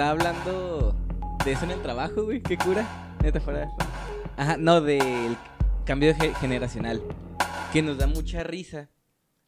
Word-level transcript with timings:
estaba 0.00 0.12
hablando 0.12 0.96
de 1.44 1.52
eso 1.52 1.64
en 1.66 1.72
el 1.72 1.82
trabajo, 1.82 2.24
güey. 2.24 2.40
Qué 2.40 2.56
cura. 2.56 3.14
Neta 3.22 3.38
fuera. 3.38 3.70
Ajá, 4.38 4.56
no, 4.56 4.80
del 4.80 5.36
cambio 5.84 6.14
ge- 6.14 6.32
generacional. 6.40 7.02
Que 7.70 7.82
nos 7.82 7.98
da 7.98 8.06
mucha 8.06 8.42
risa. 8.42 8.88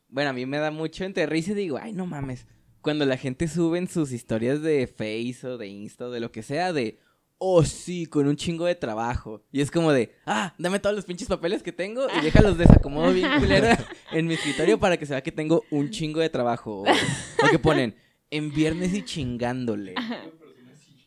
Bueno, 0.09 0.29
a 0.29 0.33
mí 0.35 0.45
me 0.45 0.59
da 0.59 0.71
mucho 0.71 1.05
entre 1.05 1.25
risa 1.25 1.53
y 1.53 1.55
digo, 1.55 1.79
ay, 1.81 1.95
no 1.95 2.05
mames. 2.05 2.47
Cuando 2.83 3.07
la 3.07 3.17
gente 3.17 3.49
sube 3.49 3.79
en 3.79 3.89
sus 3.89 4.13
historias 4.13 4.61
de 4.61 4.87
Face 4.87 5.47
o 5.47 5.57
de 5.57 5.69
Insta 5.69 6.05
o 6.09 6.11
de 6.11 6.21
lo 6.21 6.31
que 6.33 6.43
sea, 6.43 6.75
de, 6.75 6.99
oh 7.39 7.65
sí, 7.65 8.05
con 8.05 8.27
un 8.27 8.37
chingo 8.37 8.67
de 8.67 8.75
trabajo. 8.75 9.43
Y 9.53 9.63
es 9.63 9.71
como 9.71 9.91
de, 9.91 10.15
ah, 10.27 10.53
dame 10.59 10.81
todos 10.81 10.95
los 10.95 11.07
pinches 11.07 11.29
papeles 11.29 11.63
que 11.63 11.73
tengo 11.73 12.09
y 12.15 12.23
déjalos 12.23 12.59
desacomodo 12.59 13.11
bien 13.15 13.31
culera 13.41 13.79
en 14.11 14.27
mi 14.27 14.35
escritorio 14.35 14.79
para 14.79 14.99
que 14.99 15.07
se 15.07 15.15
vea 15.15 15.23
que 15.23 15.33
tengo 15.33 15.65
un 15.71 15.89
chingo 15.89 16.21
de 16.21 16.29
trabajo. 16.29 16.83
O, 16.83 16.83
o 16.83 17.51
que 17.51 17.59
ponen, 17.59 17.95
en 18.31 18.53
viernes 18.53 18.93
y 18.93 19.03
chingándole. 19.03 19.95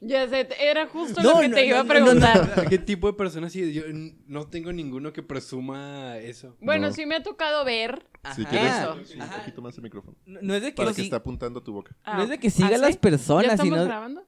Ya 0.07 0.27
sé, 0.29 0.47
era 0.59 0.87
justo 0.87 1.21
No, 1.23 1.33
lo 1.35 1.39
que 1.39 1.49
no, 1.49 1.55
te 1.55 1.61
no, 1.61 1.67
iba 1.67 1.79
a 1.79 1.83
no, 1.83 1.89
preguntar. 1.89 2.65
¿Qué 2.69 2.77
tipo 2.77 3.07
de 3.07 3.13
persona 3.13 3.47
así? 3.47 3.73
Yo 3.73 3.83
no 4.27 4.47
tengo 4.47 4.71
ninguno 4.71 5.11
que 5.13 5.23
presuma 5.23 6.17
eso. 6.17 6.55
Bueno, 6.61 6.87
No. 6.87 6.93
sí 6.93 7.05
me 7.05 7.15
ha 7.15 7.23
tocado 7.23 7.65
ver. 7.65 8.05
Si 8.35 8.41
Ajá. 8.43 8.49
quieres, 8.49 8.71
Eso. 8.75 9.05
sí, 9.05 9.19
un 9.19 9.29
poquito 9.29 9.61
más 9.61 9.75
el 9.77 9.83
micrófono. 9.83 10.17
No, 10.25 10.39
no 10.41 10.53
es 10.55 10.61
de 10.61 10.69
que, 10.71 10.75
Para 10.75 10.89
que 10.89 10.95
sí- 10.95 11.01
está 11.03 11.17
apuntando 11.17 11.59
a 11.59 11.63
tu 11.63 11.73
boca. 11.73 11.95
Ah, 12.03 12.17
no 12.17 12.23
es 12.23 12.29
de 12.29 12.37
que 12.39 12.49
siga 12.49 12.69
¿ah, 12.69 12.75
a 12.75 12.77
las 12.79 12.91
sí? 12.91 12.97
personas, 12.99 13.45
¿Ya 13.47 13.51
estamos 13.53 13.73
sino... 13.73 13.85
grabando? 13.85 14.23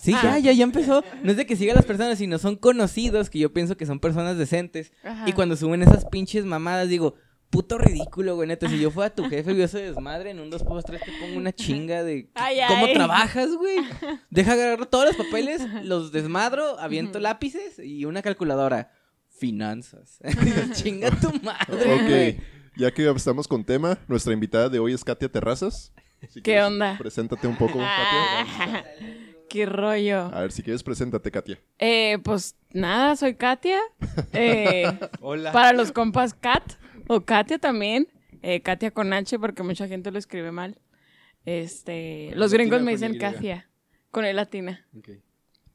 Sí, 0.00 0.12
Ah. 0.14 0.20
ya, 0.22 0.38
ya, 0.38 0.52
ya 0.52 0.64
empezó. 0.64 1.04
No 1.22 1.30
es 1.32 1.36
de 1.36 1.44
que 1.44 1.56
siga 1.56 1.72
a 1.72 1.76
las 1.76 1.84
personas, 1.84 2.16
sino 2.18 2.38
son 2.38 2.56
conocidos, 2.56 3.28
que 3.30 3.38
yo 3.38 3.52
pienso 3.52 3.76
que 3.76 3.84
son 3.84 4.00
personas 4.00 4.38
decentes. 4.38 4.92
Ajá. 5.04 5.28
Y 5.28 5.32
cuando 5.32 5.56
suben 5.56 5.82
esas 5.82 6.04
pinches 6.06 6.44
mamadas, 6.46 6.88
digo, 6.88 7.14
puto 7.52 7.76
ridículo, 7.78 8.34
güey, 8.34 8.48
neta. 8.48 8.68
Si 8.68 8.80
yo 8.80 8.90
fuera 8.90 9.14
tu 9.14 9.24
jefe, 9.28 9.54
yo 9.54 9.62
ese 9.64 9.80
desmadre, 9.82 10.30
en 10.30 10.40
un 10.40 10.48
2 10.50 10.62
x 10.62 10.72
3 10.86 11.00
te 11.02 11.12
pongo 11.20 11.36
una 11.36 11.52
chinga 11.52 12.02
de 12.02 12.30
Ay, 12.34 12.56
cómo 12.66 12.86
ay. 12.86 12.94
trabajas, 12.94 13.50
güey. 13.54 13.76
Deja 14.30 14.54
agarrar 14.54 14.86
todos 14.86 15.04
los 15.04 15.16
papeles, 15.16 15.62
los 15.84 16.10
desmadro, 16.10 16.80
aviento 16.80 17.20
lápices 17.20 17.78
y 17.78 18.06
una 18.06 18.22
calculadora. 18.22 18.90
Finanzas. 19.28 20.18
Chinga 20.74 21.10
tu 21.10 21.30
madre. 21.42 22.02
güey. 22.06 22.30
Ok, 22.30 22.42
ya 22.76 22.90
que 22.92 23.08
estamos 23.10 23.46
con 23.48 23.64
tema, 23.64 23.98
nuestra 24.08 24.32
invitada 24.32 24.68
de 24.68 24.78
hoy 24.78 24.92
es 24.94 25.04
Katia 25.04 25.28
Terrazas. 25.30 25.92
Si 26.28 26.40
¿Qué 26.40 26.52
quieres, 26.52 26.64
onda? 26.64 26.96
Preséntate 26.98 27.46
un 27.48 27.56
poco, 27.56 27.74
Katia. 27.78 28.46
Ah, 28.58 28.84
Qué 29.48 29.66
rollo. 29.66 30.30
A 30.32 30.40
ver, 30.42 30.52
si 30.52 30.62
quieres, 30.62 30.82
preséntate, 30.82 31.30
Katia. 31.30 31.58
Eh, 31.78 32.18
pues 32.22 32.54
nada, 32.72 33.16
soy 33.16 33.34
Katia. 33.34 33.78
Eh, 34.32 34.86
Hola. 35.20 35.52
para 35.52 35.72
los 35.72 35.92
compas 35.92 36.32
Kat 36.34 36.62
o 37.14 37.24
Katia 37.24 37.58
también. 37.58 38.08
Eh, 38.42 38.60
Katia 38.60 38.90
con 38.90 39.12
H 39.12 39.38
porque 39.38 39.62
mucha 39.62 39.86
gente 39.88 40.10
lo 40.10 40.18
escribe 40.18 40.50
mal. 40.52 40.78
Este, 41.44 42.28
¿Con 42.30 42.38
los 42.40 42.50
latina 42.52 42.62
gringos 42.64 42.82
me 42.82 42.92
dicen? 42.92 43.18
Katia. 43.18 43.68
Con 44.10 44.24
el 44.24 44.36
latina. 44.36 44.86
Ok. 44.96 45.08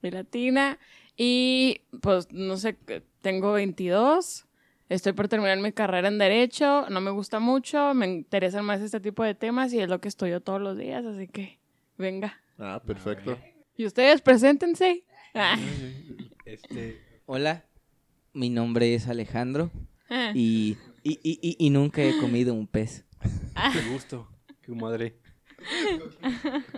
Y 0.02 0.12
latina. 0.12 0.78
Y 1.16 1.82
pues 2.02 2.32
no 2.32 2.58
sé, 2.58 2.78
tengo 3.22 3.54
22. 3.54 4.46
Estoy 4.90 5.14
por 5.14 5.28
terminar 5.28 5.60
mi 5.60 5.72
carrera 5.74 6.08
en 6.08 6.18
Derecho. 6.18 6.90
No 6.90 7.02
me 7.02 7.12
gusta 7.12 7.40
mucho. 7.40 7.94
Me 7.94 8.08
interesan 8.08 8.64
más 8.66 8.82
este 8.82 9.00
tipo 9.00 9.24
de 9.24 9.36
temas 9.36 9.74
y 9.74 9.80
es 9.80 9.90
lo 9.90 10.00
que 10.00 10.08
estudio 10.08 10.40
todos 10.42 10.62
los 10.62 10.78
días. 10.78 11.06
Así 11.06 11.28
que 11.28 11.60
venga. 11.98 12.40
Ah, 12.58 12.82
perfecto. 12.86 13.38
Y 13.76 13.86
ustedes, 13.86 14.22
preséntense. 14.22 15.04
Ah. 15.34 15.58
Este. 16.46 17.02
Hola, 17.26 17.66
mi 18.34 18.50
nombre 18.50 18.96
es 18.96 19.08
Alejandro 19.08 19.70
Ah. 20.10 20.32
y, 20.34 20.78
y, 21.12 21.20
y, 21.24 21.40
y- 21.42 21.66
y 21.68 21.70
nunca 21.70 22.02
he 22.04 22.18
comido 22.20 22.54
un 22.54 22.68
pez. 22.68 23.06
Qué 23.74 23.90
gusto. 23.92 24.28
Qué 24.62 24.72
madre. 24.74 25.18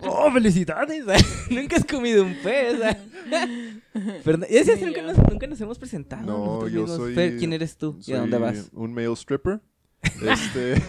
¡Oh, 0.02 0.32
felicidades! 0.32 1.04
nunca 1.50 1.76
has 1.76 1.86
comido 1.86 2.24
un 2.24 2.34
pez. 2.36 2.80
Fernan- 4.24 4.48
¿Y 4.50 4.58
ese 4.58 4.76
Ni 4.78 4.84
nunca 4.86 5.02
nos, 5.02 5.18
nunca 5.18 5.48
nos 5.48 5.60
hemos 5.62 5.78
presentado. 5.78 6.26
No, 6.26 6.68
yo 6.68 6.82
mismos. 6.82 6.98
soy- 6.98 7.14
Fer, 7.16 7.38
¿quién 7.38 7.54
eres 7.54 7.78
tú? 7.78 8.00
¿Y 8.06 8.14
a 8.14 8.20
dónde 8.20 8.38
vas? 8.38 8.70
un 8.74 8.94
male 8.94 9.12
stripper. 9.16 9.60
Este, 10.22 10.82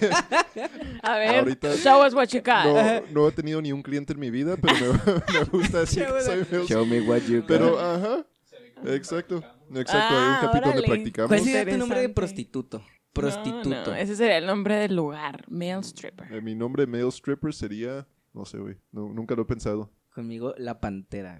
A 1.02 1.16
ver, 1.18 1.40
Ahorita- 1.40 1.74
show 1.76 2.06
us 2.06 2.14
what 2.14 2.28
you 2.28 2.40
got. 2.40 2.64
no, 2.64 3.02
no 3.10 3.28
he 3.28 3.32
tenido 3.32 3.60
ni 3.60 3.72
un 3.72 3.82
cliente 3.82 4.12
en 4.12 4.20
mi 4.20 4.30
vida, 4.30 4.56
pero 4.56 4.92
me, 4.92 5.38
me 5.40 5.44
gusta 5.50 5.80
decir 5.80 6.04
que 6.06 6.20
soy 6.22 6.46
male 6.48 6.66
Show 6.68 6.86
me 6.86 7.00
what 7.00 7.22
you 7.22 7.38
got. 7.38 7.46
Pero, 7.48 7.80
ajá. 7.80 8.24
Exacto. 8.86 9.42
Exacto, 9.74 10.14
hay 10.16 10.26
un 10.28 10.32
Ah, 10.34 10.38
capítulo 10.42 10.66
donde 10.66 10.78
órale. 10.82 10.86
practicamos. 10.94 11.28
¿Cuál 11.28 11.40
sería 11.40 11.72
tu 11.72 11.78
nombre 11.78 12.00
de 12.02 12.08
prostituto? 12.10 12.82
Prostituto. 13.12 13.68
No, 13.68 13.86
no, 13.86 13.94
ese 13.94 14.16
sería 14.16 14.38
el 14.38 14.46
nombre 14.46 14.76
del 14.76 14.94
lugar. 14.96 15.44
Male 15.48 15.80
stripper. 15.80 16.32
Eh, 16.32 16.40
mi 16.40 16.54
nombre 16.54 16.86
male 16.86 17.08
stripper 17.08 17.52
sería. 17.52 18.06
No 18.32 18.44
sé, 18.44 18.58
güey. 18.58 18.76
No, 18.92 19.12
nunca 19.12 19.34
lo 19.34 19.42
he 19.42 19.46
pensado. 19.46 19.90
Conmigo, 20.14 20.54
la 20.58 20.80
pantera. 20.80 21.36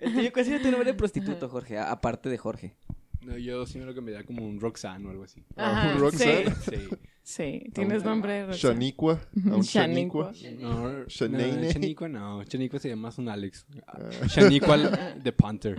El 0.00 0.12
tuyo, 0.14 0.32
¿Cuál 0.32 0.44
sería 0.44 0.62
tu 0.62 0.70
nombre 0.70 0.92
de 0.92 0.94
prostituto, 0.94 1.48
Jorge? 1.48 1.78
Aparte 1.78 2.28
de 2.28 2.38
Jorge. 2.38 2.76
No, 3.22 3.36
yo 3.36 3.66
sí 3.66 3.78
me 3.78 3.84
lo 3.84 3.94
cambiaría 3.94 4.24
como 4.24 4.46
un 4.46 4.58
Roxanne 4.60 5.06
o 5.06 5.10
algo 5.10 5.24
así. 5.24 5.42
Ajá, 5.56 5.92
Roxanne. 5.98 6.54
sí, 6.64 6.70
Sí. 6.76 6.88
sí, 7.22 7.70
tienes 7.74 8.02
nombre 8.04 8.32
de 8.32 8.46
Roxanne. 8.46 8.74
Shaniqua. 8.74 9.12
A 9.50 9.54
un 9.56 9.62
Shaniqua. 9.62 10.32
No, 10.58 11.04
Shanaine. 11.06 11.60
no, 11.62 11.70
Shaniqua 11.70 12.08
no. 12.08 12.42
Shaniqua 12.44 12.78
se 12.78 12.88
llama 12.88 13.02
más 13.02 13.18
un 13.18 13.28
Alex. 13.28 13.66
Ah. 13.86 13.98
Shaniqua 14.26 14.76
de 15.22 15.32
Panther. 15.32 15.76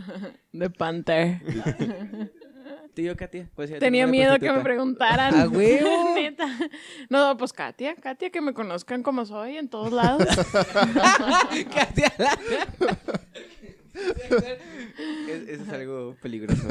The 0.51 0.69
Panther. 0.69 1.41
Tío, 2.93 3.15
Katia. 3.15 3.49
¿cuál 3.55 3.67
sería 3.69 3.79
tu 3.79 3.85
Tenía 3.85 4.05
miedo 4.05 4.37
que 4.37 4.51
me 4.51 4.59
preguntaran. 4.59 5.33
¡A 5.33 5.47
huevo! 5.47 6.13
Neta. 6.13 6.45
No, 7.09 7.37
pues 7.37 7.53
Katia, 7.53 7.95
Katia, 7.95 8.29
que 8.29 8.41
me 8.41 8.53
conozcan 8.53 9.01
como 9.01 9.25
soy 9.25 9.55
en 9.55 9.69
todos 9.69 9.93
lados. 9.93 10.27
Katia. 11.73 12.11
Es- 13.93 15.47
Eso 15.49 15.63
es 15.63 15.69
algo 15.69 16.15
peligroso. 16.21 16.61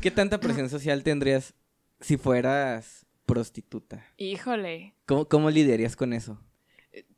¿Qué 0.00 0.10
tanta 0.10 0.38
presión 0.38 0.68
social 0.68 1.02
tendrías 1.02 1.54
si 2.00 2.16
fueras 2.16 3.06
prostituta? 3.26 4.04
Híjole. 4.16 4.94
¿Cómo, 5.06 5.26
cómo 5.28 5.50
lidiarías 5.50 5.96
con 5.96 6.12
eso? 6.12 6.40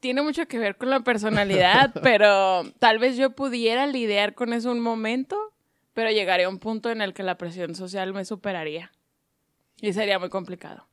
Tiene 0.00 0.22
mucho 0.22 0.46
que 0.46 0.58
ver 0.58 0.76
con 0.76 0.90
la 0.90 1.00
personalidad, 1.00 1.92
pero 2.02 2.64
tal 2.78 2.98
vez 2.98 3.16
yo 3.16 3.30
pudiera 3.30 3.86
lidiar 3.86 4.34
con 4.34 4.52
eso 4.52 4.70
un 4.72 4.80
momento, 4.80 5.38
pero 5.94 6.10
llegaría 6.10 6.46
a 6.46 6.50
un 6.50 6.58
punto 6.58 6.90
en 6.90 7.00
el 7.00 7.14
que 7.14 7.22
la 7.22 7.38
presión 7.38 7.74
social 7.74 8.12
me 8.12 8.24
superaría. 8.24 8.92
Y 9.80 9.92
sería 9.94 10.18
muy 10.18 10.28
complicado. 10.28 10.86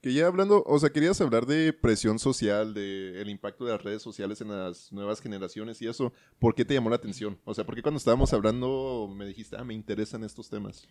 Que 0.00 0.14
ya 0.14 0.26
hablando, 0.26 0.62
o 0.66 0.78
sea, 0.78 0.90
querías 0.90 1.20
hablar 1.20 1.44
de 1.44 1.74
presión 1.74 2.18
social, 2.18 2.72
de 2.72 3.20
el 3.20 3.28
impacto 3.28 3.66
de 3.66 3.72
las 3.72 3.82
redes 3.82 4.00
sociales 4.00 4.40
en 4.40 4.48
las 4.48 4.90
nuevas 4.92 5.20
generaciones 5.20 5.82
y 5.82 5.88
eso. 5.88 6.12
¿Por 6.38 6.54
qué 6.54 6.64
te 6.64 6.72
llamó 6.72 6.88
la 6.88 6.96
atención? 6.96 7.38
O 7.44 7.52
sea, 7.52 7.64
¿por 7.64 7.74
qué 7.74 7.82
cuando 7.82 7.98
estábamos 7.98 8.32
hablando 8.32 9.12
me 9.14 9.26
dijiste, 9.26 9.56
ah, 9.58 9.64
me 9.64 9.74
interesan 9.74 10.24
estos 10.24 10.48
temas? 10.48 10.88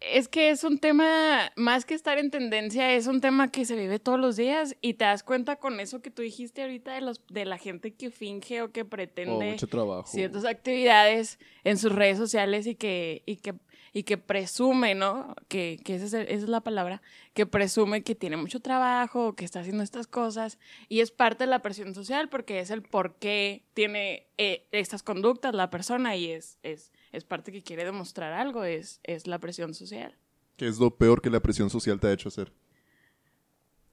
Es 0.00 0.28
que 0.28 0.50
es 0.50 0.62
un 0.62 0.78
tema, 0.78 1.50
más 1.56 1.86
que 1.86 1.94
estar 1.94 2.18
en 2.18 2.30
tendencia, 2.30 2.92
es 2.94 3.06
un 3.06 3.22
tema 3.22 3.50
que 3.50 3.64
se 3.64 3.74
vive 3.76 3.98
todos 3.98 4.20
los 4.20 4.36
días 4.36 4.76
y 4.82 4.94
te 4.94 5.06
das 5.06 5.22
cuenta 5.22 5.56
con 5.56 5.80
eso 5.80 6.02
que 6.02 6.10
tú 6.10 6.20
dijiste 6.20 6.60
ahorita 6.62 6.92
de, 6.94 7.00
los, 7.00 7.22
de 7.28 7.46
la 7.46 7.56
gente 7.56 7.94
que 7.94 8.10
finge 8.10 8.60
o 8.60 8.72
que 8.72 8.82
Oh, 8.82 8.88
pretende 8.88 9.52
mucho 9.52 9.66
trabajo. 9.68 10.06
ciertas 10.06 10.44
actividades 10.44 11.38
en 11.64 11.78
sus 11.78 11.92
redes 11.92 12.18
sociales 12.18 12.66
y 12.66 12.74
que, 12.74 13.22
y 13.24 13.36
que, 13.36 13.54
y 13.96 14.02
que 14.02 14.18
presume, 14.18 14.94
¿no? 14.94 15.34
Que, 15.48 15.80
que 15.82 15.94
esa, 15.94 16.04
es, 16.04 16.12
el- 16.12 16.28
esa 16.28 16.42
es 16.44 16.48
la 16.50 16.60
palabra, 16.60 17.00
que 17.32 17.46
presume 17.46 18.02
que 18.02 18.14
tiene 18.14 18.36
mucho 18.36 18.60
trabajo, 18.60 19.34
que 19.34 19.46
está 19.46 19.60
haciendo 19.60 19.82
estas 19.82 20.06
cosas 20.06 20.58
y 20.90 21.00
es 21.00 21.10
parte 21.10 21.44
de 21.44 21.50
la 21.50 21.62
presión 21.62 21.94
social 21.94 22.28
porque 22.28 22.60
es 22.60 22.70
el 22.70 22.82
por 22.82 23.14
qué 23.14 23.64
tiene 23.72 24.26
eh, 24.36 24.66
estas 24.70 25.02
conductas 25.02 25.54
la 25.54 25.70
persona 25.70 26.14
y 26.14 26.30
es, 26.30 26.58
es, 26.62 26.92
es 27.12 27.24
parte 27.24 27.52
que 27.52 27.62
quiere 27.62 27.86
demostrar 27.86 28.34
algo, 28.34 28.64
es, 28.64 29.00
es 29.02 29.26
la 29.26 29.38
presión 29.38 29.72
social. 29.72 30.14
¿Qué 30.58 30.68
es 30.68 30.78
lo 30.78 30.94
peor 30.94 31.22
que 31.22 31.30
la 31.30 31.40
presión 31.40 31.70
social 31.70 31.98
te 31.98 32.08
ha 32.08 32.12
hecho 32.12 32.28
hacer? 32.28 32.52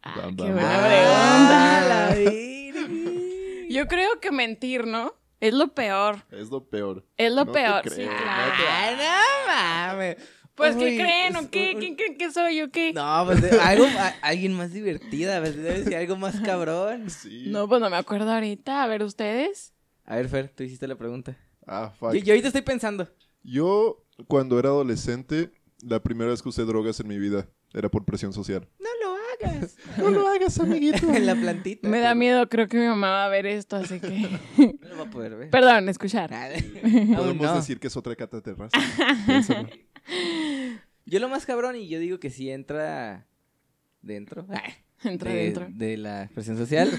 Ah, 0.02 0.16
Bam, 0.18 0.36
qué 0.36 0.44
bam, 0.44 0.54
buena 0.54 0.84
pregunta. 0.86 1.88
la 1.88 2.16
virgen. 2.16 3.70
Yo 3.70 3.88
creo 3.88 4.20
que 4.20 4.32
mentir, 4.34 4.86
¿no? 4.86 5.14
Es 5.44 5.54
lo 5.54 5.74
peor. 5.74 6.24
Es 6.32 6.50
lo 6.50 6.64
peor. 6.70 7.06
Es 7.18 7.30
lo 7.32 7.44
No 7.44 7.52
te 7.52 7.60
peor. 7.60 7.82
creo, 7.82 7.96
sí, 7.96 8.06
no 8.06 8.12
claro. 8.24 8.54
te- 8.58 8.68
Ah, 8.70 9.88
no 9.90 9.94
mames. 9.94 10.18
Pues, 10.56 10.76
¿qué 10.76 10.86
Uy, 10.86 10.98
creen 10.98 11.36
o 11.36 11.50
qué? 11.50 11.76
¿Quién 11.78 11.96
creen 11.96 12.18
que 12.18 12.32
soy 12.32 12.62
o 12.62 12.72
qué? 12.72 12.94
No, 12.94 13.24
pues 13.26 13.42
algo, 13.62 13.86
a- 14.00 14.14
alguien 14.22 14.54
más 14.54 14.72
divertida, 14.72 15.42
pues, 15.42 15.56
debe 15.58 15.84
ser 15.84 15.96
algo 15.96 16.16
más 16.16 16.40
cabrón. 16.42 17.10
Sí. 17.10 17.46
No, 17.48 17.68
pues 17.68 17.82
no 17.82 17.90
me 17.90 17.98
acuerdo 17.98 18.32
ahorita. 18.32 18.84
A 18.84 18.88
ver, 18.88 19.04
¿ustedes? 19.04 19.74
A 20.06 20.16
ver, 20.16 20.30
Fer, 20.30 20.48
tú 20.56 20.64
hiciste 20.64 20.88
la 20.88 20.96
pregunta. 20.96 21.36
Ah, 21.68 21.92
fuck. 21.98 22.14
Yo, 22.14 22.20
yo 22.20 22.34
ahorita 22.34 22.48
estoy 22.48 22.62
pensando. 22.62 23.10
Yo, 23.42 24.06
cuando 24.28 24.58
era 24.60 24.70
adolescente, 24.70 25.52
la 25.82 26.02
primera 26.02 26.32
vez 26.32 26.42
que 26.42 26.50
usé 26.50 26.64
drogas 26.64 27.00
en 27.02 27.08
mi 27.10 27.18
vida 27.18 27.48
era 27.74 27.90
por 27.90 28.06
presión 28.06 28.32
social. 28.32 28.66
No 28.80 28.88
hagas. 29.46 29.78
No 29.98 30.10
lo 30.10 30.28
hagas, 30.28 30.60
amiguito. 30.60 31.08
en 31.14 31.26
la 31.26 31.36
plantita. 31.36 31.88
Me 31.88 32.00
da 32.00 32.16
miedo, 32.16 32.48
creo 32.50 32.68
que 32.68 32.78
mi 32.78 32.86
mamá 32.86 33.10
va 33.10 33.26
a 33.26 33.30
ver 33.30 33.46
esto, 33.46 33.76
así 33.76 34.00
que... 34.00 34.40
No 34.58 34.90
lo 34.90 34.98
va 34.98 35.04
a 35.04 35.10
poder 35.10 35.36
ver. 35.36 35.50
Perdón, 35.50 35.90
escuchar. 35.90 36.34
Ah, 36.34 36.50
Podemos 36.82 37.42
no. 37.42 37.56
decir 37.56 37.80
que 37.80 37.88
es 37.88 37.98
otra 37.98 38.16
cata 38.16 38.42
terraza. 38.42 38.78
Piénsalo. 39.26 39.70
Yo 41.06 41.20
lo 41.20 41.30
más 41.30 41.46
cabrón 41.46 41.76
y 41.76 41.90
yo 41.90 42.00
digo 42.00 42.20
que 42.20 42.30
sí 42.30 42.50
entra 42.50 43.28
dentro. 44.02 44.48
Entra 45.04 45.32
de, 45.32 45.38
dentro. 45.38 45.68
de 45.70 45.98
la 45.98 46.30
presión 46.34 46.56
social 46.56 46.90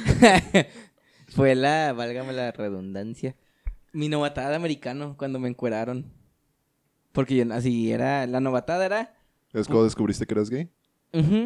fue 1.28 1.54
la, 1.54 1.92
válgame 1.94 2.34
la 2.34 2.52
redundancia, 2.52 3.34
mi 3.92 4.08
novatada 4.08 4.50
de 4.50 4.56
americano 4.56 5.16
cuando 5.16 5.38
me 5.38 5.48
encueraron. 5.48 6.12
Porque 7.12 7.36
yo 7.36 7.54
así 7.54 7.92
era, 7.92 8.26
la 8.26 8.40
novatada 8.40 8.84
era... 8.84 9.16
¿Es 9.52 9.68
cuando 9.68 9.84
descubriste 9.84 10.26
que 10.26 10.34
eras 10.34 10.50
gay? 10.50 10.68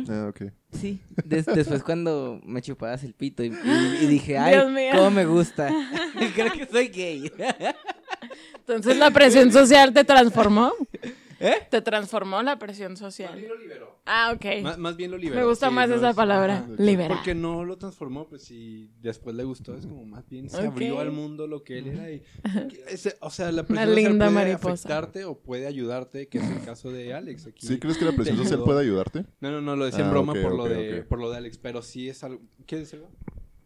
Ah, 0.09 0.29
ok. 0.31 0.51
Sí, 0.73 1.01
des- 1.25 1.47
después 1.47 1.83
cuando 1.83 2.41
me 2.45 2.61
chupabas 2.63 3.03
el 3.05 3.15
pito 3.15 3.43
y, 3.43 3.49
y- 3.49 3.99
y 4.03 4.07
dije, 4.07 4.37
ay, 4.39 4.59
cómo 4.95 5.11
me 5.11 5.25
gusta. 5.27 5.69
Creo 6.35 6.53
que 6.53 6.67
soy 6.67 6.89
gay. 6.89 7.31
Entonces 8.59 8.97
la 8.97 9.11
presión 9.11 9.53
social 9.53 9.93
te 9.93 10.05
transformó. 10.05 10.73
¿Eh? 11.41 11.55
Te 11.71 11.81
transformó 11.83 12.43
la 12.43 12.59
presión 12.59 12.93
Más 12.93 12.99
social. 12.99 13.37
bien 13.37 13.49
lo 13.49 13.57
liberó. 13.57 13.99
Ah, 14.07 14.33
ok. 14.35 14.63
Más, 14.63 14.79
más 14.79 14.97
bien 14.97 15.11
lo 15.11 15.19
liberó. 15.19 15.41
Me 15.41 15.47
gusta 15.47 15.69
sí, 15.69 15.75
más 15.75 15.89
no 15.89 15.97
esa 15.97 16.11
es- 16.11 16.17
palabra, 16.17 16.59
ajá. 16.59 16.69
liberar. 16.79 17.17
Porque 17.17 17.35
no 17.35 17.65
lo 17.65 17.77
transformó, 17.79 18.27
pues 18.29 18.43
si 18.43 18.91
después 19.01 19.37
le 19.37 19.45
gustó, 19.45 19.77
es 19.77 19.87
como 19.87 20.05
más 20.05 20.27
bien 20.29 20.49
se 20.51 20.57
Ok. 20.59 20.65
abrió 20.73 20.99
al 21.01 21.13
mundo 21.13 21.47
lo 21.47 21.63
que 21.63 21.79
él 21.79 21.89
era. 21.89 22.11
Y, 22.11 22.23
ese- 22.89 23.17
o 23.21 23.31
sea, 23.31 23.53
la 23.53 23.63
presión 23.65 23.89
social 23.89 24.11
linda 24.11 24.27
puede 24.27 24.35
mariposa. 24.47 24.73
afectarte 24.73 25.25
o 25.25 25.39
puede 25.39 25.67
ayudarte, 25.67 26.29
que 26.29 26.39
es 26.39 26.51
el 26.51 26.65
caso 26.65 26.91
de 26.91 27.15
Alex 27.15 27.47
aquí. 27.47 27.67
¿Sí 27.67 27.79
crees 27.79 27.99
que 27.99 28.05
la 28.07 28.13
presión 28.13 28.37
social 28.39 28.63
puede 28.65 28.81
ayudarte? 28.81 29.25
No, 29.41 29.51
no, 29.51 29.61
no, 29.61 29.77
lo 29.77 29.85
decía 29.85 30.01
en 30.01 30.07
Ah, 30.07 30.11
broma 30.11 30.33
ok, 30.33 30.39
por, 30.43 30.53
ok, 30.53 30.59
lo 30.59 30.65
de, 30.65 31.03
por 31.03 31.21
lo 31.21 31.31
de 31.31 31.37
Alex, 31.37 31.59
pero 31.59 31.83
sí 31.83 32.09
es 32.09 32.25
algo... 32.25 32.41
¿Quieres 32.67 32.89
decirlo? 32.91 33.09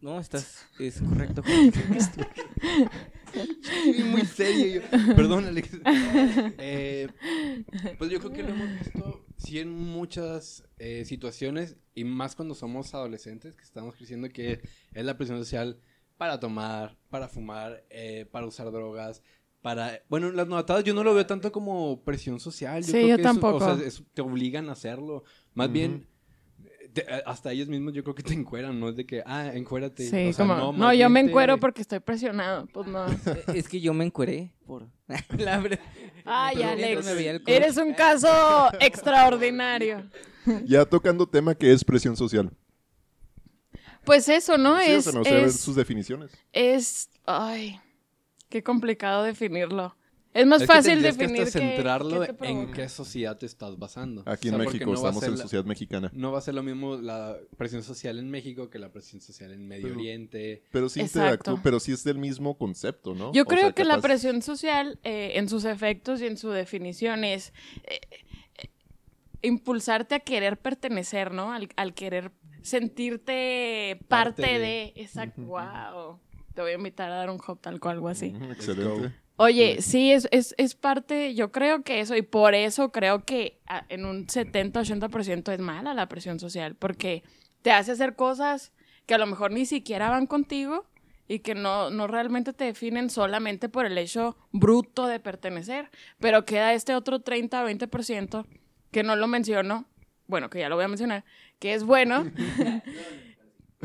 No, 0.03 0.19
estás, 0.19 0.65
es 0.79 0.99
correcto. 1.09 1.41
muy 4.11 4.25
serio. 4.25 4.81
yo. 4.91 5.15
Perdón, 5.15 5.45
Alex. 5.45 5.69
Eh, 6.57 7.07
pues 7.97 8.11
yo 8.11 8.19
creo 8.19 8.33
que 8.33 8.43
lo 8.43 8.49
hemos 8.49 8.69
visto, 8.79 9.25
sí, 9.37 9.59
en 9.59 9.69
muchas 9.69 10.65
eh, 10.77 11.05
situaciones, 11.05 11.77
y 11.95 12.03
más 12.03 12.35
cuando 12.35 12.53
somos 12.53 12.93
adolescentes, 12.93 13.55
que 13.55 13.63
estamos 13.63 13.95
creciendo, 13.95 14.27
que 14.27 14.59
es 14.91 15.05
la 15.05 15.17
presión 15.17 15.37
social 15.39 15.79
para 16.17 16.37
tomar, 16.37 16.97
para 17.09 17.29
fumar, 17.29 17.85
eh, 17.89 18.27
para 18.29 18.45
usar 18.45 18.69
drogas. 18.73 19.23
Para, 19.61 20.01
bueno, 20.09 20.29
las 20.33 20.49
novatadas 20.49 20.83
yo 20.83 20.93
no 20.93 21.05
lo 21.05 21.13
veo 21.13 21.25
tanto 21.25 21.49
como 21.53 22.03
presión 22.03 22.41
social. 22.41 22.83
Sí, 22.83 22.91
creo 22.91 23.07
yo 23.07 23.15
que 23.15 23.21
eso- 23.21 23.31
tampoco. 23.31 23.63
o 23.65 23.77
sea, 23.77 23.87
eso 23.87 24.03
te 24.13 24.21
obligan 24.21 24.67
a 24.67 24.73
hacerlo. 24.73 25.23
Más 25.53 25.71
bien, 25.71 26.05
te- 26.93 27.05
hasta 27.25 27.51
ellos 27.51 27.67
mismos 27.67 27.93
yo 27.93 28.03
creo 28.03 28.15
que 28.15 28.23
te 28.23 28.33
encueran, 28.33 28.79
no 28.79 28.89
es 28.89 28.95
de 28.95 29.05
que, 29.05 29.23
ah, 29.25 29.51
encuérate. 29.53 30.07
Sí, 30.07 30.29
O 30.29 30.33
sea, 30.33 30.45
como, 30.45 30.55
no, 30.55 30.71
más 30.73 30.97
yo 30.97 31.09
me 31.09 31.19
encuero 31.19 31.59
porque 31.59 31.81
estoy 31.81 31.99
presionado. 31.99 32.67
Pues 32.67 32.87
no. 32.87 33.05
es 33.53 33.67
que 33.67 33.81
yo 33.81 33.93
me 33.93 34.05
encueré 34.05 34.53
por... 34.65 34.87
la 35.37 35.59
verdad. 35.59 35.79
Ay, 36.25 36.55
Pero 36.57 36.69
Alex, 36.69 37.07
eres 37.47 37.77
un 37.77 37.93
caso 37.93 38.27
extraordinario. 38.79 40.09
Ya 40.65 40.85
tocando 40.85 41.27
tema 41.27 41.55
que 41.55 41.71
es 41.71 41.83
presión 41.83 42.15
social. 42.15 42.51
Pues 44.03 44.27
eso, 44.27 44.57
¿no? 44.57 44.79
Sí, 44.81 44.91
o 44.91 44.95
es, 44.97 45.03
sea, 45.05 45.21
es, 45.45 45.59
sus 45.59 45.75
definiciones. 45.75 46.31
es, 46.51 47.09
ay, 47.25 47.79
qué 48.49 48.61
complicado 48.61 49.23
definirlo. 49.23 49.95
Es 50.33 50.47
más 50.47 50.61
Es 50.63 50.67
que 50.67 50.73
fácil 50.75 50.95
que 50.95 51.01
definir 51.11 51.41
hasta 51.43 51.59
qué- 51.59 51.67
centrarlo 51.75 52.23
en 52.41 52.71
qué 52.71 52.89
sociedad 52.89 53.37
te 53.37 53.45
estás 53.45 53.77
basando. 53.77 54.23
Aquí 54.25 54.47
O 54.47 54.51
sea, 54.51 54.59
en 54.59 54.65
México 54.65 54.85
no 54.89 54.95
estamos 54.95 55.23
en 55.23 55.31
la- 55.31 55.37
sociedad 55.43 55.65
mexicana. 55.65 56.09
No 56.13 56.31
va 56.31 56.39
a 56.39 56.41
ser 56.41 56.55
lo 56.55 56.63
mismo 56.63 56.95
la 56.97 57.37
presión 57.55 57.83
social 57.83 58.17
en 58.17 58.31
México 58.31 58.69
que 58.69 58.79
la 58.79 58.91
presión 58.91 59.21
social 59.21 59.51
en 59.51 59.67
Medio 59.67 59.83
Pero- 59.83 59.95
Oriente. 59.95 60.63
Pero 60.71 60.89
sí 60.89 61.01
interactúa, 61.01 61.59
pero 61.63 61.79
sí 61.79 61.91
es 61.91 62.03
del 62.03 62.17
mismo 62.17 62.57
concepto, 62.57 63.13
¿no? 63.13 63.31
Yo 63.31 63.43
O 63.43 63.45
creo 63.45 63.61
sea, 63.61 63.71
que 63.73 63.85
la 63.85 64.01
presión 64.01 64.41
social, 64.41 64.99
eh, 65.03 65.33
en 65.35 65.47
sus 65.49 65.65
efectos 65.65 66.19
y 66.21 66.25
en 66.25 66.37
su 66.37 66.49
definición, 66.49 67.23
es 67.23 67.53
eh, 67.83 67.99
eh, 68.57 68.69
impulsarte 69.43 70.15
a 70.15 70.19
querer 70.19 70.57
pertenecer, 70.57 71.31
¿no? 71.31 71.51
Al, 71.53 71.69
al 71.75 71.93
querer 71.93 72.31
sentirte 72.63 73.99
parte, 74.07 74.41
Parte 74.41 74.53
de... 74.53 74.59
de. 74.59 74.93
Exacto. 74.95 75.41
Wow. 75.43 76.19
Te 76.53 76.61
voy 76.61 76.71
a 76.71 76.75
invitar 76.75 77.11
a 77.11 77.15
dar 77.15 77.29
un 77.29 77.37
hot 77.39 77.61
talk 77.61 77.83
o 77.85 77.89
algo 77.89 78.07
así. 78.07 78.33
Excelente. 78.51 79.13
Oye, 79.35 79.81
sí, 79.81 80.11
es, 80.11 80.27
es, 80.31 80.53
es 80.57 80.75
parte, 80.75 81.33
yo 81.33 81.51
creo 81.51 81.83
que 81.83 81.99
eso, 81.99 82.15
y 82.15 82.21
por 82.21 82.53
eso 82.53 82.91
creo 82.91 83.25
que 83.25 83.59
ah, 83.65 83.85
en 83.89 84.05
un 84.05 84.27
70-80% 84.27 85.51
es 85.51 85.59
mala 85.59 85.93
la 85.95 86.07
presión 86.07 86.39
social, 86.39 86.75
porque 86.75 87.23
te 87.63 87.71
hace 87.71 87.93
hacer 87.93 88.15
cosas 88.15 88.71
que 89.07 89.15
a 89.15 89.17
lo 89.17 89.25
mejor 89.25 89.51
ni 89.51 89.65
siquiera 89.65 90.09
van 90.09 90.27
contigo 90.27 90.85
y 91.27 91.39
que 91.39 91.55
no, 91.55 91.89
no 91.89 92.05
realmente 92.05 92.53
te 92.53 92.65
definen 92.65 93.09
solamente 93.09 93.69
por 93.69 93.85
el 93.87 93.97
hecho 93.97 94.37
bruto 94.51 95.07
de 95.07 95.19
pertenecer, 95.19 95.89
pero 96.19 96.45
queda 96.45 96.73
este 96.73 96.95
otro 96.95 97.23
30-20% 97.23 98.45
que 98.91 99.03
no 99.03 99.15
lo 99.15 99.27
menciono, 99.27 99.85
bueno, 100.27 100.51
que 100.51 100.59
ya 100.59 100.69
lo 100.69 100.75
voy 100.75 100.85
a 100.85 100.89
mencionar, 100.89 101.25
que 101.57 101.73
es 101.73 101.83
bueno. 101.83 102.31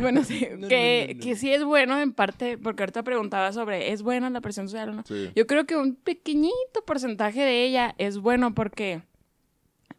Bueno, 0.00 0.24
sí, 0.24 0.46
No, 0.56 0.68
que, 0.68 1.06
no, 1.06 1.12
no, 1.12 1.18
no. 1.18 1.24
que 1.24 1.36
sí 1.36 1.52
es 1.52 1.64
bueno 1.64 1.98
en 2.00 2.12
parte, 2.12 2.58
porque 2.58 2.82
ahorita 2.82 3.02
preguntaba 3.02 3.52
sobre, 3.52 3.92
¿es 3.92 4.02
buena 4.02 4.30
la 4.30 4.40
presión 4.40 4.68
social 4.68 4.90
o 4.90 4.92
no? 4.94 5.02
Sí. 5.06 5.30
Yo 5.34 5.46
creo 5.46 5.66
que 5.66 5.76
un 5.76 5.94
pequeñito 5.96 6.84
porcentaje 6.86 7.40
de 7.40 7.64
ella 7.64 7.94
es 7.98 8.18
bueno 8.18 8.54
porque 8.54 9.02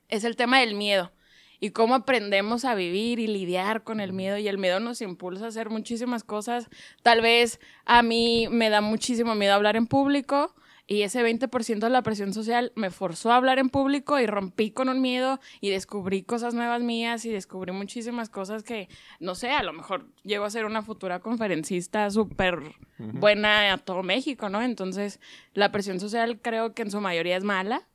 es 0.07 0.23
el 0.23 0.35
tema 0.35 0.59
del 0.59 0.75
miedo 0.75 1.11
y 1.59 1.71
cómo 1.71 1.93
aprendemos 1.95 2.63
a 2.65 2.73
vivir 2.73 3.19
y 3.19 3.27
lidiar 3.27 3.83
con 3.83 3.99
el 3.99 4.13
miedo 4.13 4.37
y 4.37 4.47
el 4.47 4.57
miedo 4.57 4.79
nos 4.79 5.01
impulsa 5.01 5.45
a 5.45 5.47
hacer 5.49 5.69
muchísimas 5.69 6.23
cosas. 6.23 6.69
Tal 7.03 7.21
vez 7.21 7.59
a 7.85 8.01
mí 8.01 8.47
me 8.49 8.69
da 8.69 8.81
muchísimo 8.81 9.35
miedo 9.35 9.53
hablar 9.53 9.75
en 9.75 9.85
público 9.87 10.55
y 10.89 11.03
ese 11.03 11.23
20% 11.23 11.79
de 11.79 11.89
la 11.91 12.01
presión 12.01 12.33
social 12.33 12.71
me 12.75 12.89
forzó 12.89 13.31
a 13.31 13.35
hablar 13.35 13.59
en 13.59 13.69
público 13.69 14.19
y 14.19 14.25
rompí 14.25 14.71
con 14.71 14.89
un 14.89 15.01
miedo 15.01 15.39
y 15.61 15.69
descubrí 15.69 16.23
cosas 16.23 16.55
nuevas 16.55 16.81
mías 16.81 17.25
y 17.25 17.29
descubrí 17.29 17.71
muchísimas 17.71 18.27
cosas 18.27 18.63
que, 18.63 18.89
no 19.19 19.35
sé, 19.35 19.51
a 19.51 19.61
lo 19.61 19.71
mejor 19.71 20.07
llego 20.23 20.45
a 20.45 20.49
ser 20.49 20.65
una 20.65 20.81
futura 20.81 21.19
conferencista 21.19 22.09
súper 22.09 22.59
buena 22.97 23.71
a 23.71 23.77
todo 23.77 24.01
México, 24.01 24.49
¿no? 24.49 24.63
Entonces, 24.63 25.19
la 25.53 25.71
presión 25.71 25.99
social 25.99 26.41
creo 26.41 26.73
que 26.73 26.81
en 26.81 26.89
su 26.89 26.99
mayoría 26.99 27.37
es 27.37 27.43
mala, 27.43 27.87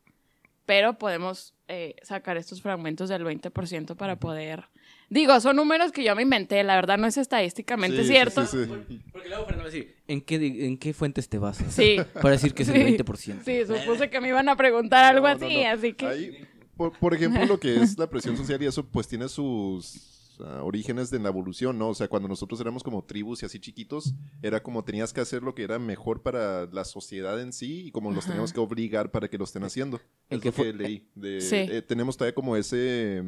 pero 0.65 0.97
podemos 0.97 1.53
eh, 1.67 1.97
sacar 2.03 2.37
estos 2.37 2.63
fragmentos 2.63 3.09
del 3.09 3.25
20% 3.25 3.97
para 3.97 4.21
poder... 4.21 4.69
Digo, 5.15 5.39
son 5.39 5.55
números 5.55 5.93
que 5.93 6.03
yo 6.03 6.17
me 6.17 6.23
inventé, 6.23 6.65
la 6.65 6.75
verdad 6.75 6.99
no 6.99 7.07
es 7.07 7.17
estadísticamente 7.17 8.03
Sí, 8.03 8.09
cierto. 8.09 8.45
sí, 8.47 8.59
sí. 8.89 9.01
Porque 9.13 9.29
luego 9.29 9.45
Fernando 9.45 9.65
va 9.65 9.71
a 9.71 9.73
decir, 9.73 9.95
¿en 10.09 10.21
qué, 10.21 10.67
¿en 10.67 10.77
qué 10.77 10.93
fuentes 10.93 11.29
te 11.29 11.39
basas? 11.39 11.73
Sí. 11.73 11.99
Para 12.15 12.31
decir 12.31 12.53
que 12.53 12.65
es 12.65 12.69
Sí. 12.69 12.75
el 12.75 12.83
20%. 12.99 13.45
Sí, 13.45 13.61
supuse 13.65 14.11
que 14.11 14.21
me 14.21 14.29
iban 14.29 14.49
a 14.49 14.57
preguntar 14.57 15.05
algo 15.05 15.29
No, 15.29 15.35
así, 15.35 15.63
no. 15.63 15.69
así 15.71 15.93
que... 15.93 16.07
Ahí, 16.07 16.45
por, 16.77 16.99
por 16.99 17.15
ejemplo, 17.15 17.47
lo 17.47 17.61
que 17.61 17.81
es 17.81 17.97
la 17.97 18.11
presión 18.11 18.37
social 18.37 18.61
y 18.61 18.67
eso, 18.67 18.85
pues 18.85 19.07
tiene 19.07 19.29
sus 19.29 20.37
ah, 20.41 20.63
orígenes 20.65 21.11
de 21.11 21.21
la 21.21 21.29
evolución, 21.29 21.79
¿no? 21.79 21.91
O 21.91 21.95
sea, 21.95 22.09
cuando 22.09 22.29
nosotros 22.29 22.61
éramos 22.61 22.83
como 22.83 23.05
tribus 23.05 23.43
y 23.43 23.47
así 23.47 23.61
chiquitos, 23.61 24.15
era 24.43 24.65
como 24.65 24.83
tenías 24.83 25.13
que 25.13 25.21
hacer 25.21 25.45
lo 25.45 25.55
que 25.55 25.63
era 25.63 25.79
mejor 25.79 26.23
para 26.23 26.67
la 26.67 26.85
sociedad 26.85 27.41
en 27.41 27.53
sí 27.53 27.87
y 27.87 27.91
como 27.93 28.11
los 28.11 28.25
teníamos 28.27 28.53
que 28.53 28.59
obligar 28.59 29.13
para 29.13 29.29
que 29.29 29.39
lo 29.39 29.45
estén 29.45 29.63
haciendo. 29.63 30.01
¿En 30.29 30.39
Es 30.39 30.43
qué 30.43 30.49
lo 30.49 30.55
que 30.55 30.63
fue- 30.65 30.73
leí. 30.73 31.07
De, 31.15 31.41
Sí. 31.41 31.55
eh, 31.57 31.83
tenemos 31.83 32.17
todavía 32.17 32.35
como 32.35 32.57
ese... 32.57 33.23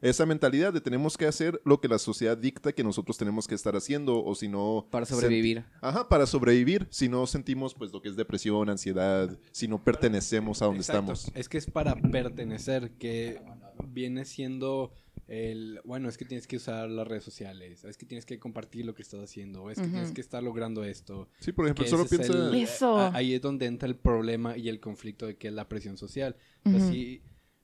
Esa 0.00 0.24
mentalidad 0.24 0.72
de 0.72 0.80
tenemos 0.80 1.18
que 1.18 1.26
hacer 1.26 1.60
lo 1.64 1.80
que 1.80 1.88
la 1.88 1.98
sociedad 1.98 2.36
dicta 2.38 2.72
que 2.72 2.82
nosotros 2.82 3.18
tenemos 3.18 3.46
que 3.46 3.54
estar 3.54 3.76
haciendo 3.76 4.24
o 4.24 4.34
si 4.34 4.48
no... 4.48 4.86
Para 4.90 5.04
sobrevivir. 5.04 5.64
Ajá, 5.82 6.08
para 6.08 6.26
sobrevivir. 6.26 6.86
Si 6.90 7.08
no 7.08 7.26
sentimos 7.26 7.74
pues 7.74 7.92
lo 7.92 8.00
que 8.00 8.08
es 8.08 8.16
depresión, 8.16 8.70
ansiedad, 8.70 9.38
si 9.52 9.68
no 9.68 9.84
pertenecemos 9.84 10.62
a 10.62 10.66
donde 10.66 10.80
Exacto. 10.80 11.12
estamos. 11.12 11.32
Es 11.36 11.48
que 11.48 11.58
es 11.58 11.66
para 11.70 11.94
pertenecer, 11.96 12.92
que 12.92 13.42
viene 13.88 14.24
siendo 14.24 14.92
el, 15.28 15.80
bueno, 15.84 16.08
es 16.08 16.16
que 16.18 16.24
tienes 16.24 16.46
que 16.46 16.56
usar 16.56 16.88
las 16.90 17.06
redes 17.06 17.22
sociales, 17.22 17.84
es 17.84 17.96
que 17.96 18.04
tienes 18.06 18.26
que 18.26 18.38
compartir 18.40 18.84
lo 18.84 18.94
que 18.94 19.02
estás 19.02 19.20
haciendo, 19.20 19.70
es 19.70 19.78
que 19.78 19.86
tienes 19.86 20.10
que 20.12 20.20
estar 20.20 20.42
logrando 20.42 20.82
esto. 20.82 21.28
Sí, 21.38 21.52
por 21.52 21.66
ejemplo, 21.66 21.86
solo 21.86 22.02
es 22.04 22.08
piensa... 22.08 22.32
el- 22.32 22.54
Eso. 22.54 22.96
ahí 23.12 23.34
es 23.34 23.40
donde 23.40 23.66
entra 23.66 23.86
el 23.88 23.96
problema 23.96 24.56
y 24.56 24.68
el 24.68 24.80
conflicto 24.80 25.26
de 25.26 25.36
que 25.36 25.48
es 25.48 25.54
la 25.54 25.68
presión 25.68 25.96
social. 25.96 26.36
Ujú. 26.64 26.78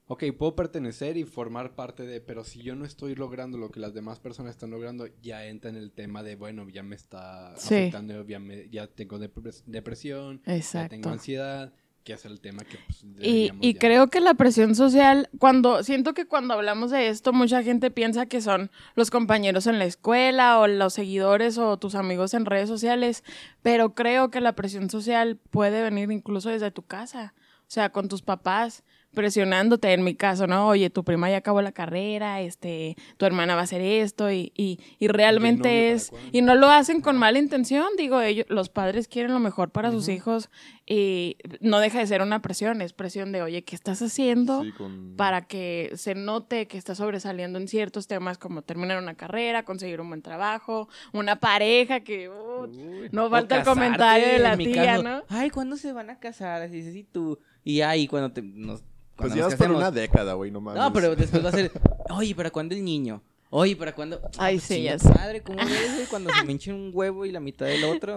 Ok, 0.08 0.24
puedo 0.38 0.54
pertenecer 0.54 1.16
y 1.16 1.24
formar 1.24 1.74
parte 1.74 2.04
de, 2.04 2.20
pero 2.20 2.44
si 2.44 2.62
yo 2.62 2.74
no 2.76 2.84
estoy 2.84 3.14
logrando 3.14 3.58
lo 3.58 3.70
que 3.70 3.80
las 3.80 3.92
demás 3.94 4.20
personas 4.20 4.52
están 4.52 4.70
logrando, 4.70 5.06
ya 5.22 5.46
entra 5.46 5.70
en 5.70 5.76
el 5.76 5.90
tema 5.92 6.22
de, 6.22 6.36
bueno, 6.36 6.68
ya 6.68 6.82
me 6.82 6.94
está 6.96 7.54
Sí. 7.56 7.74
afectando, 7.74 8.24
ya, 8.26 8.38
me- 8.38 8.68
ya 8.68 8.86
tengo 8.86 9.18
depres- 9.18 9.64
depresión, 9.66 10.42
ya 10.84 10.88
tengo 10.88 11.08
ansiedad, 11.10 11.72
que 12.04 12.12
es 12.12 12.24
el 12.24 12.40
tema 12.40 12.62
que 12.62 12.78
pues, 12.86 13.02
Y, 13.20 13.50
y 13.60 13.74
creo 13.74 14.06
que 14.10 14.20
la 14.20 14.34
presión 14.34 14.76
social, 14.76 15.28
cuando 15.40 15.82
siento 15.82 16.14
que 16.14 16.24
cuando 16.26 16.54
hablamos 16.54 16.92
de 16.92 17.08
esto, 17.08 17.32
mucha 17.32 17.64
gente 17.64 17.90
piensa 17.90 18.26
que 18.26 18.40
son 18.40 18.70
los 18.94 19.10
compañeros 19.10 19.66
en 19.66 19.80
la 19.80 19.86
escuela 19.86 20.60
o 20.60 20.68
los 20.68 20.92
seguidores 20.94 21.58
o 21.58 21.78
tus 21.78 21.96
amigos 21.96 22.32
en 22.34 22.44
redes 22.46 22.68
sociales, 22.68 23.24
pero 23.60 23.96
creo 23.96 24.30
que 24.30 24.40
la 24.40 24.54
presión 24.54 24.88
social 24.88 25.36
puede 25.50 25.82
venir 25.82 26.12
incluso 26.12 26.48
desde 26.50 26.70
tu 26.70 26.82
casa, 26.84 27.34
o 27.62 27.64
sea, 27.66 27.90
con 27.90 28.06
tus 28.06 28.22
papás, 28.22 28.84
presionándote, 29.16 29.92
en 29.92 30.04
mi 30.04 30.14
caso, 30.14 30.46
¿no? 30.46 30.68
Oye, 30.68 30.90
tu 30.90 31.02
prima 31.02 31.28
ya 31.28 31.38
acabó 31.38 31.60
la 31.62 31.72
carrera, 31.72 32.40
este, 32.42 32.96
tu 33.16 33.26
hermana 33.26 33.54
va 33.56 33.62
a 33.62 33.64
hacer 33.64 33.80
esto 33.80 34.30
y, 34.30 34.52
y, 34.54 34.78
y 35.00 35.08
realmente 35.08 35.90
es... 35.90 36.12
Y 36.30 36.42
no 36.42 36.54
lo 36.54 36.68
hacen 36.68 37.00
con 37.00 37.16
mala 37.16 37.40
intención, 37.40 37.86
digo, 37.98 38.20
ellos, 38.20 38.46
los 38.48 38.68
padres 38.68 39.08
quieren 39.08 39.32
lo 39.32 39.40
mejor 39.40 39.70
para 39.70 39.90
sus 39.90 40.08
hijos 40.08 40.50
y 40.86 41.36
no 41.60 41.80
deja 41.80 41.98
de 41.98 42.06
ser 42.06 42.22
una 42.22 42.40
presión, 42.42 42.80
es 42.82 42.92
presión 42.92 43.32
de, 43.32 43.42
oye, 43.42 43.64
¿qué 43.64 43.74
estás 43.74 44.00
haciendo? 44.02 44.62
Sí, 44.62 44.70
con- 44.72 45.14
para 45.16 45.46
que 45.46 45.90
se 45.96 46.14
note 46.14 46.68
que 46.68 46.78
estás 46.78 46.98
sobresaliendo 46.98 47.58
en 47.58 47.66
ciertos 47.66 48.06
temas 48.06 48.38
como 48.38 48.62
terminar 48.62 48.98
una 49.02 49.14
carrera, 49.14 49.64
conseguir 49.64 50.00
un 50.00 50.08
buen 50.08 50.22
trabajo, 50.22 50.88
una 51.12 51.40
pareja 51.40 52.00
que 52.00 52.28
uh, 52.28 52.68
no 53.10 53.30
falta 53.30 53.56
el 53.58 53.64
comentario 53.64 54.28
de 54.28 54.38
la 54.38 54.56
tía, 54.56 54.84
caso, 54.84 55.02
¿no? 55.02 55.22
Ay, 55.28 55.50
¿cuándo 55.50 55.76
se 55.76 55.92
van 55.92 56.10
a 56.10 56.18
casar? 56.18 56.60
Así 56.62 56.76
dices, 56.76 56.94
y 56.94 57.02
tú. 57.04 57.38
Y 57.64 57.80
ahí, 57.80 58.06
cuando 58.06 58.30
te. 58.30 58.42
Nos, 58.42 58.84
Pues 59.16 59.34
ya 59.34 59.42
para 59.44 59.56
casemos. 59.56 59.76
una 59.78 59.90
década, 59.90 60.34
güey, 60.34 60.50
no 60.50 60.60
mames. 60.60 60.82
No, 60.82 60.92
pero 60.92 61.16
después 61.16 61.44
va 61.44 61.48
a 61.48 61.52
ser. 61.52 61.72
Oye, 62.10 62.34
¿para 62.34 62.50
cuándo 62.50 62.74
el 62.74 62.84
niño? 62.84 63.22
Oye, 63.50 63.76
¿para 63.76 63.94
cuándo? 63.94 64.20
Ay, 64.38 64.56
pues, 64.56 64.64
sí, 64.64 64.82
ya 64.82 64.98
sé. 64.98 65.08
Madre, 65.08 65.40
¿cómo 65.42 65.58
ves, 65.58 65.94
güey? 65.94 66.06
Cuando 66.06 66.30
se 66.34 66.44
me 66.44 66.52
hinche 66.52 66.72
un 66.72 66.90
huevo 66.92 67.24
y 67.24 67.32
la 67.32 67.40
mitad 67.40 67.66
del 67.66 67.84
otro. 67.84 68.14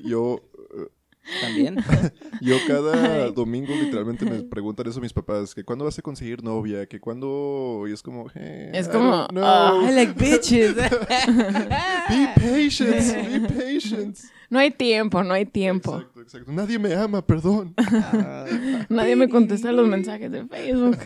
Yo, 0.00 0.40
También. 1.40 1.76
yo 2.40 2.56
cada 2.66 3.24
Ay. 3.26 3.32
domingo 3.32 3.72
literalmente 3.74 4.24
me 4.24 4.42
preguntan 4.50 4.88
eso 4.88 5.00
mis 5.00 5.12
papás, 5.12 5.54
que 5.54 5.62
cuándo 5.64 5.84
vas 5.84 5.96
a 5.98 6.02
conseguir 6.02 6.42
novia, 6.42 6.84
que 6.86 6.98
cuándo... 7.00 7.84
Y 7.88 7.92
es 7.92 8.02
como... 8.02 8.26
eh, 8.34 8.72
Es 8.74 8.88
I 8.88 8.90
como, 8.90 9.28
know. 9.28 9.44
ah, 9.44 9.86
I 9.88 9.94
like 9.94 10.14
bitches. 10.14 10.74
Be 10.74 12.28
patient, 12.34 13.40
be 13.48 13.48
patient. 13.54 14.18
No 14.50 14.58
hay 14.58 14.70
tiempo, 14.72 15.22
no 15.22 15.32
hay 15.32 15.46
tiempo. 15.46 15.98
Exacto, 15.98 16.11
exacto. 16.22 16.50
Nadie 16.52 16.78
me 16.78 16.94
ama, 16.94 17.26
perdón. 17.26 17.74
Nadie 18.88 19.16
me 19.16 19.28
contesta 19.28 19.72
los 19.72 19.86
mensajes 19.88 20.30
de 20.30 20.46
Facebook. 20.46 20.98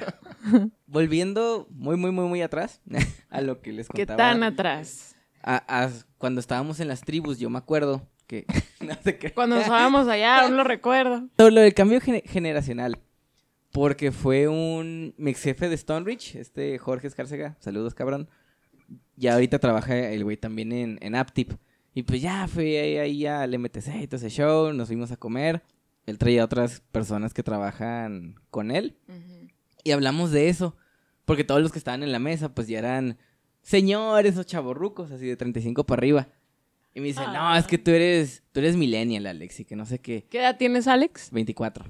Volviendo 0.87 1.67
muy, 1.71 1.97
muy, 1.97 2.11
muy, 2.13 2.27
muy 2.29 2.43
atrás 2.43 2.81
a 3.31 3.41
lo 3.41 3.61
que 3.61 3.73
les 3.73 3.89
¿Qué 3.89 4.07
contaba. 4.07 4.17
tan 4.33 4.43
atrás? 4.43 5.17
a- 5.43 5.85
a- 5.85 5.91
cuando 6.19 6.41
estábamos 6.41 6.81
en 6.81 6.89
las 6.89 7.03
tribus, 7.03 7.39
yo 7.39 7.51
me 7.51 7.59
acuerdo 7.59 8.09
que. 8.27 8.47
no 8.81 8.95
sé 9.05 9.19
qué. 9.19 9.33
Cuando 9.33 9.57
estábamos 9.57 10.09
allá, 10.09 10.43
aún 10.45 10.57
lo 10.57 10.65
recuerdo. 10.65 11.29
Todo 11.37 11.51
lo 11.51 11.61
del 11.61 11.75
cambio 11.75 12.01
gene- 12.01 12.23
generacional. 12.27 12.99
Porque 13.73 14.11
fue 14.11 14.49
un 14.49 15.15
mi 15.19 15.31
ex 15.33 15.43
jefe 15.43 15.69
de 15.69 15.75
Stone 15.75 16.07
Ridge, 16.07 16.37
este 16.37 16.79
Jorge 16.79 17.07
Escárcega, 17.09 17.57
saludos 17.61 17.95
cabrón. 17.95 18.29
Ya 19.17 19.35
ahorita 19.35 19.59
trabaja 19.59 19.97
el 19.97 20.25
güey 20.25 20.37
también 20.37 20.73
en, 20.73 20.99
en 21.03 21.15
Aptip. 21.15 21.53
Y 21.97 22.03
pues 22.03 22.21
ya 22.21 22.47
fui 22.47 22.77
ahí, 22.77 22.99
ahí 22.99 23.25
al 23.27 23.59
MTC 23.59 24.03
y 24.03 24.07
todo 24.07 24.17
ese 24.19 24.29
show, 24.29 24.71
nos 24.75 24.89
fuimos 24.89 25.11
a 25.13 25.17
comer. 25.17 25.63
Él 26.05 26.19
traía 26.19 26.45
otras 26.45 26.83
personas 26.93 27.33
que 27.33 27.43
trabajan 27.43 28.39
con 28.51 28.71
él. 28.71 28.99
Y 29.83 29.93
hablamos 29.93 30.31
de 30.31 30.51
eso. 30.51 30.77
Porque 31.25 31.43
todos 31.43 31.63
los 31.63 31.73
que 31.73 31.79
estaban 31.79 32.03
en 32.03 32.13
la 32.13 32.19
mesa, 32.19 32.55
pues 32.55 32.69
ya 32.69 32.81
eran 32.81 33.17
señores 33.63 34.37
o 34.37 34.45
chavorrucos, 34.45 35.11
así 35.11 35.25
de 35.27 35.39
35 35.39 35.85
para 35.87 35.99
arriba. 36.01 36.29
Y 36.95 37.01
me 37.01 37.07
dicen, 37.07 37.33
no, 37.33 37.49
Ah. 37.49 37.59
es 37.59 37.67
que 37.67 37.79
tú 37.79 37.91
eres, 37.93 38.43
tú 38.53 38.61
eres 38.61 38.77
millennial, 38.77 39.27
Alex, 39.27 39.61
y 39.61 39.65
que 39.65 39.75
no 39.75 39.87
sé 39.87 39.99
qué. 39.99 40.27
¿Qué 40.31 40.41
edad 40.41 40.59
tienes, 40.59 40.87
Alex? 40.89 41.31
24. 41.31 41.87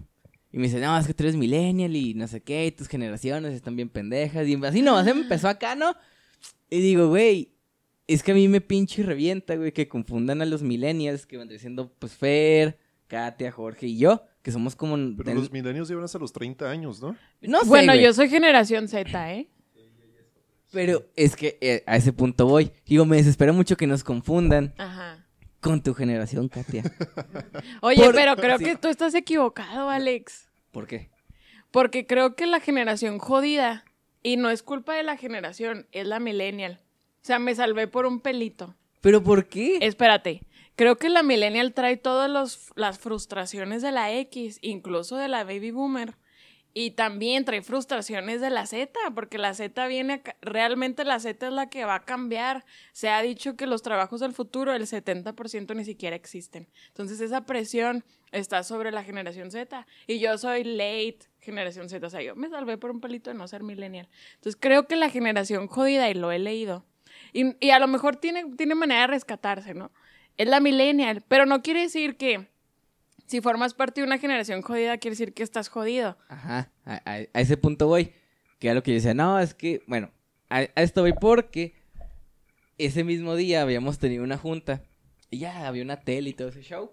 Y 0.53 0.59
me 0.59 0.69
dice, 0.69 0.79
no, 0.81 0.97
es 0.97 1.07
que 1.09 1.15
tú 1.15 1.25
eres 1.25 1.35
millennial 1.35 1.97
y 1.97 2.15
no 2.15 2.29
sé 2.29 2.41
qué, 2.43 2.65
y 2.67 2.71
tus 2.71 2.87
generaciones 2.87 3.55
están 3.55 3.75
bien 3.75 3.89
pendejas. 3.89 4.47
Y 4.47 4.55
así 4.65 4.83
no, 4.83 5.03
se 5.05 5.13
me 5.15 5.23
empezó 5.23 5.49
acá, 5.49 5.75
¿no? 5.75 5.95
Y 6.71 6.79
digo, 6.81 7.09
güey, 7.09 7.56
es 8.07 8.23
que 8.23 8.33
a 8.33 8.35
mí 8.35 8.49
me 8.49 8.61
pinche 8.61 9.03
y 9.03 9.05
revienta, 9.05 9.57
güey, 9.57 9.73
que 9.73 9.89
confundan 9.89 10.43
a 10.43 10.47
los 10.47 10.63
millennials, 10.63 11.27
que 11.27 11.37
van 11.37 11.49
diciendo, 11.49 11.93
pues, 11.99 12.13
Fer, 12.15 12.79
Katia, 13.09 13.51
Jorge 13.53 13.87
y 13.87 13.99
yo, 13.99 14.25
que 14.43 14.53
somos 14.53 14.77
como... 14.77 14.97
Pero 15.17 15.35
los 15.35 15.51
milenios 15.51 15.89
llevan 15.89 16.05
hasta 16.05 16.19
los 16.19 16.33
30 16.33 16.71
años, 16.71 17.01
¿no? 17.01 17.17
No 17.41 17.61
sé, 17.63 17.69
bueno, 17.69 17.93
güey, 17.93 18.05
yo 18.05 18.13
soy 18.13 18.29
generación 18.29 18.89
Z, 18.89 19.35
¿eh? 19.35 19.49
Pero 20.73 21.07
es 21.17 21.37
que 21.37 21.57
eh, 21.61 21.83
a 21.87 21.97
ese 21.97 22.13
punto 22.13 22.47
voy. 22.47 22.71
Digo, 22.85 23.07
me 23.07 23.17
desespera 23.17 23.53
mucho 23.53 23.77
que 23.77 23.87
nos 23.87 24.05
confundan 24.05 24.75
Ajá. 24.79 25.25
con 25.61 25.83
tu 25.83 25.95
generación, 25.95 26.49
Katia. 26.49 26.83
Oye, 27.81 28.05
Por- 28.05 28.15
pero 28.15 28.37
creo 28.37 28.59
sí. 28.59 28.65
que 28.65 28.77
tú 28.77 28.89
estás 28.89 29.15
equivocado, 29.15 29.89
Alex. 29.89 30.49
¿Por 30.73 30.87
qué? 30.87 31.11
Porque 31.71 32.07
creo 32.07 32.35
que 32.37 32.47
la 32.47 32.61
generación 32.61 33.19
jodida, 33.19 33.85
y 34.23 34.37
no 34.37 34.51
es 34.51 34.63
culpa 34.63 34.95
de 34.95 35.03
la 35.03 35.17
generación, 35.17 35.87
es 35.93 36.07
la 36.07 36.21
millennial. 36.21 36.81
O 37.27 37.31
sea, 37.35 37.41
me 37.41 37.57
salvé 37.57 37.89
por 37.89 38.07
un 38.07 38.21
pelito. 38.21 38.77
¿Pero 39.01 39.21
por 39.21 39.49
qué? 39.49 39.79
Espérate, 39.81 40.43
creo 40.77 40.95
que 40.95 41.09
la 41.09 41.25
millennial 41.25 41.75
trae 41.75 41.97
todas 41.97 42.31
las 42.77 42.99
frustraciones 43.01 43.83
de 43.83 43.91
la 43.91 44.13
X, 44.13 44.61
incluso 44.63 45.17
de 45.17 45.27
la 45.27 45.43
baby 45.43 45.73
boomer. 45.73 46.15
Y 46.73 46.93
también 46.93 47.45
trae 47.45 47.63
frustraciones 47.63 48.41
de 48.41 48.51
la 48.51 48.65
Z, 48.65 48.93
porque 49.17 49.39
la 49.39 49.55
Z 49.55 49.89
viene, 49.89 50.23
a 50.25 50.37
realmente 50.41 51.05
la 51.05 51.19
Z 51.19 51.49
es 51.49 51.53
la 51.53 51.69
que 51.69 51.85
va 51.85 51.97
a 51.97 52.05
cambiar. 52.05 52.65
Se 52.93 53.09
ha 53.09 53.21
dicho 53.23 53.57
que 53.57 53.67
los 53.67 53.83
trabajos 53.83 54.21
del 54.21 54.33
futuro, 54.33 54.73
el 54.73 54.87
70% 54.87 55.75
ni 55.75 55.85
siquiera 55.85 56.15
existen. 56.15 56.69
Entonces 56.87 57.21
esa 57.21 57.45
presión 57.45 58.05
está 58.31 58.63
sobre 58.63 58.93
la 58.93 59.03
generación 59.03 59.51
Z. 59.51 59.85
Y 60.07 60.21
yo 60.21 60.39
soy 60.39 60.63
late 60.63 61.19
generación 61.41 61.89
Z, 61.89 62.07
o 62.07 62.11
sea, 62.11 62.23
yo 62.23 62.37
me 62.37 62.49
salvé 62.51 62.79
por 62.79 62.93
un 62.93 63.01
pelito 63.01 63.31
de 63.31 63.37
no 63.37 63.49
ser 63.49 63.65
millennial. 63.65 64.09
Entonces 64.35 64.57
creo 64.61 64.87
que 64.87 64.95
la 64.95 65.11
generación 65.11 65.67
jodida, 65.67 66.09
y 66.09 66.15
lo 66.15 66.31
he 66.31 66.39
leído, 66.39 66.85
y, 67.33 67.57
y 67.65 67.71
a 67.71 67.79
lo 67.79 67.87
mejor 67.89 68.17
tiene, 68.17 68.45
tiene 68.57 68.75
manera 68.75 69.03
de 69.03 69.07
rescatarse, 69.09 69.75
¿no? 69.75 69.91
Es 70.37 70.49
la 70.49 70.61
millennial, 70.61 71.23
pero 71.29 71.47
no 71.47 71.63
quiere 71.63 71.81
decir 71.81 72.17
que 72.17 72.49
si 73.27 73.41
formas 73.41 73.75
parte 73.75 74.01
de 74.01 74.07
una 74.07 74.19
generación 74.19 74.63
jodida, 74.63 74.99
quiere 74.99 75.13
decir 75.13 75.33
que 75.35 75.43
estás 75.43 75.69
jodido. 75.69 76.17
Ajá, 76.29 76.71
a, 76.85 76.95
a- 77.05 77.27
a 77.33 77.41
ese 77.41 77.57
punto 77.57 77.87
voy. 77.89 78.13
Que 78.59 78.69
era 78.69 78.75
lo 78.75 78.83
que 78.83 78.93
yo 78.93 78.95
decía, 78.97 79.15
no, 79.15 79.39
es 79.41 79.53
que, 79.55 79.83
bueno, 79.87 80.11
a, 80.49 80.59
a 80.59 80.83
esto 80.83 81.03
voy 81.03 81.13
porque 81.13 81.75
ese 82.79 83.05
mismo 83.05 83.35
día 83.35 83.63
habíamos 83.63 83.99
tenido 83.99 84.23
una 84.25 84.39
junta 84.39 84.83
y 85.31 85.39
ya 85.39 85.67
había 85.67 85.83
una 85.83 86.01
tele 86.01 86.31
y 86.31 86.33
todo 86.35 86.49
ese 86.49 86.63
show. 86.63 86.93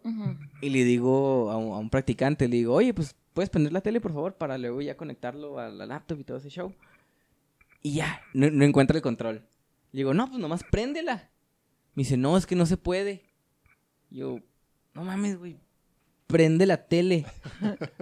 Y 0.62 0.70
le 0.70 0.84
digo 0.84 1.52
a 1.52 1.58
un, 1.58 1.74
a 1.74 1.78
un 1.78 1.90
practicante, 1.90 2.48
le 2.48 2.58
digo, 2.58 2.74
oye, 2.74 2.94
pues 2.94 3.16
puedes 3.34 3.50
prender 3.50 3.72
la 3.74 3.82
tele, 3.82 4.02
por 4.02 4.13
favor, 4.13 4.34
para 4.36 4.58
luego 4.58 4.82
ya 4.82 4.98
conectarlo 4.98 5.60
a 5.60 5.70
la 5.70 5.86
laptop 5.86 6.20
y 6.20 6.24
todo 6.24 6.38
ese 6.38 6.50
show. 6.50 6.74
Y 7.82 7.96
ya, 7.96 8.22
no, 8.34 8.50
no 8.50 8.63
encuentra 8.66 8.96
el 8.98 9.04
control. 9.04 9.46
Le 9.94 10.00
digo, 10.00 10.14
no, 10.14 10.28
pues 10.28 10.40
nomás 10.40 10.64
préndela. 10.70 11.30
Me 11.96 12.02
dice, 12.04 12.18
no, 12.18 12.36
es 12.36 12.46
que 12.46 12.56
no 12.56 12.66
se 12.66 12.76
puede. 12.78 13.24
Yo, 14.10 14.40
no 14.94 15.04
mames, 15.04 15.38
güey, 15.38 15.58
prende 16.28 16.66
la 16.66 16.86
tele. 16.88 17.26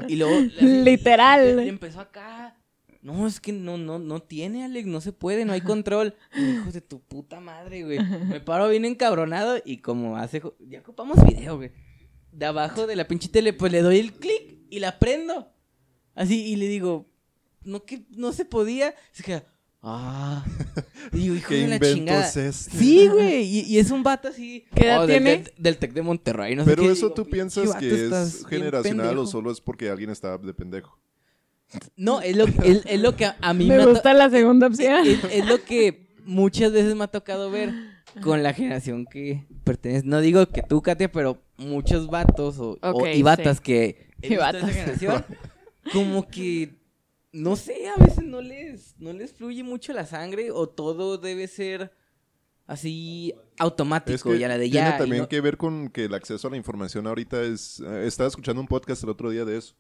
Y 0.08 0.16
luego... 0.16 0.34
Literal. 0.62 1.56
le- 1.58 1.64
le 1.64 1.70
empezó 1.70 2.00
acá. 2.00 2.58
No, 3.02 3.26
es 3.28 3.40
que 3.40 3.52
no, 3.52 3.78
no, 3.78 3.98
no 4.00 4.22
tiene, 4.22 4.64
Alex, 4.64 4.88
no 4.88 5.02
se 5.02 5.12
puede, 5.12 5.44
no 5.46 5.54
hay 5.54 5.62
control. 5.62 6.16
Hijo 6.38 6.72
de 6.72 6.82
tu 6.82 7.02
puta 7.02 7.40
madre, 7.40 7.84
güey. 7.84 8.00
Me 8.00 8.40
paro 8.40 8.70
bien 8.70 8.86
encabronado 8.86 9.58
y 9.66 9.78
como 9.78 10.18
hace... 10.18 10.42
Ya 10.60 10.80
ocupamos 10.82 11.18
video, 11.26 11.58
güey. 11.58 11.72
De 12.32 12.46
abajo 12.46 12.88
de 12.88 12.96
la 12.96 13.08
pinche 13.08 13.28
tele, 13.28 13.54
pues 13.54 13.72
le 13.72 13.82
doy 13.82 14.00
el 14.00 14.14
clic 14.14 14.60
y 14.70 14.80
la 14.80 15.00
prendo. 15.00 15.52
Así, 16.16 16.46
y 16.46 16.56
le 16.58 16.68
digo, 16.68 17.10
no 17.64 17.84
que 17.84 18.06
no 18.12 18.32
se 18.34 18.46
podía. 18.46 18.94
Se 19.12 19.24
queda, 19.24 19.44
ah. 19.84 20.46
Digo, 21.12 21.36
hijo 21.36 21.50
¿Qué 21.50 21.56
de 21.56 21.68
la 21.68 21.80
chingada. 21.80 22.28
es 22.28 22.38
este? 22.38 22.78
Sí, 22.78 23.08
güey. 23.08 23.44
Y, 23.44 23.60
y 23.62 23.80
es 23.80 23.92
un 23.92 24.04
vato 24.04 24.28
así. 24.30 24.66
¿Qué 24.76 24.86
edad 24.86 25.04
oh, 25.04 25.08
del- 25.08 25.24
tiene? 25.24 25.38
Del, 25.44 25.54
del 25.58 25.78
Tec 25.78 25.94
de 25.94 26.02
Monterrey, 26.02 26.56
no 26.56 26.64
sé 26.64 26.70
Pero 26.72 26.84
qué. 26.84 26.92
eso 26.92 27.08
Digo, 27.08 27.14
tú 27.16 27.30
piensas 27.30 27.76
que 27.76 28.06
es 28.08 28.46
generacional 28.48 29.18
o 29.18 29.28
solo 29.28 29.52
es 29.52 29.60
porque 29.62 29.90
alguien 29.90 30.10
está 30.10 30.38
de 30.38 30.54
pendejo. 30.54 30.98
No, 31.96 32.22
es 32.22 32.36
lo, 32.36 32.46
es, 32.46 32.82
es 32.86 33.00
lo 33.00 33.16
que 33.16 33.26
a, 33.26 33.38
a 33.42 33.54
mí 33.54 33.66
Me 33.66 33.78
me, 33.78 33.86
gusta 33.86 34.14
la 34.14 34.30
segunda 34.30 34.68
opción. 34.68 35.06
es, 35.08 35.24
es 35.32 35.46
lo 35.46 35.64
que 35.64 36.10
muchas 36.26 36.74
veces 36.74 36.96
me 36.96 37.06
ha 37.06 37.08
tocado 37.08 37.50
ver 37.50 37.72
con 38.22 38.44
la 38.44 38.54
generación 38.54 39.06
que 39.06 39.46
pertenece. 39.64 40.06
No 40.06 40.20
digo 40.20 40.46
que 40.48 40.64
tú, 40.64 40.82
Katia, 40.82 41.10
pero 41.12 41.42
muchos 41.58 42.08
vatos 42.08 42.58
o, 42.60 42.78
y 43.08 43.22
batas 43.22 43.58
sí. 43.58 43.64
que 43.64 44.08
Y 44.22 44.36
vatas. 44.36 44.70
generación, 44.70 45.24
como 45.94 46.28
que 46.28 46.81
no 47.34 47.56
sé, 47.56 47.88
a 47.88 47.96
veces 48.04 48.24
no 48.24 48.42
les 48.42 48.96
no 49.00 49.14
les 49.14 49.32
fluye 49.34 49.64
mucho 49.64 49.94
la 49.94 50.06
sangre 50.06 50.52
o 50.52 50.68
todo 50.68 51.18
debe 51.18 51.48
ser 51.48 51.92
así 52.68 53.34
automático 53.58 54.16
Es 54.16 54.24
que 54.24 54.38
y 54.38 54.44
a 54.44 54.48
la 54.48 54.58
de 54.58 54.70
tiene 54.70 54.90
ya. 54.90 54.96
y 54.96 55.00
también 55.00 55.24
no- 55.24 55.30
que 55.30 55.42
ver 55.42 55.58
con 55.58 55.90
que 55.90 56.06
el 56.06 56.14
acceso 56.14 56.48
a 56.48 56.52
la 56.52 56.58
información 56.58 57.06
ahorita 57.06 57.42
es... 57.44 57.82
eh, 57.82 58.06
estaba 58.08 58.28
escuchando 58.30 58.62
un 58.62 58.68
podcast 58.68 59.04
el 59.04 59.10
otro 59.10 59.30
día 59.30 59.44
de 59.46 59.58
eso, 59.58 59.76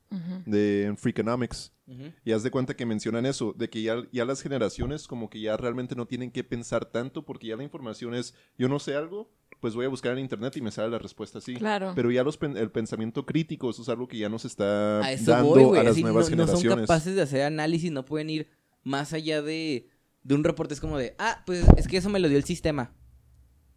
de 0.45 0.93
Freakonomics. 0.97 1.71
Ujú. 1.87 2.11
Y 2.25 2.31
haz 2.33 2.43
de 2.43 2.51
cuenta 2.51 2.75
que 2.75 2.85
mencionan 2.85 3.25
eso, 3.25 3.53
de 3.57 3.69
que 3.69 3.81
ya, 3.81 3.95
ya 4.11 4.25
las 4.25 4.41
generaciones 4.41 5.07
como 5.07 5.29
que 5.29 5.39
ya 5.41 5.55
realmente 5.57 5.95
no 5.95 6.05
tienen 6.05 6.31
que 6.31 6.43
pensar 6.43 6.85
tanto 6.85 7.23
porque 7.25 7.47
ya 7.47 7.55
la 7.55 7.63
información 7.63 8.13
es, 8.13 8.33
yo 8.57 8.67
no 8.67 8.79
sé 8.79 8.95
algo, 8.95 9.29
pues 9.61 9.73
voy 9.75 9.85
a 9.85 9.89
buscar 9.89 10.11
en 10.13 10.19
internet 10.19 10.57
y 10.57 10.61
me 10.61 10.71
sale 10.71 10.89
la 10.89 10.99
respuesta 10.99 11.37
así. 11.37 11.53
Claro. 11.55 11.93
Pero 11.95 12.11
ya 12.11 12.23
los 12.23 12.35
pen- 12.37 12.57
el 12.57 12.69
pensamiento 12.71 13.25
crítico, 13.25 13.69
eso 13.69 13.81
es 13.83 13.87
algo 13.89 14.07
que 14.09 14.17
ya 14.17 14.27
nos 14.27 14.43
está 14.43 14.99
A 14.99 15.11
eso 15.13 15.31
dando 15.31 15.47
voy, 15.49 15.79
a 15.79 15.83
las 15.83 15.93
así, 15.93 16.01
nuevas 16.03 16.29
no, 16.29 16.35
no 16.35 16.47
son 16.47 16.55
generaciones. 16.59 16.87
capaces 16.87 17.15
de 17.15 17.21
hacer 17.21 17.43
análisis, 17.43 17.91
no 17.91 18.03
pueden 18.03 18.29
ir 18.29 18.49
más 18.83 19.13
allá 19.13 19.41
de, 19.41 19.87
de 20.23 20.35
un 20.35 20.43
reporte. 20.43 20.73
Es 20.73 20.81
como 20.81 20.97
de, 20.97 21.15
ah, 21.19 21.43
pues 21.45 21.63
es 21.77 21.87
que 21.87 21.95
eso 21.97 22.09
me 22.09 22.19
lo 22.19 22.27
dio 22.27 22.37
el 22.37 22.43
sistema. 22.43 22.93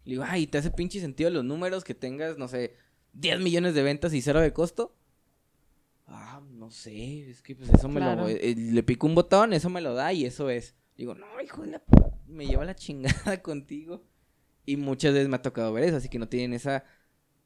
Le 0.03 0.11
digo, 0.11 0.23
ay, 0.27 0.47
¿te 0.47 0.57
hace 0.57 0.69
pinche 0.71 0.99
sentido 0.99 1.29
los 1.29 1.43
números 1.45 1.83
que 1.83 1.93
tengas, 1.95 2.37
no 2.37 2.47
sé, 2.47 2.75
10 3.13 3.39
millones 3.39 3.73
de 3.75 3.81
ventas 3.83 4.13
y 4.13 4.21
cero 4.21 4.41
de 4.41 4.51
costo? 4.53 4.95
Ah, 6.07 6.41
no 6.51 6.69
sé, 6.71 7.29
es 7.29 7.41
que 7.41 7.55
pues 7.55 7.69
eso 7.69 7.87
me 7.89 7.99
lo... 7.99 8.27
eh, 8.27 8.55
le 8.55 8.83
pico 8.83 9.07
un 9.07 9.15
botón, 9.15 9.53
eso 9.53 9.69
me 9.69 9.81
lo 9.81 9.93
da 9.95 10.13
y 10.13 10.25
eso 10.25 10.49
es. 10.49 10.75
Digo, 10.97 11.15
no, 11.15 11.25
hijo 11.43 11.61
de 11.63 11.71
la... 11.71 11.83
Me 12.27 12.45
lleva 12.45 12.65
la 12.65 12.75
chingada 12.75 13.39
contigo. 13.43 14.03
Y 14.65 14.77
muchas 14.77 15.13
veces 15.13 15.29
me 15.29 15.35
ha 15.35 15.41
tocado 15.41 15.71
ver 15.73 15.83
eso, 15.85 15.97
así 15.97 16.09
que 16.09 16.19
no 16.19 16.27
tienen 16.27 16.53
esa... 16.53 16.83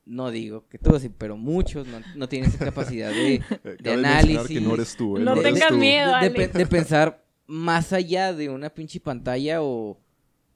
No 0.05 0.31
digo 0.31 0.67
que 0.67 0.79
todos, 0.79 1.03
pero 1.19 1.38
muchos 1.38 1.85
no, 1.85 1.99
no 2.15 2.27
tienen 2.27 2.49
esa 2.49 2.65
capacidad 2.65 3.11
de, 3.11 3.43
de 3.63 3.69
mencionar 3.73 4.25
que 4.25 4.38
análisis. 4.38 4.61
no 4.61 4.73
eres 4.73 4.95
tú, 4.95 5.17
¿eh? 5.17 5.19
No 5.21 5.33
eres 5.33 5.43
tengas 5.43 5.69
tú. 5.69 5.75
miedo. 5.77 6.11
de, 6.19 6.29
de 6.31 6.47
de 6.47 6.65
pensar 6.65 7.23
más 7.45 7.93
allá 7.93 8.33
de 8.33 8.49
una 8.49 8.71
pinche 8.71 8.99
pantalla 8.99 9.61
o, 9.61 9.99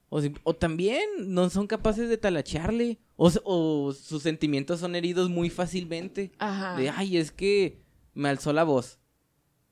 o, 0.08 0.20
o 0.42 0.54
también 0.56 1.04
no 1.26 1.50
son 1.50 1.68
capaces 1.68 2.08
de 2.08 2.16
talachearle 2.18 2.98
o, 3.16 3.30
o 3.44 3.92
sus 3.92 4.22
sentimientos 4.24 4.80
son 4.80 4.96
heridos 4.96 5.28
muy 5.30 5.50
fácilmente. 5.50 6.32
Ajá. 6.38 6.76
De, 6.76 6.88
ay, 6.90 7.16
es 7.16 7.30
que 7.30 7.80
me 8.12 8.28
alzó 8.30 8.52
la 8.52 8.64
voz. 8.64 8.98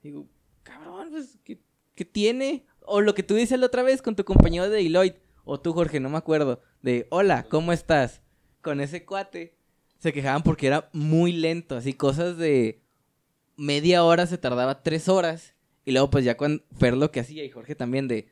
Digo, 0.02 0.28
cabrón, 0.62 1.08
pues, 1.10 1.38
¿qué, 1.42 1.60
qué 1.96 2.04
tiene? 2.04 2.66
O 2.82 3.00
lo 3.00 3.14
que 3.14 3.22
tú 3.24 3.34
dices 3.34 3.58
la 3.58 3.66
otra 3.66 3.82
vez 3.82 4.00
con 4.02 4.14
tu 4.14 4.24
compañero 4.24 4.68
de 4.68 4.76
Deloitte, 4.82 5.21
o 5.44 5.60
tú, 5.60 5.72
Jorge, 5.72 6.00
no 6.00 6.08
me 6.08 6.18
acuerdo, 6.18 6.60
de, 6.82 7.06
hola, 7.10 7.44
¿cómo 7.44 7.72
estás? 7.72 8.22
Con 8.60 8.80
ese 8.80 9.04
cuate 9.04 9.56
se 9.98 10.12
quejaban 10.12 10.42
porque 10.42 10.66
era 10.66 10.88
muy 10.92 11.32
lento, 11.32 11.76
así 11.76 11.92
cosas 11.92 12.36
de 12.36 12.82
media 13.56 14.04
hora 14.04 14.26
se 14.26 14.38
tardaba 14.38 14.82
tres 14.82 15.08
horas. 15.08 15.54
Y 15.84 15.92
luego, 15.92 16.10
pues 16.10 16.24
ya 16.24 16.36
cuando 16.36 16.62
Fer 16.78 16.96
lo 16.96 17.10
que 17.10 17.20
hacía 17.20 17.44
y 17.44 17.50
Jorge 17.50 17.74
también 17.74 18.08
de, 18.08 18.28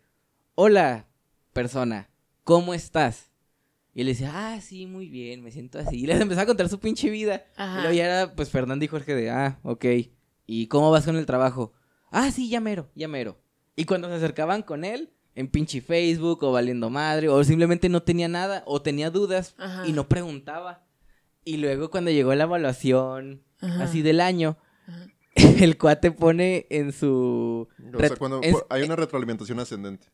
hola, 0.55 1.09
persona, 1.53 2.11
¿cómo 2.45 2.75
estás? 2.75 3.31
Y 3.93 4.03
él 4.03 4.07
decía, 4.07 4.31
ah, 4.33 4.61
sí, 4.61 4.87
muy 4.87 5.09
bien, 5.09 5.43
me 5.43 5.51
siento 5.51 5.79
así. 5.79 6.01
Y 6.01 6.07
les 6.07 6.21
empezaba 6.21 6.45
a 6.45 6.47
contar 6.47 6.69
su 6.69 6.79
pinche 6.79 7.11
vida. 7.11 7.45
Y 7.59 7.81
luego 7.81 7.93
ya 7.93 8.05
era, 8.05 8.35
pues, 8.35 8.51
Fernando 8.51 8.85
y 8.85 8.89
Jorge 8.89 9.15
de, 9.15 9.31
ah, 9.31 9.59
ok. 9.63 9.85
¿Y 10.47 10.69
cómo 10.69 10.91
vas 10.91 11.05
con 11.05 11.17
el 11.17 11.27
trabajo? 11.27 11.73
Ah, 12.11 12.31
sí, 12.31 12.49
ya 12.49 12.61
mero, 12.61 12.91
ya 12.95 13.09
mero. 13.09 13.41
Y 13.75 13.85
cuando 13.85 14.09
se 14.09 14.15
acercaban 14.15 14.63
con 14.63 14.85
él, 14.85 15.13
en 15.41 15.49
pinche 15.49 15.81
Facebook 15.81 16.43
o 16.45 16.53
valiendo 16.53 16.89
madre, 16.91 17.29
o 17.29 17.43
simplemente 17.43 17.89
no 17.89 18.03
tenía 18.03 18.29
nada, 18.29 18.63
o 18.67 18.81
tenía 18.83 19.11
dudas 19.11 19.55
Ajá. 19.59 19.87
y 19.87 19.93
no 19.93 20.09
preguntaba. 20.09 20.85
Y 21.45 21.57
luego 21.57 21.91
cuando 21.91 22.11
llegó 22.11 22.35
la 22.35 22.45
evaluación, 22.45 23.43
Ajá. 23.61 23.85
así 23.85 24.03
del 24.03 24.21
año, 24.21 24.57
Ajá. 24.87 25.07
el 25.65 25.79
cuate 25.79 26.11
pone 26.13 26.67
en 26.71 26.93
su... 26.93 27.69
O 27.95 27.99
sea, 27.99 28.09
ret- 28.11 28.19
cuando 28.19 28.41
es- 28.43 28.55
hay 28.69 28.83
una 28.83 28.97
retroalimentación 28.97 29.59
ascendente. 29.61 30.07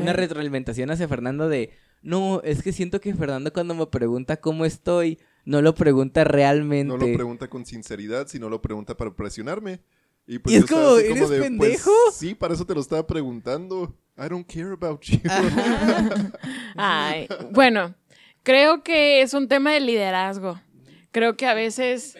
Una 0.00 0.12
retroalimentación 0.12 0.90
hacia 0.90 1.08
Fernando 1.08 1.48
de, 1.48 1.70
no, 2.02 2.40
es 2.42 2.62
que 2.62 2.72
siento 2.72 3.00
que 3.00 3.14
Fernando 3.14 3.52
cuando 3.52 3.74
me 3.74 3.86
pregunta 3.86 4.36
cómo 4.38 4.64
estoy, 4.64 5.18
no 5.44 5.62
lo 5.62 5.74
pregunta 5.74 6.22
realmente. 6.24 6.86
No 6.86 6.96
lo 6.96 7.12
pregunta 7.12 7.48
con 7.48 7.66
sinceridad, 7.66 8.28
sino 8.28 8.48
lo 8.48 8.62
pregunta 8.62 8.96
para 8.96 9.14
presionarme. 9.14 9.80
Y, 10.26 10.38
pues 10.38 10.54
Y 10.54 10.58
es 10.58 10.66
como, 10.66 10.96
¿eres 10.98 11.26
pues, 11.26 11.40
pendejo? 11.40 11.90
sí, 12.12 12.34
para 12.34 12.54
eso 12.54 12.64
te 12.64 12.74
lo 12.74 12.80
estaba 12.80 13.06
preguntando. 13.06 13.94
I 14.16 14.28
don't 14.28 14.46
care 14.46 14.72
about 14.72 15.02
you. 15.02 15.18
Ajá. 15.28 16.32
Ay, 16.76 17.28
bueno, 17.50 17.94
creo 18.42 18.82
que 18.82 19.22
es 19.22 19.34
un 19.34 19.48
tema 19.48 19.72
de 19.72 19.80
liderazgo. 19.80 20.60
Creo 21.10 21.36
que 21.36 21.46
a 21.46 21.54
veces, 21.54 22.16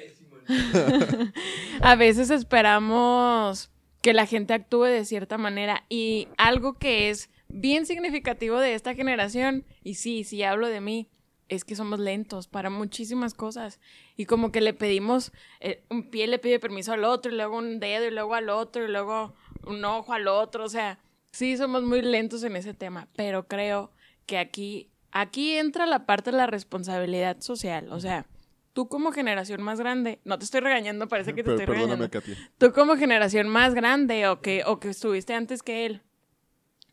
a 1.80 1.96
veces 1.96 2.30
esperamos 2.30 3.70
que 4.00 4.12
la 4.12 4.26
gente 4.26 4.52
actúe 4.52 4.84
de 4.84 5.04
cierta 5.04 5.38
manera 5.38 5.84
y 5.88 6.28
algo 6.36 6.74
que 6.74 7.08
es 7.08 7.30
bien 7.48 7.86
significativo 7.86 8.58
de 8.58 8.74
esta 8.74 8.94
generación, 8.94 9.64
y 9.84 9.94
sí, 9.94 10.24
sí 10.24 10.42
hablo 10.42 10.68
de 10.68 10.80
mí, 10.80 11.08
es 11.54 11.64
que 11.64 11.76
somos 11.76 11.98
lentos 12.00 12.46
para 12.48 12.70
muchísimas 12.70 13.34
cosas 13.34 13.80
y 14.16 14.24
como 14.26 14.50
que 14.52 14.60
le 14.60 14.72
pedimos, 14.74 15.32
eh, 15.60 15.82
un 15.90 16.10
pie 16.10 16.26
le 16.26 16.38
pide 16.38 16.58
permiso 16.58 16.92
al 16.92 17.04
otro 17.04 17.32
y 17.32 17.36
luego 17.36 17.56
un 17.58 17.78
dedo 17.80 18.06
y 18.06 18.10
luego 18.10 18.34
al 18.34 18.48
otro 18.48 18.84
y 18.84 18.88
luego 18.88 19.34
un 19.66 19.84
ojo 19.84 20.12
al 20.12 20.28
otro, 20.28 20.64
o 20.64 20.68
sea, 20.68 20.98
sí 21.32 21.56
somos 21.56 21.82
muy 21.82 22.02
lentos 22.02 22.42
en 22.44 22.56
ese 22.56 22.74
tema, 22.74 23.08
pero 23.16 23.46
creo 23.46 23.90
que 24.26 24.38
aquí, 24.38 24.90
aquí 25.10 25.52
entra 25.56 25.86
la 25.86 26.06
parte 26.06 26.30
de 26.30 26.36
la 26.36 26.46
responsabilidad 26.46 27.40
social, 27.40 27.88
o 27.92 28.00
sea, 28.00 28.26
tú 28.72 28.88
como 28.88 29.12
generación 29.12 29.62
más 29.62 29.78
grande, 29.78 30.20
no 30.24 30.38
te 30.38 30.44
estoy 30.44 30.60
regañando, 30.60 31.06
parece 31.08 31.34
que 31.34 31.42
te 31.42 31.50
Per- 31.50 31.54
estoy 31.60 31.66
perdóname, 31.66 32.06
regañando. 32.08 32.10
Katia. 32.20 32.50
Tú 32.58 32.72
como 32.72 32.96
generación 32.96 33.48
más 33.48 33.74
grande 33.74 34.26
o 34.28 34.40
que, 34.40 34.62
o 34.66 34.80
que 34.80 34.88
estuviste 34.88 35.34
antes 35.34 35.62
que 35.62 35.84
él, 35.86 36.00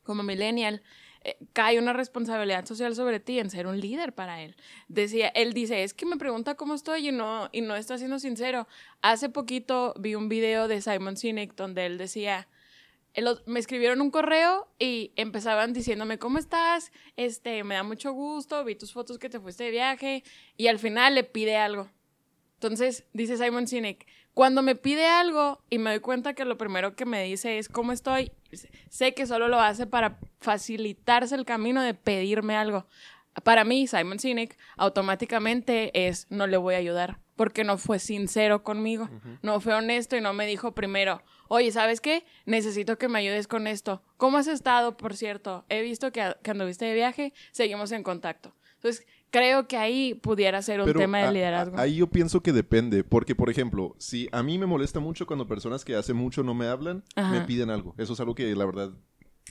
como 0.04 0.24
millennial, 0.24 0.82
eh, 1.24 1.38
cae 1.54 1.80
una 1.80 1.94
responsabilidad 1.94 2.66
social 2.66 2.96
sobre 2.96 3.20
ti 3.20 3.40
en 3.40 3.50
ser 3.50 3.68
un 3.68 3.80
líder 3.80 4.14
para 4.14 4.42
él. 4.42 4.56
Decía, 4.88 5.28
él 5.30 5.54
dice, 5.54 5.84
es 5.84 5.94
que 5.94 6.06
me 6.06 6.18
pregunta 6.18 6.56
cómo 6.56 6.74
estoy 6.74 7.10
y 7.10 7.12
no, 7.12 7.50
y 7.52 7.62
no 7.62 7.76
está 7.76 7.98
siendo 7.98 8.20
sincero. 8.20 8.68
Hace 9.02 9.30
poquito 9.30 9.94
vi 10.00 10.16
un 10.16 10.30
video 10.30 10.68
de 10.68 10.82
Simon 10.82 11.18
Sinek 11.18 11.56
donde 11.56 11.86
él 11.86 11.98
decía, 11.98 12.48
me 13.46 13.60
escribieron 13.60 14.02
un 14.02 14.12
correo 14.12 14.68
y 14.80 15.12
empezaban 15.16 15.74
diciéndome, 15.74 16.20
¿cómo 16.20 16.38
estás? 16.38 16.92
Este, 17.18 17.64
me 17.64 17.76
da 17.76 17.84
mucho 17.84 18.14
gusto, 18.14 18.64
vi 18.64 18.76
tus 18.76 18.94
fotos 18.94 19.18
que 19.18 19.30
te 19.30 19.40
fuiste 19.40 19.66
de 19.66 19.72
viaje 19.72 20.24
y 20.58 20.68
al 20.68 20.80
final 20.80 21.16
le 21.16 21.24
pide 21.24 21.58
algo. 21.58 21.90
Entonces, 22.56 23.06
dice 23.14 23.38
Simon 23.38 23.68
Sinek, 23.68 24.06
cuando 24.34 24.62
me 24.62 24.76
pide 24.76 25.08
algo 25.08 25.62
y 25.70 25.80
me 25.80 25.92
doy 25.92 26.00
cuenta 26.00 26.34
que 26.34 26.46
lo 26.46 26.58
primero 26.58 26.96
que 26.96 27.06
me 27.06 27.24
dice 27.24 27.58
es 27.58 27.70
cómo 27.70 27.92
estoy, 27.92 28.32
sé 28.90 29.14
que 29.14 29.26
solo 29.26 29.48
lo 29.48 29.60
hace 29.60 29.86
para 29.86 30.20
facilitarse 30.40 31.36
el 31.36 31.46
camino 31.46 31.82
de 31.82 31.94
pedirme 31.94 32.56
algo. 32.56 32.86
Para 33.44 33.64
mí, 33.64 33.88
Simon 33.88 34.20
Sinek 34.20 34.58
automáticamente 34.78 36.08
es 36.08 36.28
no 36.30 36.48
le 36.48 36.58
voy 36.58 36.76
a 36.76 36.80
ayudar 36.80 37.20
porque 37.40 37.64
no 37.64 37.78
fue 37.78 38.00
sincero 38.00 38.64
conmigo, 38.64 39.10
no 39.42 39.62
fue 39.62 39.74
honesto 39.74 40.18
y 40.18 40.22
no 40.22 40.34
me 40.34 40.46
dijo 40.46 40.74
primero, 40.74 41.22
oye, 41.48 41.72
¿sabes 41.72 42.02
qué? 42.02 42.26
Necesito 42.46 42.98
que 42.98 43.08
me 43.08 43.20
ayudes 43.20 43.48
con 43.48 43.66
esto. 43.66 44.04
¿Cómo 44.18 44.38
has 44.38 44.48
estado, 44.48 44.98
por 44.98 45.16
cierto? 45.16 45.64
He 45.70 45.82
visto 45.82 46.12
que, 46.12 46.36
que 46.44 46.52
anduviste 46.52 46.84
de 46.84 46.96
viaje, 46.96 47.34
seguimos 47.52 47.94
en 47.94 48.04
contacto. 48.04 48.54
Entonces, 48.76 49.08
creo 49.32 49.68
que 49.68 49.78
ahí 49.78 50.14
pudiera 50.16 50.62
ser 50.62 50.80
un 50.80 50.86
Pero 50.86 51.00
tema 51.00 51.20
de 51.20 51.32
liderazgo. 51.34 51.78
a- 51.78 51.82
ahí 51.82 51.96
yo 51.98 52.08
pienso 52.08 52.42
que 52.42 52.52
depende, 52.54 53.04
porque 53.04 53.36
por 53.36 53.50
ejemplo, 53.50 53.96
si 53.98 54.28
a 54.32 54.42
mí 54.44 54.58
me 54.58 54.66
molesta 54.66 55.00
mucho 55.00 55.26
cuando 55.28 55.48
personas 55.48 55.86
que 55.86 55.96
hace 55.96 56.14
mucho 56.14 56.44
no 56.44 56.54
me 56.54 56.68
hablan, 56.68 57.04
Ajá. 57.16 57.32
me 57.32 57.42
piden 57.42 57.70
algo. 57.70 57.94
Eso 57.98 58.14
es 58.14 58.20
algo 58.20 58.36
que 58.36 58.54
la 58.56 58.66
verdad 58.66 58.92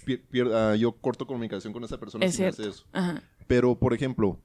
pier- 0.07 0.23
pier- 0.31 0.53
ah, 0.53 0.77
yo 0.77 0.93
corto 0.93 1.27
comunicación 1.27 1.73
con 1.73 1.85
esa 1.85 1.99
persona 1.99 2.25
Es 2.25 2.35
si 2.37 2.43
me 2.43 2.49
hace 2.49 2.69
eso. 2.69 2.85
Ajá. 2.93 3.23
Pero 3.47 3.79
por 3.79 3.95
ejemplo, 3.95 4.41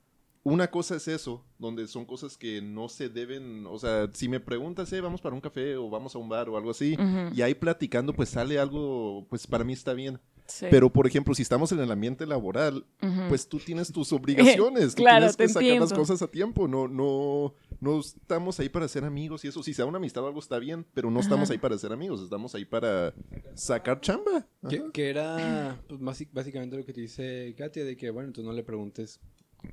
una 0.45 0.69
cosa 0.69 0.95
es 0.97 1.07
eso, 1.07 1.45
donde 1.57 1.87
son 1.87 2.05
cosas 2.05 2.37
que 2.37 2.61
no 2.61 2.89
se 2.89 3.07
deben, 3.07 3.65
o 3.65 3.79
sea, 3.79 4.09
si 4.13 4.27
me 4.27 4.41
preguntas, 4.41 4.91
eh, 4.91 4.99
vamos 4.99 5.21
para 5.21 5.33
un 5.35 5.39
café 5.41 5.77
o 5.77 5.89
vamos 5.89 6.15
a 6.15 6.19
un 6.19 6.27
bar 6.27 6.49
o 6.49 6.57
algo 6.57 6.71
así, 6.71 6.97
y 7.33 7.41
ahí 7.41 7.53
platicando, 7.55 8.11
pues 8.13 8.27
sale 8.29 8.59
algo, 8.59 9.25
pues 9.29 9.47
para 9.47 9.63
mí 9.63 9.71
está 9.71 9.93
bien. 9.93 10.19
Sí. 10.53 10.67
Pero, 10.69 10.93
por 10.93 11.07
ejemplo, 11.07 11.33
si 11.33 11.41
estamos 11.41 11.71
en 11.71 11.79
el 11.79 11.91
ambiente 11.91 12.27
laboral, 12.27 12.85
pues 13.27 13.47
tú 13.47 13.57
tienes 13.57 13.91
tus 13.91 14.13
obligaciones. 14.13 14.93
tú 14.93 15.01
Claro, 15.01 15.25
tienes 15.25 15.35
que 15.35 15.47
te 15.47 15.53
sacar 15.53 15.79
las 15.81 15.93
cosas 15.93 16.21
a 16.21 16.29
tiempo. 16.29 16.67
No, 16.67 16.87
no, 16.87 17.55
no 17.79 17.99
estamos 17.99 18.59
ahí 18.59 18.69
para 18.69 18.87
ser 18.87 19.03
amigos 19.03 19.43
y 19.45 19.47
eso. 19.47 19.63
Si 19.63 19.73
sea 19.73 19.85
una 19.85 19.97
amistad 19.97 20.23
o 20.23 20.27
algo 20.27 20.39
está 20.39 20.59
bien, 20.59 20.85
pero 20.93 21.09
no 21.09 21.21
estamos 21.21 21.45
Ajá. 21.45 21.53
ahí 21.53 21.57
para 21.57 21.75
ser 21.79 21.91
amigos. 21.91 22.21
Estamos 22.21 22.53
ahí 22.53 22.65
para 22.65 23.15
sacar 23.55 23.99
chamba. 23.99 24.45
Que, 24.93 25.09
era 25.09 25.81
pues, 25.87 25.99
básicamente 26.31 26.77
lo 26.77 26.85
que 26.85 26.93
te 26.93 27.01
dice 27.01 27.55
Katia, 27.57 27.83
de 27.83 27.97
que, 27.97 28.11
bueno, 28.11 28.31
tú 28.31 28.43
no 28.43 28.53
le 28.53 28.61
preguntes 28.63 29.19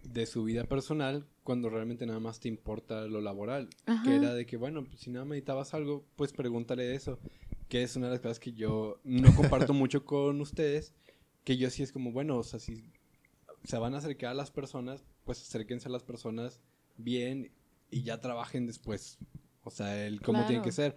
de 0.05 0.25
su 0.25 0.45
vida 0.45 0.65
personal 0.65 1.27
cuando 1.43 1.69
realmente 1.69 2.07
nada 2.07 2.21
más 2.21 2.41
te 2.41 2.49
importa 2.49 3.07
lo 3.07 3.21
laboral. 3.21 3.69
Ajá. 3.85 4.03
Que 4.03 4.17
era 4.17 4.33
de 4.33 4.47
que, 4.47 4.57
bueno, 4.57 4.85
pues, 4.85 5.01
si 5.01 5.11
nada 5.11 5.27
necesitabas 5.27 5.75
algo, 5.75 6.07
pues 6.17 6.33
pregúntale 6.33 6.95
eso. 6.95 7.19
Que 7.71 7.83
es 7.85 7.97
una 7.97 8.07
de 8.09 8.13
las 8.15 8.21
cosas 8.21 8.39
que 8.41 8.53
yo 8.53 9.01
no 9.05 9.35
comparto 9.35 9.73
mucho 9.73 10.05
con 10.05 10.41
ustedes. 10.43 10.93
Que 11.45 11.57
yo 11.57 11.71
sí 11.71 11.83
es 11.83 11.93
como, 11.93 12.13
bueno, 12.13 12.37
o 12.37 12.43
sea, 12.43 12.61
si 12.61 12.85
se 13.65 13.79
van 13.79 13.95
a 13.95 13.99
acercar 13.99 14.33
a 14.33 14.35
las 14.35 14.51
personas, 14.51 15.05
pues 15.25 15.41
acérquense 15.41 15.89
a 15.89 15.91
las 15.91 16.03
personas 16.03 16.61
bien 16.99 17.53
y 17.91 18.03
ya 18.03 18.21
trabajen 18.21 18.67
después. 18.67 19.17
O 19.63 19.71
sea, 19.71 20.07
el 20.07 20.21
cómo 20.21 20.41
tiene 20.41 20.55
Claro. 20.57 20.65
que 20.65 20.73
ser. 20.73 20.97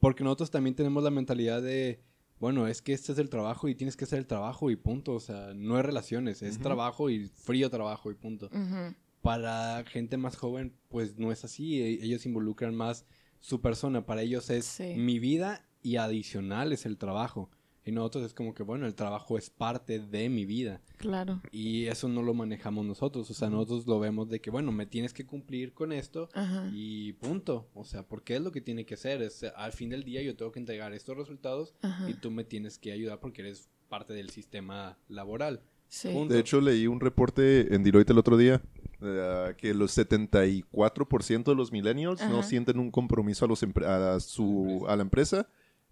Porque 0.00 0.24
nosotros 0.24 0.50
también 0.50 0.74
tenemos 0.74 1.04
la 1.04 1.10
mentalidad 1.10 1.62
de, 1.62 2.02
bueno, 2.40 2.66
es 2.66 2.82
que 2.82 2.92
este 2.94 3.12
es 3.12 3.18
el 3.18 3.28
trabajo 3.28 3.68
y 3.68 3.74
tienes 3.74 3.96
que 3.96 4.04
hacer 4.04 4.18
el 4.18 4.26
trabajo 4.26 4.70
y 4.70 4.76
punto. 4.76 5.12
O 5.12 5.20
sea, 5.20 5.52
no 5.54 5.78
es 5.78 5.84
relaciones, 5.84 6.42
es 6.42 6.54
Ujú. 6.54 6.62
trabajo 6.62 7.10
y 7.10 7.28
frío 7.28 7.68
trabajo 7.70 8.10
y 8.10 8.14
punto. 8.14 8.46
Ujú. 8.46 8.94
Para 9.22 9.84
gente 9.86 10.16
más 10.16 10.36
joven, 10.36 10.74
pues 10.88 11.18
no 11.18 11.30
es 11.32 11.44
así. 11.44 11.80
E- 11.82 12.04
Ellos 12.04 12.24
involucran 12.26 12.74
más 12.74 13.04
su 13.40 13.60
persona. 13.60 14.06
Para 14.06 14.22
ellos 14.22 14.48
es 14.50 14.64
Sí. 14.64 14.94
mi 14.96 15.18
vida 15.18 15.66
y 15.86 15.98
adicional 15.98 16.72
es 16.72 16.84
el 16.84 16.98
trabajo. 16.98 17.48
Y 17.84 17.92
nosotros 17.92 18.24
es 18.24 18.34
como 18.34 18.52
que, 18.52 18.64
bueno, 18.64 18.86
el 18.86 18.96
trabajo 18.96 19.38
es 19.38 19.50
parte 19.50 20.00
de 20.00 20.28
mi 20.28 20.44
vida. 20.44 20.80
Claro. 20.96 21.40
Y 21.52 21.86
eso 21.86 22.08
no 22.08 22.22
lo 22.22 22.34
manejamos 22.34 22.84
nosotros. 22.84 23.30
O 23.30 23.34
sea, 23.34 23.48
nosotros 23.48 23.86
lo 23.86 24.00
vemos 24.00 24.28
de 24.28 24.40
que, 24.40 24.50
bueno, 24.50 24.72
me 24.72 24.86
tienes 24.86 25.12
que 25.12 25.24
cumplir 25.24 25.72
con 25.72 25.92
esto 25.92 26.28
Ajá. 26.34 26.68
y 26.72 27.12
punto. 27.12 27.68
O 27.74 27.84
sea, 27.84 28.02
porque 28.02 28.34
es 28.34 28.42
lo 28.42 28.50
que 28.50 28.60
tiene 28.60 28.84
que 28.84 28.96
ser. 28.96 29.22
Es, 29.22 29.44
al 29.44 29.70
fin 29.70 29.90
del 29.90 30.02
día 30.02 30.20
yo 30.22 30.34
tengo 30.34 30.50
que 30.50 30.58
entregar 30.58 30.92
estos 30.92 31.16
resultados 31.16 31.76
Ajá. 31.82 32.10
y 32.10 32.14
tú 32.14 32.32
me 32.32 32.42
tienes 32.42 32.76
que 32.78 32.90
ayudar 32.90 33.20
porque 33.20 33.42
eres 33.42 33.68
parte 33.88 34.12
del 34.12 34.30
sistema 34.30 34.98
laboral. 35.06 35.62
Sí. 35.86 36.08
punto. 36.08 36.34
De 36.34 36.40
hecho, 36.40 36.60
leí 36.60 36.88
un 36.88 36.98
reporte 36.98 37.72
en 37.72 37.84
Deloitte 37.84 38.10
el 38.10 38.18
otro 38.18 38.36
día 38.36 38.60
eh, 39.00 39.54
que 39.56 39.72
los 39.74 39.96
74% 39.96 41.44
de 41.44 41.54
los 41.54 41.70
millennials 41.70 42.20
no 42.28 42.42
sienten 42.42 42.80
un 42.80 42.90
compromiso 42.90 43.44
a, 43.44 43.48
los 43.48 43.62
a, 43.62 44.18
su, 44.18 44.84
a 44.88 44.96
la 44.96 45.02
empresa. 45.02 45.46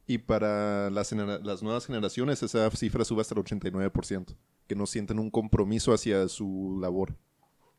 Y 0.07 0.19
para 0.19 0.91
las, 0.91 1.13
las 1.13 1.63
nuevas 1.63 1.87
generaciones 1.87 2.43
esa 2.43 2.71
cifra 2.71 3.05
sube 3.05 3.23
hasta 3.23 3.35
el 3.35 3.43
89%, 3.43 4.37
que 4.67 4.75
no 4.75 4.87
sienten 4.87 5.19
un 5.19 5.31
compromiso 5.31 5.95
hacia 5.95 6.29
su 6.29 6.79
labor. 6.81 7.17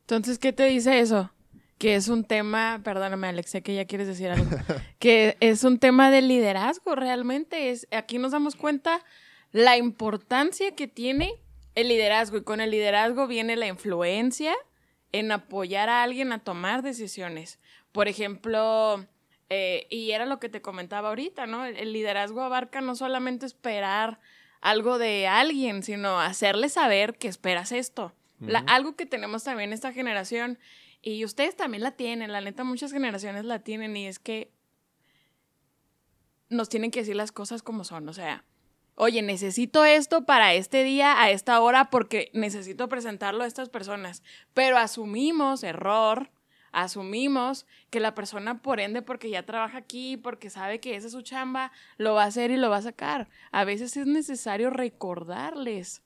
Entonces, 0.00 0.38
¿qué 0.38 0.52
te 0.52 0.64
dice 0.64 1.00
eso? 1.00 1.30
Que 1.78 1.94
es 1.94 2.08
un 2.08 2.24
tema, 2.24 2.80
perdóname 2.82 3.28
Alex, 3.28 3.50
sé 3.50 3.62
que 3.62 3.74
ya 3.74 3.84
quieres 3.84 4.06
decir 4.06 4.30
algo, 4.30 4.48
que 4.98 5.36
es 5.40 5.62
un 5.64 5.78
tema 5.78 6.10
de 6.10 6.22
liderazgo 6.22 6.94
realmente. 6.94 7.70
Es, 7.70 7.86
aquí 7.90 8.18
nos 8.18 8.32
damos 8.32 8.56
cuenta 8.56 9.04
la 9.52 9.76
importancia 9.76 10.74
que 10.74 10.88
tiene 10.88 11.32
el 11.74 11.88
liderazgo 11.88 12.38
y 12.38 12.42
con 12.42 12.60
el 12.60 12.70
liderazgo 12.70 13.26
viene 13.26 13.56
la 13.56 13.66
influencia 13.66 14.54
en 15.12 15.32
apoyar 15.32 15.88
a 15.88 16.02
alguien 16.02 16.32
a 16.32 16.38
tomar 16.38 16.82
decisiones. 16.82 17.58
Por 17.92 18.08
ejemplo, 18.08 19.06
eh, 19.48 19.86
y 19.90 20.10
era 20.10 20.26
lo 20.26 20.38
que 20.40 20.48
te 20.48 20.60
comentaba 20.62 21.08
ahorita, 21.10 21.46
¿no? 21.46 21.64
El, 21.64 21.76
el 21.76 21.92
liderazgo 21.92 22.42
abarca 22.42 22.80
no 22.80 22.94
solamente 22.96 23.46
esperar 23.46 24.18
algo 24.60 24.98
de 24.98 25.28
alguien, 25.28 25.82
sino 25.82 26.18
hacerle 26.20 26.68
saber 26.68 27.16
que 27.18 27.28
esperas 27.28 27.72
esto. 27.72 28.12
La- 28.40 28.58
algo 28.66 28.96
que 28.96 29.06
tenemos 29.06 29.44
también 29.44 29.72
esta 29.72 29.92
generación, 29.92 30.58
y 31.00 31.24
ustedes 31.24 31.56
también 31.56 31.82
la 31.82 31.92
tienen, 31.92 32.32
la 32.32 32.40
neta 32.40 32.64
muchas 32.64 32.92
generaciones 32.92 33.44
la 33.44 33.60
tienen, 33.60 33.96
y 33.96 34.06
es 34.06 34.18
que 34.18 34.50
nos 36.48 36.68
tienen 36.68 36.90
que 36.90 37.00
decir 37.00 37.16
las 37.16 37.32
cosas 37.32 37.62
como 37.62 37.84
son, 37.84 38.08
o 38.08 38.12
sea, 38.12 38.44
oye, 38.94 39.20
necesito 39.22 39.84
esto 39.84 40.24
para 40.24 40.54
este 40.54 40.84
día, 40.84 41.20
a 41.20 41.30
esta 41.30 41.60
hora, 41.60 41.90
porque 41.90 42.30
necesito 42.34 42.88
presentarlo 42.88 43.44
a 43.44 43.46
estas 43.46 43.68
personas, 43.68 44.22
pero 44.54 44.78
asumimos 44.78 45.62
error, 45.64 46.30
asumimos 46.76 47.66
que 47.90 48.00
la 48.00 48.14
persona, 48.14 48.60
por 48.62 48.80
ende, 48.80 49.00
porque 49.02 49.30
ya 49.30 49.44
trabaja 49.44 49.78
aquí, 49.78 50.16
porque 50.16 50.50
sabe 50.50 50.78
que 50.78 50.94
esa 50.94 51.06
es 51.06 51.12
su 51.12 51.22
chamba, 51.22 51.72
lo 51.96 52.14
va 52.14 52.24
a 52.24 52.26
hacer 52.26 52.50
y 52.50 52.56
lo 52.56 52.68
va 52.70 52.76
a 52.76 52.82
sacar. 52.82 53.28
A 53.50 53.64
veces 53.64 53.96
es 53.96 54.06
necesario 54.06 54.68
recordarles 54.70 56.02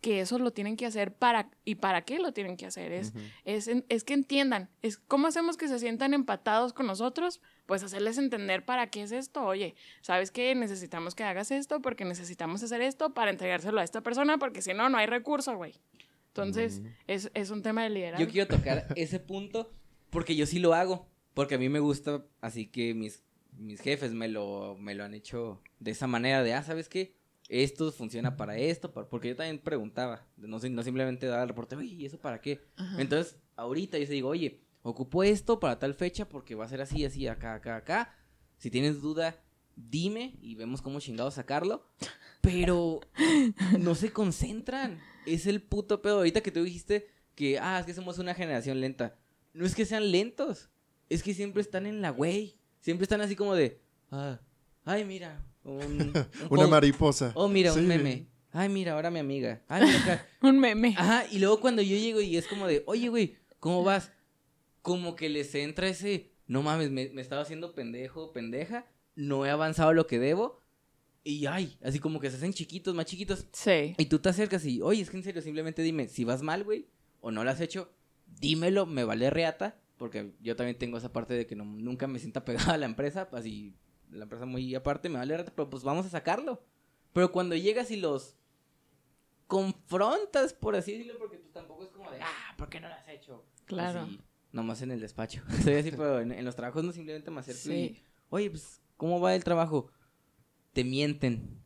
que 0.00 0.20
eso 0.20 0.38
lo 0.38 0.52
tienen 0.52 0.76
que 0.76 0.86
hacer 0.86 1.12
para 1.12 1.50
y 1.64 1.74
para 1.74 2.02
qué 2.02 2.20
lo 2.20 2.32
tienen 2.32 2.56
que 2.56 2.66
hacer. 2.66 2.92
Es 2.92 3.12
es, 3.44 3.66
en- 3.66 3.84
es 3.88 4.04
que 4.04 4.14
entiendan 4.14 4.70
es 4.80 4.96
cómo 4.96 5.26
hacemos 5.26 5.56
que 5.56 5.66
se 5.66 5.78
sientan 5.80 6.14
empatados 6.14 6.72
con 6.72 6.86
nosotros 6.86 7.40
pues 7.66 7.82
hacerles 7.82 8.16
entender 8.16 8.64
para 8.64 8.86
qué 8.90 9.02
es 9.02 9.10
esto. 9.12 9.44
Oye 9.44 9.74
sabes 10.00 10.30
que 10.30 10.54
necesitamos 10.54 11.16
que 11.16 11.24
hagas 11.24 11.50
esto 11.50 11.82
porque 11.82 12.04
necesitamos 12.04 12.62
hacer 12.62 12.80
esto 12.80 13.12
para 13.12 13.32
entregárselo 13.32 13.80
a 13.80 13.84
esta 13.84 14.00
persona 14.00 14.38
porque 14.38 14.62
si 14.62 14.72
no 14.72 14.88
no 14.88 14.98
hay 14.98 15.06
recurso 15.06 15.56
güey. 15.56 15.74
Entonces 16.28 16.80
es, 17.08 17.32
es 17.34 17.50
un 17.50 17.62
tema 17.64 17.82
de 17.82 17.90
liderazgo. 17.90 18.24
Yo 18.24 18.30
quiero 18.30 18.46
tocar 18.56 18.86
ese 18.94 19.18
punto 19.18 19.72
porque 20.10 20.36
yo 20.36 20.46
sí 20.46 20.58
lo 20.58 20.74
hago. 20.74 21.08
Porque 21.34 21.54
a 21.54 21.58
mí 21.58 21.68
me 21.68 21.78
gusta, 21.78 22.24
así 22.40 22.66
que 22.66 22.94
mis, 22.94 23.22
mis 23.56 23.80
jefes 23.80 24.12
me 24.12 24.26
lo, 24.28 24.76
me 24.78 24.94
lo 24.96 25.04
han 25.04 25.14
hecho 25.14 25.62
de 25.78 25.92
esa 25.92 26.06
manera 26.08 26.42
de, 26.42 26.52
ah, 26.54 26.62
¿sabes 26.64 26.88
qué? 26.88 27.14
Esto 27.48 27.92
funciona 27.92 28.36
para 28.36 28.56
esto, 28.58 28.92
para- 28.92 29.08
porque 29.08 29.28
yo 29.28 29.36
también 29.36 29.58
preguntaba, 29.60 30.26
no, 30.36 30.58
no 30.58 30.82
simplemente 30.82 31.26
dar 31.26 31.42
el 31.42 31.48
reporte, 31.48 31.76
oye, 31.76 31.94
¿y 31.94 32.06
eso 32.06 32.18
para 32.18 32.40
qué? 32.40 32.60
Ajá. 32.76 33.00
Entonces, 33.00 33.36
ahorita 33.56 33.98
yo 33.98 34.06
te 34.06 34.12
digo, 34.14 34.28
oye, 34.28 34.60
ocupo 34.82 35.22
esto 35.22 35.60
para 35.60 35.78
tal 35.78 35.94
fecha 35.94 36.28
porque 36.28 36.54
va 36.56 36.64
a 36.64 36.68
ser 36.68 36.80
así, 36.80 37.04
así, 37.04 37.26
acá, 37.28 37.54
acá, 37.54 37.76
acá. 37.76 38.14
Si 38.56 38.70
tienes 38.70 39.00
duda, 39.00 39.40
dime 39.76 40.34
y 40.42 40.56
vemos 40.56 40.82
cómo 40.82 40.98
chingado 40.98 41.30
sacarlo. 41.30 41.86
Pero 42.40 43.00
no 43.78 43.94
se 43.94 44.12
concentran. 44.12 45.00
Es 45.26 45.46
el 45.46 45.62
puto 45.62 46.02
pedo. 46.02 46.16
Ahorita 46.18 46.40
que 46.40 46.50
tú 46.50 46.62
dijiste 46.64 47.06
que, 47.34 47.58
ah, 47.60 47.78
es 47.80 47.86
que 47.86 47.94
somos 47.94 48.18
una 48.18 48.34
generación 48.34 48.80
lenta. 48.80 49.16
No 49.58 49.66
es 49.66 49.74
que 49.74 49.84
sean 49.84 50.12
lentos. 50.12 50.70
Es 51.08 51.22
que 51.24 51.34
siempre 51.34 51.60
están 51.62 51.84
en 51.86 52.00
la 52.00 52.10
güey. 52.10 52.56
Siempre 52.80 53.02
están 53.02 53.20
así 53.20 53.34
como 53.34 53.56
de, 53.56 53.80
ah, 54.12 54.38
ay, 54.84 55.04
mira. 55.04 55.44
Un, 55.64 56.12
un 56.50 56.58
Una 56.58 56.68
mariposa. 56.68 57.32
Oh, 57.34 57.48
mira, 57.48 57.72
Sí. 57.72 57.80
un 57.80 57.88
meme. 57.88 58.28
Ay, 58.52 58.68
mira, 58.68 58.92
ahora 58.92 59.10
mi 59.10 59.18
amiga. 59.18 59.60
Ay, 59.66 59.84
mira 59.84 59.98
acá. 60.00 60.26
un 60.42 60.60
meme 60.60 60.94
Ajá, 60.96 61.24
y 61.32 61.40
luego 61.40 61.58
cuando 61.60 61.82
yo 61.82 61.96
llego 61.96 62.20
y 62.20 62.36
es 62.36 62.46
como 62.46 62.68
de, 62.68 62.84
oye, 62.86 63.08
güey, 63.08 63.36
¿cómo 63.58 63.82
vas? 63.82 64.12
Como 64.80 65.16
que 65.16 65.28
les 65.28 65.52
entra 65.56 65.88
ese, 65.88 66.30
no 66.46 66.62
mames, 66.62 66.90
me, 66.92 67.08
me 67.10 67.20
estaba 67.20 67.42
haciendo 67.42 67.74
pendejo, 67.74 68.32
pendeja, 68.32 68.86
no 69.16 69.44
he 69.44 69.50
avanzado 69.50 69.92
lo 69.92 70.06
que 70.06 70.20
debo. 70.20 70.62
Y 71.24 71.46
ay, 71.46 71.76
así 71.82 71.98
como 71.98 72.20
que 72.20 72.30
se 72.30 72.36
hacen 72.36 72.52
chiquitos, 72.52 72.94
más 72.94 73.06
chiquitos. 73.06 73.48
sí 73.52 73.94
Y 73.98 74.06
tú 74.06 74.20
te 74.20 74.28
acercas 74.28 74.64
y, 74.64 74.80
oye, 74.82 75.02
es 75.02 75.10
que 75.10 75.16
en 75.16 75.24
serio, 75.24 75.42
simplemente 75.42 75.82
dime, 75.82 76.06
si 76.06 76.22
vas 76.24 76.42
mal, 76.42 76.62
güey, 76.62 76.86
o 77.20 77.32
no 77.32 77.42
lo 77.42 77.50
has 77.50 77.60
hecho, 77.60 77.92
dímelo, 78.40 78.86
me 78.86 79.04
vale 79.04 79.30
reata. 79.30 79.80
Porque 79.96 80.32
yo 80.40 80.54
también 80.54 80.78
tengo 80.78 80.96
esa 80.98 81.12
parte 81.12 81.34
de 81.34 81.46
que 81.46 81.56
no, 81.56 81.64
nunca 81.64 82.06
me 82.06 82.18
sienta 82.20 82.44
pegada 82.44 82.74
a 82.74 82.78
la 82.78 82.86
empresa, 82.86 83.28
así, 83.32 83.74
la 84.10 84.22
empresa 84.24 84.46
muy 84.46 84.72
aparte, 84.74 85.08
me 85.08 85.18
vale 85.18 85.34
reata, 85.36 85.52
pero 85.54 85.68
pues 85.68 85.82
vamos 85.82 86.06
a 86.06 86.10
sacarlo. 86.10 86.62
Pero 87.12 87.32
cuando 87.32 87.56
llegas 87.56 87.90
y 87.90 87.96
los 87.96 88.36
confrontas, 89.46 90.52
por 90.52 90.76
así 90.76 90.92
decirlo, 90.92 91.18
porque 91.18 91.38
pues 91.38 91.52
tampoco 91.52 91.84
es 91.84 91.90
como 91.90 92.10
de, 92.10 92.20
ah, 92.20 92.54
¿por 92.56 92.68
qué 92.68 92.80
no 92.80 92.88
lo 92.88 92.94
has 92.94 93.08
hecho? 93.08 93.44
Claro. 93.64 94.00
Así, 94.02 94.20
nomás 94.52 94.82
en 94.82 94.90
el 94.92 95.00
despacho. 95.00 95.42
Soy 95.64 95.74
así, 95.74 95.90
pero 95.90 96.20
en, 96.20 96.32
en 96.32 96.44
los 96.44 96.54
trabajos 96.56 96.84
no 96.84 96.92
simplemente 96.92 97.30
me 97.30 97.40
acerco 97.40 97.72
y, 97.74 97.98
oye, 98.30 98.50
pues, 98.50 98.80
¿cómo 98.96 99.20
va 99.20 99.34
el 99.34 99.44
trabajo? 99.44 99.90
Te 100.72 100.84
mienten. 100.84 101.60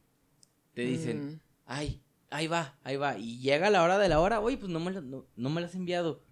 Te 0.75 0.83
dicen, 0.83 1.27
Mm. 1.35 1.40
ay, 1.66 2.03
ahí 2.31 2.46
va, 2.46 2.79
ahí 2.83 2.96
va. 2.96 3.18
Y 3.18 3.40
llega 3.40 3.68
la 3.68 3.83
hora 3.83 3.98
de 3.98 4.09
la 4.09 4.20
hora, 4.20 4.40
oye, 4.40 4.57
pues 4.57 4.70
no 4.72 4.81
me 4.81 4.90
la, 4.90 5.01
no, 5.03 5.27
no 5.37 5.51
me 5.51 5.61
la 5.61 5.66
has 5.66 5.75
enviado. 5.75 6.22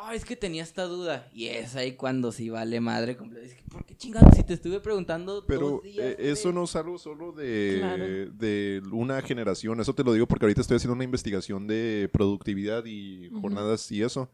Ay, 0.00 0.16
es 0.16 0.24
que 0.24 0.36
tenía 0.36 0.62
esta 0.62 0.84
duda. 0.84 1.28
Y 1.32 1.46
es 1.46 1.74
ahí 1.76 1.92
cuando 1.92 2.32
sí 2.32 2.50
vale 2.50 2.80
madre. 2.80 3.16
Es 3.42 3.54
que, 3.54 3.62
¿por 3.70 3.84
qué 3.84 3.96
chingados? 3.96 4.34
Si 4.36 4.42
te 4.42 4.54
estuve 4.54 4.80
preguntando 4.80 5.44
Pero 5.46 5.70
dos 5.70 5.82
días, 5.82 5.98
eh, 6.06 6.16
eso 6.18 6.52
no 6.52 6.64
es 6.64 6.76
algo 6.76 6.98
solo 6.98 7.32
de, 7.32 7.76
Claro. 7.78 8.04
de 8.04 8.82
una 8.92 9.20
generación. 9.22 9.80
Eso 9.80 9.94
te 9.94 10.04
lo 10.04 10.12
digo 10.12 10.26
porque 10.26 10.44
ahorita 10.44 10.60
estoy 10.60 10.76
haciendo 10.76 10.94
una 10.94 11.04
investigación 11.04 11.66
de 11.66 12.08
productividad 12.12 12.84
y 12.86 13.30
jornadas 13.40 13.90
y 13.92 14.02
eso. 14.02 14.30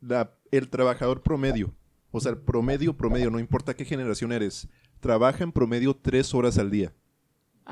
La- 0.00 0.32
el 0.50 0.68
trabajador 0.68 1.22
promedio, 1.22 1.74
o 2.10 2.20
sea, 2.20 2.32
el 2.32 2.38
promedio, 2.38 2.96
promedio, 2.96 3.30
no 3.30 3.38
importa 3.40 3.74
qué 3.74 3.84
generación 3.84 4.32
eres, 4.32 4.68
trabaja 5.00 5.42
en 5.44 5.52
promedio 5.52 5.94
tres 5.94 6.32
horas 6.34 6.56
al 6.58 6.70
día. 6.70 6.92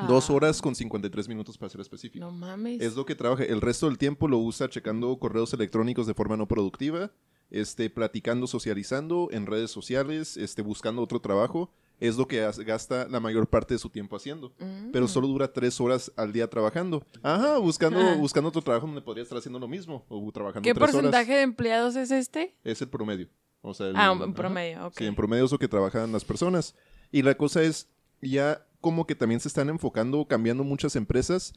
Dos 0.09 0.29
Ah, 0.29 0.33
horas 0.35 0.61
con 0.61 0.75
53 0.75 1.29
minutos 1.29 1.57
para 1.57 1.71
ser 1.71 1.81
específico. 1.81 2.25
no 2.25 2.31
mames 2.33 2.81
Es 2.83 2.95
lo 2.97 3.07
que 3.07 3.15
trabaja. 3.15 3.45
El 3.45 3.61
resto 3.61 3.87
del 3.87 3.97
tiempo 3.99 4.29
lo 4.29 4.39
usa 4.39 4.69
checando 4.69 5.19
correos 5.19 5.53
electrónicos 5.55 6.07
de 6.07 6.15
forma 6.15 6.37
no 6.37 6.47
productiva, 6.47 7.11
este, 7.51 7.89
platicando, 7.91 8.47
socializando 8.47 9.29
en 9.31 9.47
redes 9.47 9.71
sociales, 9.71 10.37
este, 10.37 10.63
buscando 10.63 11.01
otro 11.03 11.21
trabajo. 11.21 11.71
Es 11.99 12.19
lo 12.19 12.29
que 12.29 12.47
gasta 12.67 13.09
la 13.09 13.21
mayor 13.21 13.49
parte 13.49 13.73
de 13.73 13.79
su 13.79 13.89
tiempo 13.89 14.17
haciendo. 14.17 14.53
Mm. 14.59 14.91
Pero 14.93 15.09
solo 15.09 15.29
dura 15.29 15.51
tres 15.51 15.81
horas 15.81 16.13
al 16.17 16.31
día 16.31 16.47
trabajando. 16.51 17.03
Ajá, 17.23 17.57
buscando, 17.57 17.99
Ah. 18.01 18.17
buscando 18.19 18.51
otro 18.51 18.61
trabajo 18.61 18.87
donde 18.87 19.01
podría 19.01 19.23
estar 19.23 19.39
haciendo 19.39 19.59
lo 19.59 19.67
mismo. 19.67 20.05
O 20.11 20.31
trabajando 20.31 20.63
¿Qué 20.63 20.75
tres 20.75 20.91
porcentaje 20.93 21.25
horas. 21.33 21.37
de 21.39 21.43
empleados 21.43 21.97
es 21.97 22.11
este? 22.11 22.55
Es 22.65 22.83
el 22.83 22.89
promedio. 22.89 23.29
O 23.63 23.73
sea, 23.73 23.87
el- 23.89 23.97
Ah, 23.97 24.13
en 24.23 24.35
promedio, 24.35 24.89
ok. 24.89 24.95
Sí, 24.99 25.07
en 25.07 25.15
promedio 25.15 25.47
es 25.47 25.53
lo 25.53 25.59
que 25.59 25.69
trabajan 25.69 26.13
las 26.13 26.25
personas. 26.25 26.75
Y 27.11 27.23
la 27.23 27.35
cosa 27.35 27.63
es, 27.63 27.89
ya 28.21 28.67
como 28.81 29.07
que 29.07 29.15
también 29.15 29.41
se 29.41 29.49
están 29.49 29.69
enfocando, 29.69 30.27
cambiando 30.27 30.65
muchas 30.65 30.97
empresas 30.97 31.53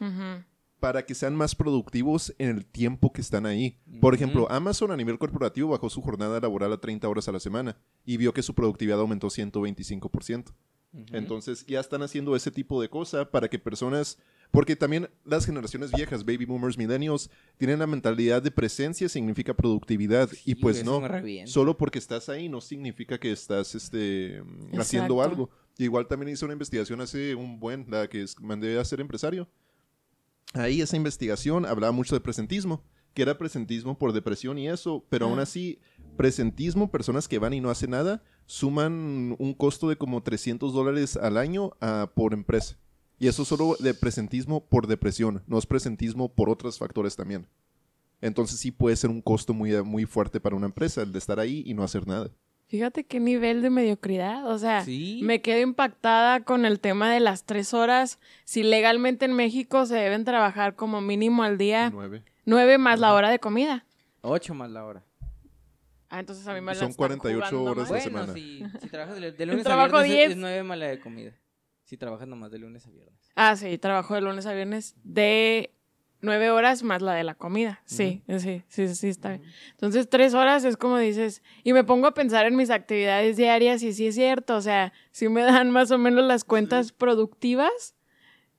para 0.79 1.05
que 1.05 1.13
sean 1.13 1.35
más 1.35 1.55
productivos 1.55 2.33
en 2.37 2.49
el 2.49 2.65
tiempo 2.65 3.11
que 3.11 3.21
están 3.21 3.45
ahí. 3.45 3.77
Por 3.99 4.15
ejemplo, 4.15 4.49
Amazon 4.49 4.91
a 4.91 4.97
nivel 4.97 5.19
corporativo 5.19 5.69
bajó 5.69 5.89
su 5.89 6.01
jornada 6.01 6.39
laboral 6.39 6.73
a 6.73 6.79
30 6.79 7.07
horas 7.07 7.27
a 7.27 7.31
la 7.31 7.39
semana 7.39 7.77
y 8.05 8.17
vio 8.17 8.33
que 8.33 8.41
su 8.41 8.55
productividad 8.55 8.99
aumentó 8.99 9.27
125%. 9.27 10.53
Ujú. 10.91 11.05
Entonces 11.11 11.65
ya 11.67 11.79
están 11.79 12.01
haciendo 12.01 12.35
ese 12.35 12.49
tipo 12.49 12.81
de 12.81 12.89
cosa 12.89 13.29
para 13.29 13.47
que 13.47 13.59
personas, 13.59 14.17
porque 14.49 14.75
también 14.75 15.09
las 15.23 15.45
generaciones 15.45 15.91
viejas, 15.91 16.25
baby 16.25 16.45
boomers, 16.45 16.77
millennials, 16.77 17.29
tienen 17.57 17.79
la 17.79 17.85
mentalidad 17.85 18.41
de 18.41 18.49
presencia 18.49 19.07
significa 19.07 19.53
productividad 19.53 20.29
y 20.45 20.55
pues 20.55 20.83
no, 20.83 21.01
solo 21.45 21.77
porque 21.77 21.99
estás 21.99 22.29
ahí 22.29 22.49
no 22.49 22.59
significa 22.59 23.19
que 23.19 23.31
estás 23.31 23.75
este, 23.75 24.41
haciendo 24.77 25.15
Exacto. 25.15 25.21
algo. 25.21 25.49
Igual 25.79 26.07
también 26.07 26.33
hice 26.33 26.43
una 26.43 26.53
investigación 26.53 26.99
hace 26.99 27.33
un 27.35 27.57
buen, 27.57 27.85
la 27.89 28.09
que 28.09 28.25
mandé 28.41 28.77
a 28.77 28.83
ser 28.83 28.99
empresario. 28.99 29.47
Ahí 30.53 30.81
esa 30.81 30.97
investigación 30.97 31.65
hablaba 31.65 31.93
mucho 31.93 32.15
de 32.15 32.19
presentismo, 32.19 32.83
que 33.13 33.21
era 33.21 33.37
presentismo 33.37 33.97
por 33.97 34.11
depresión 34.11 34.57
y 34.57 34.67
eso, 34.67 35.05
pero 35.07 35.27
aún 35.27 35.39
así, 35.39 35.79
presentismo, 36.17 36.91
personas 36.91 37.29
que 37.29 37.39
van 37.39 37.53
y 37.53 37.61
no 37.61 37.69
hacen 37.69 37.91
nada, 37.91 38.21
suman 38.45 39.37
un 39.39 39.53
costo 39.53 39.87
de 39.87 39.95
como 39.95 40.21
300 40.21 40.73
dólares 40.73 41.15
al 41.15 41.37
año 41.37 41.71
ah, 41.79 42.11
por 42.13 42.33
empresa. 42.33 42.77
Y 43.17 43.27
eso 43.27 43.45
solo 43.45 43.77
de 43.79 43.93
presentismo 43.93 44.65
por 44.65 44.85
depresión, 44.85 45.43
no 45.47 45.57
es 45.57 45.65
presentismo 45.65 46.27
por 46.27 46.49
otros 46.49 46.77
factores 46.77 47.15
también. 47.15 47.47
Entonces 48.19 48.59
sí 48.59 48.71
puede 48.71 48.97
ser 48.97 49.11
un 49.11 49.21
costo 49.21 49.53
muy, 49.53 49.81
muy 49.81 50.05
fuerte 50.05 50.41
para 50.41 50.57
una 50.57 50.65
empresa 50.65 51.03
el 51.03 51.13
de 51.13 51.19
estar 51.19 51.39
ahí 51.39 51.63
y 51.65 51.73
no 51.73 51.83
hacer 51.83 52.05
nada. 52.05 52.29
Fíjate 52.69 53.03
qué 53.03 53.19
nivel 53.19 53.61
de 53.61 53.69
mediocridad. 53.71 54.45
O 54.47 54.57
sea, 54.59 54.85
Sí. 54.85 55.19
me 55.23 55.41
quedo 55.41 55.59
impactada 55.59 56.41
con 56.41 56.65
el 56.65 56.79
tema 56.79 57.11
de 57.11 57.19
las 57.19 57.43
tres 57.43 57.73
horas. 57.73 58.19
Si 58.45 58.63
legalmente 58.63 59.25
en 59.25 59.33
México 59.33 59.85
se 59.87 59.95
deben 59.95 60.23
trabajar 60.23 60.75
como 60.75 61.01
mínimo 61.01 61.43
al 61.43 61.57
día 61.57 61.89
Nueve. 61.89 62.23
nueve 62.45 62.77
más 62.77 62.99
la 62.99 63.13
hora 63.13 63.29
de 63.31 63.39
comida. 63.39 63.85
Ocho 64.21 64.53
más 64.53 64.69
la 64.69 64.85
hora. 64.85 65.03
Ah, 66.11 66.19
entonces 66.19 66.47
a 66.47 66.53
mí 66.53 66.61
me 66.61 66.73
Son 66.75 66.89
están 66.89 66.97
48 66.97 67.49
jugando 67.49 67.71
horas 67.71 67.83
la 67.85 67.89
Bueno, 67.89 68.03
semana. 68.03 68.33
si, 68.33 68.63
si 68.81 68.87
trabajas 68.89 69.19
de, 69.19 69.31
de 69.31 69.45
lunes 69.47 69.65
a 69.67 69.75
viernes 69.75 70.01
es- 70.03 70.07
10. 70.11 70.31
es 70.31 70.37
nueve 70.37 70.63
más 70.63 70.77
la 70.77 70.87
de 70.87 70.99
comida. 70.99 71.33
Si 71.83 71.97
trabajas 71.97 72.27
nomás 72.27 72.51
de 72.51 72.59
lunes 72.59 72.85
a 72.85 72.91
viernes. 72.91 73.31
Ah, 73.35 73.55
sí, 73.55 73.77
trabajo 73.79 74.13
de 74.13 74.21
lunes 74.21 74.45
a 74.45 74.53
viernes 74.53 74.95
de 75.03 75.73
nueve 76.21 76.51
horas 76.51 76.83
más 76.83 77.01
la 77.01 77.13
de 77.13 77.23
la 77.23 77.35
comida. 77.35 77.81
Sí, 77.85 78.23
sí, 78.37 78.63
sí, 78.67 78.95
sí, 78.95 79.07
está 79.07 79.29
bien. 79.29 79.43
Entonces, 79.71 80.09
tres 80.09 80.33
horas 80.33 80.63
es 80.63 80.77
como 80.77 80.97
dices, 80.97 81.41
y 81.63 81.73
me 81.73 81.83
pongo 81.83 82.07
a 82.07 82.13
pensar 82.13 82.45
en 82.45 82.55
mis 82.55 82.69
actividades 82.69 83.37
diarias 83.37 83.83
y 83.83 83.93
sí 83.93 84.07
es 84.07 84.15
cierto, 84.15 84.55
o 84.55 84.61
sea, 84.61 84.93
sí 85.11 85.29
me 85.29 85.41
dan 85.41 85.71
más 85.71 85.91
o 85.91 85.97
menos 85.97 86.25
las 86.25 86.43
cuentas 86.43 86.91
productivas, 86.91 87.95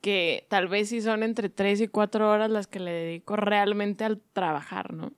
que 0.00 0.46
tal 0.48 0.68
vez 0.68 0.88
sí 0.88 1.02
son 1.02 1.22
entre 1.22 1.50
tres 1.50 1.80
y 1.80 1.88
cuatro 1.88 2.30
horas 2.30 2.50
las 2.50 2.66
que 2.66 2.80
le 2.80 2.90
dedico 2.90 3.36
realmente 3.36 4.04
al 4.04 4.20
trabajar, 4.32 4.94
¿no? 4.94 5.12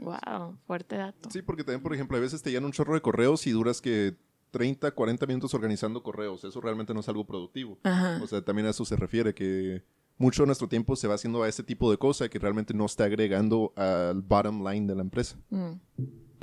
Wow, 0.00 0.56
fuerte 0.66 0.96
dato. 0.96 1.30
Sí, 1.30 1.42
porque 1.42 1.64
también, 1.64 1.82
por 1.82 1.94
ejemplo, 1.94 2.16
a 2.16 2.20
veces 2.20 2.42
te 2.42 2.50
llegan 2.50 2.64
un 2.64 2.72
chorro 2.72 2.94
de 2.94 3.00
correos 3.00 3.46
y 3.46 3.50
duras 3.50 3.80
que 3.80 4.16
30, 4.50 4.92
40 4.92 5.26
minutos 5.26 5.54
organizando 5.54 6.02
correos. 6.02 6.44
Eso 6.44 6.60
realmente 6.60 6.94
no 6.94 7.00
es 7.00 7.08
algo 7.08 7.24
productivo. 7.24 7.78
Ajá. 7.82 8.20
O 8.22 8.26
sea, 8.26 8.42
también 8.42 8.66
a 8.66 8.70
eso 8.70 8.84
se 8.84 8.96
refiere, 8.96 9.34
que 9.34 9.82
mucho 10.18 10.42
de 10.42 10.46
nuestro 10.46 10.68
tiempo 10.68 10.96
se 10.96 11.08
va 11.08 11.14
haciendo 11.14 11.42
a 11.42 11.48
ese 11.48 11.62
tipo 11.62 11.90
de 11.90 11.96
cosa 11.96 12.28
que 12.28 12.38
realmente 12.38 12.74
no 12.74 12.86
está 12.86 13.04
agregando 13.04 13.72
al 13.76 14.20
bottom 14.22 14.66
line 14.68 14.86
de 14.86 14.94
la 14.94 15.02
empresa. 15.02 15.36
Mm. 15.50 15.72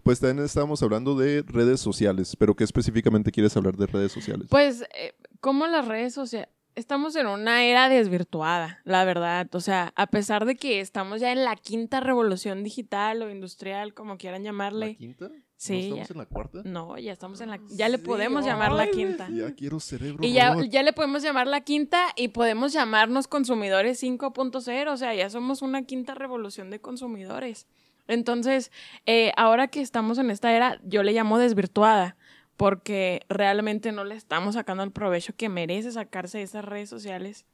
Pues 0.04 0.20
también 0.20 0.46
estábamos 0.46 0.84
hablando 0.84 1.16
de 1.16 1.44
redes 1.48 1.80
sociales, 1.80 2.36
pero 2.36 2.56
¿qué 2.56 2.64
específicamente 2.64 3.32
quieres 3.32 3.58
hablar 3.58 3.76
de 3.76 3.88
redes 3.88 4.12
sociales? 4.12 4.48
Pues, 4.50 4.84
eh, 4.96 5.14
como 5.40 5.66
las 5.66 5.88
redes 5.88 6.14
sociales, 6.14 6.50
estamos 6.76 7.16
en 7.16 7.26
una 7.26 7.64
era 7.66 7.90
desvirtuada, 7.90 8.82
la 8.84 9.04
verdad. 9.04 9.48
O 9.54 9.60
sea, 9.62 9.94
a 9.96 10.08
pesar 10.08 10.46
de 10.46 10.56
que 10.58 10.80
estamos 10.80 11.22
ya 11.22 11.32
en 11.32 11.44
la 11.44 11.56
quinta 11.56 12.02
revolución 12.02 12.64
digital 12.64 13.22
o 13.24 13.32
industrial, 13.32 13.94
como 13.94 14.18
quieran 14.18 14.44
¿La 14.44 14.50
llamarle. 14.50 14.96
quinta? 14.96 15.32
Sí, 15.58 15.74
¿No 15.74 15.80
estamos 15.80 16.08
ya. 16.08 16.13
en 16.13 16.18
la 16.18 16.26
cuarta? 16.26 16.62
No, 16.65 16.98
ya 16.98 17.13
estamos 17.13 17.41
en 17.41 17.50
la... 17.50 17.60
Ya 17.70 17.88
le 17.88 17.98
Sí, 17.98 18.04
podemos 18.04 18.46
llamar 18.46 18.74
la 18.74 18.89
quinta. 18.91 19.30
Ya 19.30 19.54
quiero 19.54 19.80
cerebro 19.80 20.26
Y 20.26 20.34
ya, 20.34 20.56
ya 20.65 20.84
le 20.84 20.91
podemos 20.91 21.24
llamar 21.24 21.48
la 21.48 21.62
quinta 21.62 22.08
y 22.18 22.28
podemos 22.30 22.74
llamarnos 22.74 23.28
consumidores 23.28 24.04
5.0, 24.04 24.91
o 24.91 24.98
sea, 24.98 25.15
ya 25.15 25.30
somos 25.30 25.62
una 25.62 25.84
quinta 25.84 26.13
revolución 26.13 26.70
de 26.70 26.82
consumidores. 26.82 27.68
Entonces, 28.08 28.72
eh, 29.06 29.32
ahora 29.38 29.68
que 29.68 29.82
estamos 29.82 30.18
en 30.18 30.30
esta 30.30 30.56
era, 30.56 30.80
yo 30.84 31.04
le 31.04 31.13
llamo 31.13 31.38
desvirtuada, 31.38 32.18
porque 32.58 33.22
realmente 33.30 33.91
no 33.91 34.04
le 34.04 34.15
estamos 34.15 34.56
sacando 34.56 34.84
el 34.84 34.91
provecho 34.91 35.34
que 35.36 35.50
merece 35.50 35.91
sacarse 35.91 36.39
de 36.39 36.44
esas 36.44 36.65
redes 36.65 36.89
sociales. 36.89 37.46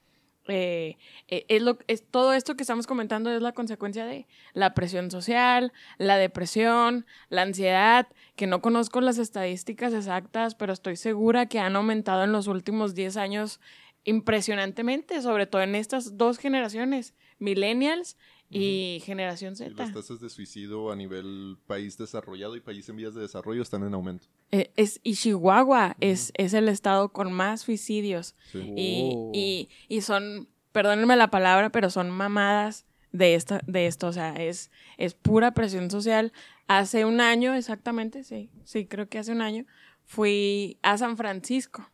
Eh, 0.47 0.97
eh, 1.27 1.45
es 1.49 1.61
lo, 1.61 1.77
es, 1.87 2.03
todo 2.03 2.33
esto 2.33 2.55
que 2.55 2.63
estamos 2.63 2.87
comentando 2.87 3.31
es 3.31 3.41
la 3.41 3.51
consecuencia 3.51 4.05
de 4.05 4.25
la 4.53 4.73
presión 4.73 5.11
social, 5.11 5.71
la 5.97 6.17
depresión, 6.17 7.05
la 7.29 7.43
ansiedad, 7.43 8.07
que 8.35 8.47
no 8.47 8.61
conozco 8.61 9.01
las 9.01 9.17
estadísticas 9.19 9.93
exactas, 9.93 10.55
pero 10.55 10.73
estoy 10.73 10.95
segura 10.95 11.45
que 11.45 11.59
han 11.59 11.75
aumentado 11.75 12.23
en 12.23 12.31
los 12.31 12.47
últimos 12.47 12.95
10 12.95 13.17
años 13.17 13.59
impresionantemente, 14.03 15.21
sobre 15.21 15.45
todo 15.45 15.61
en 15.61 15.75
estas 15.75 16.17
dos 16.17 16.39
generaciones, 16.39 17.13
millennials 17.37 18.17
y 18.51 19.01
generación 19.05 19.53
Y 19.53 19.55
Z. 19.57 19.73
las 19.77 19.93
tasas 19.93 20.19
de 20.19 20.29
suicidio 20.29 20.91
a 20.91 20.95
nivel 20.95 21.57
país 21.67 21.97
desarrollado 21.97 22.55
y 22.55 22.59
país 22.59 22.87
en 22.89 22.97
vías 22.97 23.13
de 23.15 23.21
desarrollo 23.21 23.61
están 23.61 23.83
en 23.83 23.93
aumento. 23.93 24.27
Eh, 24.51 24.71
es, 24.75 24.99
y 25.03 25.13
Chihuahua 25.15 25.95
es, 25.99 26.31
es 26.35 26.53
el 26.53 26.67
estado 26.69 27.09
con 27.13 27.31
más 27.31 27.61
suicidios. 27.61 28.35
Sí. 28.51 28.59
Y, 28.75 29.11
Oh. 29.15 29.31
y, 29.33 29.69
y 29.87 30.01
son, 30.01 30.49
perdónenme 30.71 31.15
la 31.15 31.29
palabra, 31.31 31.69
pero 31.71 31.89
son 31.89 32.09
mamadas 32.11 32.85
de, 33.11 33.35
esta, 33.35 33.61
de 33.67 33.87
esto. 33.87 34.07
O 34.07 34.13
sea, 34.13 34.35
es, 34.35 34.69
es 34.97 35.13
pura 35.13 35.53
presión 35.53 35.89
social. 35.89 36.33
Hace 36.67 37.05
un 37.05 37.19
año, 37.21 37.53
exactamente, 37.53 38.23
sí, 38.23 38.49
sí, 38.63 38.85
creo 38.85 39.07
que 39.09 39.19
hace 39.19 39.31
un 39.31 39.41
año, 39.41 39.65
fui 40.05 40.77
a 40.81 40.97
San 40.97 41.17
Francisco. 41.17 41.89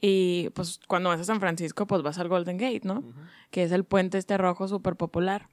Y 0.00 0.50
pues 0.50 0.80
cuando 0.86 1.08
vas 1.08 1.20
a 1.20 1.24
San 1.24 1.40
Francisco, 1.40 1.86
pues 1.86 2.02
vas 2.02 2.18
al 2.18 2.28
Golden 2.28 2.58
Gate, 2.58 2.82
¿no? 2.84 3.02
Que 3.50 3.62
es 3.62 3.72
el 3.72 3.84
puente 3.84 4.18
este 4.18 4.36
rojo 4.36 4.68
súper 4.68 4.96
popular. 4.96 5.48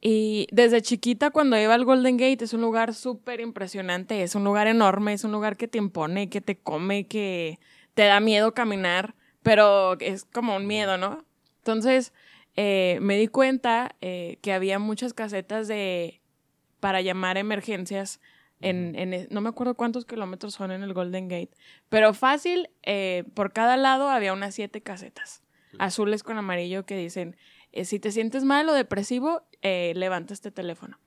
Y 0.00 0.46
desde 0.52 0.82
chiquita, 0.82 1.30
cuando 1.30 1.58
iba 1.58 1.72
al 1.74 1.84
Golden 1.84 2.16
Gate, 2.18 2.44
es 2.44 2.52
un 2.52 2.60
lugar 2.60 2.92
súper 2.94 3.40
impresionante, 3.40 4.22
es 4.22 4.34
un 4.34 4.44
lugar 4.44 4.66
enorme, 4.66 5.14
es 5.14 5.24
un 5.24 5.32
lugar 5.32 5.56
que 5.56 5.66
te 5.68 5.78
impone, 5.78 6.28
que 6.28 6.40
te 6.42 6.56
come, 6.58 7.06
que 7.06 7.58
te 7.94 8.02
da 8.02 8.20
miedo 8.20 8.52
caminar, 8.52 9.14
pero 9.42 9.98
es 10.00 10.24
como 10.26 10.56
un 10.56 10.66
miedo, 10.66 10.98
¿no? 10.98 11.24
Entonces, 11.58 12.12
eh, 12.56 12.98
me 13.00 13.16
di 13.16 13.28
cuenta 13.28 13.96
eh, 14.02 14.38
que 14.42 14.52
había 14.52 14.78
muchas 14.78 15.14
casetas 15.14 15.68
de 15.68 16.20
para 16.80 17.00
llamar 17.00 17.38
emergencias 17.38 18.20
en, 18.60 18.94
en 18.96 19.14
e- 19.14 19.26
no 19.30 19.40
me 19.40 19.48
acuerdo 19.48 19.74
cuántos 19.74 20.04
kilómetros 20.04 20.52
son 20.54 20.70
en 20.70 20.82
el 20.82 20.92
Golden 20.92 21.28
Gate, 21.28 21.50
pero 21.88 22.12
fácil, 22.12 22.68
eh, 22.82 23.24
por 23.34 23.52
cada 23.54 23.78
lado 23.78 24.10
había 24.10 24.34
unas 24.34 24.54
siete 24.54 24.82
casetas, 24.82 25.42
azules 25.78 26.22
con 26.22 26.36
amarillo 26.36 26.84
que 26.84 26.96
dicen, 26.96 27.36
si 27.84 27.98
te 27.98 28.12
sientes 28.12 28.44
mal 28.44 28.68
o 28.68 28.72
depresivo, 28.74 29.42
eh, 29.64 29.92
levanta 29.96 30.32
este 30.32 30.52
teléfono. 30.52 30.98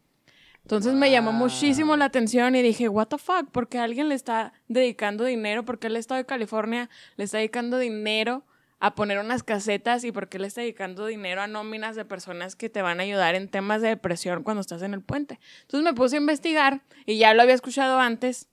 Entonces 0.63 0.93
me 0.95 1.09
llamó 1.09 1.31
muchísimo 1.31 1.95
la 1.95 2.03
atención 2.05 2.53
y 2.55 2.61
dije, 2.61 2.89
what 2.89 3.07
the 3.07 3.17
fuck, 3.17 3.49
porque 3.53 3.79
alguien 3.79 4.09
le 4.09 4.15
está 4.15 4.51
dedicando 4.67 5.23
dinero, 5.23 5.63
porque 5.63 5.87
el 5.87 5.95
estado 5.95 6.17
de 6.17 6.25
California 6.25 6.89
le 7.15 7.23
está 7.23 7.37
dedicando 7.37 7.77
dinero 7.77 8.43
a 8.79 8.93
poner 8.93 9.17
unas 9.19 9.43
casetas 9.43 10.03
y 10.03 10.11
porque 10.11 10.39
le 10.39 10.47
está 10.47 10.59
dedicando 10.61 11.05
dinero 11.05 11.41
a 11.41 11.47
nóminas 11.47 11.95
de 11.95 12.03
personas 12.03 12.57
que 12.57 12.69
te 12.69 12.81
van 12.81 12.99
a 12.99 13.03
ayudar 13.03 13.33
en 13.35 13.47
temas 13.47 13.81
de 13.81 13.87
depresión 13.87 14.43
cuando 14.43 14.59
estás 14.59 14.81
en 14.81 14.93
el 14.93 15.01
puente. 15.01 15.39
Entonces 15.61 15.85
me 15.89 15.93
puse 15.95 16.17
a 16.17 16.19
investigar 16.19 16.81
y 17.05 17.17
ya 17.17 17.33
lo 17.33 17.41
había 17.43 17.55
escuchado 17.55 17.99
antes. 18.01 18.49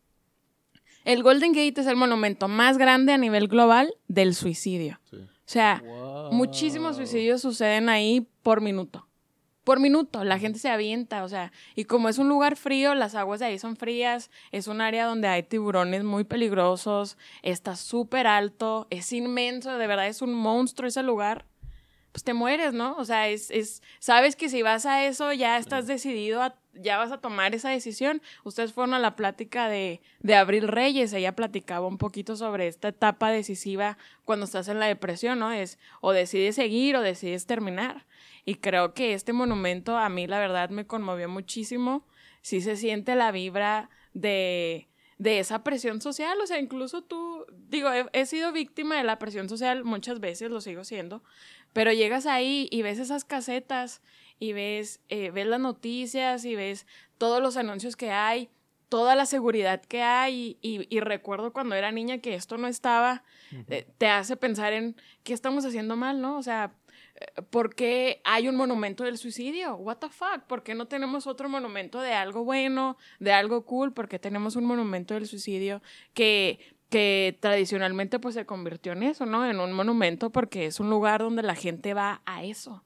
El 1.05 1.23
Golden 1.25 1.53
Gate 1.53 1.81
es 1.81 1.87
el 1.89 1.97
monumento 1.97 2.47
más 2.47 2.79
grande 2.79 3.13
a 3.13 3.19
nivel 3.19 3.49
global 3.49 3.93
del 4.07 4.35
suicidio. 4.37 5.01
Sí. 5.11 5.17
O 5.17 5.29
sea, 5.47 5.83
Wow. 5.85 6.33
muchísimos 6.33 6.97
suicidios 6.97 7.43
suceden 7.43 7.89
ahí 7.89 8.27
por 8.43 8.61
minuto. 8.61 9.07
Por 9.65 9.81
minuto, 9.81 10.25
la 10.25 10.39
gente 10.39 10.59
se 10.59 10.69
avienta, 10.69 11.25
o 11.25 11.29
sea, 11.29 11.51
y 11.75 11.85
como 11.87 12.11
es 12.11 12.19
un 12.19 12.29
lugar 12.29 12.55
frío, 12.57 12.95
las 12.95 13.15
aguas 13.15 13.41
de 13.41 13.47
ahí 13.47 13.59
son 13.59 13.77
frías, 13.77 14.31
es 14.53 14.69
un 14.69 14.83
área 14.83 15.07
donde 15.07 15.27
hay 15.27 15.43
tiburones 15.43 16.05
muy 16.05 16.25
peligrosos, 16.25 17.17
está 17.43 17.75
súper 17.75 18.27
alto, 18.27 18.87
es 18.91 19.11
inmenso, 19.13 19.79
de 19.79 19.87
verdad 19.87 20.07
es 20.07 20.21
un 20.21 20.35
monstruo 20.35 20.87
ese 20.87 21.03
lugar, 21.03 21.47
pues 22.13 22.23
te 22.25 22.35
mueres, 22.35 22.75
¿no? 22.75 22.95
O 22.99 23.05
sea, 23.07 23.29
es, 23.29 23.51
es 23.51 23.83
sabes 24.01 24.37
que 24.37 24.51
si 24.51 24.61
vas 24.63 24.85
a 24.85 25.05
eso 25.07 25.33
ya 25.33 25.57
estás 25.57 25.87
decidido, 25.87 26.43
a- 26.43 26.55
ya 26.75 26.99
vas 26.99 27.13
a 27.13 27.19
tomar 27.19 27.55
esa 27.55 27.71
decisión. 27.71 28.23
Ustedes 28.45 28.73
fueron 28.73 28.95
a 28.95 28.99
la 28.99 29.17
plática 29.17 29.69
de, 29.69 30.01
de 30.21 30.35
Abril 30.35 30.69
Reyes, 30.69 31.13
ella 31.13 31.37
platicaba 31.37 31.87
un 31.87 31.99
poquito 31.99 32.37
sobre 32.37 32.67
esta 32.67 32.89
etapa 32.89 33.31
decisiva 33.31 33.99
cuando 34.25 34.45
estás 34.45 34.69
en 34.69 34.81
la 34.81 34.87
depresión, 34.87 35.39
¿no? 35.39 35.53
Es 35.53 35.79
o 36.01 36.13
decides 36.13 36.57
seguir 36.57 36.97
o 36.97 37.01
decides 37.01 37.47
terminar. 37.47 38.07
Y 38.45 38.57
creo 38.57 38.95
que 38.95 39.15
este 39.15 39.33
monumento 39.33 39.97
a 39.97 40.09
mí 40.09 40.27
la 40.27 40.39
verdad 40.39 40.71
me 40.71 40.87
conmovió 40.87 41.29
muchísimo. 41.29 42.07
Sí 42.43 42.61
se 42.61 42.77
siente 42.77 43.15
la 43.15 43.33
vibra 43.33 43.89
de, 44.13 44.89
de 45.19 45.39
esa 45.39 45.65
presión 45.65 46.01
social. 46.01 46.39
O 46.43 46.47
sea, 46.47 46.59
incluso 46.59 47.03
tú, 47.03 47.47
digo, 47.69 47.91
he, 47.91 48.07
he 48.13 48.27
sido 48.27 48.53
víctima 48.53 48.97
de 48.97 49.05
la 49.05 49.19
presión 49.19 49.49
social 49.49 49.85
muchas 49.85 50.21
veces, 50.21 50.51
lo 50.51 50.61
sigo 50.61 50.85
siendo, 50.85 51.23
pero 51.73 51.93
llegas 51.93 52.27
ahí 52.27 52.69
y 52.71 52.83
ves 52.83 52.99
esas 52.99 53.25
casetas 53.25 54.03
y 54.39 54.53
ves, 54.53 55.01
eh, 55.09 55.31
ves 55.31 55.47
las 55.47 55.61
noticias 55.61 56.45
y 56.45 56.55
ves 56.57 56.87
todos 57.19 57.41
los 57.43 57.57
anuncios 57.57 57.97
que 57.97 58.11
hay, 58.11 58.51
toda 58.89 59.15
la 59.17 59.27
seguridad 59.27 59.81
que 59.83 60.03
hay 60.03 60.59
y, 60.63 60.77
y- 60.79 60.87
y 60.97 61.01
recuerdo 61.01 61.53
cuando 61.53 61.75
era 61.75 61.91
niña 61.93 62.19
que 62.19 62.35
esto 62.35 62.57
no 62.59 62.67
estaba, 62.69 63.25
eh, 63.69 63.87
te 63.99 64.07
hace 64.09 64.37
pensar 64.37 64.73
en 64.73 64.97
qué 65.23 65.33
estamos 65.33 65.65
haciendo 65.65 65.97
mal, 65.97 66.21
¿no? 66.21 66.37
O 66.39 66.43
sea, 66.43 66.75
eh, 67.17 67.43
¿por 67.51 67.75
qué 67.75 68.21
hay 68.25 68.49
un 68.49 68.57
monumento 68.57 69.03
del 69.05 69.19
suicidio? 69.19 69.77
What 69.77 69.97
the 69.99 70.11
fuck? 70.11 70.43
¿Por 70.47 70.63
qué 70.63 70.75
no 70.75 70.87
tenemos 70.87 71.27
otro 71.27 71.49
monumento 71.49 72.01
de 72.01 72.13
algo 72.13 72.45
bueno, 72.45 72.97
de 73.21 73.33
algo 73.33 73.65
cool? 73.65 73.93
¿Por 73.93 74.09
qué 74.09 74.19
tenemos 74.19 74.55
un 74.57 74.65
monumento 74.67 75.15
del 75.15 75.27
suicidio 75.27 75.83
que, 76.13 76.59
que 76.91 77.37
tradicionalmente 77.41 78.19
pues 78.21 78.35
se 78.35 78.47
convirtió 78.47 78.93
en 78.93 79.03
eso, 79.05 79.27
¿no? 79.27 79.45
En 79.49 79.59
un 79.61 79.73
monumento 79.73 80.31
porque 80.31 80.67
es 80.67 80.79
un 80.79 80.91
lugar 80.91 81.21
donde 81.21 81.43
la 81.43 81.55
gente 81.57 81.95
va 81.95 82.23
a 82.27 82.45
eso. 82.45 82.85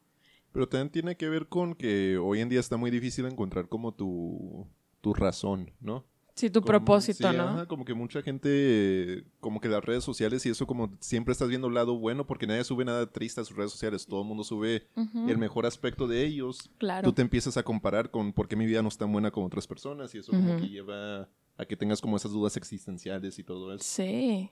Pero 0.53 0.69
también 0.69 0.91
tiene 0.91 1.17
que 1.17 1.29
ver 1.29 1.47
con 1.49 1.75
que 1.75 2.19
hoy 2.19 2.41
en 2.41 2.49
día 2.49 2.61
está 2.61 2.77
muy 2.77 2.91
difícil 2.91 3.27
encontrar 3.27 3.69
como 3.69 3.93
tu, 3.95 4.67
tu 5.01 5.15
razón, 5.15 5.71
¿no? 5.81 6.05
Sí, 6.35 6.51
tu 6.51 6.61
Como- 6.61 6.67
propósito, 6.69 7.29
sí, 7.31 7.37
¿no? 7.37 7.43
ajá, 7.43 7.67
como 7.67 7.85
que 7.85 7.95
mucha 7.95 8.23
gente, 8.23 9.25
como 9.41 9.61
que 9.61 9.69
las 9.69 9.85
redes 9.85 10.05
sociales 10.05 10.47
y 10.47 10.51
eso 10.51 10.69
como 10.69 10.97
siempre 11.01 11.33
estás 11.33 11.49
viendo 11.49 11.67
el 11.67 11.75
lado 11.75 11.99
bueno 11.99 12.27
porque 12.29 12.47
nadie 12.47 12.63
sube 12.63 12.85
nada 12.85 13.11
triste 13.11 13.41
a 13.41 13.45
sus 13.45 13.57
redes 13.57 13.73
sociales, 13.73 14.07
todo 14.07 14.21
el 14.23 14.29
mundo 14.29 14.45
sube 14.45 14.87
el 15.27 15.37
mejor 15.37 15.67
aspecto 15.67 16.07
de 16.07 16.25
ellos. 16.25 16.71
claro. 16.79 17.09
Tú 17.09 17.13
te 17.13 17.23
empiezas 17.23 17.57
a 17.57 17.65
comparar 17.65 18.11
con 18.13 18.33
por 18.33 18.47
qué 18.47 18.55
mi 18.55 18.67
vida 18.67 18.83
no 18.83 18.89
es 18.89 18.97
tan 18.97 19.11
buena 19.13 19.33
como 19.33 19.47
otras 19.47 19.67
personas 19.67 20.15
y 20.15 20.19
eso 20.19 20.31
como 20.31 20.57
que 20.61 20.69
lleva 20.69 21.29
a 21.57 21.65
que 21.67 21.77
tengas 21.77 22.01
como 22.01 22.17
esas 22.17 22.31
dudas 22.31 22.57
existenciales 22.57 23.37
y 23.41 23.43
todo 23.43 23.75
eso. 23.75 23.83
Sí. 23.85 24.49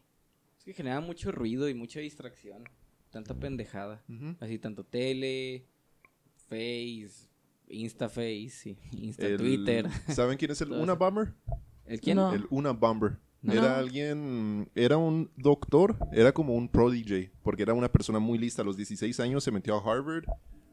Es 0.59 0.65
que 0.65 0.73
genera 0.75 1.01
mucho 1.01 1.31
ruido 1.31 1.69
y 1.69 1.75
mucha 1.75 2.01
distracción. 2.01 2.65
Tanta 3.11 3.35
pendejada. 3.39 4.03
Así, 4.41 4.59
tanto 4.59 4.83
tele, 4.83 5.67
Face, 6.49 7.29
Instaface, 7.69 8.51
sí, 8.51 8.79
Insta 8.93 9.27
El- 9.27 9.37
Twitter. 9.39 9.89
¿Saben 10.09 10.37
quién 10.39 10.51
es 10.51 10.61
el 10.61 10.73
Una. 10.73 10.95
Bomber? 10.95 11.35
¿El 11.85 12.01
quién? 12.01 12.17
No. 12.17 12.33
El 12.33 12.47
Una 12.51 12.73
Bomber. 12.73 13.19
No. 13.43 13.53
Era 13.53 13.79
alguien, 13.79 14.69
era 14.75 14.97
un 14.97 15.31
doctor, 15.37 15.97
era 16.13 16.33
como 16.33 16.55
un 16.55 16.69
prodigy, 16.69 17.31
porque 17.43 17.63
era 17.63 17.75
una 17.75 17.91
persona 17.91 18.19
muy 18.19 18.39
lista. 18.39 18.63
A 18.63 18.65
los 18.65 18.77
16 18.77 19.21
años 19.21 19.45
se 19.45 19.53
metió 19.53 19.77
a 19.77 19.81
Harvard. 19.81 20.25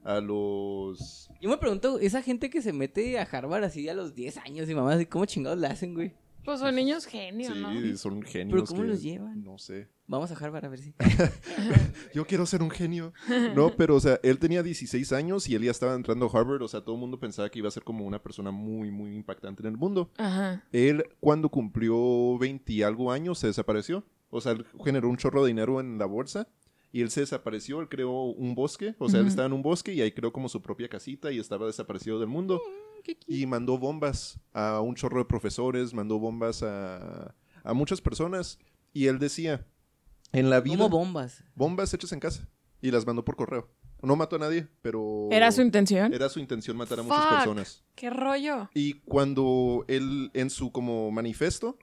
A 0.04 0.20
los... 0.20 1.30
Yo 1.40 1.50
me 1.50 1.58
pregunto, 1.58 2.00
esa 2.00 2.22
gente 2.22 2.50
que 2.50 2.62
se 2.62 2.74
mete 2.74 3.20
a 3.20 3.24
Harvard 3.24 3.64
así 3.64 3.88
a 3.88 3.94
los 3.94 4.16
10 4.16 4.38
años 4.38 4.70
y 4.70 4.76
mamá, 4.76 4.98
¿cómo 5.06 5.26
chingados 5.26 5.60
la 5.60 5.70
hacen, 5.70 5.94
güey? 5.94 6.14
Pues 6.44 6.60
son 6.60 6.76
niños 6.76 7.06
genios, 7.06 7.54
Sí, 7.54 7.62
¿no? 7.62 7.98
son 7.98 8.22
genios. 8.24 8.54
¿Pero 8.56 8.66
cómo 8.66 8.82
que- 8.82 8.88
los 8.88 9.02
llevan? 9.02 9.44
No 9.44 9.58
sé. 9.58 9.88
Vamos 10.08 10.30
a 10.32 10.36
Harvard 10.36 10.66
a 10.66 10.68
ver 10.70 10.80
si. 10.80 10.94
Yo 12.14 12.26
quiero 12.28 12.46
ser 12.46 12.62
un 12.62 12.70
genio. 12.70 13.14
No, 13.56 13.72
pero 13.76 13.96
o 13.96 14.00
sea, 14.00 14.20
él 14.24 14.38
tenía 14.40 14.62
16 14.64 15.12
años 15.14 15.48
y 15.50 15.56
él 15.56 15.64
ya 15.64 15.72
estaba 15.72 15.96
entrando 15.96 16.26
a 16.32 16.38
Harvard. 16.40 16.62
O 16.62 16.68
sea, 16.68 16.82
todo 16.82 16.96
el 16.96 17.02
mundo 17.02 17.20
pensaba 17.20 17.50
que 17.50 17.60
iba 17.60 17.68
a 17.68 17.72
ser 17.72 17.84
como 17.84 18.06
una 18.06 18.22
persona 18.22 18.52
muy, 18.52 18.92
muy 18.92 19.16
impactante 19.16 19.62
en 19.64 19.68
el 19.68 19.78
mundo. 19.78 20.12
Ajá. 20.18 20.64
Él, 20.72 21.06
cuando 21.20 21.50
cumplió 21.50 22.38
20 22.38 22.74
y 22.74 22.84
algo 22.84 23.12
años, 23.12 23.40
se 23.40 23.48
desapareció. 23.48 24.04
O 24.30 24.42
sea, 24.42 24.52
él 24.54 24.66
generó 24.84 25.10
un 25.10 25.18
chorro 25.18 25.44
de 25.44 25.48
dinero 25.50 25.80
en 25.80 25.98
la 25.98 26.06
bolsa 26.06 26.48
y 26.92 27.02
él 27.02 27.10
se 27.10 27.22
desapareció. 27.22 27.80
Él 27.82 27.88
creó 27.90 28.24
un 28.24 28.56
bosque. 28.56 28.96
O 29.00 29.10
sea, 29.10 29.22
él 29.22 29.28
estaba 29.28 29.46
en 29.46 29.54
un 29.54 29.62
bosque 29.62 29.94
y 29.94 30.02
ahí 30.02 30.12
creó 30.12 30.34
como 30.34 30.50
su 30.50 30.62
propia 30.62 30.90
casita 30.90 31.32
y 31.32 31.40
estaba 31.40 31.66
desaparecido 31.68 32.20
del 32.20 32.28
mundo. 32.30 32.62
Y 33.28 33.46
mandó 33.46 33.78
bombas 33.78 34.40
a 34.54 34.82
un 34.82 34.96
chorro 34.96 35.20
de 35.20 35.26
profesores, 35.26 35.94
mandó 35.94 36.20
bombas 36.20 36.64
a, 36.64 37.36
a 37.64 37.74
muchas 37.74 38.02
personas. 38.02 38.60
Y 38.94 39.08
él 39.08 39.20
decía, 39.20 39.66
en 40.32 40.50
la 40.50 40.62
vida... 40.62 40.78
Como 40.78 40.90
bombas. 40.90 41.44
bombas 41.56 41.94
hechas 41.94 42.12
en 42.12 42.20
casa 42.20 42.48
y 42.82 42.92
las 42.92 43.06
mandó 43.06 43.24
por 43.24 43.36
correo. 43.36 43.70
No 44.02 44.16
mató 44.16 44.36
a 44.36 44.40
nadie, 44.40 44.68
pero... 44.82 45.30
¿Era 45.32 45.52
su 45.52 45.62
intención? 45.62 46.14
Era 46.14 46.28
su 46.28 46.40
intención 46.40 46.76
matar 46.76 47.00
a 47.00 47.04
muchas 47.04 47.24
Fuck. 47.24 47.36
personas. 47.38 47.84
¿Qué 47.96 48.10
rollo? 48.10 48.70
Y 48.74 48.96
cuando 49.02 49.86
él, 49.88 50.30
en 50.34 50.50
su 50.50 50.72
como 50.72 51.10
manifiesto, 51.10 51.78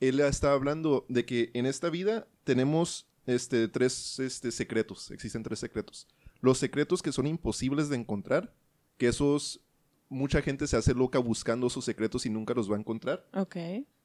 él 0.00 0.18
estaba 0.20 0.54
hablando 0.54 1.06
de 1.08 1.24
que 1.24 1.50
en 1.54 1.66
esta 1.66 1.88
vida 1.88 2.26
tenemos 2.42 3.06
este, 3.26 3.68
tres 3.68 4.18
este, 4.18 4.50
secretos. 4.50 5.12
Existen 5.12 5.44
tres 5.44 5.60
secretos. 5.60 6.08
Los 6.40 6.58
secretos 6.58 7.02
que 7.02 7.12
son 7.12 7.26
imposibles 7.26 7.88
de 7.88 7.96
encontrar, 7.96 8.52
que 8.98 9.06
esos... 9.08 9.60
Mucha 10.10 10.42
gente 10.42 10.66
se 10.66 10.76
hace 10.76 10.92
loca 10.92 11.18
buscando 11.18 11.68
esos 11.68 11.84
secretos 11.84 12.26
y 12.26 12.30
nunca 12.30 12.52
los 12.52 12.70
va 12.70 12.76
a 12.76 12.80
encontrar. 12.80 13.26
Ok. 13.32 13.56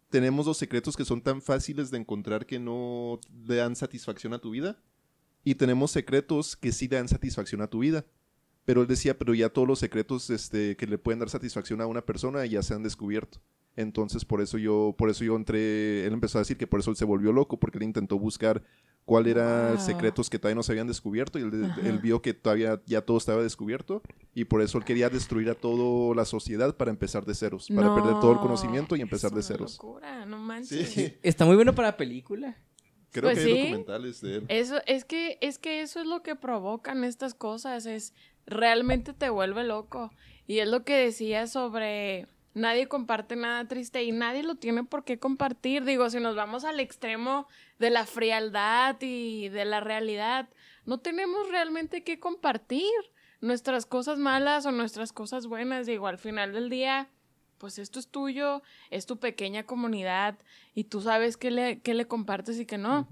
Tenemos 0.10 0.46
los 0.46 0.58
secretos 0.58 0.96
que 0.96 1.04
son 1.04 1.22
tan 1.22 1.42
fáciles 1.42 1.92
de 1.92 1.98
encontrar 1.98 2.46
que 2.46 2.60
no 2.60 3.20
le 3.46 3.56
dan 3.56 3.76
satisfacción 3.76 4.34
a 4.34 4.40
tu 4.40 4.52
vida. 4.52 4.80
Y 5.44 5.56
tenemos 5.56 5.92
secretos 5.92 6.56
que 6.56 6.72
sí 6.72 6.88
le 6.88 6.96
dan 6.96 7.10
satisfacción 7.10 7.62
a 7.62 7.68
tu 7.68 7.80
vida. 7.80 8.06
Pero 8.66 8.82
él 8.82 8.88
decía, 8.88 9.18
pero 9.18 9.34
ya 9.34 9.50
todos 9.50 9.68
los 9.68 9.80
secretos 9.80 10.30
este, 10.30 10.78
que 10.78 10.88
le 10.88 10.98
pueden 10.98 11.20
dar 11.20 11.30
satisfacción 11.30 11.82
a 11.82 11.88
una 11.88 12.06
persona 12.06 12.46
ya 12.46 12.64
se 12.64 12.74
han 12.74 12.84
descubierto. 12.84 13.42
Entonces 13.76 14.26
por 14.26 14.42
eso 14.42 14.58
yo, 14.58 14.96
por 14.98 15.10
eso 15.10 15.24
yo 15.24 15.36
entré, 15.36 16.06
él 16.06 16.14
empezó 16.14 16.38
a 16.38 16.42
decir 16.42 16.58
que 16.58 16.68
por 16.68 16.80
eso 16.80 16.92
él 16.92 16.98
se 16.98 17.06
volvió 17.06 17.32
loco, 17.32 17.60
porque 17.60 17.78
él 17.78 17.84
intentó 17.84 18.18
buscar 18.18 18.64
cuál 19.06 19.28
eran 19.28 19.76
Wow. 19.76 19.80
secretos 19.86 20.30
que 20.30 20.40
todavía 20.40 20.56
no 20.56 20.64
se 20.64 20.72
habían 20.72 20.88
descubierto 20.88 21.38
y 21.40 21.44
él, 21.44 22.00
vio 22.02 22.22
que 22.22 22.34
todavía 22.34 22.82
ya 22.88 23.02
todo 23.02 23.18
estaba 23.18 23.44
descubierto 23.44 24.02
y 24.34 24.46
por 24.46 24.62
eso 24.62 24.78
él 24.80 24.84
quería 24.84 25.10
destruir 25.10 25.50
a 25.50 25.56
toda 25.56 26.16
la 26.16 26.26
sociedad 26.26 26.76
para 26.76 26.90
empezar 26.92 27.24
de 27.26 27.36
ceros, 27.36 27.70
para 27.70 27.94
perder 27.94 28.20
todo 28.20 28.32
el 28.32 28.38
No, 28.38 28.42
conocimiento 28.42 28.96
y 28.96 29.02
empezar 29.02 29.30
es 29.30 29.34
de 29.36 29.40
una 29.40 29.48
ceros. 29.48 29.74
locura, 29.74 30.26
no 30.26 30.38
manches. 30.40 30.90
Sí, 30.90 31.14
Está 31.24 31.46
muy 31.46 31.56
bueno 31.56 31.74
para 31.76 31.96
película. 31.98 32.58
creo 33.12 33.26
Pues 33.32 33.40
que 33.40 33.46
hay 33.46 33.60
documentales 33.60 34.22
de 34.22 34.36
él. 34.38 34.46
Eso, 34.50 34.78
es 34.88 35.06
que, 35.06 35.38
es 35.42 35.60
que 35.60 35.82
eso 35.82 36.00
es 36.00 36.08
lo 36.08 36.24
que 36.24 36.36
provocan 36.36 37.04
estas 37.04 37.34
cosas, 37.36 37.86
es 37.86 38.14
realmente 38.48 39.14
te 39.14 39.30
vuelve 39.30 39.64
loco. 39.64 40.12
Y 40.48 40.60
es 40.60 40.68
lo 40.68 40.84
que 40.84 40.94
decía 40.96 41.48
sobre 41.48 42.28
nadie 42.56 42.88
comparte 42.88 43.36
nada 43.36 43.68
triste 43.68 44.04
y 44.04 44.12
nadie 44.12 44.42
lo 44.42 44.56
tiene 44.56 44.84
por 44.84 45.04
qué 45.04 45.20
compartir. 45.20 45.84
Digo, 45.86 46.10
si 46.10 46.20
nos 46.20 46.36
vamos 46.36 46.66
al 46.66 46.80
extremo 46.80 47.48
de 47.78 47.92
la 47.92 48.08
frialdad 48.08 48.96
y 49.02 49.50
de 49.50 49.66
la 49.66 49.82
realidad, 49.82 50.50
no 50.86 51.00
tenemos 51.00 51.48
realmente 51.50 52.04
que 52.04 52.20
compartir 52.20 52.90
nuestras 53.42 53.86
cosas 53.86 54.18
malas 54.18 54.66
o 54.66 54.72
nuestras 54.72 55.14
cosas 55.14 55.46
buenas. 55.46 55.86
Digo, 55.86 56.08
al 56.08 56.18
final 56.18 56.54
del 56.54 56.70
día, 56.70 57.10
pues 57.60 57.78
esto 57.78 58.00
es 58.00 58.08
tuyo, 58.08 58.64
es 58.90 59.06
tu 59.06 59.20
pequeña 59.20 59.66
comunidad 59.66 60.40
y 60.74 60.86
tú 60.86 61.02
sabes 61.02 61.38
qué 61.38 61.52
le, 61.52 61.82
qué 61.82 61.94
le 61.94 62.08
compartes 62.08 62.60
y 62.60 62.66
qué 62.66 62.78
no 62.78 63.08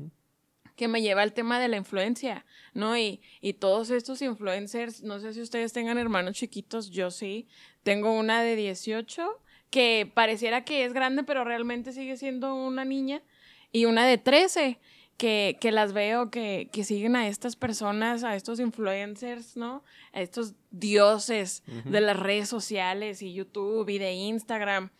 que 0.76 0.88
me 0.88 1.02
lleva 1.02 1.22
al 1.22 1.34
tema 1.34 1.60
de 1.60 1.68
la 1.68 1.78
influencia, 1.78 2.46
¿no? 2.74 2.98
Y, 2.98 3.22
y 3.42 3.54
todos 3.54 3.90
estos 3.90 4.22
influencers, 4.22 5.04
no 5.04 5.20
sé 5.20 5.34
si 5.34 5.42
ustedes 5.42 5.74
tengan 5.74 5.98
hermanos 5.98 6.36
chiquitos, 6.36 6.90
yo 6.90 7.12
sí, 7.12 7.48
tengo 7.84 8.12
una 8.12 8.42
de 8.42 8.56
18 8.56 9.40
que 9.70 10.12
pareciera 10.14 10.64
que 10.66 10.86
es 10.86 10.94
grande, 10.94 11.24
pero 11.24 11.44
realmente 11.44 11.94
sigue 11.94 12.16
siendo 12.18 12.54
una 12.54 12.86
niña, 12.86 13.24
y 13.72 13.86
una 13.86 14.06
de 14.06 14.20
13 14.20 14.80
que, 15.18 15.58
que 15.60 15.72
las 15.72 15.94
veo 15.94 16.30
que, 16.30 16.70
que 16.72 16.84
siguen 16.84 17.16
a 17.16 17.28
estas 17.28 17.56
personas, 17.56 18.24
a 18.24 18.36
estos 18.36 18.60
influencers, 18.60 19.58
¿no? 19.58 19.84
A 20.14 20.22
estos 20.22 20.54
dioses 20.72 21.64
de 21.86 22.02
las 22.02 22.18
redes 22.18 22.50
sociales 22.50 23.22
y 23.22 23.34
YouTube 23.34 23.90
y 23.90 23.98
de 23.98 24.14
Instagram. 24.14 24.92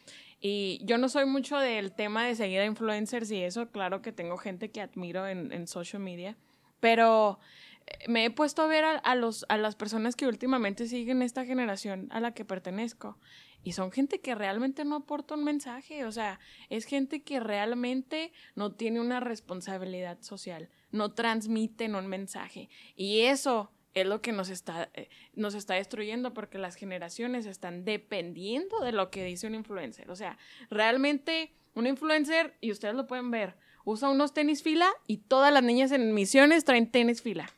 Y 0.46 0.82
yo 0.84 0.98
no 0.98 1.08
soy 1.08 1.26
mucho 1.26 1.58
del 1.58 1.94
tema 1.94 2.26
de 2.26 2.36
seguir 2.36 2.60
a 2.60 2.66
influencers 2.66 3.32
y 3.32 3.42
eso, 3.42 3.72
claro 3.72 4.02
que 4.02 4.12
tengo 4.12 4.36
gente 4.36 4.72
que 4.72 4.82
admiro 4.82 5.26
en, 5.26 5.54
en 5.54 5.68
social 5.68 6.04
media, 6.04 6.36
pero 6.82 7.40
eh, 7.88 8.10
me 8.10 8.26
he 8.26 8.30
puesto 8.30 8.62
a 8.62 8.68
ver 8.68 8.84
a, 8.84 8.98
a 8.98 9.16
los, 9.16 9.46
a 9.48 9.56
las 9.58 9.78
personas 9.78 10.18
que 10.18 10.28
últimamente 10.28 10.86
siguen 10.88 11.22
esta 11.22 11.46
generación 11.46 12.10
a 12.12 12.20
la 12.20 12.34
que 12.34 12.44
pertenezco. 12.44 13.18
Y 13.64 13.72
son 13.72 13.94
gente 13.94 14.20
que 14.20 14.36
realmente 14.36 14.84
no 14.84 14.98
aporta 14.98 15.36
un 15.36 15.46
mensaje, 15.46 16.04
o 16.04 16.12
sea, 16.12 16.42
es 16.70 16.84
gente 16.84 17.24
que 17.24 17.40
realmente 17.40 18.34
no 18.54 18.74
tiene 18.74 19.00
una 19.00 19.22
responsabilidad 19.22 20.20
social, 20.20 20.70
no 20.92 21.14
transmiten 21.14 21.96
un 21.96 22.08
mensaje. 22.08 22.68
Y 22.98 23.22
eso 23.22 23.72
es 23.94 24.06
lo 24.08 24.22
que 24.22 24.32
nos 24.32 24.50
está, 24.50 24.90
eh, 24.94 25.10
nos 25.34 25.54
está 25.54 25.76
destruyendo 25.76 26.34
porque 26.34 26.58
las 26.58 26.76
generaciones 26.76 27.46
están 27.46 27.86
dependiendo 27.86 28.80
de 28.80 28.92
lo 28.92 29.12
que 29.12 29.24
dice 29.24 29.48
un 29.48 29.56
influencer. 29.56 30.10
O 30.10 30.16
sea, 30.16 30.38
realmente 30.70 31.54
un 31.76 31.88
influencer, 31.88 32.56
y 32.62 32.72
ustedes 32.72 32.96
lo 32.96 33.08
pueden 33.08 33.32
ver, 33.32 33.56
usa 33.86 34.10
unos 34.10 34.34
tenis 34.34 34.64
fila 34.64 34.90
y 35.08 35.18
todas 35.18 35.54
las 35.54 35.64
niñas 35.64 35.92
en 35.92 36.14
misiones 36.14 36.66
traen 36.66 36.90
tenis 36.90 37.22
fila. 37.22 37.50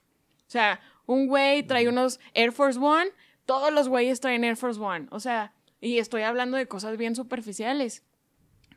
O 0.47 0.51
sea, 0.51 0.79
un 1.05 1.27
güey 1.27 1.63
trae 1.63 1.87
unos 1.87 2.19
Air 2.33 2.51
Force 2.51 2.79
One, 2.79 3.11
todos 3.45 3.71
los 3.71 3.87
güeyes 3.89 4.19
traen 4.19 4.43
Air 4.43 4.57
Force 4.57 4.79
One. 4.79 5.07
O 5.11 5.19
sea, 5.19 5.53
y 5.81 5.99
estoy 5.99 6.23
hablando 6.23 6.57
de 6.57 6.67
cosas 6.67 6.97
bien 6.97 7.15
superficiales. 7.15 8.03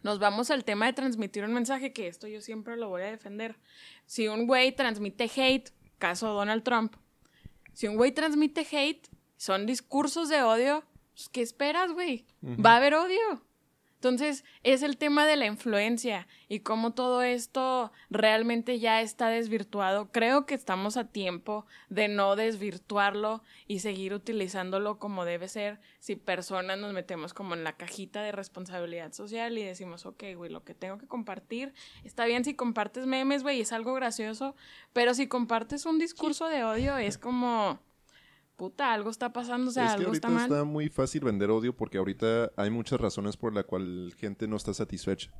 Nos 0.02 0.18
vamos 0.18 0.50
al 0.50 0.64
tema 0.64 0.86
de 0.86 0.92
transmitir 0.92 1.44
un 1.44 1.54
mensaje, 1.54 1.92
que 1.92 2.06
esto 2.06 2.28
yo 2.28 2.40
siempre 2.40 2.76
lo 2.76 2.88
voy 2.88 3.02
a 3.02 3.10
defender. 3.10 3.56
Si 4.06 4.28
un 4.28 4.46
güey 4.46 4.72
transmite 4.72 5.30
hate, 5.34 5.70
caso 5.98 6.32
Donald 6.32 6.62
Trump, 6.62 6.94
si 7.78 7.86
un 7.86 7.94
güey 7.94 8.10
transmite 8.10 8.66
hate, 8.72 9.06
son 9.36 9.64
discursos 9.64 10.28
de 10.28 10.42
odio, 10.42 10.82
pues, 11.14 11.28
¿qué 11.28 11.42
esperas, 11.42 11.92
güey? 11.92 12.26
Va 12.42 12.72
a 12.72 12.76
haber 12.78 12.94
odio. 12.94 13.44
Entonces, 13.98 14.44
es 14.62 14.84
el 14.84 14.96
tema 14.96 15.26
de 15.26 15.34
la 15.34 15.46
influencia 15.46 16.28
y 16.48 16.60
cómo 16.60 16.94
todo 16.94 17.22
esto 17.22 17.90
realmente 18.10 18.78
ya 18.78 19.02
está 19.02 19.28
desvirtuado. 19.28 20.12
Creo 20.12 20.46
que 20.46 20.54
estamos 20.54 20.96
a 20.96 21.08
tiempo 21.08 21.66
de 21.88 22.06
no 22.06 22.36
desvirtuarlo 22.36 23.42
y 23.66 23.80
seguir 23.80 24.14
utilizándolo 24.14 25.00
como 25.00 25.24
debe 25.24 25.48
ser. 25.48 25.80
Si 25.98 26.14
personas 26.14 26.78
nos 26.78 26.92
metemos 26.92 27.34
como 27.34 27.54
en 27.54 27.64
la 27.64 27.76
cajita 27.76 28.22
de 28.22 28.30
responsabilidad 28.30 29.12
social 29.12 29.58
y 29.58 29.64
decimos, 29.64 30.06
ok, 30.06 30.22
güey, 30.36 30.52
lo 30.52 30.62
que 30.62 30.74
tengo 30.74 30.98
que 30.98 31.08
compartir, 31.08 31.74
está 32.04 32.24
bien 32.24 32.44
si 32.44 32.54
compartes 32.54 33.04
memes, 33.04 33.42
güey, 33.42 33.62
es 33.62 33.72
algo 33.72 33.94
gracioso, 33.94 34.54
pero 34.92 35.12
si 35.12 35.26
compartes 35.26 35.86
un 35.86 35.98
discurso 35.98 36.46
de 36.48 36.62
odio 36.62 36.98
es 36.98 37.18
como, 37.18 37.80
puta, 38.58 38.92
algo 38.92 39.08
está 39.08 39.32
pasando, 39.32 39.70
o 39.70 39.72
sea, 39.72 39.84
es 39.86 39.90
que 39.92 39.96
algo 40.00 40.08
ahorita 40.08 40.28
está 40.28 40.34
mal. 40.38 40.50
está 40.50 40.64
muy 40.64 40.88
fácil 40.90 41.24
vender 41.24 41.48
odio 41.50 41.74
porque 41.74 41.96
ahorita 41.96 42.52
hay 42.56 42.68
muchas 42.70 43.00
razones 43.00 43.36
por 43.38 43.54
la 43.54 43.62
cual 43.62 44.12
gente 44.18 44.46
no 44.46 44.56
está 44.56 44.74
satisfecha. 44.74 45.30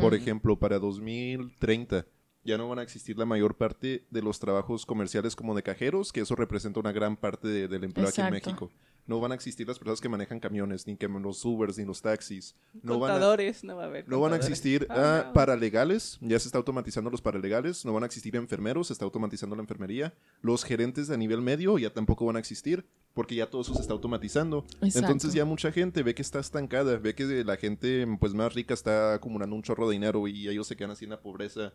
Por 0.00 0.14
ejemplo, 0.14 0.56
para 0.58 0.78
2030 0.78 2.06
ya 2.44 2.56
no 2.58 2.68
van 2.68 2.78
a 2.78 2.82
existir 2.82 3.18
la 3.18 3.24
mayor 3.26 3.56
parte 3.56 4.06
de 4.10 4.22
los 4.22 4.38
trabajos 4.38 4.86
comerciales 4.86 5.34
como 5.34 5.54
de 5.56 5.64
cajeros, 5.64 6.12
que 6.12 6.20
eso 6.20 6.36
representa 6.36 6.78
una 6.78 6.92
gran 6.92 7.16
parte 7.16 7.48
de- 7.48 7.66
del 7.66 7.82
empleo 7.82 8.06
aquí 8.06 8.20
en. 8.20 8.30
México. 8.32 8.70
No 9.06 9.20
van 9.20 9.32
a 9.32 9.34
existir 9.34 9.66
las 9.66 9.78
personas 9.78 10.00
que 10.00 10.08
manejan 10.08 10.40
camiones, 10.40 10.86
ni 10.86 10.96
que 10.96 11.08
los 11.08 11.44
Ubers, 11.44 11.78
ni 11.78 11.84
los 11.84 12.02
taxis. 12.02 12.56
No 12.82 12.98
van 12.98 13.10
a, 13.10 13.14
Contadores, 13.14 13.64
no 13.64 13.76
va 13.76 13.84
a 13.84 13.86
haber. 13.86 14.08
no 14.08 14.20
van 14.20 14.32
a 14.32 14.36
contadores. 14.36 14.48
existir 14.48 14.86
Ah, 14.90 14.94
ah, 14.96 15.24
no. 15.26 15.32
paralegales, 15.32 16.18
ya 16.20 16.38
se 16.38 16.48
está 16.48 16.58
automatizando 16.58 17.10
los 17.10 17.22
paralegales, 17.22 17.84
no 17.84 17.92
van 17.92 18.02
a 18.02 18.06
existir 18.06 18.34
enfermeros, 18.36 18.88
se 18.88 18.92
está 18.92 19.04
automatizando 19.04 19.54
la 19.54 19.62
enfermería. 19.62 20.14
Los 20.42 20.64
gerentes 20.64 21.10
a 21.10 21.16
nivel 21.16 21.40
medio 21.40 21.78
ya 21.78 21.92
tampoco 21.92 22.26
van 22.26 22.36
a 22.36 22.38
existir, 22.38 22.86
porque 23.14 23.34
ya 23.34 23.48
todo 23.48 23.62
eso 23.62 23.74
se 23.74 23.80
está 23.80 23.92
automatizando. 23.94 24.64
Exacto. 24.82 24.98
Entonces 24.98 25.32
ya 25.32 25.44
mucha 25.44 25.72
gente 25.72 26.02
ve 26.02 26.14
que 26.14 26.22
está 26.22 26.40
estancada, 26.40 26.98
ve 26.98 27.14
que 27.14 27.44
la 27.44 27.56
gente 27.56 28.06
pues 28.18 28.34
más 28.34 28.54
rica 28.54 28.74
está 28.74 29.14
acumulando 29.14 29.56
un 29.56 29.62
chorro 29.62 29.88
de 29.88 29.94
dinero 29.94 30.26
y 30.28 30.48
ellos 30.48 30.66
se 30.66 30.76
quedan 30.76 30.90
así 30.90 31.04
en 31.04 31.12
la 31.12 31.20
pobreza. 31.20 31.72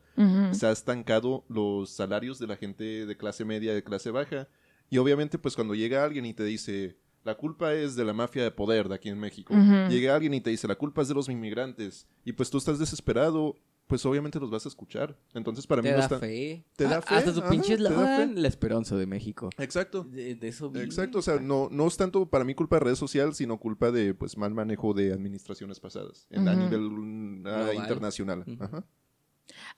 Se 0.51 0.67
ha 0.67 0.71
estancado 0.71 1.45
los 1.49 1.89
salarios 1.89 2.39
de 2.39 2.47
la 2.47 2.57
gente 2.57 3.05
de 3.05 3.17
clase 3.17 3.45
media, 3.45 3.73
de 3.73 3.83
clase 3.83 4.11
baja. 4.11 4.47
Y 4.89 4.97
obviamente 4.97 5.39
pues 5.39 5.55
cuando 5.55 5.73
llega 5.73 6.03
alguien 6.03 6.25
y 6.25 6.33
te 6.33 6.43
dice, 6.43 6.97
la 7.23 7.35
culpa 7.35 7.73
es 7.73 7.95
de 7.95 8.03
la 8.05 8.13
mafia 8.13 8.43
de 8.43 8.51
poder 8.51 8.89
de 8.89 8.95
aquí 8.95 9.09
en 9.09 9.19
México. 9.19 9.53
Llega 9.89 10.15
alguien 10.15 10.33
y 10.33 10.41
te 10.41 10.49
dice, 10.49 10.67
la 10.67 10.75
culpa 10.75 11.01
es 11.01 11.07
de 11.07 11.13
los 11.13 11.29
inmigrantes. 11.29 12.07
Y 12.25 12.33
pues 12.33 12.49
tú 12.49 12.57
estás 12.57 12.79
desesperado, 12.79 13.55
pues 13.87 14.05
obviamente 14.05 14.39
los 14.39 14.49
vas 14.49 14.65
a 14.65 14.69
escuchar. 14.69 15.17
Entonces 15.33 15.67
para 15.67 15.81
mí 15.81 15.89
Te 15.89 15.93
no 15.93 15.97
da 15.99 16.03
está... 16.05 16.19
fe. 16.19 16.63
Te 16.77 16.85
da 16.85 16.97
Ah, 16.97 17.01
fe, 17.01 17.15
Hasta 17.15 17.33
su 17.33 17.39
ajá, 17.41 17.49
pinche 17.49 17.77
la 17.77 18.47
esperanza 18.47 18.95
de 18.95 19.05
México. 19.05 19.49
Exacto. 19.57 20.03
De, 20.05 20.35
de 20.35 20.47
eso 20.47 20.69
vive. 20.69 20.85
Exacto, 20.85 21.19
o 21.19 21.21
sea, 21.21 21.39
no, 21.39 21.67
no 21.71 21.87
es 21.87 21.97
tanto 21.97 22.25
para 22.29 22.43
mí 22.45 22.55
culpa 22.55 22.77
de 22.77 22.85
red 22.85 22.95
social, 22.95 23.35
sino 23.35 23.57
culpa 23.59 23.91
de 23.91 24.13
pues 24.13 24.37
mal 24.37 24.53
manejo 24.53 24.93
de 24.93 25.11
administraciones 25.13 25.79
pasadas 25.79 26.25
en, 26.29 26.47
a 26.47 26.53
Ujú. 26.53 26.61
nivel 26.63 26.81
mm, 26.89 27.47
internacional. 27.75 28.45
Ajá. 28.59 28.85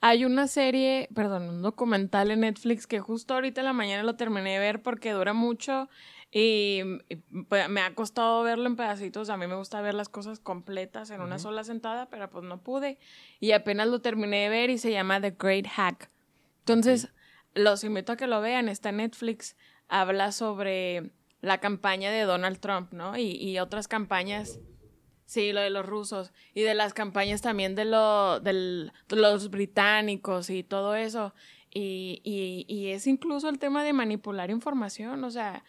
Hay 0.06 0.26
una 0.26 0.48
serie, 0.48 1.08
perdón, 1.16 1.44
un 1.44 1.62
documental 1.62 2.30
en 2.30 2.42
Netflix 2.42 2.88
que 2.88 3.00
justo 3.00 3.36
ahorita 3.36 3.62
en 3.62 3.66
la 3.66 3.72
mañana 3.72 4.04
lo 4.04 4.18
terminé 4.18 4.52
de 4.52 4.60
ver 4.60 4.82
porque 4.82 5.12
dura 5.12 5.32
mucho 5.32 5.88
y, 6.30 6.82
y, 7.08 7.16
pues, 7.48 7.70
me 7.70 7.80
ha 7.80 7.96
costado 7.96 8.44
verlo 8.44 8.68
en 8.68 8.76
pedacitos. 8.76 9.30
A 9.30 9.38
mí 9.38 9.48
me 9.48 9.56
gusta 9.56 9.80
ver 9.80 9.94
las 9.94 10.10
cosas 10.10 10.42
completas 10.42 11.10
en 11.10 11.22
una 11.22 11.40
sola 11.40 11.64
sentada, 11.64 12.10
pero 12.10 12.30
pues 12.30 12.44
no 12.44 12.62
pude. 12.62 13.00
Y 13.40 13.54
apenas 13.54 13.88
lo 13.88 14.02
terminé 14.02 14.42
de 14.42 14.50
ver 14.50 14.70
y 14.72 14.78
se 14.78 14.92
llama 14.92 15.22
The 15.22 15.38
Great 15.40 15.68
Hack. 15.68 16.12
Entonces, 16.60 17.08
los 17.54 17.86
invito 17.86 18.12
a 18.12 18.18
que 18.18 18.28
lo 18.28 18.42
vean. 18.42 18.68
Está 18.68 18.90
en 18.90 18.98
Netflix. 18.98 19.56
Habla 19.88 20.34
sobre 20.34 21.12
la 21.40 21.60
campaña 21.60 22.12
de 22.12 22.24
Donald 22.24 22.60
Trump, 22.60 22.92
¿no? 22.92 23.18
Y, 23.18 23.38
y 23.38 23.58
otras 23.60 23.88
campañas. 23.88 24.60
Sí, 25.26 25.52
lo 25.54 25.62
de 25.62 25.70
los 25.70 25.86
rusos. 25.86 26.32
Y 26.54 26.62
de 26.62 26.74
las 26.74 26.94
campañas 26.94 27.42
también 27.42 27.76
de, 27.76 27.86
lo, 27.86 28.40
del- 28.40 28.92
de 29.08 29.16
los 29.16 29.50
británicos 29.50 30.50
y 30.50 30.64
todo 30.64 30.96
eso. 30.96 31.34
Y, 31.74 32.22
y, 32.24 32.66
y 32.68 32.90
es 32.92 33.08
incluso 33.08 33.50
el 33.50 33.58
tema 33.60 33.84
de 33.84 33.94
manipular 33.94 34.50
información. 34.52 35.24
O 35.24 35.32
sea, 35.32 35.64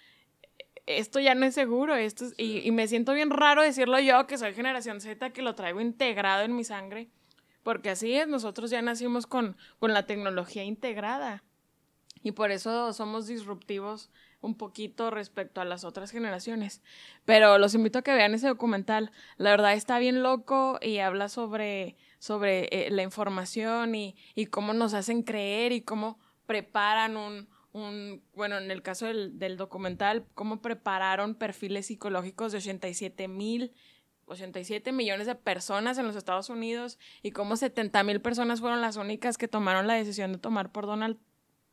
esto 0.87 1.19
ya 1.21 1.35
no 1.35 1.47
es 1.47 1.55
seguro. 1.55 1.95
Esto 1.95 2.27
es- 2.27 2.35
y, 2.37 2.59
y 2.67 2.71
me 2.73 2.89
siento 2.89 3.13
bien 3.15 3.31
raro 3.31 3.63
decirlo 3.63 3.99
yo, 4.01 4.27
que 4.27 4.37
soy 4.39 4.53
generación 4.55 5.01
Z, 5.01 5.31
que 5.31 5.43
lo 5.43 5.55
traigo 5.55 5.81
integrado 5.81 6.43
en 6.45 6.57
mi 6.57 6.65
sangre. 6.65 7.09
Porque 7.63 7.91
así 7.91 8.13
es, 8.15 8.29
nosotros 8.29 8.71
ya 8.71 8.83
nacimos 8.83 9.27
con, 9.27 9.57
con 9.79 9.95
la 9.95 10.05
tecnología 10.07 10.65
integrada. 10.65 11.43
Y 12.23 12.33
por 12.33 12.51
eso 12.51 12.93
somos 12.93 13.27
disruptivos 13.27 14.11
un 14.45 14.57
poquito 14.57 15.11
respecto 15.11 15.61
a 15.61 15.65
las 15.65 15.85
otras 15.85 16.11
generaciones. 16.11 16.83
Pero 17.25 17.59
los 17.59 17.75
invito 17.75 17.99
a 17.99 18.03
que 18.03 18.15
vean 18.15 18.35
ese 18.35 18.49
documental. 18.49 19.11
La 19.37 19.51
verdad 19.51 19.73
está 19.73 19.99
bien 19.99 20.23
loco 20.23 20.79
y 20.83 20.99
habla 20.99 21.29
sobre, 21.29 21.97
sobre 22.19 22.69
eh, 22.71 22.91
la 22.91 23.03
información 23.03 23.95
y, 23.95 24.17
y 24.35 24.47
cómo 24.47 24.73
nos 24.73 24.95
hacen 24.95 25.23
creer 25.23 25.73
y 25.73 25.81
cómo 25.81 26.19
preparan 26.47 27.17
un, 27.17 27.49
un 27.75 28.23
bueno, 28.35 28.57
en 28.57 28.71
el 28.71 28.83
caso 28.83 29.07
del, 29.07 29.57
documental, 29.57 30.25
cómo 30.35 30.63
prepararon 30.63 31.35
perfiles 31.35 31.87
psicológicos 31.87 32.53
de 32.53 32.59
87 32.59 33.29
mil 33.29 33.73
87 34.27 34.91
millones 34.93 35.27
de 35.27 35.35
personas 35.35 35.99
en 35.99 36.07
los 36.07 36.17
Estados 36.17 36.49
Unidos 36.49 36.99
y 37.23 37.33
cómo 37.33 37.57
70 37.57 38.03
mil 38.05 38.23
personas 38.23 38.61
fueron 38.61 38.81
las 38.81 38.97
únicas 38.97 39.37
que 39.37 39.49
tomaron 39.49 39.87
la 39.87 39.95
decisión 39.95 40.33
de 40.33 40.39
tomar 40.39 40.73
por 40.73 40.87
Donald, 40.87 41.19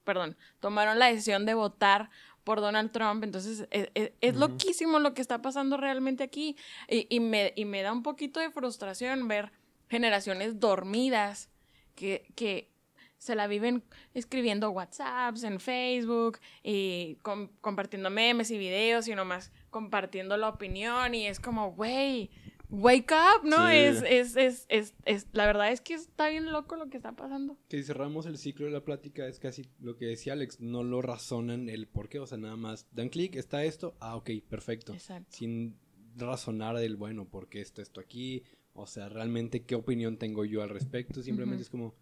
perdón, 0.03 0.35
tomaron 0.59 0.99
la 0.99 1.05
decisión 1.05 1.45
de 1.45 1.53
votar 1.53 2.09
por 2.43 2.61
Donald 2.61 2.91
Trump. 2.91 3.23
Entonces, 3.23 3.67
es, 3.71 3.89
es- 3.93 4.11
es 4.21 4.35
loquísimo 4.35 4.99
lo 4.99 5.13
que 5.13 5.21
está 5.21 5.41
pasando 5.41 5.77
realmente 5.77 6.23
aquí. 6.23 6.55
Y, 6.87 7.07
y 7.09 7.19
me, 7.19 7.53
y 7.55 7.65
me 7.65 7.81
da 7.81 7.91
un 7.91 8.03
poquito 8.03 8.39
de 8.39 8.49
frustración 8.51 9.27
ver 9.27 9.51
generaciones 9.89 10.59
dormidas 10.59 11.49
que, 11.95 12.25
que 12.35 12.69
se 13.17 13.35
la 13.35 13.45
viven 13.45 13.83
escribiendo 14.15 14.71
WhatsApps 14.71 15.43
en 15.43 15.59
Facebook 15.59 16.39
y 16.63 17.17
com- 17.21 17.49
compartiendo 17.61 18.09
memes 18.09 18.49
y 18.49 18.57
videos 18.57 19.07
y 19.07 19.13
nomás 19.13 19.51
compartiendo 19.69 20.37
la 20.37 20.49
opinión 20.49 21.13
y 21.13 21.27
es 21.27 21.39
como, 21.39 21.71
güey, 21.73 22.31
wake 22.71 23.11
up, 23.13 23.45
¿no? 23.47 23.67
Sí. 23.67 23.75
Es, 23.75 24.01
es, 24.01 24.35
es, 24.35 24.65
es, 24.69 24.95
es- 25.05 25.27
la 25.33 25.45
verdad 25.45 25.71
es 25.71 25.81
que 25.81 25.93
está 25.93 26.29
bien 26.29 26.51
loco 26.51 26.75
lo 26.77 26.89
que 26.89 26.97
está 26.97 27.11
pasando. 27.15 27.57
Que 27.69 27.77
si 27.77 27.83
cerramos 27.83 28.25
el 28.25 28.37
ciclo 28.37 28.65
de 28.65 28.71
la 28.71 28.83
plática 28.83 29.27
es 29.27 29.39
casi 29.39 29.67
lo 29.79 29.97
que 29.97 30.05
decía 30.05 30.33
Alex, 30.33 30.59
no 30.59 30.83
lo 30.83 31.01
razonan 31.01 31.69
el 31.69 31.87
por 31.87 32.09
qué, 32.09 32.19
o 32.19 32.25
sea, 32.27 32.37
nada 32.37 32.55
más 32.55 32.87
dan 32.91 33.09
clic, 33.09 33.35
está 33.35 33.63
esto, 33.63 33.95
ah, 33.99 34.15
ok, 34.15 34.29
perfecto. 34.49 34.93
Exacto. 34.93 35.27
Sin 35.29 35.77
razonar 36.15 36.77
del, 36.77 36.95
bueno, 36.95 37.25
¿por 37.29 37.47
qué 37.49 37.61
está 37.61 37.81
esto 37.81 37.99
aquí? 37.99 38.43
O 38.73 38.87
sea, 38.87 39.09
realmente, 39.09 39.63
¿qué 39.65 39.75
opinión 39.75 40.17
tengo 40.17 40.45
yo 40.45 40.61
al 40.63 40.69
respecto? 40.69 41.21
Simplemente 41.21 41.63
es 41.63 41.69
como, 41.69 41.93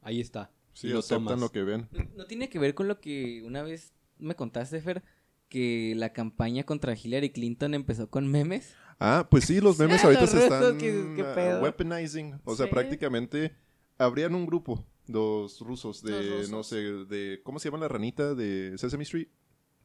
ahí 0.00 0.20
está. 0.20 0.50
Sí, 0.72 0.88
lo 0.88 0.98
aceptan 1.00 1.24
tomas. 1.26 1.40
lo 1.40 1.52
que 1.52 1.62
ven. 1.62 1.88
¿No, 1.92 2.04
no 2.16 2.26
tiene 2.26 2.48
que 2.48 2.58
ver 2.58 2.74
con 2.74 2.88
lo 2.88 2.98
que 3.00 3.42
una 3.44 3.62
vez 3.62 3.92
me 4.18 4.34
contaste, 4.34 4.80
Fer? 4.80 5.02
Que 5.48 5.94
la 5.96 6.12
campaña 6.12 6.64
contra 6.64 6.94
Hillary 6.96 7.30
Clinton 7.30 7.74
empezó 7.74 8.08
con 8.10 8.26
memes. 8.26 8.74
Ah, 8.98 9.26
pues 9.30 9.44
sí, 9.44 9.60
los 9.60 9.78
memes 9.78 10.00
Ah, 10.04 10.06
ahorita 10.06 10.20
los 10.22 10.30
se 10.30 10.42
están 10.44 10.60
rusos, 10.62 10.74
¿qué- 10.78 11.12
qué 11.16 11.22
ah, 11.22 11.34
pedo? 11.34 11.60
weaponizing. 11.62 12.40
O 12.44 12.54
sea, 12.56 12.66
Sí. 12.66 12.72
prácticamente 12.72 13.54
habrían 13.98 14.34
un 14.34 14.46
grupo, 14.46 14.84
los 15.06 15.60
rusos 15.60 16.02
de, 16.02 16.10
Los 16.12 16.30
rusos. 16.38 16.50
no 16.50 16.62
sé, 16.62 16.76
de, 16.76 17.40
¿cómo 17.44 17.58
se 17.58 17.68
llama 17.68 17.78
la 17.78 17.88
ranita 17.88 18.34
de 18.34 18.74
Sesame 18.78 19.02
Street? 19.04 19.28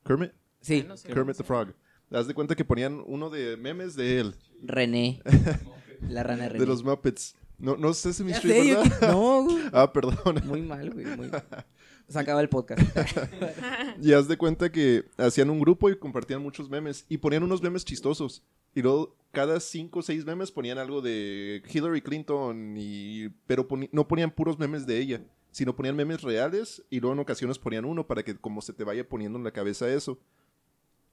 Kermit. 0.05 0.31
Sí, 0.61 0.83
no 0.87 0.95
sé. 0.97 1.09
Kermit 1.09 1.37
the 1.37 1.43
Frog. 1.43 1.73
Haz 2.11 2.27
de 2.27 2.33
cuenta 2.33 2.55
que 2.55 2.65
ponían 2.65 3.03
uno 3.05 3.29
de 3.29 3.55
memes 3.57 3.95
de 3.95 4.19
él, 4.19 4.35
René. 4.63 5.21
La 6.09 6.23
rana 6.23 6.47
René. 6.47 6.59
de 6.59 6.65
los 6.65 6.83
Muppets. 6.83 7.35
No, 7.57 7.75
no 7.75 7.93
Sesame 7.93 8.31
Ya 8.31 8.37
Street, 8.37 8.55
sé, 8.63 8.67
yo 8.69 8.79
¿verdad? 8.81 8.99
que- 8.99 9.05
No, 9.11 9.43
güey. 9.43 9.63
Ah, 9.73 9.91
perdón. 9.91 10.41
Muy 10.45 10.61
mal, 10.61 10.89
güey. 10.91 11.05
Muy... 11.05 11.29
Se 12.09 12.19
acaba 12.19 12.41
el 12.41 12.49
podcast. 12.49 12.81
Y 14.01 14.13
haz 14.13 14.27
de 14.27 14.37
cuenta 14.37 14.71
que 14.71 15.05
hacían 15.17 15.49
un 15.49 15.59
grupo 15.59 15.89
y 15.89 15.97
compartían 15.97 16.41
muchos 16.41 16.69
memes. 16.69 17.05
Y 17.09 17.17
ponían 17.17 17.43
unos 17.43 17.61
memes 17.61 17.85
chistosos. 17.85 18.43
Y 18.73 18.81
luego 18.81 19.15
cada 19.31 19.59
cinco 19.59 19.99
o 19.99 20.01
seis 20.01 20.25
memes 20.25 20.51
ponían 20.51 20.77
algo 20.77 21.01
de 21.01 21.61
Hillary 21.71 22.01
Clinton. 22.01 22.75
Y... 22.77 23.29
Pero 23.45 23.67
no 23.91 24.07
ponían 24.07 24.31
puros 24.31 24.57
memes 24.57 24.87
de 24.87 24.99
ella. 24.99 25.21
Sino 25.51 25.75
ponían 25.75 25.95
memes 25.95 26.21
reales. 26.21 26.83
Y 26.89 26.99
luego 26.99 27.13
en 27.13 27.19
ocasiones 27.19 27.59
ponían 27.59 27.85
uno 27.85 28.07
para 28.07 28.23
que 28.23 28.35
como 28.35 28.61
se 28.61 28.73
te 28.73 28.83
vaya 28.83 29.07
poniendo 29.07 29.37
en 29.37 29.43
la 29.43 29.51
cabeza 29.51 29.89
eso. 29.89 30.17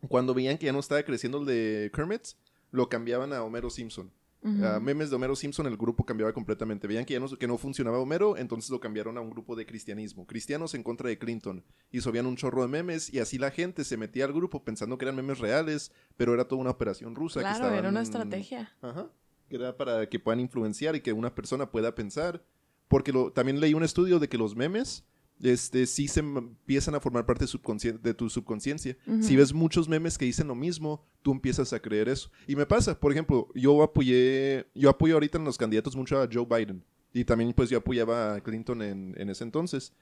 Cuando 0.09 0.33
veían 0.33 0.59
que 0.59 0.67
ya 0.67 0.73
no 0.73 0.79
estaba 0.79 1.03
creciendo 1.03 1.39
el 1.39 1.47
de 1.47 1.91
Kermit, 1.93 2.23
lo 2.71 2.89
cambiaban 2.89 3.33
a 3.33 3.43
Homero 3.43 3.69
Simpson. 3.69 4.11
Ujú. 4.47 4.65
A 4.65 4.79
memes 4.81 5.11
de 5.11 5.17
Homero 5.17 5.35
Simpson, 5.35 5.67
el 5.67 5.77
grupo 5.77 6.05
cambiaba 6.07 6.33
completamente. 6.33 6.87
Veían 6.87 7.05
que 7.05 7.15
ya 7.15 7.21
no, 7.21 7.29
que 7.29 7.47
no 7.47 7.59
funcionaba 7.59 7.99
Homero, 7.99 8.37
entonces 8.37 8.71
lo 8.71 8.79
cambiaron 8.81 9.19
a 9.19 9.21
un 9.21 9.31
grupo 9.31 9.57
de 9.57 9.67
cristianismo. 9.67 10.27
Cristianos 10.27 10.75
en 10.75 10.83
contra 10.83 11.09
de 11.09 11.19
Clinton. 11.19 11.65
Y 11.91 12.01
subían 12.01 12.27
un 12.27 12.37
chorro 12.37 12.63
de 12.63 12.69
memes 12.69 13.13
y 13.13 13.19
así 13.19 13.39
la 13.39 13.51
gente 13.51 13.85
se 13.85 13.97
metía 13.97 14.25
al 14.25 14.33
grupo 14.33 14.63
pensando 14.65 14.97
que 14.99 15.05
eran 15.05 15.17
memes 15.17 15.39
reales, 15.39 15.91
pero 16.17 16.33
era 16.35 16.47
toda 16.47 16.61
una 16.61 16.71
operación 16.71 17.15
rusa. 17.15 17.41
que 17.41 17.45
claro, 17.45 17.57
estaban- 17.57 17.79
era 17.79 17.89
una 17.89 18.03
estrategia. 18.03 18.73
Ajá. 18.81 19.11
Que 19.49 19.57
era 19.57 19.77
para 19.77 20.09
que 20.09 20.19
puedan 20.19 20.41
influenciar 20.41 20.97
y 20.97 21.01
que 21.01 21.13
una 21.13 21.35
persona 21.35 21.71
pueda 21.71 21.95
pensar. 21.95 22.45
Porque 22.89 23.13
lo, 23.13 23.33
también 23.33 23.59
leí 23.61 23.75
un 23.75 23.83
estudio 23.83 24.19
de 24.21 24.29
que 24.29 24.39
los 24.39 24.55
memes 24.55 25.05
este, 25.43 25.87
sí 25.87 26.09
se 26.09 26.21
empiezan 26.21 26.95
a 26.95 27.01
formar 27.01 27.27
parte 27.27 27.45
de, 27.45 27.93
de 27.93 28.15
tu 28.15 28.31
subconsciencia. 28.31 28.97
Si 29.21 29.37
ves 29.37 29.53
muchos 29.53 29.89
memes 29.89 30.17
que 30.19 30.25
dicen 30.25 30.49
lo 30.49 30.55
mismo, 30.55 31.05
tú 31.23 31.33
empiezas 31.33 31.73
a 31.73 31.81
creer 31.81 32.09
eso. 32.09 32.31
Y 32.47 32.57
me 32.57 32.67
pasa, 32.67 32.99
por 32.99 33.13
ejemplo, 33.13 33.49
yo 33.55 33.83
apoyé, 33.83 34.67
yo 34.75 34.91
apoyo 34.91 35.15
ahorita 35.15 35.39
en 35.39 35.45
los 35.45 35.59
candidatos 35.59 35.97
mucho 35.97 36.21
a 36.21 36.29
Joe 36.33 36.47
Biden. 36.47 36.85
Y 37.13 37.25
también 37.25 37.53
pues 37.53 37.71
yo 37.71 37.79
apoyaba 37.79 38.35
a 38.35 38.41
Clinton 38.41 38.83
en, 38.83 39.15
en 39.17 39.31
ese 39.31 39.45
entonces. 39.45 39.93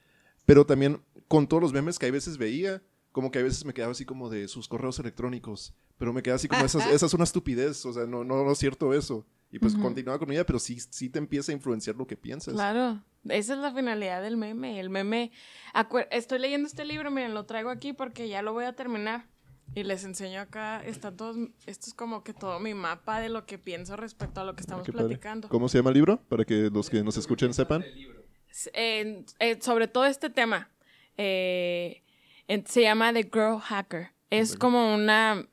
Pero 0.47 0.67
también 0.67 1.01
con 1.29 1.47
todos 1.47 1.63
los 1.63 1.73
memes 1.73 1.99
que 1.99 2.07
a 2.07 2.11
veces 2.11 2.39
veía, 2.39 2.83
como 3.13 3.31
que 3.31 3.39
a 3.39 3.43
veces 3.43 3.65
me 3.65 3.73
quedaba 3.73 3.93
así 3.93 4.05
como 4.05 4.29
de 4.29 4.49
sus 4.49 4.69
correos 4.69 4.99
electrónicos. 4.99 5.75
Pero 5.99 6.13
me 6.13 6.23
quedaba 6.23 6.37
así 6.37 6.49
como, 6.49 6.65
esas, 6.65 6.87
esa 6.87 7.07
es 7.07 7.15
una 7.15 7.25
estupidez, 7.25 7.87
o 7.87 7.93
sea, 7.93 8.05
no, 8.07 8.25
no, 8.25 8.45
no 8.45 8.53
es 8.53 8.59
cierto 8.59 8.93
eso. 8.93 9.25
Y 9.53 9.61
pues 9.61 9.75
Ujú. 9.75 9.85
continuaba 9.85 10.19
con 10.19 10.29
mi 10.29 10.35
vida, 10.35 10.45
pero 10.45 10.59
sí, 10.59 10.79
sí 10.91 11.09
te 11.09 11.21
empieza 11.21 11.53
a 11.53 11.55
influenciar 11.55 11.95
lo 11.95 12.07
que 12.09 12.17
piensas. 12.17 12.55
Claro, 12.55 13.01
esa 13.29 13.55
es 13.55 13.59
la 13.61 13.73
finalidad 13.73 14.23
del 14.23 14.37
meme. 14.37 14.79
El 14.81 14.91
meme, 14.91 15.33
estoy 16.11 16.39
leyendo 16.39 16.67
este 16.67 16.85
libro, 16.85 17.11
miren, 17.11 17.35
lo 17.35 17.45
traigo 17.47 17.71
aquí 17.71 17.93
porque 17.93 18.29
ya 18.29 18.43
lo 18.43 18.53
voy 18.53 18.65
a 18.65 18.75
terminar. 18.75 19.27
Y 19.75 19.83
les 19.83 20.05
enseño 20.05 20.41
acá, 20.41 20.85
está 20.85 21.17
todo, 21.17 21.35
esto 21.67 21.87
es 21.89 21.95
como 21.95 22.23
que 22.23 22.33
todo 22.35 22.61
mi 22.61 22.75
mapa 22.75 23.19
de 23.21 23.29
lo 23.31 23.47
que 23.47 23.59
pienso 23.59 23.97
respecto 23.97 24.41
a 24.41 24.45
lo 24.45 24.55
que 24.55 24.61
estamos 24.61 24.87
Ah, 24.89 24.93
padre. 24.93 25.07
platicando. 25.09 25.49
¿Cómo 25.49 25.69
se 25.69 25.79
llama 25.79 25.91
el 25.91 25.95
libro? 25.95 26.21
Para 26.29 26.45
que 26.45 26.69
los 26.73 26.91
que 26.91 27.03
nos 27.03 27.17
escuchen 27.17 27.53
sepan. 27.55 27.83
En- 28.73 29.25
eh, 29.41 29.59
sobre 29.61 29.89
todo 29.89 30.05
este 30.05 30.31
tema, 30.31 30.71
eh, 31.17 32.03
se 32.67 32.83
llama 32.83 33.13
The 33.13 33.25
Girl 33.25 33.59
Hacker. 33.59 34.11
Es 34.31 34.55
como 34.57 34.95
una... 34.95 35.49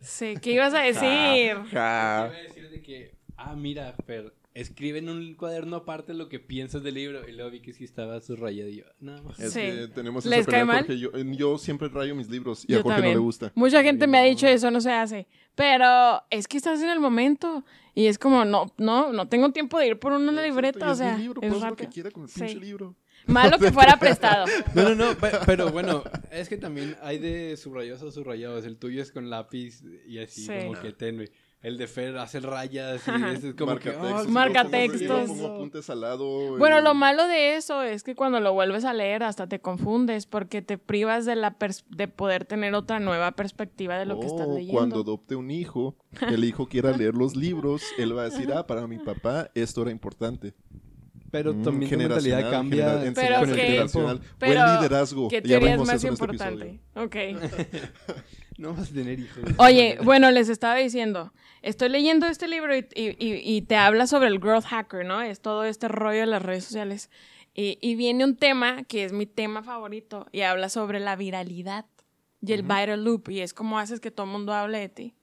Sí, 0.00 0.34
¿qué 0.40 0.52
ibas 0.52 0.72
a 0.74 0.80
decir? 0.80 1.56
Iba 1.70 2.22
a 2.24 2.30
decir 2.30 2.70
de 2.70 2.80
que, 2.82 3.14
ah, 3.36 3.54
mira, 3.56 3.92
Fer, 4.06 4.32
escribe 4.60 4.98
en 4.98 5.08
un 5.08 5.34
cuaderno 5.34 5.76
aparte 5.76 6.14
lo 6.14 6.28
que 6.28 6.38
piensas 6.40 6.82
del 6.82 6.94
libro. 6.94 7.28
Y 7.28 7.32
luego 7.32 7.50
vi 7.50 7.60
que 7.60 7.72
sí 7.72 7.84
estaba 7.84 8.20
subrayado 8.20 8.70
y 8.70 8.76
yo, 8.76 8.84
nada 9.00 9.22
más. 9.22 9.38
Es 9.38 9.52
Sí. 9.52 9.60
que 9.60 9.88
tenemos 9.94 10.24
¿Les 10.26 10.40
esa 10.40 10.50
cae 10.50 10.64
mal? 10.64 10.78
porque 10.84 10.98
yo, 10.98 11.10
yo 11.16 11.58
siempre 11.58 11.88
rayo 11.88 12.14
mis 12.14 12.28
libros 12.30 12.64
y 12.68 12.72
a 12.72 12.76
Yo 12.78 12.82
Jorge 12.82 12.96
también. 12.96 13.14
no 13.14 13.20
le 13.20 13.24
gusta. 13.24 13.52
Mucha 13.54 13.82
gente 13.82 14.06
me 14.06 14.18
ha 14.18 14.22
dicho 14.22 14.46
eso 14.46 14.70
no 14.70 14.80
se 14.80 14.90
hace. 14.92 15.26
Pero 15.54 16.22
es 16.30 16.48
que 16.48 16.56
estás 16.56 16.80
en 16.82 16.88
el 16.90 17.00
momento. 17.00 17.64
Y 17.94 18.06
es 18.06 18.18
como, 18.18 18.44
no, 18.44 18.72
no, 18.76 19.12
no 19.12 19.28
tengo 19.28 19.50
tiempo 19.52 19.78
de 19.78 19.86
ir 19.88 19.98
por 19.98 20.12
una 20.12 20.30
Exacto, 20.32 20.42
libreta. 20.48 20.88
O 20.88 20.92
es 20.92 20.98
mi 21.00 21.04
sea, 21.06 21.16
libro, 21.18 21.40
es 21.42 21.52
hacer 21.52 21.70
lo 21.70 21.76
que 21.76 21.88
quiera 21.88 22.10
con 22.10 22.22
el 22.24 22.28
Sí. 22.28 22.40
pinche 22.40 22.56
libro. 22.60 22.94
Malo 23.26 23.58
que 23.58 23.72
fuera 23.72 23.96
prestado. 23.98 24.44
No, 24.74 24.82
no, 24.90 24.94
no, 24.94 25.14
pe- 25.18 25.30
pero 25.46 25.70
bueno, 25.72 26.04
Es 26.30 26.48
que 26.48 26.56
también 26.58 26.94
hay 27.02 27.18
de 27.18 27.56
subrayados 27.56 28.02
a 28.02 28.10
subrayados. 28.12 28.64
El 28.66 28.76
tuyo 28.76 29.00
es 29.02 29.10
con 29.10 29.30
lápiz 29.30 29.82
y 30.06 30.18
así, 30.18 30.42
Sí. 30.46 30.52
como 30.66 30.80
que 30.80 30.92
tenue. 30.92 31.30
El 31.66 31.78
de 31.78 31.88
Fer 31.88 32.16
hace 32.18 32.38
rayas 32.38 33.02
y 33.08 33.46
es 33.48 33.54
como 33.56 33.72
Marca 34.28 34.62
que... 34.64 34.70
textos, 34.70 35.10
oh, 35.10 35.18
yo 35.20 35.26
pongo 35.26 35.34
pongo 35.42 35.54
apuntes 35.56 35.90
al 35.90 36.00
lado. 36.00 36.56
Bueno, 36.58 36.78
y- 36.78 36.82
lo 36.82 36.94
malo 36.94 37.26
de 37.26 37.56
eso 37.56 37.82
es 37.82 38.04
que 38.04 38.14
cuando 38.14 38.38
lo 38.38 38.52
vuelves 38.52 38.84
a 38.84 38.92
leer 38.92 39.24
hasta 39.24 39.48
te 39.48 39.58
confundes 39.58 40.26
porque 40.26 40.62
te 40.62 40.78
privas 40.78 41.24
de 41.26 41.34
la 41.34 41.58
pers- 41.58 41.84
de 41.88 42.06
poder 42.06 42.44
tener 42.44 42.72
otra 42.74 43.00
nueva 43.00 43.32
perspectiva 43.32 43.98
de 43.98 44.06
lo 44.06 44.20
que 44.20 44.26
estás 44.26 44.46
Oh, 44.48 44.54
leyendo. 44.54 44.78
Cuando 44.78 45.00
adopte 45.00 45.34
un 45.34 45.50
hijo, 45.50 45.96
el 46.20 46.44
hijo 46.44 46.68
quiera 46.68 46.96
leer 46.96 47.14
los 47.14 47.34
libros, 47.34 47.82
él 47.98 48.16
va 48.16 48.22
a 48.22 48.24
decir, 48.26 48.52
ah, 48.52 48.64
para 48.64 48.86
mi 48.86 48.98
papá 48.98 49.50
esto 49.56 49.82
era 49.82 49.90
importante. 49.90 50.54
Pero 51.32 51.52
Mm, 51.52 51.62
también 51.64 51.90
tu 51.90 51.98
mentalidad 51.98 52.36
generacional, 52.38 52.50
cambia 52.52 53.12
Pero 53.12 53.40
con 53.40 53.50
el 53.50 53.56
que- 53.56 53.66
tiempo. 53.66 54.20
Pero, 54.38 54.60
Buen 54.62 54.74
liderazgo. 54.76 55.28
¿Qué 55.28 55.42
teoría 55.42 55.74
es 55.74 55.78
más 55.80 55.94
este 55.96 56.06
importante? 56.08 56.78
episodio. 56.94 57.04
ok. 57.04 57.16
No 58.58 58.72
vas 58.74 58.90
a 58.90 58.94
tener 58.94 59.18
hijos. 59.20 59.44
Oye, 59.58 59.98
bueno, 60.02 60.30
les 60.30 60.48
estaba 60.48 60.76
diciendo, 60.76 61.32
estoy 61.62 61.88
leyendo 61.90 62.26
este 62.26 62.48
libro 62.48 62.76
y, 62.76 62.86
y- 62.94 63.16
y- 63.18 63.62
te 63.62 63.76
habla 63.76 64.06
sobre 64.06 64.28
el 64.28 64.38
growth 64.38 64.64
hacker, 64.64 65.04
¿no? 65.04 65.20
Es 65.20 65.40
todo 65.40 65.64
este 65.64 65.88
rollo 65.88 66.20
de 66.20 66.26
las 66.26 66.42
redes 66.42 66.64
sociales. 66.64 67.10
Y, 67.54 67.78
y 67.80 67.94
viene 67.96 68.24
un 68.24 68.36
tema 68.36 68.84
que 68.84 69.04
es 69.04 69.12
mi 69.12 69.26
tema 69.26 69.62
favorito 69.62 70.26
y 70.32 70.40
habla 70.42 70.68
sobre 70.68 71.00
la 71.00 71.16
viralidad 71.16 71.86
y 72.42 72.52
el 72.52 72.62
viral 72.62 73.02
loop 73.04 73.30
y 73.30 73.40
es 73.40 73.52
cómo 73.54 73.78
haces 73.78 73.98
que 74.00 74.10
todo 74.10 74.26
el 74.26 74.32
mundo 74.32 74.52
hable 74.52 74.78
de 74.78 74.88
ti. 74.88 75.14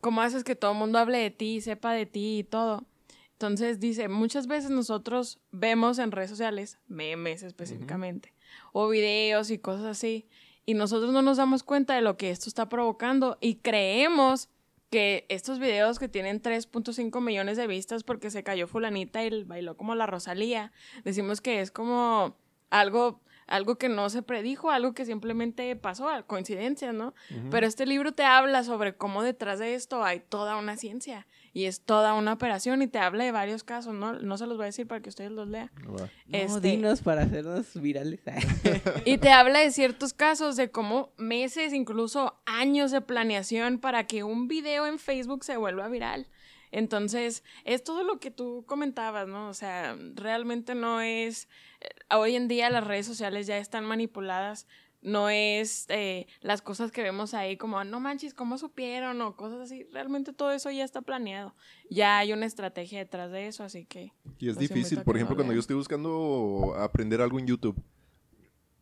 Cómo 0.00 0.22
haces 0.22 0.44
que 0.44 0.54
todo 0.56 0.72
el 0.72 0.78
mundo 0.78 0.98
hable 0.98 1.18
de 1.18 1.30
ti, 1.30 1.60
sepa 1.60 1.92
de 1.92 2.06
ti 2.06 2.38
y 2.38 2.44
todo. 2.44 2.84
Entonces 3.32 3.80
dice, 3.80 4.08
muchas 4.08 4.46
veces 4.46 4.70
nosotros 4.70 5.38
vemos 5.50 5.98
en 5.98 6.12
redes 6.12 6.30
sociales, 6.30 6.78
memes 6.88 7.42
específicamente, 7.42 8.32
o 8.72 8.88
videos 8.88 9.50
y 9.50 9.58
cosas 9.58 9.86
así, 9.86 10.26
y 10.66 10.74
nosotros 10.74 11.12
no 11.12 11.22
nos 11.22 11.36
damos 11.36 11.62
cuenta 11.62 11.94
de 11.94 12.02
lo 12.02 12.16
que 12.16 12.30
esto 12.30 12.48
está 12.48 12.68
provocando 12.68 13.38
y 13.40 13.56
creemos 13.56 14.48
que 14.90 15.24
estos 15.28 15.58
videos 15.58 15.98
que 15.98 16.08
tienen 16.08 16.42
3.5 16.42 17.20
millones 17.20 17.56
de 17.56 17.66
vistas 17.66 18.02
porque 18.02 18.30
se 18.30 18.42
cayó 18.42 18.66
fulanita 18.66 19.24
y 19.24 19.44
bailó 19.44 19.76
como 19.76 19.94
la 19.94 20.06
Rosalía, 20.06 20.72
decimos 21.04 21.40
que 21.40 21.60
es 21.60 21.70
como 21.70 22.36
algo 22.70 23.20
algo 23.50 23.78
que 23.78 23.88
no 23.88 24.08
se 24.10 24.22
predijo, 24.22 24.70
algo 24.70 24.94
que 24.94 25.04
simplemente 25.04 25.74
pasó, 25.74 26.08
coincidencia, 26.28 26.92
¿no? 26.92 27.14
Pero 27.50 27.66
este 27.66 27.84
libro 27.84 28.12
te 28.12 28.22
habla 28.22 28.62
sobre 28.62 28.94
cómo 28.94 29.24
detrás 29.24 29.58
de 29.58 29.74
esto 29.74 30.04
hay 30.04 30.20
toda 30.20 30.56
una 30.56 30.76
ciencia 30.76 31.26
y 31.52 31.64
es 31.64 31.80
toda 31.80 32.14
una 32.14 32.32
operación 32.32 32.80
y 32.82 32.86
te 32.86 32.98
habla 32.98 33.24
de 33.24 33.32
varios 33.32 33.64
casos, 33.64 33.92
¿no? 33.94 34.12
No 34.14 34.38
se 34.38 34.46
los 34.46 34.56
voy 34.56 34.64
a 34.64 34.66
decir 34.66 34.86
para 34.86 35.00
que 35.00 35.08
ustedes 35.08 35.30
los 35.32 35.48
lean. 35.48 35.70
No, 35.84 35.96
Este- 36.30 36.60
dinos 36.60 37.00
para 37.02 37.22
hacernos 37.22 37.80
virales. 37.80 38.20
Y 39.04 39.18
te 39.18 39.30
habla 39.30 39.58
de 39.60 39.70
ciertos 39.70 40.12
casos 40.12 40.56
de 40.56 40.70
cómo 40.70 41.12
meses, 41.16 41.72
incluso 41.72 42.40
años 42.46 42.90
de 42.92 43.00
planeación 43.00 43.78
para 43.78 44.06
que 44.06 44.22
un 44.22 44.46
video 44.48 44.86
en 44.86 44.98
Facebook 44.98 45.44
se 45.44 45.56
vuelva 45.56 45.88
viral. 45.88 46.28
Entonces, 46.72 47.42
es 47.64 47.82
todo 47.82 48.04
lo 48.04 48.20
que 48.20 48.30
tú 48.30 48.64
comentabas, 48.66 49.26
¿no? 49.26 49.48
O 49.48 49.54
sea, 49.54 49.96
realmente 50.14 50.76
no 50.76 51.00
es... 51.00 51.48
eh, 51.80 51.88
Hoy 52.14 52.36
en 52.36 52.46
día 52.46 52.70
las 52.70 52.84
redes 52.86 53.06
sociales 53.06 53.48
ya 53.48 53.58
están 53.58 53.84
manipuladas. 53.84 54.68
No 55.02 55.30
es 55.30 55.86
eh, 55.88 56.26
las 56.42 56.60
cosas 56.60 56.92
que 56.92 57.02
vemos 57.02 57.32
ahí 57.32 57.56
como, 57.56 57.82
no 57.84 58.00
manches, 58.00 58.34
¿cómo 58.34 58.58
supieron? 58.58 59.20
O 59.22 59.34
cosas 59.34 59.60
así. 59.60 59.84
Realmente 59.92 60.32
todo 60.34 60.52
eso 60.52 60.70
ya 60.70 60.84
está 60.84 61.00
planeado. 61.00 61.54
Ya 61.88 62.18
hay 62.18 62.32
una 62.34 62.44
estrategia 62.46 62.98
detrás 62.98 63.30
de 63.32 63.46
eso, 63.46 63.64
así 63.64 63.86
que... 63.86 64.12
Y 64.38 64.48
es 64.50 64.58
difícil, 64.58 65.02
por 65.02 65.16
ejemplo, 65.16 65.34
lo 65.34 65.38
cuando 65.38 65.54
yo 65.54 65.60
estoy 65.60 65.76
buscando 65.76 66.74
aprender 66.78 67.20
algo 67.22 67.38
en 67.38 67.46
YouTube. 67.46 67.82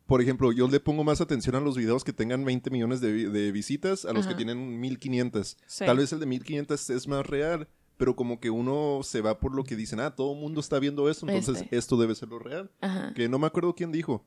Por 0.05 0.21
ejemplo, 0.21 0.51
yo 0.51 0.67
le 0.67 0.79
pongo 0.79 1.03
más 1.03 1.21
atención 1.21 1.55
a 1.55 1.59
los 1.59 1.77
videos 1.77 2.03
que 2.03 2.11
tengan 2.13 2.43
20 2.43 2.69
millones 2.71 2.99
de, 2.99 3.11
vi- 3.11 3.25
de 3.25 3.51
visitas 3.51 4.05
a 4.05 4.11
los 4.13 4.25
que 4.25 4.33
tienen 4.33 4.79
1500. 4.79 5.57
Sí. 5.67 5.85
Tal 5.85 5.97
vez 5.97 6.11
el 6.11 6.19
de 6.19 6.25
1500 6.25 6.89
es 6.89 7.07
más 7.07 7.25
real, 7.27 7.67
pero 7.95 8.15
como 8.15 8.39
que 8.39 8.49
uno 8.49 9.01
se 9.03 9.21
va 9.21 9.39
por 9.39 9.53
lo 9.53 9.63
que 9.63 9.75
dicen, 9.75 9.99
ah, 9.99 10.15
todo 10.15 10.33
el 10.33 10.39
mundo 10.39 10.61
está 10.61 10.79
viendo 10.79 11.09
esto, 11.11 11.27
entonces 11.29 11.61
Este. 11.63 11.77
esto 11.77 11.95
debe 11.95 12.15
ser 12.15 12.29
lo 12.29 12.39
real. 12.39 12.71
Ajá. 12.81 13.13
Que 13.13 13.29
no 13.29 13.37
me 13.37 13.45
acuerdo 13.47 13.75
quién 13.75 13.91
dijo. 13.91 14.25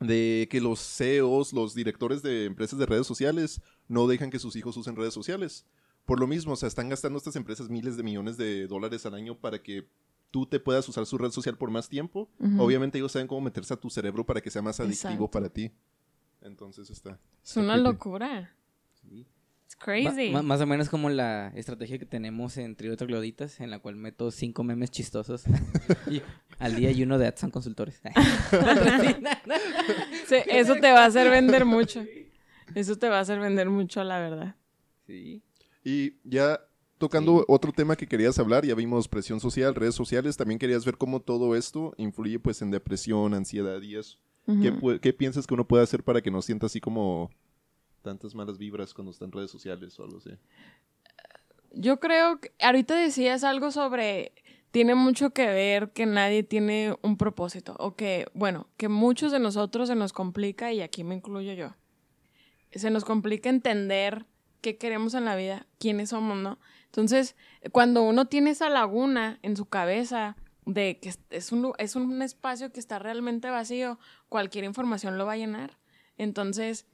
De 0.00 0.46
que 0.50 0.60
los 0.60 0.80
CEOs, 0.80 1.52
los 1.52 1.74
directores 1.74 2.22
de 2.22 2.44
empresas 2.44 2.78
de 2.78 2.86
redes 2.86 3.06
sociales, 3.06 3.62
no 3.88 4.06
dejan 4.06 4.30
que 4.30 4.38
sus 4.38 4.54
hijos 4.56 4.76
usen 4.76 4.96
redes 4.96 5.14
sociales. 5.14 5.64
Por 6.04 6.20
lo 6.20 6.26
mismo, 6.26 6.52
o 6.52 6.56
sea, 6.56 6.68
están 6.68 6.88
gastando 6.88 7.18
estas 7.18 7.36
empresas 7.36 7.68
miles 7.68 7.96
de 7.96 8.02
millones 8.02 8.36
de 8.36 8.66
dólares 8.66 9.06
al 9.06 9.14
año 9.14 9.38
para 9.38 9.62
que 9.62 9.88
tú 10.30 10.46
te 10.46 10.60
puedas 10.60 10.88
usar 10.88 11.06
su 11.06 11.18
red 11.18 11.30
social 11.30 11.56
por 11.56 11.70
más 11.70 11.88
tiempo. 11.88 12.28
Obviamente 12.58 12.98
ellos 12.98 13.12
saben 13.12 13.26
cómo 13.26 13.40
meterse 13.40 13.74
a 13.74 13.76
tu 13.76 13.90
cerebro 13.90 14.24
para 14.24 14.40
que 14.40 14.50
sea 14.50 14.62
más 14.62 14.78
adictivo 14.80 15.12
Exacto. 15.12 15.30
para 15.30 15.48
ti. 15.48 15.72
Entonces 16.42 16.90
está. 16.90 17.18
Es 17.42 17.56
una 17.56 17.76
locura. 17.76 18.54
It's 19.78 19.84
crazy. 19.84 20.30
Ma- 20.30 20.42
más 20.42 20.60
o 20.60 20.66
menos 20.66 20.88
como 20.88 21.10
la 21.10 21.48
estrategia 21.54 21.98
que 21.98 22.06
tenemos 22.06 22.56
en 22.56 22.74
Trío 22.76 22.90
de 22.92 22.96
Trogloditas, 22.96 23.60
en 23.60 23.70
la 23.70 23.78
cual 23.78 23.96
meto 23.96 24.30
cinco 24.30 24.64
memes 24.64 24.90
chistosos 24.90 25.44
y 26.10 26.22
al 26.58 26.74
día 26.76 26.90
y 26.90 27.02
uno 27.02 27.18
de 27.18 27.26
Adson 27.26 27.50
Consultores. 27.50 28.00
Sí, 30.28 30.36
eso 30.48 30.74
te 30.74 30.90
va 30.92 31.04
a 31.04 31.06
hacer 31.06 31.30
vender 31.30 31.64
mucho. 31.64 32.04
Eso 32.74 32.96
te 32.96 33.08
va 33.08 33.18
a 33.18 33.20
hacer 33.20 33.38
vender 33.38 33.70
mucho, 33.70 34.02
la 34.04 34.18
verdad. 34.18 34.56
sí. 35.06 35.42
Y 35.84 36.14
ya 36.24 36.58
tocando 36.98 37.38
Sí. 37.38 37.44
otro 37.46 37.70
tema 37.70 37.94
que 37.94 38.08
querías 38.08 38.36
hablar, 38.40 38.66
ya 38.66 38.74
vimos 38.74 39.06
presión 39.06 39.38
social, 39.38 39.72
redes 39.76 39.94
sociales, 39.94 40.36
también 40.36 40.58
querías 40.58 40.84
ver 40.84 40.96
cómo 40.96 41.20
todo 41.20 41.54
esto 41.54 41.94
influye 41.96 42.40
pues 42.40 42.60
en 42.60 42.72
depresión, 42.72 43.32
ansiedad 43.34 43.80
y 43.82 43.94
eso. 43.94 44.18
¿Qué, 44.46 44.98
qué 45.00 45.12
piensas 45.12 45.46
que 45.46 45.54
uno 45.54 45.66
puede 45.68 45.84
hacer 45.84 46.02
para 46.02 46.20
que 46.22 46.30
no 46.32 46.42
sienta 46.42 46.66
así 46.66 46.80
como 46.80 47.30
tantas 48.06 48.36
malas 48.36 48.56
vibras 48.56 48.94
cuando 48.94 49.10
está 49.10 49.24
en 49.24 49.32
redes 49.32 49.50
sociales 49.50 49.98
o 49.98 50.04
algo 50.04 50.18
así? 50.18 50.30
Yo 51.72 51.98
creo 51.98 52.40
que 52.40 52.52
ahorita 52.60 52.94
decías 52.96 53.42
algo 53.42 53.70
sobre 53.72 54.32
tiene 54.70 54.94
mucho 54.94 55.30
que 55.30 55.46
ver 55.46 55.90
que 55.92 56.06
nadie 56.06 56.42
tiene 56.44 56.96
un 57.02 57.16
propósito 57.16 57.74
o 57.78 57.96
que, 57.96 58.26
bueno, 58.32 58.68
que 58.76 58.88
muchos 58.88 59.32
de 59.32 59.40
nosotros 59.40 59.88
se 59.88 59.94
nos 59.96 60.12
complica 60.12 60.72
y 60.72 60.82
aquí 60.82 61.02
me 61.02 61.16
incluyo 61.16 61.52
yo. 61.54 61.74
Se 62.70 62.90
nos 62.90 63.04
complica 63.04 63.48
entender 63.48 64.24
qué 64.60 64.76
queremos 64.76 65.14
en 65.14 65.24
la 65.24 65.34
vida, 65.34 65.66
quiénes 65.78 66.10
somos, 66.10 66.36
¿no? 66.38 66.58
Entonces, 66.86 67.34
cuando 67.72 68.02
uno 68.02 68.26
tiene 68.26 68.50
esa 68.50 68.68
laguna 68.70 69.38
en 69.42 69.56
su 69.56 69.66
cabeza 69.66 70.36
de 70.66 70.98
que 71.00 71.12
es- 71.30 71.52
un, 71.52 71.72
es 71.78 71.96
un 71.96 72.22
espacio 72.22 72.70
que 72.72 72.80
está 72.80 72.98
realmente 72.98 73.50
vacío, 73.50 73.98
cualquier 74.28 74.64
información 74.64 75.18
lo 75.18 75.26
va 75.26 75.32
a 75.32 75.36
llenar. 75.36 75.78
Entonces, 76.18 76.86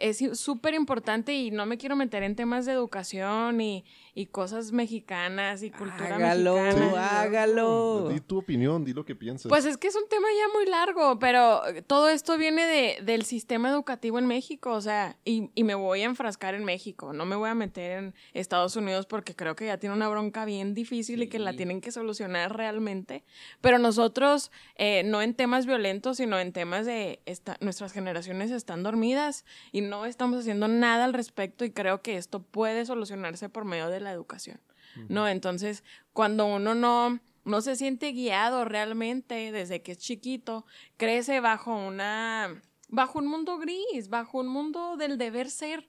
es 0.00 0.22
súper 0.38 0.74
importante 0.74 1.34
y 1.34 1.50
no 1.50 1.66
me 1.66 1.78
quiero 1.78 1.96
meter 1.96 2.22
en 2.22 2.36
temas 2.36 2.66
de 2.66 2.72
educación 2.72 3.60
y, 3.60 3.84
y 4.18 4.26
cosas 4.26 4.72
mexicanas 4.72 5.62
y 5.62 5.70
cultura 5.70 6.16
Hágalo, 6.16 6.54
mexicana. 6.56 7.20
hágalo. 7.20 8.08
Di 8.08 8.20
tu 8.20 8.38
opinión, 8.38 8.82
di 8.82 8.94
lo 8.94 9.04
que 9.04 9.14
piensas. 9.14 9.50
Pues 9.50 9.66
es 9.66 9.76
que 9.76 9.88
es 9.88 9.94
un 9.94 10.08
tema 10.08 10.26
ya 10.34 10.52
muy 10.58 10.64
largo, 10.64 11.18
pero 11.18 11.66
eh, 11.68 11.82
todo 11.82 12.08
esto 12.08 12.38
viene 12.38 12.66
de, 12.66 12.98
del 13.04 13.24
sistema 13.26 13.68
educativo 13.68 14.18
en 14.18 14.26
México, 14.26 14.72
o 14.72 14.80
sea, 14.80 15.18
y, 15.26 15.50
y 15.54 15.64
me 15.64 15.74
voy 15.74 16.00
a 16.00 16.06
enfrascar 16.06 16.54
en 16.54 16.64
México, 16.64 17.12
no 17.12 17.26
me 17.26 17.36
voy 17.36 17.50
a 17.50 17.54
meter 17.54 17.90
en 17.98 18.14
Estados 18.32 18.74
Unidos 18.74 19.04
porque 19.04 19.36
creo 19.36 19.54
que 19.54 19.66
ya 19.66 19.76
tiene 19.76 19.94
una 19.94 20.08
bronca 20.08 20.46
bien 20.46 20.72
difícil 20.72 21.22
y 21.22 21.28
que 21.28 21.38
la 21.38 21.50
Sí. 21.50 21.58
tienen 21.58 21.82
que 21.82 21.92
solucionar 21.92 22.56
realmente, 22.56 23.22
pero 23.60 23.78
nosotros, 23.78 24.50
eh, 24.76 25.02
no 25.04 25.20
en 25.20 25.34
temas 25.34 25.66
violentos, 25.66 26.16
sino 26.16 26.38
en 26.38 26.52
temas 26.54 26.86
de 26.86 27.20
esta- 27.26 27.58
nuestras 27.60 27.92
generaciones 27.92 28.50
están 28.50 28.82
dormidas 28.82 29.44
y 29.72 29.82
no 29.82 30.06
estamos 30.06 30.40
haciendo 30.40 30.68
nada 30.68 31.04
al 31.04 31.12
respecto 31.12 31.66
y 31.66 31.70
creo 31.70 32.00
que 32.00 32.16
esto 32.16 32.40
puede 32.42 32.86
solucionarse 32.86 33.50
por 33.50 33.66
medio 33.66 33.90
de 33.90 34.00
la 34.00 34.05
educación. 34.12 34.60
¿no? 35.08 35.28
Entonces, 35.28 35.84
cuando 36.12 36.46
uno 36.46 36.74
no, 36.74 37.20
no 37.44 37.60
se 37.60 37.76
siente 37.76 38.12
guiado 38.12 38.64
realmente 38.64 39.52
desde 39.52 39.82
que 39.82 39.92
es 39.92 39.98
chiquito, 39.98 40.64
crece 40.96 41.40
bajo 41.40 41.76
una, 41.76 42.62
bajo 42.88 43.18
un 43.18 43.26
mundo 43.26 43.58
gris, 43.58 44.08
bajo 44.08 44.38
un 44.38 44.48
mundo 44.48 44.96
del 44.96 45.18
deber 45.18 45.50
ser. 45.50 45.88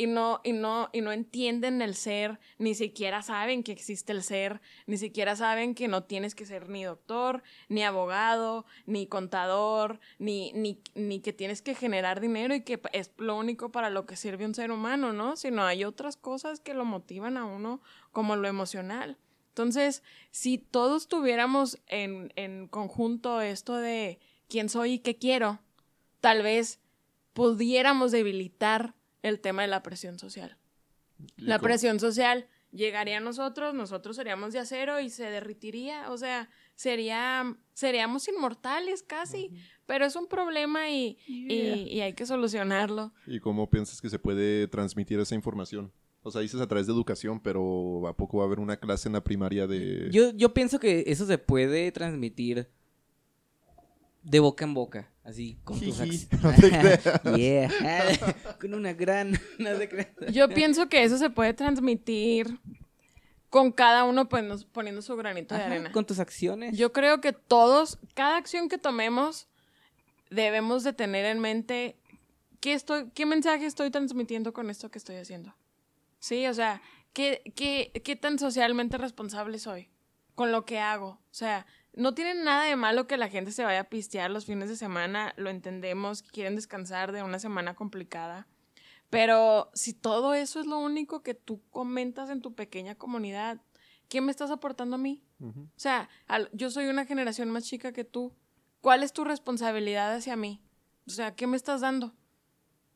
Y 0.00 0.06
no, 0.06 0.40
y 0.44 0.52
no, 0.52 0.90
y 0.92 1.00
no 1.00 1.10
entienden 1.10 1.82
el 1.82 1.96
ser, 1.96 2.38
ni 2.56 2.76
siquiera 2.76 3.20
saben 3.20 3.64
que 3.64 3.72
existe 3.72 4.12
el 4.12 4.22
ser, 4.22 4.60
ni 4.86 4.96
siquiera 4.96 5.34
saben 5.34 5.74
que 5.74 5.88
no 5.88 6.04
tienes 6.04 6.36
que 6.36 6.46
ser 6.46 6.68
ni 6.68 6.84
doctor, 6.84 7.42
ni 7.68 7.82
abogado, 7.82 8.64
ni 8.86 9.08
contador, 9.08 9.98
ni, 10.20 10.52
ni, 10.52 10.80
ni 10.94 11.18
que 11.18 11.32
tienes 11.32 11.62
que 11.62 11.74
generar 11.74 12.20
dinero 12.20 12.54
y 12.54 12.62
que 12.62 12.80
es 12.92 13.10
lo 13.18 13.36
único 13.36 13.72
para 13.72 13.90
lo 13.90 14.06
que 14.06 14.14
sirve 14.14 14.46
un 14.46 14.54
ser 14.54 14.70
humano, 14.70 15.12
¿no? 15.12 15.34
Sino 15.34 15.64
hay 15.64 15.82
otras 15.82 16.16
cosas 16.16 16.60
que 16.60 16.74
lo 16.74 16.84
motivan 16.84 17.36
a 17.36 17.44
uno 17.44 17.82
como 18.12 18.36
lo 18.36 18.46
emocional. 18.46 19.18
Entonces, 19.48 20.04
si 20.30 20.58
todos 20.58 21.08
tuviéramos 21.08 21.80
en, 21.88 22.32
en 22.36 22.68
conjunto 22.68 23.40
esto 23.40 23.74
de 23.74 24.20
quién 24.48 24.68
soy 24.68 24.92
y 24.92 24.98
qué 25.00 25.16
quiero, 25.16 25.58
tal 26.20 26.42
vez 26.44 26.78
pudiéramos 27.32 28.12
debilitar 28.12 28.94
el 29.22 29.40
tema 29.40 29.62
de 29.62 29.68
la 29.68 29.82
presión 29.82 30.18
social. 30.18 30.56
La 31.36 31.58
presión 31.58 31.98
social 31.98 32.46
llegaría 32.70 33.16
a 33.16 33.20
nosotros, 33.20 33.74
nosotros 33.74 34.14
seríamos 34.16 34.52
de 34.52 34.60
acero 34.60 35.00
y 35.00 35.10
se 35.10 35.24
derritiría, 35.24 36.10
o 36.10 36.18
sea, 36.18 36.48
sería 36.76 37.56
seríamos 37.72 38.28
inmortales 38.28 39.02
casi, 39.02 39.50
pero 39.86 40.04
es 40.04 40.14
un 40.16 40.28
problema 40.28 40.90
y, 40.90 41.16
y- 41.26 41.88
y 41.90 42.00
hay 42.00 42.12
que 42.12 42.26
solucionarlo. 42.26 43.12
¿Y 43.26 43.40
cómo 43.40 43.68
piensas 43.70 44.00
que 44.00 44.10
se 44.10 44.18
puede 44.18 44.68
transmitir 44.68 45.18
esa 45.18 45.34
información? 45.34 45.92
O 46.22 46.30
sea, 46.30 46.40
dices 46.42 46.60
a 46.60 46.66
través 46.68 46.86
de 46.86 46.92
educación, 46.92 47.40
pero 47.40 48.06
¿a 48.06 48.16
poco 48.16 48.38
va 48.38 48.44
a 48.44 48.46
haber 48.46 48.60
una 48.60 48.76
clase 48.76 49.08
en 49.08 49.14
la 49.14 49.24
primaria 49.24 49.66
de... 49.66 50.08
Yo, 50.10 50.30
yo 50.36 50.52
pienso 50.52 50.78
que 50.78 51.04
eso 51.06 51.24
se 51.26 51.38
puede 51.38 51.90
transmitir 51.90 52.68
de 54.28 54.40
boca 54.40 54.64
en 54.64 54.74
boca, 54.74 55.10
así, 55.24 55.58
con 55.64 55.80
tus 55.80 55.98
no. 57.24 57.36
Yeah. 57.36 57.70
con 58.60 58.74
una 58.74 58.92
gran... 58.92 59.40
No 59.58 59.74
te 59.76 59.88
creas. 59.88 60.08
Yo 60.32 60.48
pienso 60.50 60.88
que 60.88 61.02
eso 61.02 61.16
se 61.16 61.30
puede 61.30 61.54
transmitir 61.54 62.60
con 63.48 63.72
cada 63.72 64.04
uno 64.04 64.28
poniendo 64.28 65.00
su 65.00 65.16
granito 65.16 65.54
de 65.54 65.62
arena. 65.62 65.92
con 65.92 66.04
tus 66.04 66.18
acciones. 66.18 66.76
Yo 66.76 66.92
creo 66.92 67.22
que 67.22 67.32
todos, 67.32 67.98
cada 68.12 68.36
acción 68.36 68.68
que 68.68 68.76
tomemos, 68.76 69.48
debemos 70.28 70.84
de 70.84 70.92
tener 70.92 71.24
en 71.24 71.40
mente 71.40 71.96
qué, 72.60 72.74
estoy, 72.74 73.10
qué 73.14 73.24
mensaje 73.24 73.64
estoy 73.64 73.90
transmitiendo 73.90 74.52
con 74.52 74.68
esto 74.68 74.90
que 74.90 74.98
estoy 74.98 75.16
haciendo. 75.16 75.54
Sí, 76.18 76.46
o 76.46 76.52
sea, 76.52 76.82
¿qué, 77.14 77.40
qué, 77.56 77.92
qué 78.04 78.14
tan 78.14 78.38
socialmente 78.38 78.98
responsable 78.98 79.58
soy 79.58 79.88
con 80.34 80.52
lo 80.52 80.66
que 80.66 80.78
hago? 80.78 81.08
O 81.08 81.34
sea, 81.34 81.64
no 81.94 82.14
tiene 82.14 82.34
nada 82.34 82.64
de 82.64 82.76
malo 82.76 83.06
que 83.06 83.16
la 83.16 83.28
gente 83.28 83.52
se 83.52 83.64
vaya 83.64 83.80
a 83.80 83.84
pistear 83.88 84.30
los 84.30 84.44
fines 84.46 84.68
de 84.68 84.76
semana, 84.76 85.32
lo 85.36 85.50
entendemos, 85.50 86.22
quieren 86.22 86.56
descansar 86.56 87.12
de 87.12 87.22
una 87.22 87.38
semana 87.38 87.74
complicada. 87.74 88.46
Pero 89.10 89.70
si 89.74 89.94
todo 89.94 90.34
eso 90.34 90.60
es 90.60 90.66
lo 90.66 90.78
único 90.78 91.22
que 91.22 91.34
tú 91.34 91.62
comentas 91.70 92.28
en 92.30 92.42
tu 92.42 92.54
pequeña 92.54 92.94
comunidad, 92.94 93.60
¿qué 94.08 94.20
me 94.20 94.30
estás 94.30 94.50
aportando 94.50 94.96
a 94.96 94.98
mí? 94.98 95.24
O 95.40 95.78
sea, 95.78 96.08
al- 96.26 96.50
yo 96.52 96.70
soy 96.70 96.86
una 96.88 97.06
generación 97.06 97.50
más 97.50 97.64
chica 97.64 97.92
que 97.92 98.04
tú. 98.04 98.34
¿Cuál 98.80 99.02
es 99.02 99.12
tu 99.12 99.24
responsabilidad 99.24 100.14
hacia 100.14 100.36
mí? 100.36 100.60
O 101.06 101.10
sea, 101.10 101.34
¿qué 101.34 101.46
me 101.46 101.56
estás 101.56 101.80
dando? 101.80 102.14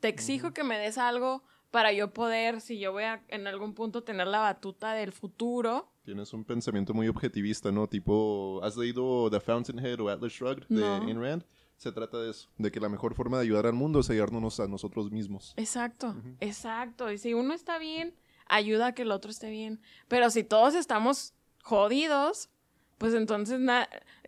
Te 0.01 0.09
exijo 0.09 0.53
que 0.53 0.65
me 0.65 0.79
des 0.79 0.99
algo 0.99 1.45
para 1.71 1.93
yo 1.93 2.13
poder, 2.13 2.61
si 2.61 2.79
yo 2.79 2.93
voy 2.93 3.05
a 3.05 3.25
en 3.29 3.47
algún 3.47 3.73
punto 3.75 4.05
tener 4.05 4.27
la 4.27 4.41
batuta 4.41 4.93
del 4.95 5.13
futuro. 5.13 5.92
Tienes 6.05 6.33
un 6.33 6.45
pensamiento 6.45 6.93
muy 6.95 7.07
objetivista, 7.07 7.71
¿no? 7.71 7.89
Tipo, 7.89 8.61
¿has 8.65 8.77
leído 8.77 9.31
The 9.31 9.39
Fountainhead 9.39 10.01
o 10.01 10.09
Atlas 10.09 10.33
Shrugged 10.33 10.67
de 10.69 10.81
No. 10.81 10.97
Ayn 10.97 11.21
Rand? 11.21 11.45
Se 11.77 11.93
trata 11.93 12.19
de 12.19 12.31
eso, 12.31 12.49
de 12.59 12.71
que 12.71 12.81
la 12.81 12.89
mejor 12.89 13.15
forma 13.15 13.39
de 13.39 13.45
ayudar 13.45 13.67
al 13.67 13.73
mundo 13.73 14.01
es 14.01 14.11
ayudarnos 14.11 14.61
a 14.61 14.69
nosotros 14.69 15.11
mismos. 15.11 15.55
Exacto, 15.57 16.15
exacto. 16.41 17.11
Y 17.11 17.19
si 17.19 17.35
uno 17.35 17.55
está 17.55 17.79
bien, 17.79 18.15
ayuda 18.47 18.89
a 18.89 18.95
que 18.95 19.03
el 19.03 19.11
otro 19.11 19.31
esté 19.31 19.51
bien. 19.51 19.81
Pero 20.09 20.31
si 20.31 20.45
todos 20.45 20.75
estamos 20.75 21.35
jodidos, 21.63 22.51
pues 22.99 23.15
entonces, 23.15 23.61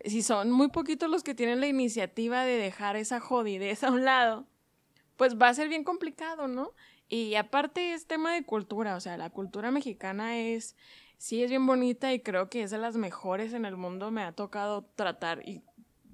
si 0.05 0.21
son 0.21 0.51
muy 0.51 0.69
poquitos 0.69 1.09
los 1.09 1.23
que 1.23 1.35
tienen 1.35 1.59
la 1.61 1.67
iniciativa 1.67 2.43
de 2.43 2.57
dejar 2.57 2.95
esa 2.95 3.19
jodidez 3.19 3.83
a 3.83 3.91
un 3.91 4.03
lado, 4.03 4.45
pues 5.15 5.37
va 5.37 5.49
a 5.49 5.53
ser 5.53 5.69
bien 5.69 5.83
complicado, 5.83 6.47
¿no? 6.47 6.73
Y 7.07 7.35
aparte 7.35 7.93
es 7.93 8.07
tema 8.07 8.33
de 8.33 8.43
cultura, 8.43 8.95
o 8.95 8.99
sea, 8.99 9.15
la 9.17 9.29
cultura 9.29 9.71
mexicana 9.71 10.39
es, 10.39 10.75
sí 11.17 11.43
es 11.43 11.49
bien 11.49 11.65
bonita 11.65 12.13
y 12.13 12.19
creo 12.19 12.49
que 12.49 12.63
es 12.63 12.71
de 12.71 12.77
las 12.77 12.97
mejores 12.97 13.53
en 13.53 13.65
el 13.65 13.77
mundo. 13.77 14.11
Me 14.11 14.23
ha 14.23 14.31
tocado 14.31 14.83
tratar, 14.95 15.47
y 15.47 15.61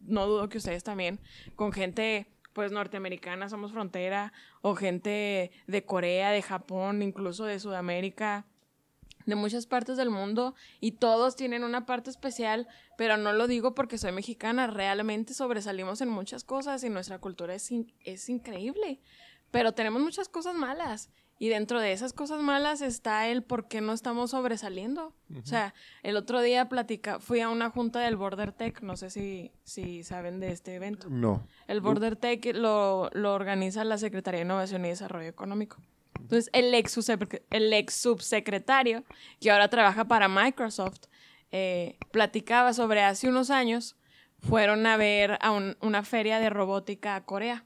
no 0.03 0.27
dudo 0.27 0.49
que 0.49 0.57
ustedes 0.57 0.83
también, 0.83 1.19
con 1.55 1.71
gente 1.71 2.27
pues 2.53 2.71
norteamericana, 2.71 3.49
somos 3.49 3.71
frontera, 3.71 4.33
o 4.61 4.75
gente 4.75 5.51
de 5.67 5.85
Corea, 5.85 6.31
de 6.31 6.41
Japón, 6.41 7.01
incluso 7.01 7.45
de 7.45 7.59
Sudamérica, 7.59 8.45
de 9.25 9.35
muchas 9.35 9.67
partes 9.67 9.97
del 9.97 10.09
mundo, 10.09 10.55
y 10.79 10.93
todos 10.93 11.35
tienen 11.35 11.63
una 11.63 11.85
parte 11.85 12.09
especial, 12.09 12.67
pero 12.97 13.17
no 13.17 13.33
lo 13.33 13.47
digo 13.47 13.73
porque 13.73 13.97
soy 13.97 14.11
mexicana, 14.11 14.67
realmente 14.67 15.33
sobresalimos 15.33 16.01
en 16.01 16.09
muchas 16.09 16.43
cosas 16.43 16.83
y 16.83 16.89
nuestra 16.89 17.19
cultura 17.19 17.53
es, 17.55 17.71
es 18.01 18.29
increíble, 18.29 18.99
pero 19.51 19.73
tenemos 19.73 20.01
muchas 20.01 20.27
cosas 20.27 20.55
malas. 20.55 21.09
Y 21.41 21.49
dentro 21.49 21.79
de 21.79 21.91
esas 21.91 22.13
cosas 22.13 22.39
malas 22.43 22.81
está 22.81 23.27
el 23.27 23.41
por 23.41 23.67
qué 23.67 23.81
no 23.81 23.93
estamos 23.93 24.29
sobresaliendo. 24.29 25.11
O 25.41 25.43
sea, 25.43 25.73
el 26.03 26.15
otro 26.15 26.39
día 26.39 26.69
platica, 26.69 27.19
fui 27.19 27.39
a 27.39 27.49
una 27.49 27.71
junta 27.71 27.99
del 27.99 28.15
Border 28.15 28.51
Tech, 28.51 28.79
no 28.83 28.95
sé 28.95 29.09
si, 29.09 29.51
si 29.63 30.03
saben 30.03 30.39
de 30.39 30.51
este 30.51 30.75
evento. 30.75 31.07
No. 31.09 31.47
El 31.65 31.81
Border 31.81 32.15
Tech 32.15 32.45
lo, 32.55 33.09
lo 33.13 33.33
organiza 33.33 33.83
la 33.83 33.97
Secretaría 33.97 34.41
de 34.41 34.45
Innovación 34.45 34.85
y 34.85 34.89
Desarrollo 34.89 35.27
Económico. 35.29 35.77
Entonces, 36.19 36.51
el 36.53 36.71
ex, 36.75 36.95
el 37.49 37.73
ex 37.73 37.95
subsecretario, 37.95 39.03
que 39.39 39.49
ahora 39.49 39.67
trabaja 39.67 40.05
para 40.05 40.27
Microsoft, 40.27 41.05
eh, 41.51 41.97
platicaba 42.11 42.71
sobre 42.73 43.01
hace 43.01 43.27
unos 43.27 43.49
años, 43.49 43.95
fueron 44.37 44.85
a 44.85 44.95
ver 44.95 45.39
a 45.41 45.49
un- 45.49 45.75
una 45.81 46.03
feria 46.03 46.37
de 46.37 46.51
robótica 46.51 47.15
a 47.15 47.25
Corea. 47.25 47.65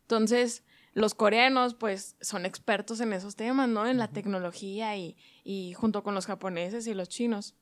Entonces, 0.00 0.64
los 0.94 1.14
coreanos, 1.14 1.74
pues, 1.74 2.16
son 2.20 2.46
expertos 2.46 3.00
en 3.00 3.12
esos 3.12 3.36
temas, 3.36 3.68
¿no? 3.68 3.86
En 3.86 3.98
la 3.98 4.08
tecnología 4.08 4.96
y, 4.96 5.16
y 5.42 5.74
junto 5.74 6.02
con 6.02 6.14
los 6.14 6.26
japoneses 6.26 6.86
y 6.86 6.94
los 6.94 7.08
chinos. 7.08 7.54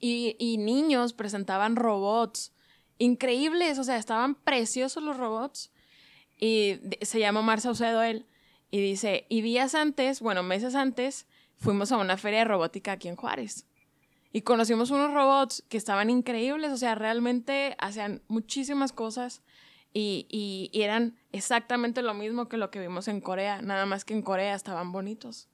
Y, 0.00 0.36
y 0.38 0.58
niños 0.58 1.12
presentaban 1.12 1.76
robots 1.76 2.52
increíbles, 2.98 3.78
o 3.78 3.84
sea, 3.84 3.96
estaban 3.96 4.34
preciosos 4.34 5.02
los 5.02 5.16
robots. 5.16 5.72
Y 6.36 6.80
se 7.02 7.20
llama 7.20 7.40
Omar 7.40 7.60
Saucedo 7.60 8.02
él. 8.02 8.26
Y 8.70 8.80
dice, 8.80 9.26
y 9.28 9.40
días 9.40 9.74
antes, 9.74 10.20
bueno, 10.20 10.42
meses 10.42 10.74
antes, 10.74 11.26
fuimos 11.56 11.92
a 11.92 11.96
una 11.96 12.16
feria 12.16 12.40
de 12.40 12.44
robótica 12.46 12.92
aquí 12.92 13.08
en 13.08 13.16
Juárez. 13.16 13.66
Y 14.32 14.42
conocimos 14.42 14.90
unos 14.90 15.12
robots 15.14 15.64
que 15.68 15.78
estaban 15.78 16.10
increíbles, 16.10 16.70
o 16.72 16.76
sea, 16.76 16.94
realmente 16.94 17.76
hacían 17.78 18.22
muchísimas 18.28 18.92
cosas 18.92 19.42
y, 19.92 20.26
y- 20.30 20.70
y 20.72 20.82
eran 20.82 21.16
exactamente 21.32 22.02
lo 22.02 22.14
mismo 22.14 22.48
que 22.48 22.56
lo 22.56 22.70
que 22.70 22.80
vimos 22.80 23.08
en 23.08 23.20
Corea, 23.20 23.62
nada 23.62 23.86
más 23.86 24.04
que 24.04 24.14
en 24.14 24.22
Corea 24.22 24.54
estaban 24.54 24.92
bonitos. 24.92 25.48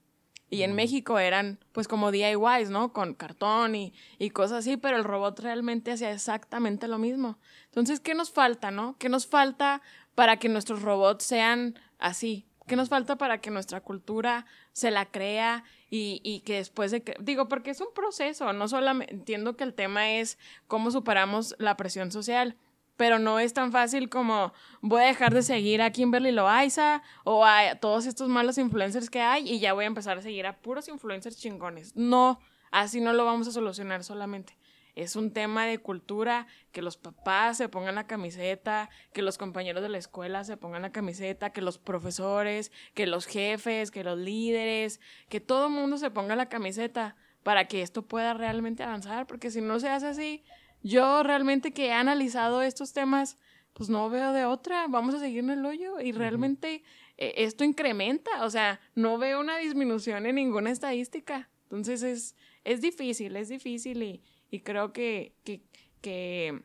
Y 0.50 0.62
en 0.62 0.74
México 0.74 1.18
eran 1.18 1.58
pues 1.72 1.88
como 1.88 2.12
DIYs, 2.12 2.70
¿no? 2.70 2.92
Con 2.92 3.14
cartón 3.14 3.74
y, 3.74 3.92
y 4.18 4.30
cosas 4.30 4.58
así, 4.58 4.76
pero 4.76 4.96
el 4.96 5.02
robot 5.04 5.40
realmente 5.40 5.90
hacía 5.90 6.12
exactamente 6.12 6.86
lo 6.86 6.98
mismo. 6.98 7.38
Entonces, 7.66 7.98
¿qué 7.98 8.14
nos 8.14 8.30
falta, 8.30 8.70
no? 8.70 8.96
¿Qué 8.98 9.08
nos 9.08 9.26
falta 9.26 9.82
para 10.14 10.36
que 10.38 10.48
nuestros 10.48 10.82
robots 10.82 11.24
sean 11.24 11.76
así? 11.98 12.46
¿Qué 12.68 12.76
nos 12.76 12.88
falta 12.88 13.16
para 13.16 13.40
que 13.40 13.50
nuestra 13.50 13.80
cultura 13.80 14.46
se 14.72 14.90
la 14.90 15.06
crea 15.06 15.64
y, 15.90 16.20
y 16.22 16.40
que 16.40 16.54
después 16.56 16.90
de 16.92 17.02
que... 17.02 17.16
Digo, 17.20 17.48
porque 17.48 17.70
es 17.70 17.80
un 17.80 17.92
proceso, 17.94 18.52
no 18.52 18.68
solamente... 18.68 19.12
Entiendo 19.12 19.56
que 19.56 19.64
el 19.64 19.74
tema 19.74 20.12
es 20.12 20.38
cómo 20.68 20.90
superamos 20.90 21.56
la 21.58 21.76
presión 21.76 22.12
social, 22.12 22.56
pero 22.96 23.18
no 23.18 23.38
es 23.38 23.52
tan 23.52 23.72
fácil 23.72 24.08
como 24.08 24.52
voy 24.80 25.02
a 25.02 25.06
dejar 25.06 25.34
de 25.34 25.42
seguir 25.42 25.82
a 25.82 25.90
Kimberly 25.90 26.32
Loaiza 26.32 27.02
o 27.24 27.44
a 27.44 27.76
todos 27.76 28.06
estos 28.06 28.28
malos 28.28 28.58
influencers 28.58 29.10
que 29.10 29.20
hay 29.20 29.50
y 29.50 29.58
ya 29.58 29.72
voy 29.72 29.84
a 29.84 29.88
empezar 29.88 30.18
a 30.18 30.22
seguir 30.22 30.46
a 30.46 30.56
puros 30.56 30.88
influencers 30.88 31.36
chingones. 31.36 31.94
No, 31.96 32.40
así 32.70 33.00
no 33.00 33.12
lo 33.12 33.24
vamos 33.24 33.48
a 33.48 33.52
solucionar 33.52 34.04
solamente. 34.04 34.56
Es 34.94 35.16
un 35.16 35.32
tema 35.32 35.66
de 35.66 35.78
cultura, 35.78 36.46
que 36.70 36.80
los 36.80 36.96
papás 36.96 37.56
se 37.56 37.68
pongan 37.68 37.96
la 37.96 38.06
camiseta, 38.06 38.90
que 39.12 39.22
los 39.22 39.38
compañeros 39.38 39.82
de 39.82 39.88
la 39.88 39.98
escuela 39.98 40.44
se 40.44 40.56
pongan 40.56 40.82
la 40.82 40.92
camiseta, 40.92 41.50
que 41.50 41.62
los 41.62 41.78
profesores, 41.78 42.70
que 42.94 43.08
los 43.08 43.26
jefes, 43.26 43.90
que 43.90 44.04
los 44.04 44.16
líderes, 44.16 45.00
que 45.28 45.40
todo 45.40 45.66
el 45.66 45.72
mundo 45.72 45.98
se 45.98 46.12
ponga 46.12 46.36
la 46.36 46.48
camiseta 46.48 47.16
para 47.42 47.66
que 47.66 47.82
esto 47.82 48.02
pueda 48.02 48.34
realmente 48.34 48.84
avanzar, 48.84 49.26
porque 49.26 49.50
si 49.50 49.60
no 49.60 49.80
se 49.80 49.88
hace 49.88 50.06
así, 50.06 50.44
yo 50.84 51.22
realmente 51.22 51.72
que 51.72 51.86
he 51.86 51.92
analizado 51.92 52.62
estos 52.62 52.92
temas, 52.92 53.38
pues 53.72 53.88
no 53.88 54.08
veo 54.10 54.32
de 54.32 54.44
otra, 54.44 54.86
vamos 54.86 55.14
a 55.14 55.18
seguir 55.18 55.38
en 55.40 55.50
el 55.50 55.64
hoyo 55.64 55.98
y 55.98 56.12
realmente 56.12 56.84
eh, 57.16 57.34
esto 57.38 57.64
incrementa, 57.64 58.44
o 58.44 58.50
sea, 58.50 58.80
no 58.94 59.16
veo 59.16 59.40
una 59.40 59.56
disminución 59.56 60.26
en 60.26 60.34
ninguna 60.36 60.70
estadística. 60.70 61.48
Entonces 61.64 62.02
es, 62.02 62.36
es 62.64 62.82
difícil, 62.82 63.34
es 63.34 63.48
difícil 63.48 64.02
y, 64.02 64.22
y 64.50 64.60
creo 64.60 64.92
que, 64.92 65.34
que, 65.42 65.62
que 66.02 66.62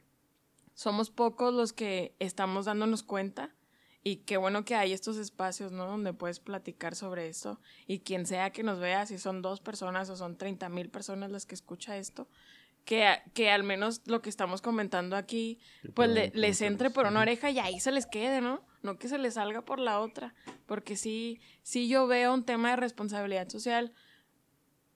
somos 0.73 1.11
pocos 1.11 1.53
los 1.53 1.71
que 1.71 2.13
estamos 2.19 2.65
dándonos 2.65 3.03
cuenta 3.03 3.55
y 4.03 4.17
qué 4.17 4.35
bueno 4.35 4.65
que 4.65 4.75
hay 4.75 4.91
estos 4.91 5.15
espacios, 5.15 5.71
¿no? 5.71 5.85
Donde 5.85 6.13
puedes 6.13 6.41
platicar 6.41 6.93
sobre 6.93 7.29
esto 7.29 7.59
y 7.87 7.99
quien 7.99 8.25
sea 8.25 8.51
que 8.51 8.63
nos 8.63 8.79
vea, 8.79 9.05
si 9.05 9.17
son 9.17 9.41
dos 9.41 9.61
personas 9.61 10.09
o 10.09 10.17
son 10.17 10.37
30 10.37 10.67
mil 10.67 10.89
personas 10.89 11.31
las 11.31 11.45
que 11.45 11.55
escucha 11.55 11.97
esto, 11.97 12.27
que, 12.89 13.05
que 13.35 13.51
al 13.51 13.61
menos 13.61 14.01
lo 14.07 14.19
que 14.23 14.31
estamos 14.31 14.63
comentando 14.63 15.15
aquí, 15.15 15.59
pues 15.93 16.09
le- 16.09 16.31
les 16.33 16.59
entre 16.63 16.89
por 16.89 17.05
una 17.05 17.19
oreja 17.21 17.51
y 17.51 17.59
ahí 17.59 17.79
se 17.79 17.91
les 17.91 18.07
quede, 18.07 18.41
¿no? 18.41 18.65
No 18.81 18.97
que 18.97 19.07
se 19.07 19.19
les 19.19 19.35
salga 19.35 19.61
por 19.61 19.77
la 19.77 19.99
otra, 19.99 20.33
porque 20.65 20.95
sí, 20.95 21.39
sí 21.61 21.87
yo 21.87 22.07
veo 22.07 22.33
un 22.33 22.45
tema 22.45 22.71
de 22.71 22.77
responsabilidad 22.77 23.47
social 23.47 23.93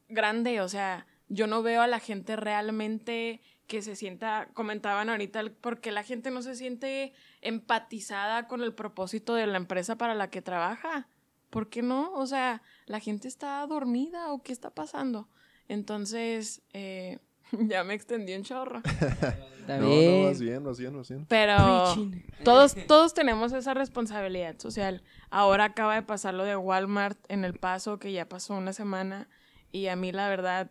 grande, 0.10 0.60
o 0.62 0.68
sea, 0.70 1.06
yo 1.30 1.46
no 1.46 1.62
veo 1.62 1.84
a 1.84 1.88
la 1.88 2.00
gente 2.00 2.36
realmente 2.36 3.42
que 3.68 3.84
se 3.84 3.96
sienta, 3.96 4.50
comentaban 4.56 5.10
ahorita, 5.12 5.44
porque 5.62 5.92
la 5.92 6.02
gente 6.02 6.32
no 6.32 6.42
se 6.42 6.56
siente 6.56 7.14
empatizada 7.42 8.48
con 8.48 8.64
el 8.64 8.74
propósito 8.74 9.36
de 9.36 9.46
la 9.46 9.58
empresa 9.58 9.98
para 9.98 10.16
la 10.16 10.32
que 10.32 10.42
trabaja. 10.42 11.08
¿Por 11.52 11.70
qué 11.70 11.84
no? 11.84 12.12
O 12.14 12.26
sea, 12.26 12.64
la 12.88 13.00
gente 13.00 13.28
está 13.28 13.66
dormida 13.68 14.34
o 14.34 14.42
qué 14.42 14.52
está 14.52 14.72
pasando. 14.72 15.30
Entonces, 15.68 16.64
eh, 16.74 17.20
ya 17.68 17.84
me 17.84 17.94
extendí 17.94 18.34
un 18.34 18.44
chorro. 18.44 18.82
Está 19.60 19.78
no, 19.78 19.88
bien. 19.88 20.22
no, 20.22 20.28
más 20.28 20.42
bien, 20.42 20.64
más 20.64 20.80
bien, 20.80 20.96
más 20.96 21.10
bien. 21.10 21.26
Pero 21.28 21.96
todos, 22.44 22.76
todos 22.88 23.14
tenemos 23.14 23.54
esa 23.54 23.74
responsabilidad 23.74 24.58
social. 24.60 25.04
Ahora 25.30 25.66
acaba 25.66 25.96
de 25.96 26.02
pasar 26.02 26.34
lo 26.34 26.44
de 26.44 26.58
Walmart 26.58 27.18
en 27.30 27.46
El 27.46 27.54
Paso, 27.54 27.98
que 27.98 28.12
ya 28.12 28.28
pasó 28.28 28.56
una 28.56 28.74
semana, 28.74 29.30
y 29.72 29.88
a 29.88 29.96
mí 29.96 30.12
la 30.12 30.28
verdad 30.28 30.70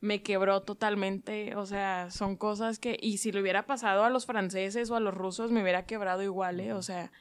me 0.00 0.22
quebró 0.22 0.60
totalmente. 0.62 1.56
O 1.56 1.64
sea, 1.64 2.10
son 2.10 2.36
cosas 2.36 2.78
que, 2.78 2.98
y 3.00 3.18
si 3.18 3.32
le 3.32 3.40
hubiera 3.40 3.64
pasado 3.64 4.04
a 4.04 4.10
los 4.10 4.26
franceses 4.26 4.90
o 4.90 4.96
a 4.96 5.00
los 5.00 5.14
rusos, 5.14 5.50
me 5.50 5.62
hubiera 5.62 5.86
quebrado 5.86 6.22
igual, 6.22 6.60
¿eh? 6.60 6.74
O 6.74 6.82
sea, 6.82 7.12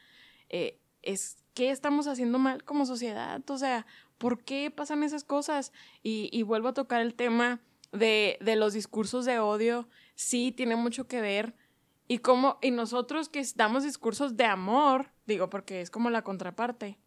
eh, 0.50 0.80
es 1.02 1.38
¿qué 1.54 1.70
estamos 1.70 2.08
haciendo 2.08 2.38
mal 2.40 2.64
como 2.64 2.86
sociedad? 2.86 3.42
O 3.50 3.58
sea, 3.58 3.86
¿por 4.18 4.44
qué 4.44 4.72
pasan 4.72 5.04
esas 5.04 5.24
cosas? 5.24 5.72
Y, 6.02 6.30
y 6.34 6.44
vuelvo 6.44 6.70
a 6.70 6.74
tocar 6.74 7.02
el 7.02 7.14
tema 7.14 7.62
de, 7.94 8.38
de 8.42 8.56
los 8.56 8.74
discursos 8.74 9.26
de 9.26 9.40
odio. 9.40 9.88
Sí, 10.16 10.52
tiene 10.52 10.76
mucho 10.76 11.08
que 11.08 11.22
ver. 11.22 11.56
Y 12.08 12.20
como, 12.20 12.60
y 12.62 12.72
nosotros 12.72 13.30
que 13.30 13.44
damos 13.56 13.84
discursos 13.84 14.36
de 14.36 14.46
amor, 14.46 15.12
digo, 15.26 15.50
porque 15.50 15.82
es 15.82 15.90
como 15.90 16.10
la 16.10 16.24
contraparte, 16.24 17.00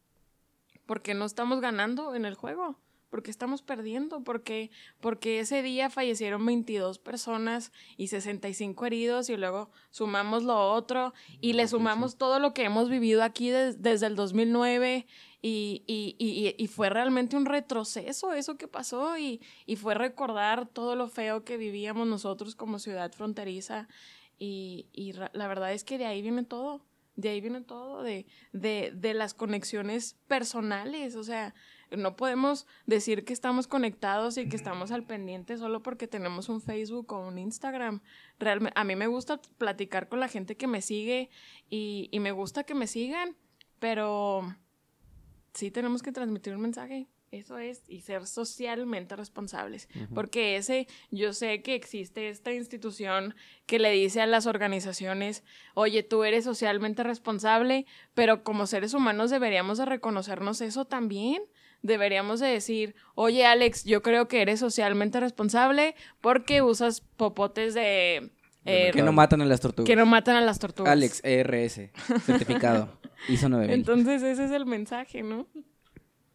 porque 0.87 1.13
no 1.15 1.27
estamos 1.27 1.61
ganando 1.61 2.15
en 2.15 2.25
el 2.25 2.35
juego, 2.35 2.79
porque 3.11 3.31
estamos 3.31 3.63
perdiendo, 3.63 4.23
porque, 4.25 4.71
porque 5.01 5.41
ese 5.41 5.63
día 5.63 5.91
fallecieron 5.91 6.45
22 6.45 6.99
personas 6.99 7.73
y 7.97 8.09
65 8.09 8.85
heridos 8.87 9.29
y 9.31 9.37
luego 9.37 9.71
sumamos 9.91 10.43
lo 10.43 10.73
otro 10.73 11.15
y 11.41 11.53
le 11.53 11.69
sumamos 11.69 12.17
todo 12.19 12.39
lo 12.39 12.53
que 12.55 12.65
hemos 12.65 12.89
vivido 12.91 13.23
aquí 13.23 13.51
des- 13.51 13.81
desde 13.83 14.07
el 14.07 14.17
2009 14.17 15.07
y, 15.43 15.85
y, 15.87 16.17
y, 16.19 16.55
y 16.63 16.67
fue 16.67 16.91
realmente 16.91 17.37
un 17.37 17.47
retroceso 17.47 18.33
eso 18.33 18.57
que 18.57 18.67
pasó 18.69 19.17
y, 19.19 19.41
y 19.67 19.77
fue 19.77 19.95
recordar 19.95 20.67
todo 20.67 20.97
lo 20.97 21.09
feo 21.09 21.45
que 21.45 21.57
vivíamos 21.57 22.07
nosotros 22.09 22.57
como 22.57 22.79
ciudad 22.79 23.13
fronteriza 23.13 23.87
y, 24.39 24.87
y 24.93 25.13
la 25.13 25.49
verdad 25.49 25.73
es 25.73 25.85
que 25.85 25.97
de 25.99 26.07
ahí 26.07 26.21
viene 26.21 26.43
todo, 26.43 26.85
de 27.15 27.29
ahí 27.31 27.41
viene 27.41 27.61
todo, 27.63 28.03
de, 28.03 28.27
de, 28.53 28.93
de 28.95 29.15
las 29.15 29.33
conexiones 29.33 30.17
personales, 30.27 31.17
o 31.17 31.23
sea, 31.25 31.55
no 31.97 32.17
podemos 32.17 32.67
decir 32.87 33.25
que 33.25 33.33
estamos 33.33 33.67
conectados 33.67 34.39
y 34.39 34.49
que 34.49 34.57
estamos 34.57 34.91
al 34.91 35.05
pendiente 35.05 35.57
solo 35.57 35.83
porque 35.83 36.07
tenemos 36.07 36.49
un 36.49 36.61
Facebook 36.61 37.13
o 37.13 37.27
un 37.27 37.39
Instagram. 37.39 38.01
Realmente, 38.39 38.79
a 38.79 38.85
mí 38.85 38.97
me 38.97 39.07
gusta 39.07 39.41
platicar 39.59 40.09
con 40.09 40.21
la 40.21 40.29
gente 40.29 40.57
que 40.57 40.67
me 40.67 40.83
sigue 40.83 41.31
y, 41.69 42.09
y 42.13 42.21
me 42.21 42.33
gusta 42.33 42.65
que 42.65 42.75
me 42.75 42.87
sigan, 42.87 43.37
pero 43.79 44.43
sí 45.55 45.71
tenemos 45.71 46.03
que 46.03 46.13
transmitir 46.13 46.55
un 46.55 46.63
mensaje. 46.63 47.09
Eso 47.33 47.59
es, 47.59 47.83
y 47.89 48.03
ser 48.03 48.25
socialmente 48.27 49.17
responsables. 49.17 49.89
Porque 50.15 50.57
ese, 50.57 50.87
yo 51.11 51.33
sé 51.33 51.61
que 51.61 51.75
existe 51.75 52.29
esta 52.29 52.53
institución 52.53 53.35
que 53.67 53.81
le 53.81 53.91
dice 53.91 54.21
a 54.21 54.27
las 54.27 54.47
organizaciones, 54.47 55.43
oye, 55.75 56.05
tú 56.05 56.23
eres 56.23 56.45
socialmente 56.45 57.03
responsable, 57.03 57.85
pero 58.15 58.45
como 58.45 58.67
seres 58.67 58.95
humanos 58.95 59.31
deberíamos 59.31 59.79
de 59.79 59.87
reconocernos 59.87 60.61
eso 60.61 60.85
también. 60.85 61.43
Deberíamos 61.83 62.41
de 62.41 62.49
decir, 62.49 62.95
oye, 63.15 63.47
Alex, 63.47 63.85
yo 63.85 64.03
creo 64.03 64.29
que 64.29 64.43
eres 64.43 64.61
socialmente 64.61 65.21
responsable 65.21 65.95
porque 66.21 66.63
usas 66.63 67.01
popotes 67.01 67.75
de... 67.75 68.33
eh, 68.65 68.91
Que 68.93 69.03
no 69.03 69.13
matan 69.13 69.41
a 69.41 69.45
las 69.45 69.61
tortugas. 69.61 69.87
que 69.87 69.97
no 69.97 70.07
matan 70.07 70.37
a 70.37 70.41
las 70.41 70.59
tortugas. 70.59 70.91
Alex, 70.93 71.21
ERS, 71.25 71.81
certificado. 72.25 72.99
ISO 73.29 73.49
9000. 73.49 73.73
Entonces 73.75 74.23
ese 74.23 74.45
es 74.45 74.51
el 74.51 74.67
mensaje, 74.67 75.23
¿no? 75.23 75.47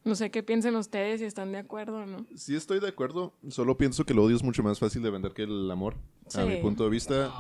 No 0.03 0.15
sé 0.15 0.31
qué 0.31 0.41
piensen 0.41 0.75
ustedes 0.75 1.19
si 1.19 1.25
están 1.27 1.51
de 1.51 1.59
acuerdo 1.59 1.97
o 1.97 2.05
no. 2.07 2.25
Sí 2.35 2.55
estoy 2.55 2.79
de 2.79 2.87
acuerdo, 2.87 3.33
solo 3.49 3.77
pienso 3.77 4.03
que 4.03 4.13
el 4.13 4.19
odio 4.19 4.35
es 4.35 4.43
mucho 4.43 4.63
más 4.63 4.79
fácil 4.79 5.03
de 5.03 5.11
vender 5.11 5.33
que 5.33 5.43
el 5.43 5.69
amor. 5.69 5.95
A 6.35 6.45
mi 6.45 6.57
punto 6.57 6.83
de 6.83 6.89
vista, 6.89 7.31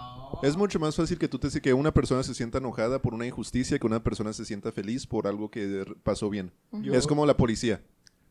es 0.43 0.57
mucho 0.57 0.79
más 0.79 0.95
fácil 0.95 1.17
que 1.17 1.27
tú 1.27 1.37
te 1.39 1.61
que 1.61 1.73
una 1.73 1.93
persona 1.93 2.23
se 2.23 2.33
sienta 2.33 2.57
enojada 2.57 3.01
por 3.01 3.13
una 3.13 3.25
injusticia 3.25 3.77
que 3.77 3.85
una 3.85 4.03
persona 4.03 4.33
se 4.33 4.45
sienta 4.45 4.71
feliz 4.71 5.05
por 5.05 5.27
algo 5.27 5.51
que 5.51 5.85
pasó 6.03 6.29
bien. 6.29 6.51
Es 6.83 7.07
como 7.07 7.25
la 7.25 7.37
policía. 7.37 7.81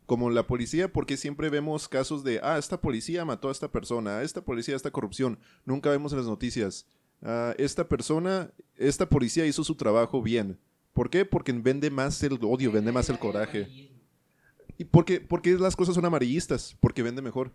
Como 0.06 0.28
la 0.28 0.46
policía, 0.46 0.92
porque 0.92 1.16
siempre 1.16 1.50
vemos 1.50 1.86
casos 1.86 2.24
de, 2.24 2.40
ah, 2.42 2.58
esta 2.58 2.80
policía 2.80 3.24
mató 3.24 3.48
a 3.48 3.52
esta 3.52 3.70
persona, 3.70 4.18
ah, 4.18 4.22
esta 4.24 4.40
policía, 4.40 4.74
esta 4.74 4.90
corrupción. 4.90 5.38
Nunca 5.64 5.88
vemos 5.90 6.10
en 6.12 6.18
las 6.18 6.26
noticias, 6.26 6.86
ah, 7.22 7.54
esta 7.58 7.88
persona, 7.88 8.50
esta 8.76 9.08
policía 9.08 9.46
hizo 9.46 9.62
su 9.62 9.76
trabajo 9.76 10.20
bien. 10.20 10.58
¿Por 10.94 11.10
qué? 11.10 11.24
Porque 11.24 11.52
vende 11.52 11.90
más 11.90 12.20
el 12.24 12.38
odio, 12.42 12.72
vende 12.72 12.90
más 12.90 13.08
el 13.08 13.20
coraje. 13.20 13.90
¿Y 14.76 14.84
por 14.84 15.04
qué, 15.04 15.20
por 15.20 15.42
qué 15.42 15.56
las 15.56 15.76
cosas 15.76 15.94
son 15.94 16.04
amarillistas? 16.04 16.76
Porque 16.80 17.04
vende 17.04 17.22
mejor. 17.22 17.52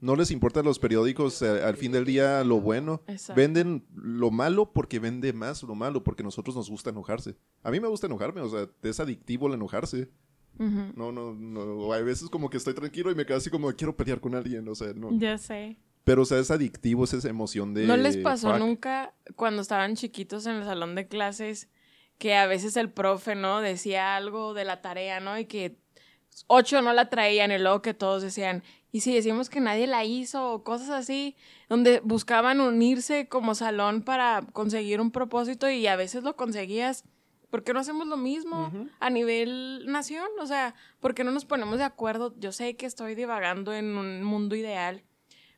No 0.00 0.14
les 0.14 0.30
importa 0.30 0.60
a 0.60 0.62
los 0.62 0.78
periódicos 0.78 1.42
eh, 1.42 1.62
al 1.62 1.76
fin 1.76 1.92
del 1.92 2.04
día 2.04 2.44
lo 2.44 2.60
bueno. 2.60 3.02
Exacto. 3.08 3.40
Venden 3.40 3.84
lo 3.94 4.30
malo 4.30 4.72
porque 4.72 5.00
vende 5.00 5.32
más 5.32 5.62
lo 5.62 5.74
malo, 5.74 6.04
porque 6.04 6.22
a 6.22 6.24
nosotros 6.24 6.54
nos 6.54 6.70
gusta 6.70 6.90
enojarse. 6.90 7.36
A 7.62 7.70
mí 7.70 7.80
me 7.80 7.88
gusta 7.88 8.06
enojarme, 8.06 8.40
o 8.40 8.48
sea, 8.48 8.68
es 8.82 9.00
adictivo 9.00 9.48
el 9.48 9.54
enojarse. 9.54 10.08
Ujú. 10.58 10.92
No, 10.94 11.12
no, 11.12 11.34
no. 11.34 11.92
Hay 11.92 12.04
veces 12.04 12.28
como 12.30 12.48
que 12.48 12.56
estoy 12.56 12.74
tranquilo 12.74 13.10
y 13.10 13.14
me 13.14 13.26
quedo 13.26 13.38
así 13.38 13.50
como 13.50 13.72
quiero 13.72 13.96
pelear 13.96 14.20
con 14.20 14.34
alguien, 14.34 14.68
o 14.68 14.74
sea, 14.74 14.92
no. 14.94 15.10
Ya 15.18 15.36
sé. 15.38 15.78
Pero, 16.04 16.22
o 16.22 16.24
sea, 16.24 16.38
es 16.38 16.50
adictivo, 16.50 17.04
es 17.04 17.12
esa 17.12 17.28
emoción 17.28 17.74
de. 17.74 17.86
¿No 17.86 17.96
les 17.96 18.16
pasó 18.18 18.52
fuck. 18.52 18.58
nunca 18.58 19.14
cuando 19.36 19.62
estaban 19.62 19.94
chiquitos 19.94 20.46
en 20.46 20.56
el 20.56 20.64
salón 20.64 20.94
de 20.94 21.06
clases 21.06 21.68
que 22.18 22.34
a 22.34 22.46
veces 22.46 22.76
el 22.76 22.90
profe, 22.90 23.34
¿no? 23.34 23.60
Decía 23.60 24.16
algo 24.16 24.54
de 24.54 24.64
la 24.64 24.80
tarea, 24.80 25.20
¿no? 25.20 25.38
Y 25.38 25.44
que 25.44 25.78
ocho 26.46 26.82
no 26.82 26.92
la 26.92 27.08
traían 27.08 27.50
y 27.50 27.58
luego 27.58 27.82
que 27.82 27.94
todos 27.94 28.22
decían, 28.22 28.62
y 28.90 29.00
si 29.00 29.14
decimos 29.14 29.50
que 29.50 29.60
nadie 29.60 29.86
la 29.86 30.04
hizo 30.04 30.52
o 30.52 30.64
cosas 30.64 30.90
así, 30.90 31.36
donde 31.68 32.00
buscaban 32.00 32.60
unirse 32.60 33.28
como 33.28 33.54
salón 33.54 34.02
para 34.02 34.42
conseguir 34.52 35.00
un 35.00 35.10
propósito 35.10 35.68
y 35.68 35.86
a 35.86 35.96
veces 35.96 36.22
lo 36.22 36.36
conseguías. 36.36 37.04
¿Por 37.50 37.64
qué 37.64 37.72
no 37.72 37.80
hacemos 37.80 38.06
lo 38.06 38.18
mismo 38.18 38.70
a 39.00 39.08
nivel 39.08 39.86
nación? 39.86 40.28
O 40.38 40.46
sea, 40.46 40.74
¿por 41.00 41.14
qué 41.14 41.24
no 41.24 41.30
nos 41.30 41.46
ponemos 41.46 41.78
de 41.78 41.84
acuerdo? 41.84 42.34
Yo 42.38 42.52
sé 42.52 42.76
que 42.76 42.84
estoy 42.84 43.14
divagando 43.14 43.72
en 43.72 43.96
un 43.96 44.22
mundo 44.22 44.54
ideal, 44.54 45.02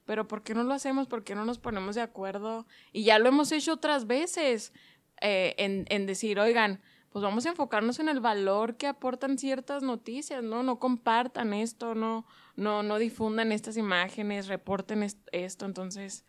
pero 0.05 0.29
¿por 0.29 0.43
qué 0.43 0.55
no 0.55 0.63
lo 0.63 0.73
hacemos? 0.73 1.09
¿Por 1.09 1.25
qué 1.25 1.35
no 1.35 1.45
nos 1.45 1.59
ponemos 1.59 1.97
de 1.97 2.03
acuerdo? 2.03 2.67
Y 2.93 3.03
ya 3.03 3.19
lo 3.19 3.29
hemos 3.29 3.51
hecho 3.51 3.73
otras 3.73 4.07
veces 4.07 4.73
eh, 5.21 5.55
en, 5.59 5.85
en 5.89 6.07
decir, 6.07 6.39
oigan, 6.39 6.81
pues 7.13 7.23
vamos 7.25 7.45
a 7.45 7.51
enfocarnos 7.51 7.99
en 7.99 8.09
el 8.09 8.21
valor 8.21 8.77
que 8.77 8.87
aportan 8.87 9.37
ciertas 9.37 9.83
noticias, 9.83 10.43
¿no? 10.45 10.63
No 10.63 10.79
compartan 10.79 11.53
esto, 11.53 11.95
no, 11.97 12.25
no, 12.57 12.83
no 12.85 12.99
difundan 12.99 13.51
estas 13.51 13.77
imágenes, 13.77 14.47
reporten 14.47 15.03
est- 15.03 15.19
esto. 15.33 15.67
Entonces, 15.67 16.25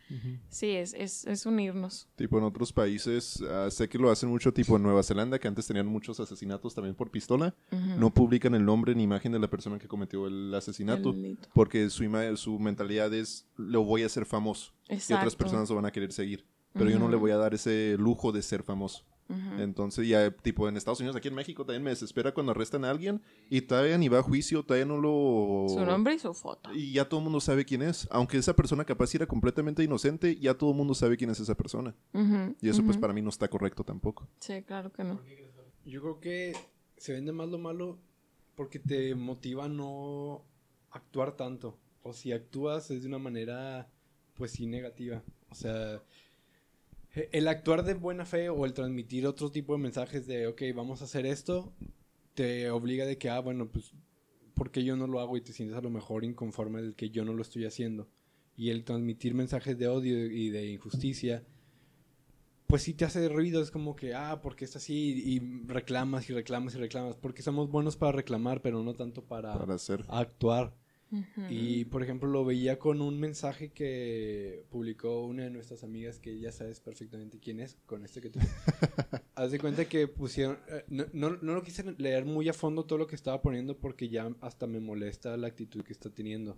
sí, 0.48 0.70
es, 0.70 0.92
es, 0.94 1.24
es 1.26 1.46
unirnos. 1.46 2.08
Tipo 2.16 2.36
en 2.38 2.44
otros 2.44 2.72
países, 2.72 3.40
ah, 3.48 3.70
sé 3.70 3.88
que 3.88 3.96
lo 3.98 4.10
hacen 4.10 4.28
mucho, 4.28 4.52
tipo 4.52 4.74
en 4.76 4.82
Nueva 4.82 5.04
Zelanda, 5.04 5.38
que 5.38 5.46
antes 5.46 5.66
tenían 5.68 5.86
muchos 5.86 6.18
asesinatos 6.18 6.74
también 6.74 6.96
por 6.96 7.10
pistola. 7.12 7.54
No 7.96 8.10
publican 8.12 8.54
el 8.56 8.64
nombre 8.64 8.94
ni 8.94 9.04
imagen 9.04 9.30
de 9.32 9.38
la 9.38 9.48
persona 9.48 9.78
que 9.78 9.86
cometió 9.86 10.26
el 10.26 10.52
asesinato. 10.54 11.12
Delito. 11.12 11.48
Porque 11.54 11.88
su, 11.90 12.02
ima- 12.02 12.36
su 12.36 12.58
mentalidad 12.58 13.14
es, 13.14 13.46
lo 13.56 13.84
voy 13.84 14.02
a 14.02 14.06
hacer 14.06 14.26
famoso. 14.26 14.72
Y 14.88 14.94
otras 14.94 15.10
Exacto. 15.10 15.36
personas 15.38 15.68
lo 15.70 15.76
van 15.76 15.86
a 15.86 15.92
querer 15.92 16.12
seguir. 16.12 16.44
Pero 16.72 16.88
yo 16.90 16.98
no 16.98 17.08
le 17.08 17.16
voy 17.16 17.30
a 17.30 17.36
dar 17.36 17.52
ese 17.54 17.96
lujo 17.98 18.32
de 18.32 18.40
ser 18.42 18.62
famoso. 18.62 19.04
Entonces, 19.58 20.06
ya, 20.06 20.30
tipo, 20.30 20.68
en 20.68 20.76
Estados 20.76 21.00
Unidos, 21.00 21.16
aquí 21.16 21.28
en 21.28 21.34
México, 21.34 21.64
también 21.64 21.82
me 21.82 21.90
desespera 21.90 22.34
cuando 22.34 22.52
arrestan 22.52 22.84
a 22.84 22.90
alguien 22.90 23.22
y 23.48 23.62
todavía 23.62 23.96
ni 23.96 24.08
va 24.08 24.18
a 24.18 24.22
juicio, 24.22 24.62
todavía 24.62 24.84
no 24.84 24.98
lo... 24.98 25.66
Su 25.68 25.84
nombre 25.86 26.14
y 26.14 26.18
su 26.18 26.34
foto. 26.34 26.70
Y 26.74 26.92
ya 26.92 27.08
todo 27.08 27.20
el 27.20 27.24
mundo 27.24 27.40
sabe 27.40 27.64
quién 27.64 27.80
es. 27.80 28.06
Aunque 28.10 28.36
esa 28.36 28.54
persona 28.54 28.84
capaz 28.84 29.14
era 29.14 29.26
completamente 29.26 29.82
inocente, 29.82 30.36
ya 30.36 30.52
todo 30.52 30.72
el 30.72 30.76
mundo 30.76 30.94
sabe 30.94 31.16
quién 31.16 31.30
es 31.30 31.40
esa 31.40 31.54
persona. 31.54 31.94
Y 32.60 32.68
eso, 32.68 32.84
pues, 32.84 32.98
para 32.98 33.14
mí 33.14 33.22
no 33.22 33.30
está 33.30 33.48
correcto 33.48 33.84
tampoco. 33.84 34.28
Sí, 34.40 34.62
claro 34.62 34.92
que 34.92 35.04
no. 35.04 35.20
Yo 35.84 36.00
creo 36.00 36.20
que 36.20 36.54
se 36.98 37.12
vende 37.12 37.32
más 37.32 37.48
lo 37.48 37.58
malo 37.58 37.98
porque 38.54 38.78
te 38.78 39.14
motiva 39.14 39.64
a 39.64 39.68
no 39.68 40.44
actuar 40.90 41.36
tanto. 41.36 41.78
O 42.02 42.12
si 42.12 42.32
actúas 42.32 42.90
es 42.90 43.02
de 43.02 43.08
una 43.08 43.18
manera, 43.18 43.88
pues 44.34 44.52
sí, 44.52 44.66
negativa. 44.66 45.22
O 45.48 45.54
sea, 45.54 46.02
el 47.14 47.48
actuar 47.48 47.84
de 47.84 47.94
buena 47.94 48.24
fe 48.24 48.48
o 48.48 48.64
el 48.64 48.72
transmitir 48.72 49.26
otro 49.26 49.50
tipo 49.50 49.74
de 49.74 49.82
mensajes 49.82 50.26
de, 50.26 50.46
ok, 50.46 50.62
vamos 50.74 51.02
a 51.02 51.04
hacer 51.04 51.26
esto, 51.26 51.72
te 52.34 52.70
obliga 52.70 53.04
de 53.06 53.18
que, 53.18 53.28
ah, 53.28 53.40
bueno, 53.40 53.68
pues, 53.70 53.92
¿por 54.54 54.70
qué 54.70 54.82
yo 54.84 54.96
no 54.96 55.06
lo 55.06 55.20
hago 55.20 55.36
y 55.36 55.42
te 55.42 55.52
sientes 55.52 55.76
a 55.76 55.82
lo 55.82 55.90
mejor 55.90 56.24
inconforme 56.24 56.80
del 56.80 56.94
que 56.94 57.10
yo 57.10 57.24
no 57.24 57.34
lo 57.34 57.42
estoy 57.42 57.66
haciendo? 57.66 58.08
Y 58.56 58.70
el 58.70 58.84
transmitir 58.84 59.34
mensajes 59.34 59.78
de 59.78 59.88
odio 59.88 60.26
y 60.26 60.50
de 60.50 60.66
injusticia, 60.70 61.44
pues 62.66 62.82
sí 62.82 62.94
te 62.94 63.04
hace 63.04 63.28
ruido, 63.28 63.60
es 63.60 63.70
como 63.70 63.94
que, 63.96 64.14
ah, 64.14 64.40
porque 64.42 64.64
es 64.64 64.74
así, 64.76 65.22
y 65.26 65.66
reclamas 65.66 66.30
y 66.30 66.32
reclamas 66.32 66.74
y 66.74 66.78
reclamas, 66.78 67.16
porque 67.16 67.42
somos 67.42 67.70
buenos 67.70 67.96
para 67.96 68.12
reclamar, 68.12 68.62
pero 68.62 68.82
no 68.82 68.94
tanto 68.94 69.22
para, 69.24 69.58
Para 69.58 69.74
hacer. 69.74 70.04
actuar. 70.08 70.74
Y, 71.50 71.84
por 71.86 72.02
ejemplo, 72.02 72.28
lo 72.28 72.44
veía 72.44 72.78
con 72.78 73.00
un 73.02 73.20
mensaje 73.20 73.70
que 73.70 74.64
publicó 74.70 75.24
una 75.24 75.44
de 75.44 75.50
nuestras 75.50 75.84
amigas, 75.84 76.18
que 76.18 76.38
ya 76.38 76.52
sabes 76.52 76.80
perfectamente 76.80 77.38
quién 77.38 77.60
es, 77.60 77.76
con 77.86 78.04
este 78.04 78.20
que 78.20 78.30
tú... 78.30 78.40
Haz 79.34 79.50
de 79.50 79.58
cuenta 79.58 79.84
que 79.86 80.08
pusieron... 80.08 80.58
eh, 80.68 80.84
no, 80.88 81.06
no, 81.12 81.36
no 81.42 81.54
lo 81.54 81.62
quise 81.62 81.84
leer 81.98 82.24
muy 82.24 82.48
a 82.48 82.54
fondo 82.54 82.84
todo 82.84 82.98
lo 82.98 83.06
que 83.06 83.16
estaba 83.16 83.42
poniendo 83.42 83.76
porque 83.76 84.08
ya 84.08 84.30
hasta 84.40 84.66
me 84.66 84.80
molesta 84.80 85.36
la 85.36 85.48
actitud 85.48 85.82
que 85.82 85.92
está 85.92 86.10
teniendo. 86.10 86.56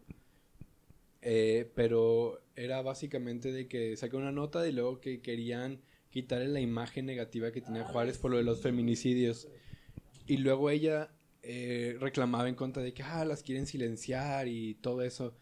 eh, 1.22 1.70
pero 1.74 2.42
era 2.54 2.82
básicamente 2.82 3.50
de 3.50 3.66
que 3.66 3.96
sacó 3.96 4.18
una 4.18 4.30
nota 4.30 4.66
y 4.68 4.72
luego 4.72 5.00
que 5.00 5.20
querían 5.20 5.80
quitarle 6.10 6.48
la 6.48 6.60
imagen 6.60 7.06
negativa 7.06 7.50
que 7.50 7.60
tenía 7.60 7.84
Juárez 7.84 8.18
por 8.18 8.30
lo 8.30 8.36
de 8.36 8.44
los 8.44 8.60
feminicidios. 8.60 9.48
Y 10.26 10.36
luego 10.36 10.70
ella 10.70 11.10
eh, 11.46 11.96
reclamaba 12.00 12.48
en 12.48 12.54
contra 12.54 12.82
de 12.82 12.94
que 12.94 13.02
ah, 13.02 13.24
las 13.24 13.42
quieren 13.42 13.66
silenciar 13.66 14.48
y 14.48 14.74
todo 14.74 15.02
eso. 15.02 15.34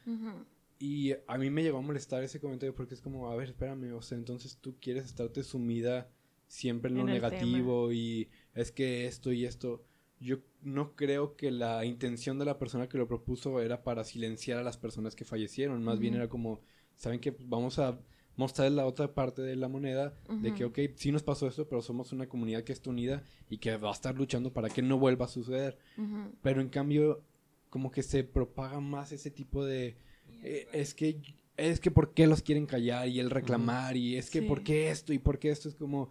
Y 0.78 1.12
a 1.28 1.38
mí 1.38 1.48
me 1.50 1.62
llegó 1.62 1.78
a 1.78 1.82
molestar 1.82 2.24
ese 2.24 2.40
comentario 2.40 2.74
porque 2.74 2.94
es 2.94 3.00
como, 3.00 3.30
a 3.30 3.36
ver, 3.36 3.50
espérame, 3.50 3.92
o 3.94 4.02
sea, 4.02 4.18
entonces 4.18 4.58
tú 4.60 4.76
quieres 4.80 5.04
estarte 5.04 5.44
sumida 5.44 6.10
siempre 6.48 6.90
en 6.90 6.96
lo 6.96 7.00
En 7.02 7.06
negativo 7.06 7.92
y 7.92 8.28
es 8.54 8.72
que 8.72 9.06
esto 9.06 9.32
y 9.32 9.44
esto. 9.44 9.84
Yo 10.18 10.38
no 10.60 10.94
creo 10.94 11.36
que 11.36 11.50
la 11.50 11.84
intención 11.84 12.38
de 12.38 12.44
la 12.44 12.58
persona 12.58 12.88
que 12.88 12.98
lo 12.98 13.08
propuso 13.08 13.60
era 13.60 13.82
para 13.82 14.04
silenciar 14.04 14.58
a 14.58 14.62
las 14.62 14.76
personas 14.76 15.16
que 15.16 15.24
fallecieron, 15.24 15.82
más 15.82 15.98
bien 15.98 16.14
era 16.14 16.28
como, 16.28 16.60
¿saben 16.96 17.20
qué? 17.20 17.32
Pues 17.32 17.48
vamos 17.48 17.78
a 17.78 17.98
mostrar 18.36 18.70
la 18.72 18.86
otra 18.86 19.12
parte 19.14 19.42
de 19.42 19.56
la 19.56 19.68
moneda 19.68 20.14
de 20.28 20.54
que, 20.54 20.64
ok, 20.64 20.78
sí 20.96 21.12
nos 21.12 21.22
pasó 21.22 21.46
esto, 21.46 21.68
pero 21.68 21.82
somos 21.82 22.12
una 22.12 22.28
comunidad 22.28 22.64
que 22.64 22.72
está 22.72 22.90
unida 22.90 23.22
y 23.50 23.58
que 23.58 23.76
va 23.76 23.90
a 23.90 23.92
estar 23.92 24.14
luchando 24.16 24.52
para 24.52 24.68
que 24.68 24.82
no 24.82 24.98
vuelva 24.98 25.26
a 25.26 25.28
suceder. 25.28 25.78
Ujú. 25.98 26.32
Pero 26.42 26.60
en 26.60 26.68
cambio, 26.68 27.22
como 27.70 27.90
que 27.90 28.02
se 28.02 28.24
propaga 28.24 28.80
más 28.80 29.12
ese 29.12 29.30
tipo 29.30 29.64
de... 29.64 29.96
eh, 30.42 30.66
es 30.72 30.94
que... 30.94 31.20
Es 31.58 31.80
que 31.80 31.90
por 31.90 32.14
qué 32.14 32.26
los 32.26 32.40
quieren 32.40 32.64
callar 32.64 33.06
y 33.08 33.20
el 33.20 33.28
reclamar 33.28 33.94
y 33.96 34.16
es 34.16 34.30
que 34.30 34.40
Sí. 34.40 34.46
por 34.46 34.62
qué 34.62 34.90
esto 34.90 35.12
y 35.12 35.18
por 35.18 35.38
qué 35.38 35.50
esto 35.50 35.68
es 35.68 35.74
como... 35.74 36.08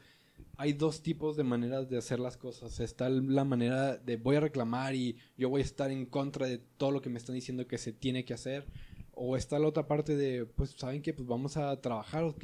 Hay 0.58 0.74
dos 0.74 1.02
tipos 1.02 1.36
de 1.36 1.44
maneras 1.44 1.90
de 1.90 1.98
hacer 1.98 2.20
las 2.20 2.38
cosas. 2.38 2.80
Está 2.80 3.10
la 3.10 3.44
manera 3.44 3.98
de 3.98 4.18
voy 4.18 4.36
a 4.36 4.42
reclamar 4.42 4.94
y 4.94 5.16
yo 5.38 5.50
voy 5.50 5.62
a 5.62 5.64
estar 5.66 5.90
en 5.90 6.06
contra 6.06 6.46
de 6.46 6.60
todo 6.60 6.92
lo 6.92 7.02
que 7.02 7.10
me 7.10 7.18
están 7.18 7.34
diciendo 7.34 7.66
que 7.68 7.80
se 7.80 7.92
tiene 7.94 8.24
que 8.26 8.36
hacer. 8.36 8.68
O 9.14 9.36
está 9.38 9.60
la 9.60 9.68
otra 9.68 9.88
parte 9.88 10.16
de, 10.16 10.46
pues, 10.46 10.72
¿saben 10.72 11.02
qué? 11.02 11.14
Pues 11.14 11.28
vamos 11.28 11.58
a 11.58 11.80
trabajar, 11.82 12.24
ok. 12.24 12.44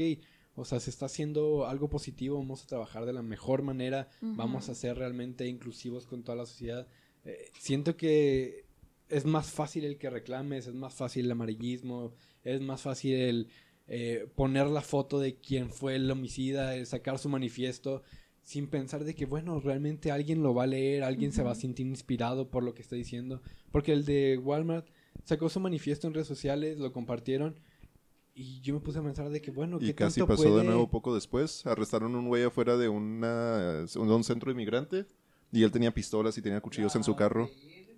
O 0.56 0.66
sea, 0.66 0.80
se 0.80 0.90
está 0.90 1.06
haciendo 1.06 1.68
algo 1.68 1.88
positivo, 1.88 2.38
vamos 2.38 2.64
a 2.64 2.68
trabajar 2.68 3.06
de 3.06 3.14
la 3.14 3.22
mejor 3.22 3.62
manera, 3.62 4.10
vamos 4.22 4.70
a 4.70 4.76
ser 4.76 4.98
realmente 4.98 5.46
inclusivos 5.46 6.08
con 6.08 6.24
toda 6.24 6.36
la 6.36 6.48
sociedad. 6.48 6.88
Eh, 7.26 7.52
siento 7.60 7.96
que 7.96 8.66
es 9.10 9.26
más 9.26 9.52
fácil 9.52 9.86
el 9.86 9.98
que 9.98 10.10
reclames, 10.10 10.66
es 10.66 10.74
más 10.74 10.96
fácil 10.96 11.26
el 11.26 11.32
amarillismo, 11.32 12.14
es 12.44 12.60
más 12.60 12.82
fácil 12.82 13.14
el 13.14 13.48
eh, 13.88 14.28
poner 14.36 14.68
la 14.68 14.82
foto 14.82 15.20
de 15.20 15.36
quién 15.36 15.70
fue 15.70 15.96
el 15.96 16.10
homicida, 16.10 16.76
el 16.76 16.88
sacar 16.88 17.20
su 17.20 17.30
manifiesto, 17.30 18.02
sin 18.42 18.68
pensar 18.68 19.04
de 19.04 19.14
que, 19.14 19.26
bueno, 19.26 19.60
realmente 19.60 20.12
alguien 20.12 20.42
lo 20.42 20.54
va 20.54 20.64
a 20.64 20.68
leer, 20.68 21.04
alguien 21.04 21.32
se 21.32 21.44
va 21.44 21.52
a 21.52 21.56
sentir 21.56 21.86
inspirado 21.86 22.50
por 22.50 22.64
lo 22.64 22.74
que 22.74 22.82
está 22.82 22.96
diciendo. 22.96 23.42
Porque 23.72 23.94
el 23.94 24.06
de 24.06 24.38
Walmart 24.38 24.88
sacó 25.24 25.50
su 25.50 25.60
manifiesto 25.60 26.08
en 26.08 26.14
redes 26.14 26.28
sociales, 26.28 26.78
lo 26.78 26.92
compartieron. 26.92 27.60
Y 28.34 28.62
yo 28.62 28.76
me 28.76 28.80
puse 28.80 29.00
a 29.00 29.02
pensar 29.02 29.30
de 29.30 29.42
que, 29.42 29.50
bueno, 29.50 29.78
Y 29.82 29.88
¿qué 29.88 29.96
casi 29.96 30.20
tanto 30.20 30.36
pasó 30.36 30.58
de 30.58 30.64
nuevo 30.64 30.90
poco 30.90 31.16
después. 31.16 31.66
Arrestaron 31.66 32.14
a 32.14 32.20
un 32.20 32.28
güey 32.28 32.44
afuera 32.44 32.78
de 32.78 32.88
una, 32.88 33.86
un 33.96 34.24
centro 34.24 34.52
inmigrante. 34.52 35.06
Y 35.52 35.64
él 35.64 35.72
tenía 35.72 35.94
pistolas 35.94 36.38
y 36.38 36.42
tenía 36.42 36.62
cuchillos 36.62 36.96
en 36.96 37.04
su 37.04 37.16
carro. 37.16 37.50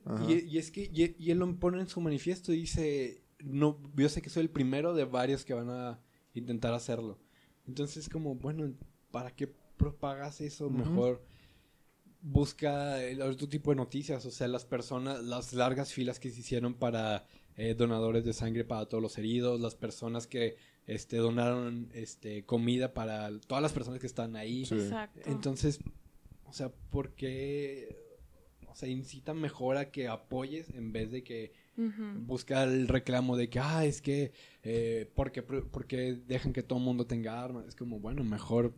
Ajá. 0.05 0.31
Y, 0.31 0.45
y 0.47 0.57
es 0.57 0.71
que 0.71 0.89
y, 0.93 1.15
y 1.19 1.31
él 1.31 1.39
lo 1.39 1.59
pone 1.59 1.81
en 1.81 1.87
su 1.89 1.99
manifiesto 1.99 2.53
y 2.53 2.61
dice, 2.61 3.23
no, 3.39 3.77
yo 3.95 4.07
sé 4.07 4.21
que 4.21 4.29
soy 4.29 4.43
el 4.43 4.49
primero 4.49 4.93
de 4.93 5.05
varios 5.05 5.43
que 5.43 5.53
van 5.53 5.69
a 5.69 5.99
intentar 6.33 6.73
hacerlo. 6.73 7.19
Entonces 7.67 8.07
como, 8.07 8.35
bueno, 8.35 8.71
¿para 9.11 9.31
qué 9.31 9.47
propagas 9.77 10.41
eso? 10.41 10.69
Mejor 10.69 11.23
busca 12.21 13.01
el 13.03 13.21
otro 13.21 13.47
tipo 13.47 13.71
de 13.71 13.77
noticias, 13.77 14.25
o 14.25 14.31
sea, 14.31 14.47
las 14.47 14.65
personas, 14.65 15.23
las 15.23 15.53
largas 15.53 15.93
filas 15.93 16.19
que 16.19 16.29
se 16.31 16.41
hicieron 16.41 16.73
para 16.73 17.25
eh, 17.55 17.75
donadores 17.75 18.25
de 18.25 18.33
sangre 18.33 18.63
para 18.63 18.85
todos 18.85 19.01
los 19.01 19.17
heridos, 19.17 19.59
las 19.59 19.75
personas 19.75 20.27
que 20.27 20.57
este, 20.87 21.17
donaron 21.17 21.89
este, 21.93 22.45
comida 22.45 22.93
para 22.93 23.29
todas 23.41 23.61
las 23.61 23.73
personas 23.73 23.99
que 23.99 24.07
están 24.07 24.35
ahí. 24.35 24.65
Sí. 24.65 24.75
Exacto. 24.75 25.21
Entonces, 25.25 25.79
o 26.45 26.53
sea, 26.53 26.69
¿por 26.89 27.13
qué? 27.15 27.95
O 28.67 28.75
sea, 28.75 28.89
incita 28.89 29.33
mejor 29.33 29.77
a 29.77 29.91
que 29.91 30.07
apoyes 30.07 30.69
en 30.71 30.91
vez 30.91 31.11
de 31.11 31.23
que 31.23 31.53
busca 32.17 32.63
el 32.63 32.87
reclamo 32.87 33.37
de 33.37 33.49
que, 33.49 33.59
ah, 33.59 33.85
es 33.85 34.01
que, 34.01 34.31
eh, 34.63 35.09
porque, 35.15 35.41
porque 35.43 36.13
dejan 36.27 36.53
que 36.53 36.63
todo 36.63 36.79
el 36.79 36.85
mundo 36.85 37.07
tenga 37.07 37.41
armas. 37.41 37.67
Es 37.67 37.75
como, 37.75 37.99
bueno, 37.99 38.23
mejor. 38.23 38.73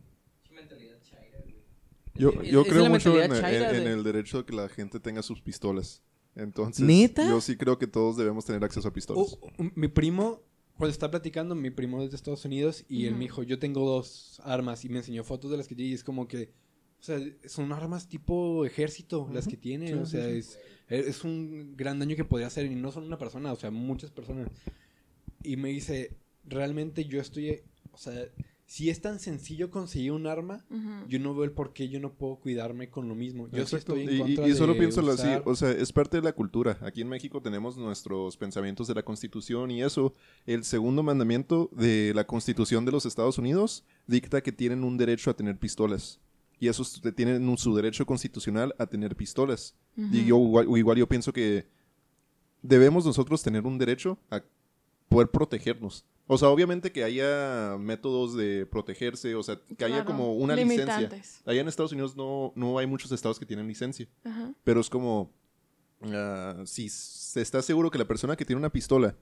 Yo, 2.14 2.42
yo 2.42 2.62
es 2.62 2.68
creo 2.68 2.88
mucho 2.88 3.20
en, 3.22 3.32
en- 3.32 3.44
en 3.44 3.84
de- 3.84 3.92
el 3.92 4.02
derecho 4.04 4.38
de 4.38 4.44
que 4.44 4.54
la 4.54 4.68
gente 4.68 5.00
tenga 5.00 5.22
sus 5.22 5.40
pistolas. 5.40 6.02
Entonces, 6.34 6.84
¿Neta? 6.84 7.28
yo 7.28 7.40
sí 7.40 7.56
creo 7.56 7.78
que 7.78 7.86
todos 7.86 8.16
debemos 8.16 8.44
tener 8.44 8.64
acceso 8.64 8.88
a 8.88 8.92
pistolas. 8.92 9.38
Uh, 9.40 9.62
uh, 9.62 9.70
mi 9.74 9.88
primo, 9.88 10.40
cuando 10.76 10.92
está 10.92 11.10
platicando, 11.10 11.54
mi 11.54 11.70
primo 11.70 12.02
es 12.02 12.10
de 12.10 12.16
Estados 12.16 12.44
Unidos 12.44 12.84
y 12.88 13.04
él 13.06 13.14
me 13.14 13.20
dijo, 13.20 13.42
yo 13.42 13.58
tengo 13.58 13.86
dos 13.88 14.40
armas 14.44 14.84
y 14.84 14.88
me 14.88 14.98
enseñó 14.98 15.24
fotos 15.24 15.50
de 15.50 15.56
las 15.58 15.68
que 15.68 15.74
tiene 15.74 15.90
y 15.90 15.94
es 15.94 16.04
como 16.04 16.26
que, 16.28 16.50
o 17.00 17.02
sea, 17.04 17.18
son 17.46 17.72
armas 17.72 18.08
tipo 18.08 18.64
ejército 18.64 19.28
las 19.32 19.46
que 19.46 19.56
tiene, 19.56 19.88
Sí, 19.88 19.92
o 19.94 20.06
sí, 20.06 20.12
sea, 20.12 20.24
sí. 20.28 20.36
es, 20.38 20.58
es 20.88 21.24
un 21.24 21.76
gran 21.76 21.98
daño 21.98 22.16
que 22.16 22.24
podría 22.24 22.46
hacer 22.46 22.64
y 22.66 22.74
no 22.74 22.92
son 22.92 23.04
una 23.04 23.18
persona, 23.18 23.52
o 23.52 23.56
sea, 23.56 23.70
muchas 23.70 24.10
personas. 24.10 24.48
Y 25.42 25.56
me 25.56 25.68
dice, 25.70 26.16
realmente 26.44 27.04
yo 27.04 27.20
estoy, 27.20 27.60
o 27.92 27.98
sea, 27.98 28.26
si 28.72 28.88
es 28.88 29.02
tan 29.02 29.18
sencillo 29.20 29.70
conseguir 29.70 30.12
un 30.12 30.26
arma, 30.26 30.64
Ujú. 30.70 31.06
yo 31.06 31.18
no 31.18 31.34
veo 31.34 31.44
el 31.44 31.50
por 31.52 31.74
qué 31.74 31.90
yo 31.90 32.00
no 32.00 32.14
puedo 32.14 32.36
cuidarme 32.36 32.88
con 32.88 33.06
lo 33.06 33.14
mismo. 33.14 33.46
Yo 33.50 33.66
sí 33.66 33.76
estoy 33.76 34.04
en 34.04 34.08
y, 34.08 34.14
y- 34.14 34.18
contra 34.20 34.48
y 34.48 34.54
solo 34.54 34.72
de 34.72 34.78
pienso 34.78 35.00
así, 35.10 35.26
usar- 35.26 35.42
o 35.44 35.54
sea, 35.54 35.70
es 35.72 35.92
parte 35.92 36.16
de 36.16 36.22
la 36.22 36.32
cultura. 36.32 36.78
Aquí 36.80 37.02
en 37.02 37.08
México 37.10 37.42
tenemos 37.42 37.76
nuestros 37.76 38.38
pensamientos 38.38 38.88
de 38.88 38.94
la 38.94 39.02
Constitución 39.02 39.70
y 39.70 39.82
eso. 39.82 40.14
El 40.46 40.64
segundo 40.64 41.02
mandamiento 41.02 41.68
de 41.72 42.12
la 42.14 42.26
Constitución 42.26 42.86
de 42.86 42.92
los 42.92 43.04
Estados 43.04 43.36
Unidos 43.36 43.84
dicta 44.06 44.40
que 44.40 44.52
tienen 44.52 44.84
un 44.84 44.96
derecho 44.96 45.28
a 45.30 45.34
tener 45.36 45.58
pistolas. 45.58 46.18
Y 46.58 46.68
esos 46.68 47.02
tienen 47.14 47.46
un- 47.46 47.58
su 47.58 47.74
derecho 47.76 48.06
constitucional 48.06 48.74
a 48.78 48.86
tener 48.86 49.14
pistolas. 49.16 49.74
Y 49.98 50.02
Ujú. 50.02 50.14
yo 50.14 50.38
igual, 50.38 50.78
igual 50.78 50.96
yo 50.96 51.06
pienso 51.06 51.30
que 51.34 51.66
debemos 52.62 53.04
nosotros 53.04 53.42
tener 53.42 53.66
un 53.66 53.76
derecho 53.76 54.16
a 54.30 54.42
poder 55.10 55.28
protegernos. 55.28 56.06
O 56.26 56.38
sea, 56.38 56.48
obviamente 56.48 56.92
que 56.92 57.02
haya 57.04 57.76
métodos 57.78 58.34
de 58.36 58.64
protegerse, 58.66 59.34
o 59.34 59.42
sea, 59.42 59.60
que 59.76 59.84
haya 59.84 60.04
como 60.04 60.34
una 60.34 60.54
licencia. 60.54 61.10
Allá 61.44 61.60
en 61.60 61.68
Estados 61.68 61.92
Unidos 61.92 62.16
no, 62.16 62.52
no 62.54 62.78
hay 62.78 62.86
muchos 62.86 63.10
estados 63.12 63.38
que 63.38 63.44
tienen 63.46 63.66
licencia. 63.66 64.06
Ajá. 64.24 64.52
Pero 64.64 64.80
es 64.80 64.88
como, 64.88 65.30
ah, 66.02 66.62
si 66.64 66.88
se 66.88 67.40
está 67.42 67.60
seguro 67.60 67.90
que 67.90 67.98
la 67.98 68.06
persona 68.06 68.36
que 68.36 68.44
tiene 68.44 68.58
una 68.60 68.70
pistola 68.70 69.16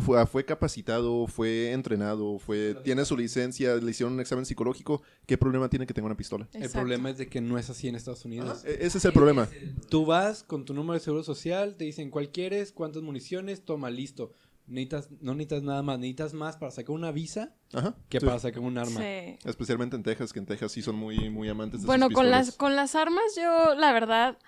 fue, 0.00 0.26
fue 0.26 0.44
capacitado, 0.46 1.26
fue 1.26 1.72
entrenado, 1.72 2.38
fue, 2.38 2.74
tiene 2.84 3.04
su 3.04 3.16
licencia, 3.18 3.76
le 3.76 3.90
hicieron 3.90 4.14
un 4.14 4.20
examen 4.20 4.46
psicológico, 4.46 5.02
¿qué 5.26 5.36
problema 5.36 5.68
tiene 5.68 5.86
que 5.86 5.92
tenga 5.92 6.06
una 6.06 6.16
pistola? 6.16 6.48
El 6.54 6.70
problema 6.70 7.10
es 7.10 7.18
de 7.18 7.28
que 7.28 7.42
no 7.42 7.58
es 7.58 7.68
así 7.68 7.88
en 7.88 7.94
Estados 7.94 8.24
Unidos. 8.24 8.64
E- 8.64 8.78
ese 8.80 8.96
es 8.98 9.04
el 9.04 9.12
problema. 9.12 9.46
Tú 9.90 10.06
vas 10.06 10.42
con 10.42 10.64
tu 10.64 10.72
número 10.72 10.94
de 10.94 11.00
seguro 11.00 11.22
social, 11.22 11.76
te 11.76 11.84
dicen 11.84 12.10
cuál 12.10 12.30
quieres, 12.30 12.72
cuántas 12.72 13.02
municiones, 13.02 13.62
toma, 13.64 13.90
listo. 13.90 14.32
Necesitas, 14.66 15.10
no 15.20 15.34
necesitas 15.34 15.62
nada 15.62 15.82
más, 15.82 15.98
necesitas 15.98 16.32
más 16.32 16.56
para 16.56 16.70
sacar 16.70 16.92
una 16.92 17.12
visa 17.12 17.52
Ajá. 17.74 17.94
que 18.08 18.18
sí. 18.20 18.24
para 18.26 18.38
sacar 18.38 18.60
un 18.60 18.78
arma. 18.78 19.00
Sí. 19.00 19.36
Especialmente 19.44 19.94
en 19.96 20.02
Texas, 20.02 20.32
que 20.32 20.38
en 20.38 20.46
Texas 20.46 20.72
sí 20.72 20.80
son 20.80 20.96
muy, 20.96 21.28
muy 21.30 21.48
amantes 21.48 21.82
de 21.82 21.86
Bueno, 21.86 22.06
sus 22.06 22.14
con 22.14 22.30
las, 22.30 22.52
con 22.56 22.74
las 22.76 22.94
armas 22.94 23.24
yo, 23.36 23.74
la 23.74 23.92
verdad, 23.92 24.38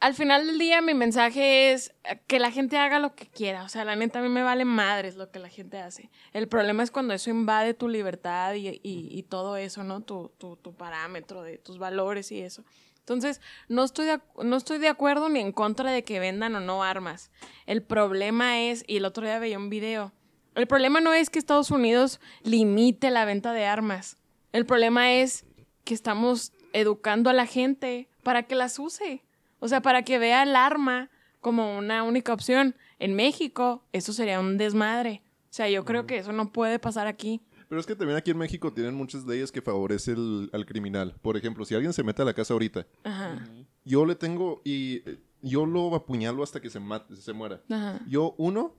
al 0.00 0.14
final 0.14 0.46
del 0.46 0.58
día 0.58 0.80
mi 0.80 0.94
mensaje 0.94 1.72
es 1.72 1.94
que 2.26 2.38
la 2.38 2.50
gente 2.50 2.78
haga 2.78 2.98
lo 2.98 3.14
que 3.14 3.26
quiera. 3.26 3.64
O 3.64 3.68
sea, 3.68 3.84
la 3.84 3.94
neta 3.96 4.20
a 4.20 4.22
mí 4.22 4.28
me 4.30 4.42
vale 4.42 4.64
madres 4.64 5.16
lo 5.16 5.30
que 5.30 5.38
la 5.38 5.48
gente 5.50 5.78
hace. 5.78 6.10
El 6.32 6.48
problema 6.48 6.82
es 6.82 6.90
cuando 6.90 7.12
eso 7.14 7.28
invade 7.30 7.74
tu 7.74 7.88
libertad 7.88 8.54
y, 8.54 8.68
y- 8.68 8.80
y 8.82 9.22
todo 9.22 9.56
eso, 9.58 9.84
¿no? 9.84 10.02
Tu, 10.02 10.30
tu, 10.38 10.56
tu 10.56 10.74
parámetro 10.74 11.42
de 11.42 11.58
tus 11.58 11.78
valores 11.78 12.32
y 12.32 12.40
eso. 12.40 12.64
Entonces, 13.06 13.40
no 13.68 13.84
estoy, 13.84 14.06
de, 14.06 14.20
no 14.42 14.56
estoy 14.56 14.78
de 14.78 14.88
acuerdo 14.88 15.28
ni 15.28 15.38
en 15.38 15.52
contra 15.52 15.92
de 15.92 16.02
que 16.02 16.18
vendan 16.18 16.56
o 16.56 16.60
no 16.60 16.82
armas. 16.82 17.30
El 17.64 17.84
problema 17.84 18.62
es, 18.62 18.82
y 18.88 18.96
el 18.96 19.04
otro 19.04 19.24
día 19.24 19.38
veía 19.38 19.58
un 19.58 19.70
video, 19.70 20.12
el 20.56 20.66
problema 20.66 21.00
no 21.00 21.14
es 21.14 21.30
que 21.30 21.38
Estados 21.38 21.70
Unidos 21.70 22.18
limite 22.42 23.10
la 23.10 23.24
venta 23.24 23.52
de 23.52 23.64
armas. 23.64 24.16
El 24.52 24.66
problema 24.66 25.12
es 25.12 25.44
que 25.84 25.94
estamos 25.94 26.52
educando 26.72 27.30
a 27.30 27.32
la 27.32 27.46
gente 27.46 28.08
para 28.24 28.42
que 28.42 28.56
las 28.56 28.76
use. 28.80 29.22
O 29.60 29.68
sea, 29.68 29.82
para 29.82 30.02
que 30.02 30.18
vea 30.18 30.42
el 30.42 30.56
arma 30.56 31.08
como 31.40 31.78
una 31.78 32.02
única 32.02 32.32
opción. 32.32 32.74
En 32.98 33.14
México, 33.14 33.84
eso 33.92 34.12
sería 34.12 34.40
un 34.40 34.58
desmadre. 34.58 35.22
O 35.44 35.52
sea, 35.52 35.68
yo 35.68 35.84
creo 35.84 36.08
que 36.08 36.18
eso 36.18 36.32
no 36.32 36.50
puede 36.50 36.80
pasar 36.80 37.06
aquí. 37.06 37.40
Pero 37.68 37.80
es 37.80 37.86
que 37.86 37.96
también 37.96 38.16
aquí 38.16 38.30
en 38.30 38.38
México 38.38 38.72
tienen 38.72 38.94
muchas 38.94 39.26
leyes 39.26 39.50
que 39.50 39.60
favorecen 39.62 40.14
el- 40.16 40.50
al 40.52 40.66
criminal. 40.66 41.14
Por 41.22 41.36
ejemplo, 41.36 41.64
si 41.64 41.74
alguien 41.74 41.92
se 41.92 42.02
mete 42.04 42.22
a 42.22 42.24
la 42.24 42.34
casa 42.34 42.52
ahorita, 42.54 42.86
Ajá. 43.04 43.44
yo 43.84 44.06
le 44.06 44.14
tengo 44.14 44.62
y 44.64 45.02
eh, 45.08 45.18
yo 45.42 45.66
lo 45.66 45.94
apuñalo 45.94 46.42
hasta 46.42 46.60
que 46.60 46.70
se 46.70 46.78
mate, 46.80 47.16
se 47.16 47.32
muera. 47.32 47.62
Ajá. 47.68 48.00
Yo, 48.08 48.34
uno, 48.38 48.74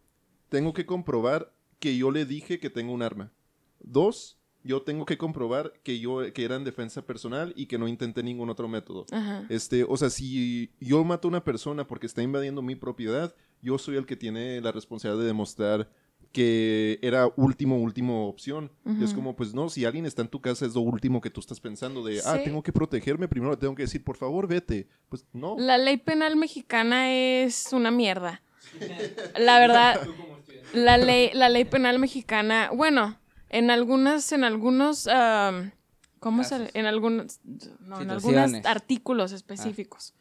tengo 0.49 0.73
que 0.73 0.85
comprobar 0.85 1.53
que 1.79 1.97
yo 1.97 2.11
le 2.11 2.25
dije 2.25 2.59
que 2.59 2.69
tengo 2.69 2.93
un 2.93 3.01
arma. 3.01 3.31
Dos, 3.79 4.39
yo 4.63 4.81
tengo 4.81 5.05
que 5.05 5.17
comprobar 5.17 5.73
que 5.83 5.99
yo 5.99 6.19
que 6.33 6.43
era 6.43 6.55
en 6.55 6.63
defensa 6.63 7.05
personal 7.05 7.53
y 7.55 7.67
que 7.67 7.77
no 7.77 7.87
intenté 7.87 8.23
ningún 8.23 8.49
otro 8.49 8.67
método. 8.67 9.05
Ajá. 9.11 9.45
Este, 9.49 9.83
o 9.87 9.95
sea, 9.97 10.09
si 10.09 10.71
yo 10.79 11.03
mato 11.03 11.27
a 11.27 11.29
una 11.29 11.43
persona 11.43 11.85
porque 11.87 12.05
está 12.07 12.21
invadiendo 12.23 12.61
mi 12.61 12.75
propiedad, 12.75 13.35
yo 13.61 13.77
soy 13.77 13.95
el 13.97 14.05
que 14.05 14.15
tiene 14.15 14.59
la 14.61 14.71
responsabilidad 14.71 15.21
de 15.21 15.27
demostrar 15.27 15.89
que 16.31 16.99
era 17.01 17.29
último, 17.35 17.77
último 17.81 18.27
opción. 18.27 18.71
Es 19.01 19.13
como, 19.13 19.35
pues 19.35 19.53
no, 19.53 19.69
si 19.69 19.85
alguien 19.85 20.05
está 20.05 20.21
en 20.21 20.27
tu 20.27 20.41
casa 20.41 20.65
es 20.65 20.73
lo 20.75 20.81
último 20.81 21.21
que 21.21 21.29
tú 21.29 21.39
estás 21.39 21.59
pensando 21.59 22.03
de, 22.03 22.19
ah, 22.25 22.35
Sí. 22.37 22.43
tengo 22.45 22.61
que 22.63 22.71
protegerme, 22.71 23.27
primero 23.27 23.51
le 23.51 23.57
tengo 23.57 23.75
que 23.75 23.83
decir, 23.83 24.03
por 24.03 24.17
favor, 24.17 24.47
vete. 24.47 24.87
Pues 25.09 25.25
no. 25.33 25.55
La 25.57 25.77
ley 25.77 25.97
penal 25.97 26.35
mexicana 26.35 27.11
es 27.11 27.71
una 27.73 27.91
mierda. 27.91 28.41
La 29.37 29.59
verdad, 29.59 29.99
la 30.73 30.97
ley, 30.97 31.29
la 31.33 31.49
ley 31.49 31.65
penal 31.65 31.99
mexicana, 31.99 32.69
bueno, 32.73 33.17
en 33.49 33.71
algunas, 33.71 34.31
en 34.31 34.43
algunos, 34.43 35.07
am, 35.07 35.71
¿cómo 36.19 36.43
se? 36.43 36.69
En 36.73 36.85
algunos, 36.85 37.39
no, 37.79 38.01
en 38.01 38.09
algunos 38.11 38.53
artículos 38.65 39.31
específicos. 39.31 40.13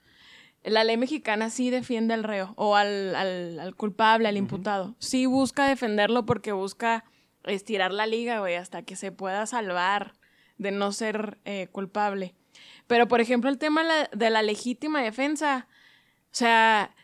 La 0.66 0.84
ley 0.84 0.96
mexicana 0.96 1.48
sí 1.50 1.70
defiende 1.70 2.12
al 2.14 2.24
reo 2.24 2.52
o 2.56 2.76
al, 2.76 3.14
al- 3.14 3.58
al 3.60 3.74
culpable, 3.76 4.28
al 4.28 4.36
imputado. 4.36 4.96
Sí 4.98 5.26
busca 5.26 5.68
defenderlo 5.68 6.26
porque 6.26 6.52
busca 6.52 7.04
estirar 7.44 7.92
la 7.92 8.06
liga, 8.06 8.40
güey, 8.40 8.56
hasta 8.56 8.82
que 8.82 8.96
se 8.96 9.12
pueda 9.12 9.46
salvar 9.46 10.14
de 10.58 10.72
no 10.72 10.90
ser 10.92 11.38
eh, 11.44 11.68
culpable. 11.70 12.34
Pero, 12.88 13.06
por 13.08 13.20
ejemplo, 13.20 13.48
el 13.50 13.58
tema 13.58 13.82
de 14.12 14.30
la, 14.30 14.42
legítima 14.42 15.02
defensa, 15.02 15.68
o 16.32 16.34
sea, 16.34 16.94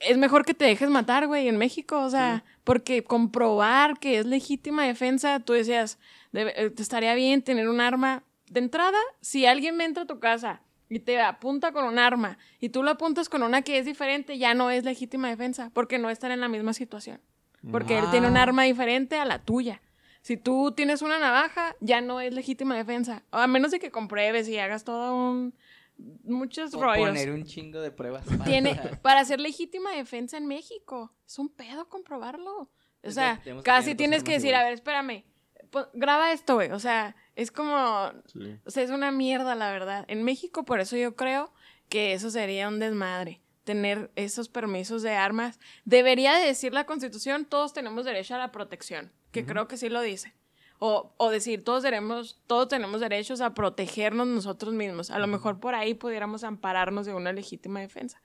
es 0.00 0.18
mejor 0.18 0.44
que 0.44 0.54
te 0.54 0.64
dejes 0.64 0.88
matar, 0.90 1.26
güey, 1.28 1.46
en 1.48 1.58
México, 1.58 2.00
o 2.00 2.10
sea, 2.10 2.44
porque 2.64 3.04
comprobar 3.04 3.98
que 4.00 4.18
es 4.18 4.26
legítima 4.26 4.84
defensa, 4.84 5.38
tú 5.40 5.52
decías, 5.52 5.98
debe- 6.32 6.54
eh, 6.56 6.70
te 6.70 6.82
estaría 6.82 7.14
bien 7.14 7.42
tener 7.42 7.68
un 7.68 7.80
arma. 7.80 8.24
De 8.50 8.58
entrada, 8.60 8.98
si 9.20 9.46
alguien 9.46 9.80
entra 9.80 10.02
a 10.02 10.06
tu 10.06 10.18
casa 10.18 10.62
y 10.92 10.98
te 10.98 11.18
apunta 11.22 11.72
con 11.72 11.86
un 11.86 11.98
arma 11.98 12.36
y 12.60 12.68
tú 12.68 12.82
lo 12.82 12.90
apuntas 12.90 13.30
con 13.30 13.42
una 13.42 13.62
que 13.62 13.78
es 13.78 13.86
diferente, 13.86 14.36
ya 14.36 14.52
no 14.52 14.70
es 14.70 14.84
legítima 14.84 15.30
defensa, 15.30 15.70
porque 15.72 15.98
no 15.98 16.10
están 16.10 16.32
en 16.32 16.40
la 16.40 16.48
misma 16.48 16.74
situación. 16.74 17.18
Porque 17.70 17.96
él 17.98 18.04
tiene 18.10 18.28
un 18.28 18.36
arma 18.36 18.64
diferente 18.64 19.18
a 19.18 19.24
la 19.24 19.38
tuya. 19.38 19.80
Si 20.20 20.36
tú 20.36 20.72
tienes 20.72 21.00
una 21.00 21.18
navaja, 21.18 21.76
ya 21.80 22.02
no 22.02 22.20
es 22.20 22.34
legítima 22.34 22.76
defensa. 22.76 23.22
A 23.30 23.46
menos 23.46 23.70
de 23.70 23.78
que 23.78 23.90
compruebes 23.90 24.48
y 24.48 24.58
hagas 24.58 24.84
todo 24.84 25.14
un... 25.16 25.54
muchos 26.24 26.74
O 26.74 26.82
rollos. 26.82 27.08
poner 27.08 27.30
un 27.30 27.44
chingo 27.44 27.80
de 27.80 27.90
pruebas. 27.90 28.26
Tiene, 28.44 28.74
para 29.02 29.20
hacer 29.20 29.40
legítima 29.40 29.92
defensa 29.92 30.36
en 30.36 30.46
México, 30.46 31.14
es 31.26 31.38
un 31.38 31.48
pedo 31.48 31.88
comprobarlo. 31.88 32.52
O 32.54 32.70
Entonces, 33.02 33.38
sea, 33.42 33.62
casi 33.62 33.94
tienes 33.94 34.22
que 34.24 34.32
decir, 34.32 34.54
a 34.54 34.62
ver, 34.62 34.74
espérame, 34.74 35.22
pues, 35.22 35.31
graba 35.94 36.32
esto, 36.32 36.54
güey. 36.54 36.70
O 36.70 36.78
sea, 36.78 37.16
es 37.36 37.50
como, 37.50 38.12
Sí. 38.26 38.58
o 38.64 38.70
sea, 38.70 38.82
es 38.82 38.90
una 38.90 39.10
mierda, 39.10 39.54
la 39.54 39.70
verdad. 39.72 40.04
En 40.08 40.22
México, 40.22 40.64
por 40.64 40.80
eso 40.80 40.96
yo 40.96 41.16
creo 41.16 41.52
que 41.88 42.12
eso 42.12 42.30
sería 42.30 42.68
un 42.68 42.78
desmadre. 42.78 43.40
Tener 43.64 44.10
esos 44.16 44.48
permisos 44.48 45.02
de 45.02 45.12
armas. 45.14 45.60
Debería 45.84 46.34
de 46.34 46.46
decir 46.46 46.72
la 46.74 46.84
Constitución, 46.84 47.44
todos 47.44 47.72
tenemos 47.72 48.04
derecho 48.04 48.34
a 48.34 48.38
la 48.38 48.50
protección, 48.50 49.12
que 49.30 49.46
creo 49.46 49.68
que 49.68 49.76
sí 49.76 49.88
lo 49.88 50.00
dice. 50.00 50.34
O, 50.84 51.14
o 51.16 51.30
decir, 51.30 51.62
todos 51.62 51.84
tenemos, 51.84 52.40
todos 52.48 52.66
tenemos 52.66 53.00
derechos 53.00 53.40
a 53.40 53.54
protegernos 53.54 54.26
nosotros 54.26 54.74
mismos. 54.74 55.12
A 55.12 55.20
lo 55.20 55.28
mejor 55.28 55.60
por 55.60 55.76
ahí 55.76 55.94
pudiéramos 55.94 56.42
ampararnos 56.42 57.06
de 57.06 57.14
una 57.14 57.32
legítima 57.32 57.78
defensa. 57.78 58.20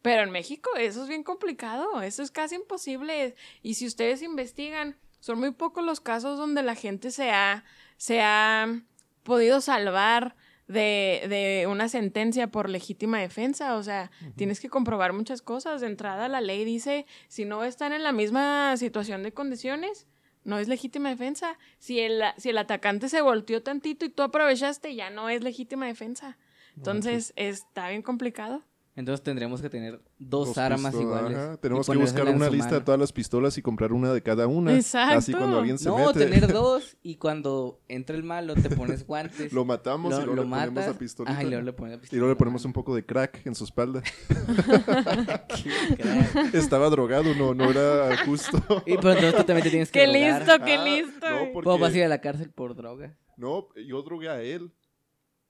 Pero 0.00 0.22
en 0.22 0.30
México 0.30 0.70
eso 0.78 1.02
es 1.02 1.08
bien 1.08 1.22
complicado, 1.22 2.00
eso 2.00 2.22
es 2.22 2.30
casi 2.30 2.54
imposible. 2.54 3.34
Y 3.62 3.74
si 3.74 3.86
ustedes 3.86 4.22
investigan, 4.22 4.96
son 5.20 5.38
muy 5.38 5.50
pocos 5.52 5.84
los 5.84 6.00
casos 6.00 6.38
donde 6.38 6.62
la 6.62 6.74
gente 6.74 7.10
se 7.10 7.30
ha, 7.30 7.64
se 7.96 8.20
ha 8.20 8.82
podido 9.22 9.60
salvar 9.60 10.36
de, 10.68 11.24
de 11.28 11.66
una 11.68 11.88
sentencia 11.88 12.48
por 12.48 12.68
legítima 12.68 13.18
defensa. 13.18 13.76
O 13.76 13.82
sea, 13.82 14.10
tienes 14.36 14.60
que 14.60 14.68
comprobar 14.68 15.12
muchas 15.12 15.42
cosas. 15.42 15.80
De 15.80 15.86
entrada, 15.86 16.28
la 16.28 16.40
ley 16.40 16.64
dice, 16.64 17.06
si 17.28 17.44
no 17.44 17.64
están 17.64 17.92
en 17.92 18.02
la 18.02 18.12
misma 18.12 18.76
situación 18.76 19.22
de 19.22 19.32
condiciones, 19.32 20.06
no 20.44 20.58
es 20.58 20.68
legítima 20.68 21.08
defensa. 21.08 21.58
Si 21.78 22.00
el, 22.00 22.22
si 22.36 22.50
el 22.50 22.58
atacante 22.58 23.08
se 23.08 23.20
volteó 23.22 23.62
tantito 23.62 24.04
y 24.04 24.10
tú 24.10 24.22
aprovechaste, 24.22 24.94
ya 24.94 25.10
no 25.10 25.28
es 25.28 25.42
legítima 25.42 25.86
defensa. 25.86 26.38
Entonces, 26.76 27.32
está 27.34 27.88
bien 27.88 28.02
complicado. 28.02 28.62
Entonces 28.98 29.22
tendremos 29.22 29.62
que 29.62 29.70
tener 29.70 30.00
dos, 30.18 30.48
Dos 30.48 30.58
armas 30.58 30.92
pistolas, 30.92 31.20
iguales. 31.20 31.38
ajá. 31.38 31.56
Tenemos 31.58 31.88
que 31.88 31.96
buscar 31.96 32.28
una 32.34 32.50
lista 32.50 32.74
de 32.74 32.80
todas 32.80 32.98
las 32.98 33.12
pistolas 33.12 33.56
y 33.56 33.62
comprar 33.62 33.92
una 33.92 34.12
de 34.12 34.22
cada 34.24 34.48
una. 34.48 34.74
Exacto. 34.74 35.18
Así 35.18 35.32
cuando 35.32 35.58
alguien 35.60 35.78
se 35.78 35.88
No, 35.88 35.98
mete, 36.08 36.26
tener 36.26 36.52
dos 36.52 36.96
y 37.00 37.14
cuando 37.14 37.80
entra 37.86 38.16
el 38.16 38.24
malo 38.24 38.54
te 38.56 38.68
pones 38.70 39.06
guantes. 39.06 39.52
lo 39.52 39.64
matamos 39.64 40.12
y 40.12 40.16
luego 40.24 40.42
le 40.42 40.50
ponemos 40.50 40.86
la 40.86 40.98
pistolita. 40.98 41.32
Ajá, 41.32 41.44
y 41.44 41.46
luego 41.46 41.62
le 41.64 41.72
pones 41.72 41.92
la 41.92 41.96
Y 41.98 42.00
pistola. 42.00 42.18
luego 42.18 42.32
le 42.34 42.36
ponemos 42.38 42.64
un 42.64 42.72
poco 42.72 42.92
de 42.96 43.06
crack 43.06 43.46
en 43.46 43.54
su 43.54 43.62
espalda. 43.62 44.02
Qué 44.02 45.96
crack. 45.96 46.54
Estaba 46.54 46.90
drogado, 46.90 47.34
no, 47.36 47.54
no 47.54 47.70
era 47.70 48.16
justo. 48.24 48.58
Y 48.84 48.96
pero 48.96 49.12
entonces 49.12 49.36
tú 49.36 49.44
también 49.44 49.62
te 49.62 49.70
tienes 49.70 49.92
que 49.92 50.00
Qué 50.00 50.06
drogar. 50.08 50.40
listo, 50.42 50.64
qué 50.64 50.74
Ah, 50.74 50.84
listo. 50.84 51.30
no, 51.30 51.38
porque- 51.52 51.64
¿Cómo 51.70 51.78
vas 51.78 51.94
a 51.94 51.96
ir 51.98 52.02
a 52.04 52.08
la 52.08 52.20
cárcel 52.20 52.50
por 52.50 52.74
droga? 52.74 53.16
No, 53.36 53.68
yo 53.86 54.02
drogué 54.02 54.28
a 54.28 54.42
él. 54.42 54.72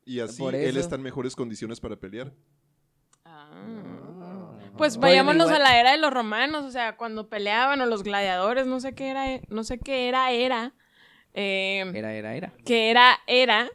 Y 0.05 0.21
así 0.21 0.45
él 0.45 0.77
está 0.77 0.97
en 0.97 1.03
mejores 1.03 1.35
condiciones 1.37 1.81
para 1.81 1.97
pelear. 1.97 2.33
Ah. 3.53 4.51
Pues 4.77 4.97
vayámonos 4.99 5.51
a 5.51 5.59
la 5.59 5.79
era 5.81 5.93
de 5.93 5.99
los 5.99 6.13
romanos, 6.13 6.65
o 6.65 6.71
sea, 6.71 6.97
cuando 6.97 7.29
peleaban 7.29 7.81
o 7.81 7.87
los 7.87 8.05
gladiadores, 8.05 8.67
no 8.67 8.79
sé 8.81 8.95
qué 8.95 9.09
era, 9.11 9.25
no 9.49 9.65
sé 9.65 9.79
qué 9.81 10.09
era, 10.09 10.31
era, 10.31 10.73
eh, 11.35 11.85
Era, 11.95 12.15
era, 12.15 12.35
era. 12.37 12.53
que 12.65 12.91
era, 12.91 13.19
era, 13.27 13.69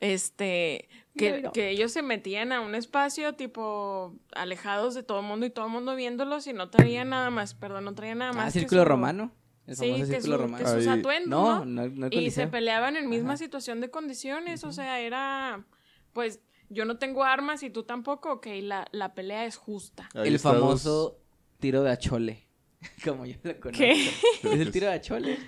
este, 0.00 0.88
que, 1.16 1.50
ellos 1.70 1.90
se 1.92 2.02
metían 2.02 2.52
a 2.52 2.60
un 2.60 2.74
espacio 2.76 3.34
tipo 3.34 4.14
alejados 4.34 4.94
de 4.94 5.02
todo 5.02 5.20
el 5.20 5.26
mundo 5.26 5.44
y 5.46 5.50
todo 5.50 5.66
el 5.66 5.72
mundo 5.72 5.96
viéndolos 5.96 6.46
y 6.46 6.52
no 6.52 6.70
traían 6.70 7.08
nada 7.10 7.30
más, 7.30 7.54
perdón, 7.54 7.84
no 7.84 7.94
traían 7.94 8.18
nada 8.18 8.32
más. 8.32 8.42
Ah, 8.44 8.52
que 8.52 8.60
círculo 8.60 8.82
su- 8.82 8.88
romano. 8.88 9.32
El 9.66 9.76
Sí, 9.76 9.92
que, 10.10 10.20
su- 10.20 10.36
romano. 10.36 10.58
que 10.64 10.70
sus 10.70 10.86
atuendos, 10.86 11.28
No, 11.30 11.64
¿no? 11.64 11.64
no, 11.64 11.88
no 11.88 12.06
el 12.06 12.12
y 12.22 12.30
se 12.30 12.46
peleaban 12.46 12.96
en 12.96 13.08
misma 13.08 13.30
Ajá. 13.30 13.38
situación 13.38 13.80
de 13.80 13.90
condiciones, 13.90 14.62
o 14.62 14.72
sea, 14.72 15.00
era, 15.00 15.64
pues, 16.12 16.40
yo 16.74 16.84
no 16.84 16.98
tengo 16.98 17.24
armas 17.24 17.62
y 17.62 17.70
tú 17.70 17.84
tampoco, 17.84 18.32
ok, 18.32 18.46
la, 18.62 18.86
la 18.92 19.14
pelea 19.14 19.46
es 19.46 19.56
justa. 19.56 20.08
Ahí 20.14 20.28
el 20.28 20.38
famoso 20.38 21.18
tiro 21.60 21.82
de 21.82 21.90
achole. 21.90 22.46
Como 23.04 23.24
yo 23.24 23.36
lo 23.42 23.58
conozco. 23.60 23.78
¿Qué? 23.82 23.92
Es 24.42 24.60
el 24.60 24.70
tiro 24.70 24.86
de 24.88 24.92
achole. 24.94 25.38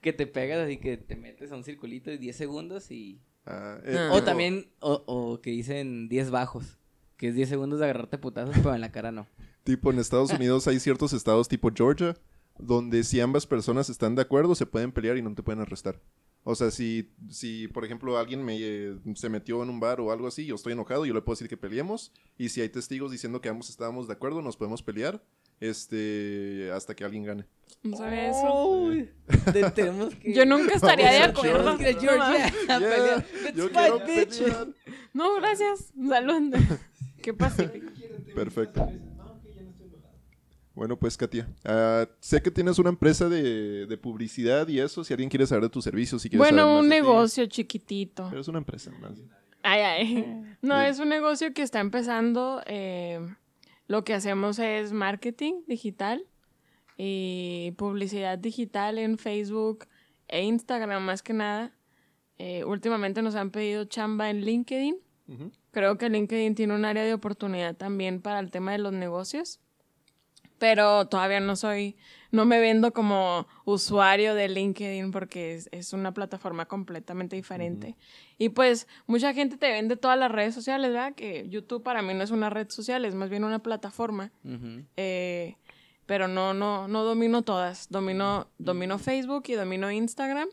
Que 0.00 0.12
te 0.12 0.26
pegas 0.26 0.58
así 0.64 0.78
que 0.78 0.96
te 0.96 1.16
metes 1.16 1.52
a 1.52 1.56
un 1.56 1.64
circulito 1.64 2.10
de 2.10 2.18
10 2.18 2.36
segundos 2.36 2.90
y. 2.90 3.20
Ah, 3.46 3.78
eh, 3.84 3.96
Ah. 3.98 4.10
O 4.14 4.22
también, 4.22 4.70
o, 4.80 5.02
o 5.06 5.40
que 5.40 5.50
dicen 5.50 6.08
10 6.08 6.30
bajos. 6.30 6.78
Que 7.16 7.28
es 7.28 7.34
10 7.34 7.48
segundos 7.48 7.78
de 7.78 7.84
agarrarte 7.86 8.18
putazos, 8.18 8.54
pero 8.56 8.74
en 8.74 8.80
la 8.80 8.90
cara 8.90 9.12
no. 9.12 9.26
Tipo, 9.62 9.90
en 9.90 9.98
Estados 9.98 10.30
Unidos 10.32 10.66
hay 10.66 10.80
ciertos 10.80 11.12
estados 11.12 11.48
tipo 11.48 11.70
Georgia, 11.74 12.16
donde 12.58 13.02
si 13.04 13.20
ambas 13.20 13.46
personas 13.46 13.88
están 13.88 14.14
de 14.14 14.22
acuerdo, 14.22 14.54
se 14.54 14.66
pueden 14.66 14.92
pelear 14.92 15.16
y 15.16 15.22
no 15.22 15.34
te 15.34 15.42
pueden 15.42 15.60
arrestar. 15.62 16.00
O 16.46 16.54
sea, 16.54 16.70
si, 16.70 17.10
si 17.30 17.68
por 17.68 17.84
ejemplo, 17.84 18.18
alguien 18.18 18.44
me, 18.44 18.56
eh, 18.60 18.96
se 19.14 19.30
metió 19.30 19.62
en 19.62 19.70
un 19.70 19.80
bar 19.80 20.00
o 20.00 20.12
algo 20.12 20.26
así, 20.26 20.44
yo 20.44 20.54
estoy 20.54 20.74
enojado, 20.74 21.06
yo 21.06 21.14
le 21.14 21.22
puedo 21.22 21.34
decir 21.34 21.48
que 21.48 21.56
peleemos. 21.56 22.12
Y 22.36 22.50
si 22.50 22.60
hay 22.60 22.68
testigos 22.68 23.10
diciendo 23.10 23.40
que 23.40 23.48
ambos 23.48 23.70
estábamos 23.70 24.06
de 24.06 24.12
acuerdo, 24.12 24.42
nos 24.42 24.56
podemos 24.56 24.82
pelear 24.82 25.22
este, 25.60 26.70
hasta 26.72 26.94
que 26.94 27.04
alguien 27.04 27.24
gane. 27.24 27.46
No 27.82 27.96
sabía 27.96 28.30
eso. 28.30 28.90
Que... 29.74 30.32
Yo 30.34 30.44
nunca 30.44 30.74
estaría 30.74 31.10
de 31.10 31.22
acuerdo. 31.22 31.78
Georgia 31.78 32.46
a 32.68 32.78
Yeah, 32.78 32.78
pelear. 32.78 33.26
Let's 33.42 33.56
yo 33.56 33.68
fight, 33.70 33.92
quiero 34.04 34.06
bitch. 34.06 34.38
pelear. 34.38 34.68
No, 35.12 35.34
gracias. 35.36 35.92
Salud. 36.08 36.54
Qué 37.22 37.32
pacífico. 37.32 37.86
Perfecto. 38.34 38.86
Bueno, 40.74 40.98
pues 40.98 41.16
Katia, 41.16 41.48
ah, 41.64 42.06
sé 42.20 42.42
que 42.42 42.50
tienes 42.50 42.78
una 42.80 42.88
empresa 42.90 43.28
de, 43.28 43.86
de 43.86 43.96
publicidad 43.96 44.66
y 44.68 44.80
eso, 44.80 45.04
si 45.04 45.12
alguien 45.12 45.30
quiere 45.30 45.46
saber 45.46 45.62
de 45.64 45.70
tus 45.70 45.84
servicios, 45.84 46.20
si 46.22 46.28
quieres 46.28 46.48
saber 46.48 46.62
Bueno, 46.64 46.74
más 46.74 46.82
un 46.82 46.88
de 46.90 46.96
ti. 46.96 47.00
negocio 47.02 47.46
chiquitito. 47.46 48.26
Pero 48.28 48.40
es 48.40 48.48
una 48.48 48.58
empresa 48.58 48.90
más. 49.00 49.12
Ay, 49.62 49.80
ay. 49.80 50.14
No, 50.62 50.74
Bien. 50.78 50.86
es 50.90 50.98
un 50.98 51.08
negocio 51.08 51.52
que 51.54 51.62
está 51.62 51.80
empezando. 51.80 52.60
eh, 52.66 53.20
lo 53.86 54.02
que 54.02 54.14
hacemos 54.14 54.58
es 54.58 54.92
marketing 54.92 55.62
digital 55.68 56.24
y 56.96 57.72
publicidad 57.76 58.38
digital 58.38 58.98
en 58.98 59.18
Facebook 59.18 59.86
e 60.28 60.42
Instagram 60.42 61.02
más 61.04 61.22
que 61.22 61.34
nada. 61.34 61.72
Eh, 62.38 62.64
últimamente 62.64 63.22
nos 63.22 63.34
han 63.34 63.50
pedido 63.50 63.84
chamba 63.84 64.30
en 64.30 64.40
LinkedIn. 64.44 64.96
Creo 65.70 65.96
que 65.98 66.08
LinkedIn 66.10 66.54
tiene 66.54 66.74
un 66.74 66.84
área 66.84 67.04
de 67.04 67.14
oportunidad 67.14 67.76
también 67.76 68.20
para 68.20 68.38
el 68.40 68.50
tema 68.50 68.72
de 68.72 68.78
los 68.78 68.92
negocios. 68.92 69.60
Pero 70.64 71.06
todavía 71.08 71.40
no 71.40 71.56
soy, 71.56 71.94
no 72.30 72.46
me 72.46 72.58
vendo 72.58 72.94
como 72.94 73.46
usuario 73.66 74.34
de 74.34 74.48
LinkedIn 74.48 75.10
porque 75.10 75.52
es, 75.56 75.68
es 75.72 75.92
una 75.92 76.14
plataforma 76.14 76.64
completamente 76.64 77.36
diferente. 77.36 77.96
Y 78.38 78.48
pues 78.48 78.88
mucha 79.06 79.34
gente 79.34 79.58
te 79.58 79.70
vende 79.70 79.96
todas 79.98 80.18
las 80.18 80.32
redes 80.32 80.54
sociales, 80.54 80.90
¿verdad? 80.90 81.14
Que 81.14 81.46
YouTube 81.50 81.82
para 81.82 82.00
mí 82.00 82.14
no 82.14 82.24
es 82.24 82.30
una 82.30 82.48
red 82.48 82.70
social, 82.70 83.04
es 83.04 83.14
más 83.14 83.28
bien 83.28 83.44
una 83.44 83.58
plataforma. 83.58 84.32
Eh, 84.96 85.56
pero 86.06 86.28
no, 86.28 86.54
no, 86.54 86.88
no 86.88 87.04
domino 87.04 87.42
todas. 87.42 87.90
Domino, 87.90 88.48
domino 88.56 88.98
Facebook 88.98 89.44
y 89.48 89.52
domino 89.52 89.90
Instagram. 89.92 90.48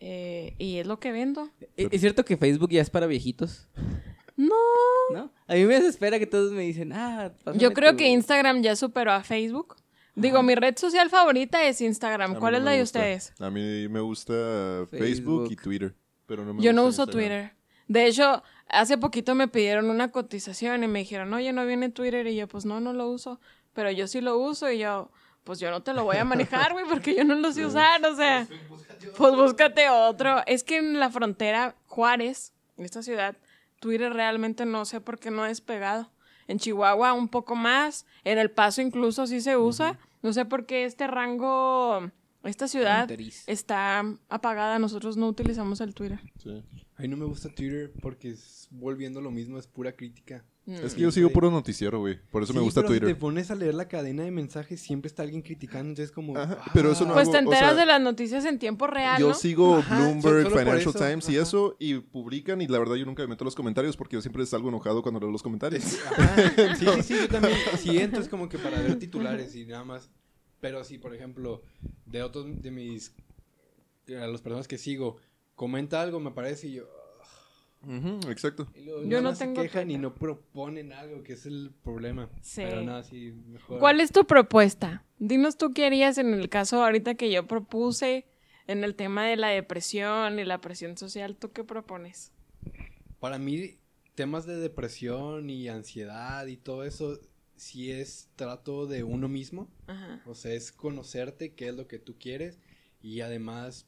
eh, 0.00 0.54
y 0.58 0.76
es 0.80 0.86
lo 0.86 0.98
que 1.00 1.12
vendo. 1.12 1.48
¿E- 1.78 1.88
¿Es 1.90 2.00
cierto 2.02 2.26
que 2.26 2.36
Facebook 2.36 2.68
ya 2.70 2.82
es 2.82 2.90
para 2.90 3.06
viejitos? 3.06 3.68
No. 4.48 4.54
¿No? 5.12 5.32
A 5.46 5.54
mí 5.54 5.64
me 5.64 5.74
desespera 5.74 6.18
que 6.18 6.26
todos 6.26 6.52
me 6.52 6.62
dicen, 6.62 6.92
ah, 6.92 7.32
Yo 7.54 7.72
creo 7.72 7.92
tu- 7.92 7.98
que 7.98 8.08
Instagram 8.08 8.62
ya 8.62 8.76
superó 8.76 9.12
a 9.12 9.22
Facebook, 9.22 9.76
Digo, 10.16 10.42
mi 10.42 10.54
red 10.54 10.76
social 10.76 11.08
favorita 11.08 11.62
es 11.64 11.80
Instagram. 11.80 12.34
¿Cuál 12.34 12.56
es 12.56 12.62
la 12.62 12.72
de 12.72 12.82
ustedes? 12.82 13.32
A 13.38 13.48
mí 13.48 13.88
me 13.88 14.00
gusta 14.00 14.34
Facebook, 14.90 15.48
y. 15.50 15.56
Twitter. 15.56 15.94
Pero 16.26 16.44
no 16.44 16.52
me 16.52 16.62
Yo 16.62 16.72
no 16.72 16.82
uso 16.84 17.02
Instagram. 17.04 17.12
Twitter. 17.12 17.52
De 17.86 18.06
hecho, 18.06 18.42
hace 18.68 18.98
poquito 18.98 19.34
me 19.34 19.48
pidieron 19.48 19.88
una 19.88 20.10
cotización 20.10 20.84
y 20.84 20.88
me 20.88 20.98
dijeron, 20.98 21.32
oye, 21.32 21.52
no 21.52 21.64
viene 21.64 21.88
Twitter. 21.88 22.26
Y 22.26 22.36
yo, 22.36 22.48
pues 22.48 22.66
no, 22.66 22.80
no 22.80 22.92
lo 22.92 23.08
uso. 23.08 23.40
Pero 23.72 23.90
yo 23.92 24.06
sí 24.08 24.20
lo 24.20 24.36
uso 24.36 24.70
y 24.70 24.78
yo, 24.78 25.10
pues 25.44 25.58
yo 25.58 25.70
no 25.70 25.82
te 25.82 25.94
lo 25.94 26.04
voy 26.04 26.16
a 26.18 26.24
manejar, 26.24 26.72
güey, 26.72 26.84
porque 26.86 27.14
yo 27.14 27.24
no 27.24 27.36
lo 27.36 27.52
sé 27.52 27.64
usar. 27.64 28.04
O 28.04 28.14
sea, 28.14 28.46
pues 29.16 29.34
búscate 29.34 29.88
otro. 29.88 30.42
Es 30.46 30.64
que 30.64 30.76
en 30.78 30.98
la 31.00 31.08
frontera 31.10 31.76
Juárez, 31.86 32.52
en 32.76 32.84
esta 32.84 33.02
ciudad, 33.02 33.36
Twitter 33.80 34.12
realmente 34.12 34.64
no 34.64 34.84
sé 34.84 35.00
por 35.00 35.18
qué 35.18 35.30
no 35.30 35.42
ha 35.42 35.48
despegado. 35.48 36.12
En 36.46 36.58
Chihuahua 36.58 37.12
un 37.12 37.28
poco 37.28 37.56
más, 37.56 38.06
en 38.24 38.38
El 38.38 38.50
Paso 38.50 38.82
incluso 38.82 39.26
sí 39.26 39.40
se 39.40 39.56
usa. 39.56 39.98
No 40.22 40.32
sé 40.32 40.44
por 40.44 40.66
qué 40.66 40.84
este 40.84 41.06
rango, 41.06 42.10
esta 42.44 42.68
ciudad 42.68 43.10
está 43.46 44.04
apagada. 44.28 44.78
Nosotros 44.78 45.16
no 45.16 45.28
utilizamos 45.28 45.80
el 45.80 45.94
Twitter. 45.94 46.20
Sí. 46.38 46.62
A 46.96 47.02
mí 47.02 47.08
no 47.08 47.16
me 47.16 47.24
gusta 47.24 47.48
Twitter 47.48 47.92
porque 48.02 48.30
es 48.30 48.68
volviendo 48.70 49.20
lo 49.20 49.30
mismo, 49.30 49.58
es 49.58 49.66
pura 49.66 49.92
crítica. 49.92 50.44
Es 50.74 50.94
que 50.94 51.00
yo 51.00 51.10
sigo 51.10 51.30
puro 51.30 51.50
noticiero, 51.50 51.98
güey. 52.00 52.18
Por 52.30 52.42
eso 52.42 52.52
me 52.52 52.60
Sí, 52.60 52.64
gusta 52.64 52.80
pero 52.80 52.88
Twitter. 52.90 53.08
Si 53.08 53.14
te 53.14 53.20
pones 53.20 53.50
a 53.50 53.54
leer 53.54 53.74
la 53.74 53.88
cadena 53.88 54.22
de 54.24 54.30
mensajes, 54.30 54.80
siempre 54.80 55.08
está 55.08 55.22
alguien 55.22 55.42
criticando, 55.42 55.90
entonces 55.90 56.12
como... 56.12 56.36
Ajá, 56.36 56.58
ah, 56.60 56.70
pero 56.74 56.92
eso 56.92 57.04
no 57.06 57.14
Pues 57.14 57.24
hago- 57.28 57.32
te 57.32 57.38
o 57.38 57.40
enteras 57.42 57.70
sea, 57.72 57.80
de 57.80 57.86
las 57.86 58.00
noticias 58.00 58.44
en 58.44 58.58
tiempo 58.58 58.86
real, 58.86 59.20
Yo 59.20 59.28
¿no? 59.28 59.34
sigo 59.34 59.76
Ajá, 59.76 59.96
Bloomberg, 59.98 60.48
Financial 60.48 60.78
eso, 60.80 60.92
Times 60.92 61.28
y 61.28 61.34
ajá. 61.34 61.42
eso, 61.42 61.76
y 61.78 61.94
publican, 61.98 62.60
y 62.60 62.66
la 62.68 62.78
verdad 62.78 62.94
yo 62.96 63.06
nunca 63.06 63.22
me 63.22 63.28
meto 63.28 63.44
en 63.44 63.46
los 63.46 63.54
comentarios 63.54 63.96
porque 63.96 64.16
yo 64.16 64.22
siempre 64.22 64.44
salgo 64.46 64.68
enojado 64.68 65.02
cuando 65.02 65.20
leo 65.20 65.30
los 65.30 65.42
comentarios. 65.42 65.84
Ajá, 66.06 66.36
Sí, 66.78 66.86
sí, 66.96 67.02
sí, 67.02 67.14
yo 67.20 67.28
también. 67.28 67.54
Sí, 67.78 67.98
entro 67.98 68.20
es 68.20 68.28
como 68.28 68.48
que 68.48 68.58
para 68.58 68.80
ver 68.80 68.98
titulares 68.98 69.54
y 69.56 69.66
nada 69.66 69.84
más. 69.84 70.10
Pero 70.60 70.84
sí, 70.84 70.98
por 70.98 71.14
ejemplo, 71.14 71.62
de 72.06 72.22
otros 72.22 72.46
de 72.60 72.70
mis. 72.70 73.12
A 74.08 74.26
las 74.26 74.40
personas 74.42 74.68
que 74.68 74.76
sigo, 74.76 75.16
comenta 75.54 76.02
algo, 76.02 76.20
me 76.20 76.30
aparece 76.30 76.66
y 76.68 76.72
yo. 76.74 76.84
Ujú, 77.82 78.30
exacto. 78.30 78.66
y 78.74 78.82
luego 78.82 79.04
Yo 79.04 79.22
no 79.22 79.30
más 79.30 79.38
se 79.38 79.44
tengo 79.44 79.62
quejan 79.62 79.90
y 79.90 79.96
no 79.96 80.14
proponen 80.14 80.92
algo, 80.92 81.22
que 81.22 81.32
es 81.32 81.46
el 81.46 81.72
problema. 81.82 82.28
Sí. 82.42 82.62
Pero 82.62 82.82
nada, 82.82 83.02
sí, 83.02 83.32
mejor. 83.48 83.78
¿Cuál 83.78 84.00
es 84.00 84.12
tu 84.12 84.26
propuesta? 84.26 85.04
Dinos 85.18 85.56
tú 85.56 85.72
qué 85.72 85.86
harías 85.86 86.18
en 86.18 86.34
el 86.34 86.48
caso 86.48 86.84
ahorita 86.84 87.14
que 87.14 87.30
yo 87.30 87.46
propuse 87.46 88.26
en 88.66 88.84
el 88.84 88.94
tema 88.94 89.26
de 89.26 89.36
la 89.36 89.48
depresión 89.48 90.38
y 90.38 90.44
la 90.44 90.60
presión 90.60 90.96
social. 90.96 91.36
¿Tú 91.36 91.52
qué 91.52 91.64
propones? 91.64 92.32
Para 93.18 93.38
mí, 93.38 93.78
temas 94.14 94.46
de 94.46 94.56
depresión 94.56 95.50
y 95.50 95.68
ansiedad 95.68 96.46
y 96.46 96.56
todo 96.56 96.84
eso, 96.84 97.18
sí 97.56 97.90
es 97.90 98.28
trato 98.36 98.86
de 98.86 99.02
uno 99.04 99.28
mismo. 99.28 99.68
Ajá. 99.86 100.22
O 100.26 100.34
sea, 100.34 100.52
es 100.52 100.70
conocerte 100.70 101.54
qué 101.54 101.68
es 101.68 101.74
lo 101.74 101.88
que 101.88 101.98
tú 101.98 102.16
quieres 102.18 102.58
y 103.02 103.22
además 103.22 103.86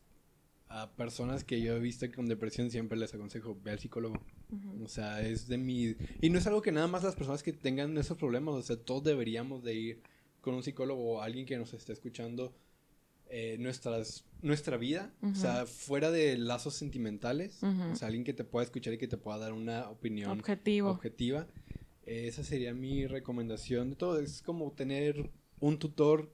a 0.73 0.91
personas 0.93 1.45
que 1.45 1.61
yo 1.61 1.77
he 1.77 1.81
visto 1.81 2.07
con 2.15 2.27
depresión 2.27 2.71
siempre 2.71 2.99
les 2.99 3.13
aconsejo, 3.13 3.59
ve 3.63 3.73
al 3.73 3.79
psicólogo. 3.79 4.19
O 4.83 4.89
sea, 4.89 5.21
es 5.21 5.47
de 5.47 5.59
mi... 5.59 5.95
Y 6.21 6.31
no 6.31 6.39
es 6.39 6.47
algo 6.47 6.63
que 6.63 6.73
nada 6.73 6.87
más 6.87 7.03
las 7.03 7.15
personas 7.15 7.43
que 7.43 7.53
tengan 7.53 7.97
esos 7.99 8.17
problemas, 8.17 8.55
o 8.55 8.63
sea, 8.63 8.77
todos 8.77 9.05
deberíamos 9.05 9.63
de 9.63 9.75
ir 9.75 10.03
con 10.41 10.55
un 10.55 10.63
psicólogo 10.63 11.03
o 11.03 11.21
alguien 11.21 11.47
que 11.47 11.59
nos 11.59 11.75
esté 11.75 11.93
escuchando 11.93 12.55
eh, 13.29 13.57
nuestras, 13.59 14.25
nuestra 14.43 14.77
vida, 14.77 15.13
o 15.23 15.35
sea, 15.35 15.67
fuera 15.67 16.11
de 16.11 16.37
lazos 16.37 16.75
sentimentales, 16.75 17.63
o 17.63 17.97
sea, 17.97 18.09
alguien 18.09 18.25
que 18.25 18.35
te 18.35 18.45
pueda 18.45 18.65
escuchar 18.65 18.95
y 18.95 18.99
que 18.99 19.09
te 19.09 19.17
pueda 19.17 19.39
dar 19.39 19.53
una 19.53 19.89
opinión 19.89 20.31
Objetivo. 20.31 20.91
objetiva. 20.91 21.47
Eh, 22.05 22.27
esa 22.29 22.45
sería 22.45 22.75
mi 22.75 23.07
recomendación 23.07 23.91
de 23.91 23.97
todo. 23.97 24.19
Es 24.21 24.43
como 24.43 24.73
tener 24.73 25.31
un 25.61 25.79
tutor, 25.79 26.31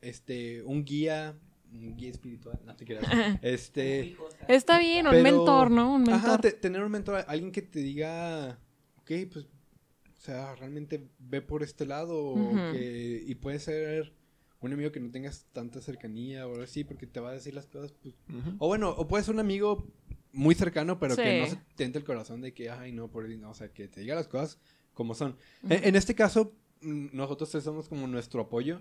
este, 0.00 0.62
un 0.62 0.84
guía, 0.84 1.36
un 1.72 1.96
guía 1.96 2.10
espiritual, 2.10 2.58
no 2.64 2.74
te 2.76 2.84
quieras. 2.84 3.04
Este, 3.42 4.16
Está 4.48 4.78
bien, 4.78 5.06
un 5.06 5.12
pero- 5.12 5.22
mentor, 5.22 5.70
¿no? 5.70 5.94
Un 5.94 6.02
mentor. 6.02 6.30
Ajá, 6.30 6.38
te- 6.40 6.52
tener 6.52 6.82
un 6.82 6.90
mentor, 6.92 7.24
alguien 7.28 7.52
que 7.52 7.62
te 7.62 7.80
diga, 7.80 8.58
ok, 8.98 9.10
pues, 9.32 9.44
o 9.46 10.20
sea, 10.20 10.54
realmente 10.56 11.08
ve 11.18 11.40
por 11.42 11.62
este 11.62 11.86
lado, 11.86 12.18
o 12.18 12.32
Ujú. 12.34 12.56
que, 12.72 13.22
y 13.26 13.34
puede 13.36 13.58
ser 13.58 14.12
un 14.60 14.72
amigo 14.72 14.90
que 14.90 14.98
no 15.00 15.10
tengas 15.10 15.46
tanta 15.52 15.80
cercanía 15.80 16.46
o 16.46 16.50
algo 16.52 16.64
así, 16.64 16.82
porque 16.84 17.06
te 17.06 17.20
va 17.20 17.30
a 17.30 17.34
decir 17.34 17.54
las 17.54 17.66
cosas, 17.66 17.92
pues, 17.92 18.14
Ujú. 18.28 18.56
o 18.58 18.66
bueno, 18.66 18.90
o 18.90 19.06
puede 19.06 19.22
ser 19.24 19.34
un 19.34 19.40
amigo 19.40 19.86
muy 20.32 20.54
cercano, 20.54 20.98
pero 20.98 21.16
que 21.16 21.40
no 21.40 21.46
Sí. 21.46 21.52
se 21.52 21.58
tente 21.76 21.98
el 21.98 22.04
corazón 22.04 22.40
de 22.40 22.52
que, 22.52 22.68
ay, 22.70 22.92
no, 22.92 23.08
por 23.08 23.28
no, 23.28 23.50
o 23.50 23.54
sea, 23.54 23.68
que 23.72 23.88
te 23.88 24.00
diga 24.00 24.14
las 24.14 24.28
cosas 24.28 24.58
como 24.92 25.14
son. 25.14 25.36
En, 25.68 25.84
en 25.84 25.96
este 25.96 26.14
caso, 26.14 26.52
nosotros 26.80 27.50
somos 27.62 27.88
como 27.88 28.06
nuestro 28.06 28.42
apoyo, 28.42 28.80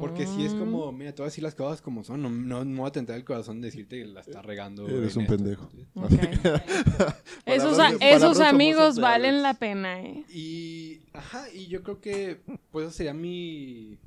porque 0.00 0.26
si 0.26 0.44
es 0.44 0.52
Oh. 0.54 0.58
como, 0.58 0.92
mira, 0.92 1.12
te 1.14 1.22
voy 1.22 1.26
a 1.26 1.30
decir 1.30 1.44
las 1.44 1.54
cosas 1.54 1.82
como 1.82 2.02
son, 2.04 2.22
no, 2.22 2.30
no, 2.30 2.64
no 2.64 2.80
voy 2.82 2.88
a 2.88 2.92
tentar 2.92 3.16
el 3.16 3.24
corazón 3.24 3.60
de 3.60 3.66
decirte 3.68 3.98
que 3.98 4.06
la 4.06 4.20
estás 4.20 4.44
regando. 4.44 4.88
Eres 4.88 5.16
un 5.16 5.22
esto. 5.24 5.36
pendejo. 5.36 5.68
Esos, 7.46 7.78
a- 7.78 7.90
esos 8.00 8.40
amigos 8.40 8.98
valen 8.98 9.42
la 9.42 9.54
pena, 9.54 10.00
¿eh? 10.00 10.24
Y, 10.32 11.00
ajá, 11.12 11.44
y 11.52 11.66
yo 11.66 11.82
creo 11.82 12.00
que, 12.00 12.40
pues, 12.70 12.86
esa 12.88 12.96
sería 12.96 13.14
mi, 13.14 13.98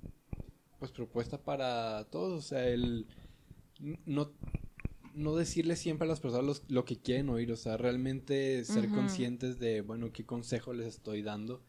pues, 0.80 0.92
propuesta 0.92 1.38
para 1.38 2.04
todos, 2.06 2.38
o 2.46 2.48
sea, 2.48 2.68
el 2.68 3.08
no, 4.06 4.32
no 5.16 5.36
decirle 5.36 5.76
siempre 5.78 6.06
a 6.06 6.10
las 6.10 6.20
personas 6.20 6.46
los- 6.46 6.64
lo 6.68 6.84
que 6.86 6.98
quieren 6.98 7.30
oír, 7.30 7.52
o 7.52 7.56
sea, 7.56 7.78
realmente 7.78 8.64
ser 8.66 8.90
conscientes 8.90 9.58
de, 9.60 9.82
bueno, 9.82 10.12
qué 10.12 10.26
consejo 10.26 10.74
les 10.74 10.88
estoy 10.88 11.22
dando, 11.22 11.62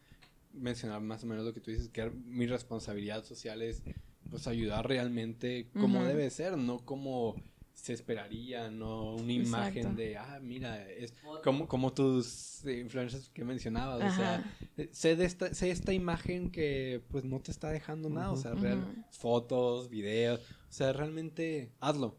mencionar 0.53 1.01
más 1.01 1.23
o 1.25 1.27
menos 1.27 1.45
lo 1.45 1.55
que 1.55 1.61
tú 1.61 1.71
dices, 1.71 1.89
que 1.89 2.11
mi 2.11 2.47
responsabilidad 2.47 3.25
social 3.25 3.63
es, 3.63 3.83
pues, 4.31 4.47
ayudar 4.47 4.87
realmente 4.89 5.69
como 5.79 6.05
debe 6.05 6.29
ser, 6.31 6.57
no 6.57 6.85
como 6.85 7.37
se 7.73 7.95
esperaría, 7.95 8.71
no 8.71 9.15
una 9.15 9.33
imagen 9.33 9.79
Exacto. 9.79 9.97
de, 10.03 10.17
ah, 10.19 10.39
mira, 10.43 10.87
es 10.91 11.15
como, 11.43 11.67
como 11.67 11.95
tus 11.95 12.63
eh, 12.67 12.79
influencers 12.81 13.31
que 13.31 13.43
mencionabas, 13.43 14.13
o 14.13 14.17
sea, 14.17 14.45
eh, 14.77 14.91
sé 14.93 15.17
de 15.17 15.25
esta, 15.25 15.55
sé 15.55 15.71
esta 15.71 15.95
imagen 15.95 16.51
que 16.51 17.01
pues 17.11 17.25
no 17.25 17.41
te 17.41 17.51
está 17.51 17.71
dejando 17.71 18.11
nada, 18.11 18.33
o 18.33 18.37
sea, 18.37 18.55
real- 18.55 19.05
fotos, 19.13 19.89
videos, 19.89 20.41
o 20.41 20.73
sea, 20.73 20.93
realmente 20.93 21.73
hazlo, 21.81 22.19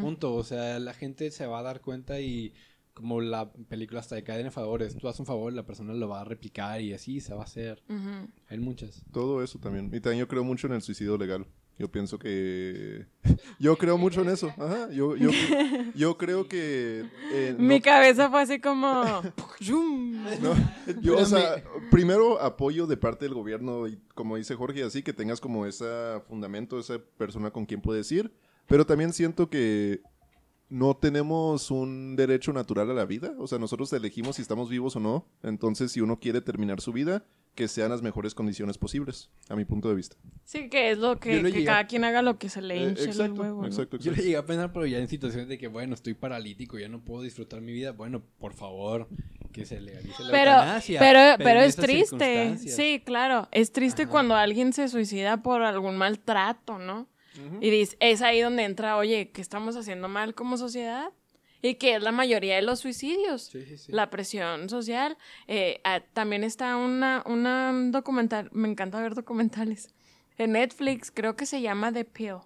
punto, 0.00 0.34
o 0.34 0.44
sea, 0.44 0.78
la 0.78 0.94
gente 0.94 1.30
se 1.30 1.46
va 1.46 1.58
a 1.58 1.62
dar 1.62 1.80
cuenta 1.82 2.20
y 2.20 2.54
como 2.94 3.20
la 3.20 3.52
película 3.52 4.00
hasta 4.00 4.14
de 4.14 4.22
cadena 4.24 4.44
de 4.44 4.50
favores, 4.50 4.96
tú 4.96 5.08
haces 5.08 5.20
un 5.20 5.26
favor, 5.26 5.52
la 5.52 5.66
persona 5.66 5.92
lo 5.92 6.08
va 6.08 6.20
a 6.20 6.24
replicar 6.24 6.80
y 6.80 6.92
así 6.94 7.20
se 7.20 7.34
va 7.34 7.40
a 7.40 7.44
hacer, 7.44 7.82
Ujú. 7.88 8.30
hay 8.48 8.58
muchas. 8.58 9.04
Todo 9.12 9.42
eso 9.42 9.58
también. 9.58 9.86
Y 9.92 10.00
también 10.00 10.20
yo 10.20 10.28
creo 10.28 10.44
mucho 10.44 10.66
en 10.68 10.74
el 10.74 10.82
suicidio 10.82 11.16
legal. 11.18 11.46
Yo 11.76 11.90
pienso 11.90 12.20
que... 12.20 13.04
Yo 13.58 13.76
creo 13.76 13.98
mucho 13.98 14.22
en 14.22 14.28
eso. 14.28 14.46
Ajá. 14.50 14.88
Yo, 14.92 15.16
yo, 15.16 15.30
yo 15.96 16.16
creo 16.16 16.46
que... 16.46 17.04
eh, 17.32 17.56
Mi 17.58 17.80
cabeza 17.80 18.30
fue 18.30 18.42
así 18.42 18.60
como... 18.60 19.02
Yo, 21.00 21.18
o 21.18 21.24
sea, 21.24 21.62
primero 21.90 22.40
apoyo 22.40 22.86
de 22.86 22.96
parte 22.96 23.24
del 23.24 23.34
gobierno 23.34 23.88
y 23.88 23.98
como 24.14 24.36
dice 24.36 24.54
Jorge, 24.54 24.84
así 24.84 25.02
que 25.02 25.12
tengas 25.12 25.40
como 25.40 25.66
ese 25.66 25.84
fundamento, 26.28 26.78
esa 26.78 26.98
persona 27.18 27.50
con 27.50 27.66
quien 27.66 27.80
puedes 27.80 28.10
ir, 28.12 28.32
pero 28.66 28.86
también 28.86 29.12
siento 29.12 29.50
que 29.50 30.00
no 30.74 30.96
tenemos 30.96 31.70
un 31.70 32.16
derecho 32.16 32.52
natural 32.52 32.90
a 32.90 32.94
la 32.94 33.04
vida, 33.04 33.32
o 33.38 33.46
sea, 33.46 33.58
nosotros 33.60 33.92
elegimos 33.92 34.36
si 34.36 34.42
estamos 34.42 34.68
vivos 34.68 34.96
o 34.96 35.00
no, 35.00 35.24
entonces 35.44 35.92
si 35.92 36.00
uno 36.00 36.18
quiere 36.18 36.40
terminar 36.40 36.80
su 36.80 36.92
vida, 36.92 37.24
que 37.54 37.68
sean 37.68 37.90
las 37.90 38.02
mejores 38.02 38.34
condiciones 38.34 38.76
posibles, 38.76 39.30
a 39.48 39.54
mi 39.54 39.64
punto 39.64 39.88
de 39.88 39.94
vista. 39.94 40.16
Sí, 40.44 40.68
que 40.68 40.90
es 40.90 40.98
lo 40.98 41.20
que, 41.20 41.40
llegué- 41.40 41.64
cada 41.64 41.86
quien 41.86 42.02
haga 42.02 42.20
lo 42.22 42.36
que 42.38 42.48
se 42.48 42.60
le 42.60 42.74
Eh, 42.76 42.88
hinche 42.88 43.02
el 43.04 43.08
exacto, 43.10 43.40
huevo. 43.42 43.60
¿no? 43.62 43.68
exacto, 43.68 43.96
Yo 43.98 44.10
le 44.10 44.22
llegué 44.22 44.36
a 44.36 44.44
pensar, 44.44 44.72
pero 44.72 44.84
ya 44.86 44.98
en 44.98 45.06
situaciones 45.06 45.46
de 45.48 45.56
que, 45.58 45.68
bueno, 45.68 45.94
estoy 45.94 46.14
paralítico, 46.14 46.76
ya 46.76 46.88
no 46.88 47.04
puedo 47.04 47.22
disfrutar 47.22 47.60
mi 47.60 47.72
vida, 47.72 47.92
bueno, 47.92 48.22
por 48.40 48.54
favor, 48.54 49.08
que 49.52 49.64
se 49.66 49.80
legalice 49.80 50.24
la 50.24 50.32
Pero, 50.32 50.50
eutanasia, 50.50 50.98
pero, 50.98 51.20
pero 51.38 51.60
en 51.60 51.66
es 51.66 51.76
triste. 51.76 52.58
Sí, 52.58 53.00
claro. 53.06 53.46
Es 53.52 53.70
triste 53.70 54.02
Ajá. 54.02 54.10
cuando 54.10 54.34
alguien 54.34 54.72
se 54.72 54.88
suicida 54.88 55.40
por 55.40 55.62
algún 55.62 55.96
maltrato, 55.96 56.80
¿no? 56.80 57.06
Y 57.60 57.70
dice, 57.70 57.96
es 58.00 58.22
ahí 58.22 58.40
donde 58.40 58.64
entra, 58.64 58.96
oye, 58.96 59.30
¿qué 59.30 59.40
estamos 59.40 59.76
haciendo 59.76 60.08
mal 60.08 60.34
como 60.34 60.56
sociedad? 60.56 61.10
Y 61.62 61.76
que 61.76 61.94
es 61.96 62.02
la 62.02 62.12
mayoría 62.12 62.56
de 62.56 62.62
los 62.62 62.80
suicidios. 62.80 63.44
Sí, 63.44 63.64
sí, 63.64 63.78
sí. 63.78 63.90
La 63.92 64.10
presión 64.10 64.68
social. 64.68 65.16
Eh, 65.48 65.80
ah, 65.84 66.00
también 66.12 66.44
está 66.44 66.76
una, 66.76 67.22
una 67.26 67.72
documental, 67.90 68.50
me 68.52 68.68
encanta 68.68 69.00
ver 69.00 69.14
documentales. 69.14 69.94
En 70.36 70.52
Netflix, 70.52 71.10
creo 71.10 71.36
que 71.36 71.46
se 71.46 71.60
llama 71.62 71.92
The 71.92 72.04
Pill. 72.04 72.36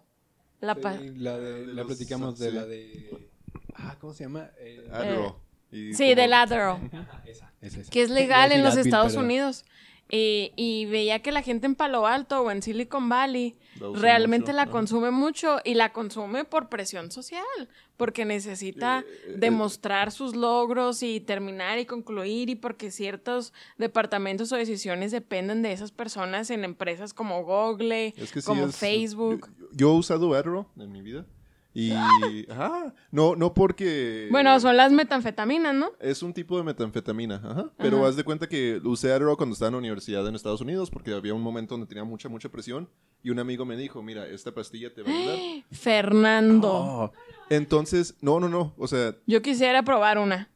La 0.60 0.74
Sí, 0.74 0.81
pa- 0.81 0.93
la, 1.16 1.39
de, 1.39 1.52
de 1.52 1.66
la 1.66 1.73
los- 1.74 1.86
platicamos 1.86 2.39
de 2.39 2.48
sí. 2.51 2.55
la 2.55 2.65
de... 2.66 3.28
Ah, 3.74 3.97
¿cómo 4.01 4.12
se 4.12 4.24
llama? 4.24 4.51
Eh, 4.60 4.89
Adderall. 4.93 5.35
Y 5.70 5.94
sí, 5.94 6.05
como- 6.05 6.15
del 6.16 6.32
Adderall. 6.32 6.81
Esa, 7.27 7.52
esa, 7.60 7.81
esa. 7.81 7.90
que 7.90 8.02
es 8.02 8.10
legal 8.10 8.52
en 8.52 8.62
los 8.62 8.77
Estados 8.77 9.12
pero- 9.12 9.24
Unidos. 9.24 9.65
Y, 10.11 10.53
y 10.57 10.87
veía 10.87 11.21
que 11.21 11.33
la 11.33 11.43
gente 11.43 11.67
en 11.67 11.75
Palo 11.75 12.07
Alto 12.07 12.41
o 12.41 12.51
en 12.51 12.63
Silicon 12.63 13.09
Valley 13.09 13.57
realmente 13.95 14.47
mucho, 14.53 14.57
la 14.57 14.63
ajá. 14.63 14.71
consume 14.71 15.11
mucho 15.11 15.59
y 15.65 15.75
la 15.75 15.93
consume 15.93 16.45
por 16.45 16.69
presión 16.69 17.11
social, 17.13 17.45
porque 17.97 18.25
necesita 18.25 19.01
Eh, 19.01 19.05
eh, 19.29 19.35
demostrar 19.37 20.11
sus 20.11 20.35
logros 20.35 21.03
y 21.03 21.21
terminar 21.21 21.79
y 21.79 21.85
concluir 21.87 22.49
y 22.51 22.55
porque 22.57 22.91
ciertos 22.91 23.53
departamentos 23.77 24.51
o 24.53 24.57
decisiones 24.57 25.13
dependen 25.13 25.63
de 25.63 25.73
esas 25.73 25.93
personas 25.93 26.51
en 26.51 26.65
empresas 26.65 27.13
como 27.15 27.45
Google, 27.45 28.15
Es 28.17 28.33
que 28.33 28.41
sí 28.41 28.47
como 28.47 28.67
es- 28.67 28.77
Facebook. 28.77 29.49
Yo, 29.59 29.67
yo 29.73 29.89
he 29.91 29.99
usado 29.99 30.33
Adderall 30.35 30.67
en 30.79 30.91
mi 30.91 31.03
vida. 31.03 31.27
Y. 31.79 31.93
Ajá. 32.51 32.93
No, 33.13 33.37
no 33.37 33.55
porque. 33.55 34.27
Bueno, 34.33 34.59
son 34.59 34.77
las 34.77 34.91
metanfetaminas, 34.91 35.77
¿no? 35.77 35.93
Es 36.01 36.25
un 36.25 36.35
tipo 36.35 36.57
de 36.57 36.65
metanfetamina, 36.65 37.37
ajá. 37.37 37.71
Pero 37.77 37.99
Ajá. 37.99 38.09
haz 38.09 38.17
de 38.17 38.25
cuenta 38.25 38.49
que 38.49 38.81
usé 38.83 39.13
Adderall 39.13 39.37
cuando 39.37 39.53
estaba 39.53 39.69
en 39.69 39.75
la 39.75 39.79
universidad 39.79 40.27
en 40.27 40.35
Estados 40.35 40.61
Unidos 40.61 40.91
porque 40.91 41.15
había 41.15 41.35
un 41.35 41.41
momento 41.43 41.75
donde 41.75 41.87
tenía 41.87 42.03
mucha, 42.03 42.29
mucha 42.29 42.49
presión. 42.49 42.89
Y 43.23 43.31
un 43.31 43.39
amigo 43.39 43.65
me 43.65 43.77
dijo, 43.77 44.03
mira, 44.03 44.27
esta 44.27 44.53
pastilla 44.53 44.93
te 44.93 45.03
va 45.03 45.11
a 45.11 45.13
ayudar. 45.13 45.39
Fernando. 45.71 46.69
Oh. 46.73 47.13
Entonces, 47.49 48.17
no, 48.21 48.41
no, 48.41 48.49
no. 48.49 48.75
O 48.77 48.89
sea, 48.89 49.15
Yo 49.27 49.41
quisiera 49.41 49.85
probar 49.85 50.19
una. 50.19 50.49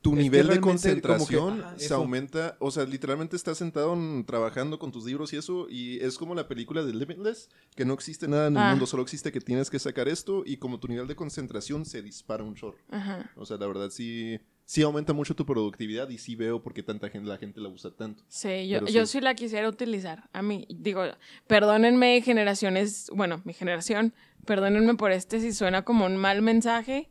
Tu 0.00 0.12
Es 0.12 0.18
nivel 0.18 0.46
de 0.46 0.54
que, 0.54 0.60
concentración 0.60 1.60
ajá, 1.60 1.74
se 1.78 1.92
aumenta. 1.92 2.56
O 2.60 2.70
sea, 2.70 2.84
literalmente 2.84 3.34
estás 3.36 3.58
sentado 3.58 3.94
en- 3.94 4.24
trabajando 4.24 4.78
con 4.78 4.92
tus 4.92 5.04
libros 5.04 5.32
y 5.32 5.36
eso. 5.36 5.66
Y 5.68 5.98
es 6.00 6.16
como 6.18 6.34
la 6.34 6.46
película 6.46 6.84
de 6.84 6.94
Limitless, 6.94 7.50
que 7.74 7.84
no 7.84 7.94
existe 7.94 8.28
nada 8.28 8.46
en 8.46 8.56
el 8.56 8.62
Ah. 8.62 8.70
mundo, 8.70 8.86
solo 8.86 9.02
existe 9.02 9.32
que 9.32 9.40
tienes 9.40 9.70
que 9.70 9.78
sacar 9.78 10.08
esto. 10.08 10.42
Y 10.46 10.58
como 10.58 10.78
tu 10.78 10.86
nivel 10.88 11.08
de 11.08 11.16
concentración 11.16 11.84
se 11.84 12.00
dispara 12.02 12.44
un 12.44 12.54
chorro. 12.54 12.78
Ajá. 12.90 13.30
O 13.36 13.44
sea, 13.44 13.56
la 13.56 13.66
verdad 13.66 13.90
sí, 13.90 14.38
sí 14.64 14.82
aumenta 14.82 15.12
mucho 15.12 15.34
tu 15.34 15.44
productividad 15.44 16.08
y 16.10 16.18
sí 16.18 16.36
veo 16.36 16.62
por 16.62 16.74
qué 16.74 16.82
tanta 16.84 17.08
gente, 17.08 17.28
la 17.28 17.38
gente 17.38 17.60
la 17.60 17.68
usa 17.68 17.90
tanto. 17.90 18.22
Sí, 18.28 18.68
yo, 18.68 18.78
Pero 18.80 18.92
yo 18.92 19.04
sí. 19.06 19.12
sí 19.18 19.20
la 19.20 19.34
quisiera 19.34 19.68
utilizar. 19.68 20.28
A 20.32 20.42
mí, 20.42 20.64
digo, 20.70 21.02
perdónenme 21.48 22.20
generaciones, 22.22 23.10
bueno, 23.14 23.40
mi 23.44 23.52
generación, 23.52 24.14
perdónenme 24.46 24.94
por 24.94 25.10
este 25.10 25.40
si 25.40 25.52
suena 25.52 25.82
como 25.82 26.06
un 26.06 26.16
mal 26.16 26.40
mensaje, 26.42 27.08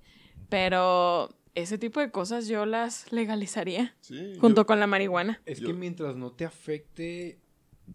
pero 0.50 1.30
ese 1.62 1.78
tipo 1.78 2.00
de 2.00 2.12
cosas 2.12 2.48
yo 2.48 2.66
las 2.66 3.12
legalizaría 3.12 3.96
Sí. 4.02 4.34
junto 4.40 4.62
yo- 4.62 4.66
con 4.68 4.80
la 4.80 4.88
marihuana. 4.88 5.42
Es 5.46 5.60
Yo- 5.60 5.68
que 5.68 5.74
mientras 5.74 6.16
no 6.16 6.32
te 6.32 6.46
afecte, 6.46 7.40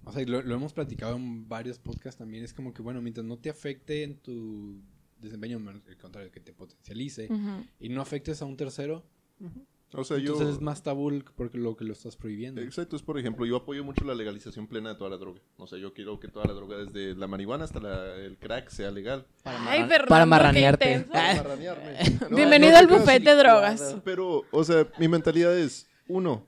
o 0.05 0.13
sea, 0.13 0.23
y 0.23 0.27
lo, 0.27 0.43
lo 0.43 0.55
hemos 0.55 0.73
platicado 0.73 1.17
en 1.17 1.49
varios 1.49 1.79
podcasts 1.79 2.19
también, 2.19 2.45
es 2.45 2.53
como 2.53 2.73
que, 2.75 2.83
bueno, 2.83 3.01
mientras 3.01 3.25
no 3.27 3.39
te 3.39 3.51
afecte 3.51 4.03
en 4.03 4.17
tu 4.17 4.81
desempeño, 5.21 5.59
al 5.69 5.97
contrario, 5.99 6.31
que 6.33 6.41
te 6.41 6.53
potencialice 6.53 7.29
y 7.79 7.89
no 7.89 8.01
afectes 8.03 8.43
a 8.43 8.45
un 8.47 8.57
tercero, 8.57 9.05
o 9.95 10.05
sea, 10.05 10.19
yo... 10.19 10.33
entonces 10.33 10.57
es 10.57 10.61
más 10.61 10.83
tabú 10.83 11.23
porque 11.37 11.59
lo 11.59 11.77
que 11.77 11.85
lo 11.85 11.93
estás 11.93 12.17
prohibiendo. 12.17 12.61
Exacto, 12.61 12.97
es 12.97 13.03
por 13.03 13.19
ejemplo, 13.19 13.45
yo 13.47 13.57
apoyo 13.57 13.85
mucho 13.85 14.05
la 14.05 14.15
legalización 14.15 14.67
plena 14.67 14.91
de 14.91 14.95
toda 14.97 15.11
la 15.11 15.17
droga. 15.19 15.41
O 15.59 15.67
sea, 15.67 15.79
yo 15.79 15.93
quiero 15.93 16.19
que 16.21 16.29
toda 16.29 16.47
la 16.47 16.53
droga, 16.55 16.77
desde 16.79 17.15
la 17.15 17.27
marihuana 17.27 17.65
hasta 17.65 17.81
la- 17.81 18.15
el 18.17 18.37
crack, 18.39 18.69
sea 18.71 18.91
legal. 18.91 19.27
Para, 19.43 19.71
Ay, 19.71 19.81
Fernando, 19.83 20.07
para 20.09 20.27
marranearte. 20.27 21.07
Ah, 21.13 21.35
Marranearme. 21.37 21.97
No, 22.31 22.37
Bienvenido 22.37 22.73
no 22.73 22.79
al 22.79 22.85
te 22.85 22.89
creas, 22.89 23.01
buffet 23.03 23.23
de 23.25 23.35
drogas. 23.35 23.97
Pero, 24.05 24.45
o 24.51 24.65
sea, 24.65 24.87
mi 24.99 25.09
mentalidad 25.09 25.57
es, 25.59 25.89
uno, 26.09 26.47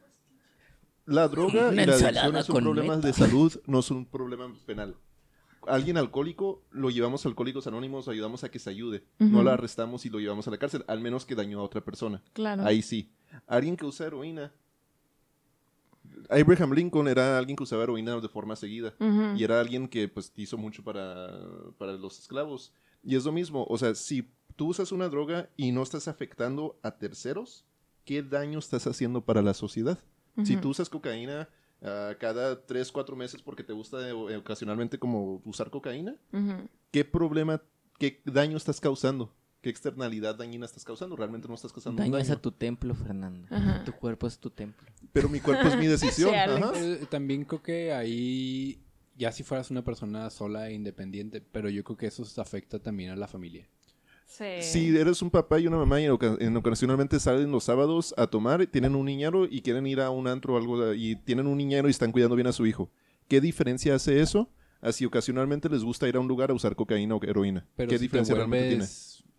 la 1.06 1.28
droga 1.28 1.72
y 1.72 1.76
la 1.76 1.82
adicción 1.94 2.44
son 2.44 2.54
con 2.54 2.64
problemas 2.64 2.96
meta. 2.98 3.08
de 3.08 3.12
salud, 3.14 3.52
no 3.66 3.82
son 3.82 3.98
un 3.98 4.06
problema 4.06 4.52
penal. 4.66 4.96
Alguien 5.66 5.96
alcohólico, 5.96 6.62
lo 6.72 6.90
llevamos 6.90 7.24
a 7.24 7.28
Alcohólicos 7.28 7.66
Anónimos, 7.66 8.06
ayudamos 8.08 8.44
a 8.44 8.50
que 8.50 8.58
se 8.58 8.68
ayude. 8.68 9.02
No 9.18 9.42
lo 9.42 9.50
arrestamos 9.50 10.04
y 10.04 10.10
lo 10.10 10.18
llevamos 10.20 10.46
a 10.46 10.50
la 10.50 10.58
cárcel, 10.58 10.84
al 10.88 11.00
menos 11.00 11.24
que 11.24 11.34
dañó 11.34 11.60
a 11.60 11.62
otra 11.62 11.80
persona. 11.82 12.22
Claro. 12.34 12.64
Ahí 12.66 12.82
sí. 12.82 13.10
Alguien 13.46 13.76
que 13.76 13.86
usa 13.86 14.06
heroína. 14.06 14.52
Abraham 16.28 16.72
Lincoln 16.72 17.08
era 17.08 17.38
alguien 17.38 17.56
que 17.56 17.62
usaba 17.62 17.82
heroína 17.82 18.20
de 18.20 18.28
forma 18.28 18.56
seguida. 18.56 18.94
Y 19.36 19.44
era 19.44 19.60
alguien 19.60 19.88
que 19.88 20.08
pues 20.08 20.32
hizo 20.36 20.56
mucho 20.56 20.82
para, 20.82 21.30
para 21.78 21.92
los 21.92 22.18
esclavos. 22.18 22.72
Y 23.02 23.16
es 23.16 23.24
lo 23.24 23.32
mismo, 23.32 23.66
o 23.68 23.76
sea, 23.76 23.94
si 23.94 24.30
tú 24.56 24.68
usas 24.68 24.92
una 24.92 25.08
droga 25.08 25.50
y 25.56 25.72
no 25.72 25.82
estás 25.82 26.08
afectando 26.08 26.78
a 26.82 26.92
terceros, 26.92 27.66
¿qué 28.04 28.22
daño 28.22 28.58
estás 28.58 28.86
haciendo 28.86 29.24
para 29.24 29.42
la 29.42 29.54
sociedad? 29.54 29.98
Si 30.42 30.56
tú 30.56 30.70
usas 30.70 30.88
cocaína 30.88 31.48
ah, 31.80 32.12
cada 32.18 32.66
3, 32.66 32.90
4 32.90 33.14
meses 33.14 33.40
porque 33.40 33.62
te 33.62 33.72
gusta 33.72 34.08
eh, 34.08 34.36
ocasionalmente 34.36 34.98
como 34.98 35.40
usar 35.44 35.70
cocaína. 35.70 36.16
¿qué 36.90 37.04
problema, 37.04 37.62
qué 37.98 38.20
daño 38.24 38.56
estás 38.56 38.80
causando? 38.80 39.32
¿Qué 39.64 39.70
externalidad 39.70 40.34
dañina 40.34 40.66
estás 40.66 40.84
causando? 40.84 41.16
Realmente 41.16 41.48
no 41.48 41.54
estás 41.54 41.72
causando 41.72 42.02
un 42.02 42.10
Dañas 42.10 42.28
daño. 42.28 42.38
a 42.38 42.42
tu 42.42 42.52
templo, 42.52 42.94
Fernando. 42.94 43.46
Ajá. 43.50 43.82
Tu 43.82 43.92
cuerpo 43.92 44.26
es 44.26 44.38
tu 44.38 44.50
templo. 44.50 44.86
Pero 45.10 45.30
mi 45.30 45.40
cuerpo 45.40 45.66
es 45.68 45.78
mi 45.78 45.86
decisión. 45.96 46.28
Sí, 46.30 46.36
ajá. 46.36 46.72
Eh, 46.76 47.06
también 47.08 47.46
creo 47.46 47.62
que 47.62 47.90
ahí, 47.94 48.78
ya 49.16 49.32
si 49.32 49.42
fueras 49.42 49.70
una 49.70 49.82
persona 49.82 50.28
sola 50.28 50.68
e 50.68 50.74
independiente, 50.74 51.40
pero 51.40 51.70
yo 51.70 51.82
creo 51.82 51.96
que 51.96 52.06
eso 52.08 52.26
afecta 52.42 52.78
también 52.78 53.08
a 53.10 53.16
la 53.16 53.26
familia. 53.26 53.66
Sí. 54.26 54.44
Si 54.60 54.94
eres 54.98 55.22
un 55.22 55.30
papá 55.30 55.58
y 55.60 55.66
una 55.66 55.78
mamá 55.78 55.98
y 55.98 56.04
en 56.04 56.10
oca- 56.10 56.36
en 56.40 56.54
ocasionalmente 56.58 57.18
salen 57.18 57.50
los 57.50 57.64
sábados 57.64 58.12
a 58.18 58.26
tomar, 58.26 58.66
tienen 58.66 58.94
un 58.94 59.06
niñero 59.06 59.46
y 59.46 59.62
quieren 59.62 59.86
ir 59.86 60.02
a 60.02 60.10
un 60.10 60.26
antro 60.28 60.54
o 60.54 60.56
algo 60.58 60.92
y 60.92 61.16
tienen 61.16 61.46
un 61.46 61.56
niñero 61.56 61.88
y 61.88 61.90
están 61.92 62.12
cuidando 62.12 62.36
bien 62.36 62.48
a 62.48 62.52
su 62.52 62.66
hijo. 62.66 62.90
¿Qué 63.28 63.40
diferencia 63.40 63.94
hace 63.94 64.20
eso? 64.20 64.50
Así 64.82 65.06
ocasionalmente 65.06 65.70
les 65.70 65.82
gusta 65.82 66.06
ir 66.06 66.16
a 66.16 66.20
un 66.20 66.28
lugar 66.28 66.50
a 66.50 66.54
usar 66.54 66.76
cocaína 66.76 67.14
o 67.14 67.24
heroína. 67.24 67.66
Pero 67.76 67.88
¿Qué 67.88 67.94
si 67.96 68.00
te 68.00 68.02
diferencia 68.04 68.34
realmente 68.34 68.68
tiene? 68.68 68.84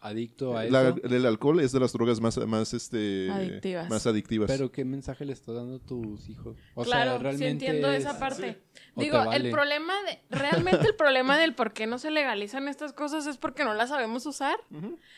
Adicto 0.08 0.58
a 0.58 0.64
La- 0.66 0.90
eso, 0.90 0.98
el 1.04 1.26
alcohol 1.26 1.60
es 1.60 1.72
de 1.72 1.80
las 1.80 1.94
drogas 1.94 2.20
más, 2.22 2.38
más, 2.48 2.74
este, 2.74 3.30
Adictivas. 3.32 3.90
más 3.90 4.06
adictivas. 4.08 4.50
pero 4.52 4.72
¿qué 4.72 4.86
mensaje 4.86 5.26
le 5.26 5.34
estás 5.34 5.56
dando 5.56 5.76
a 5.78 5.80
tus 5.80 6.30
hijos? 6.30 6.58
O 6.74 6.84
claro, 6.84 7.12
sea, 7.12 7.20
realmente 7.20 7.46
sí 7.46 7.52
entiendo 7.52 7.92
es- 7.92 8.00
esa 8.06 8.20
parte. 8.20 8.62
Digo, 8.96 9.18
vale. 9.18 9.46
el 9.48 9.52
problema 9.52 9.94
de, 10.04 10.20
realmente 10.30 10.88
el 10.88 10.96
problema 10.96 11.38
del 11.38 11.54
por 11.54 11.74
qué 11.74 11.88
no 11.88 11.98
se 11.98 12.12
legalizan 12.12 12.68
estas 12.68 12.94
cosas 12.94 13.28
es 13.28 13.38
porque 13.38 13.64
no 13.64 13.74
las 13.74 13.90
sabemos 13.90 14.26
usar. 14.26 14.58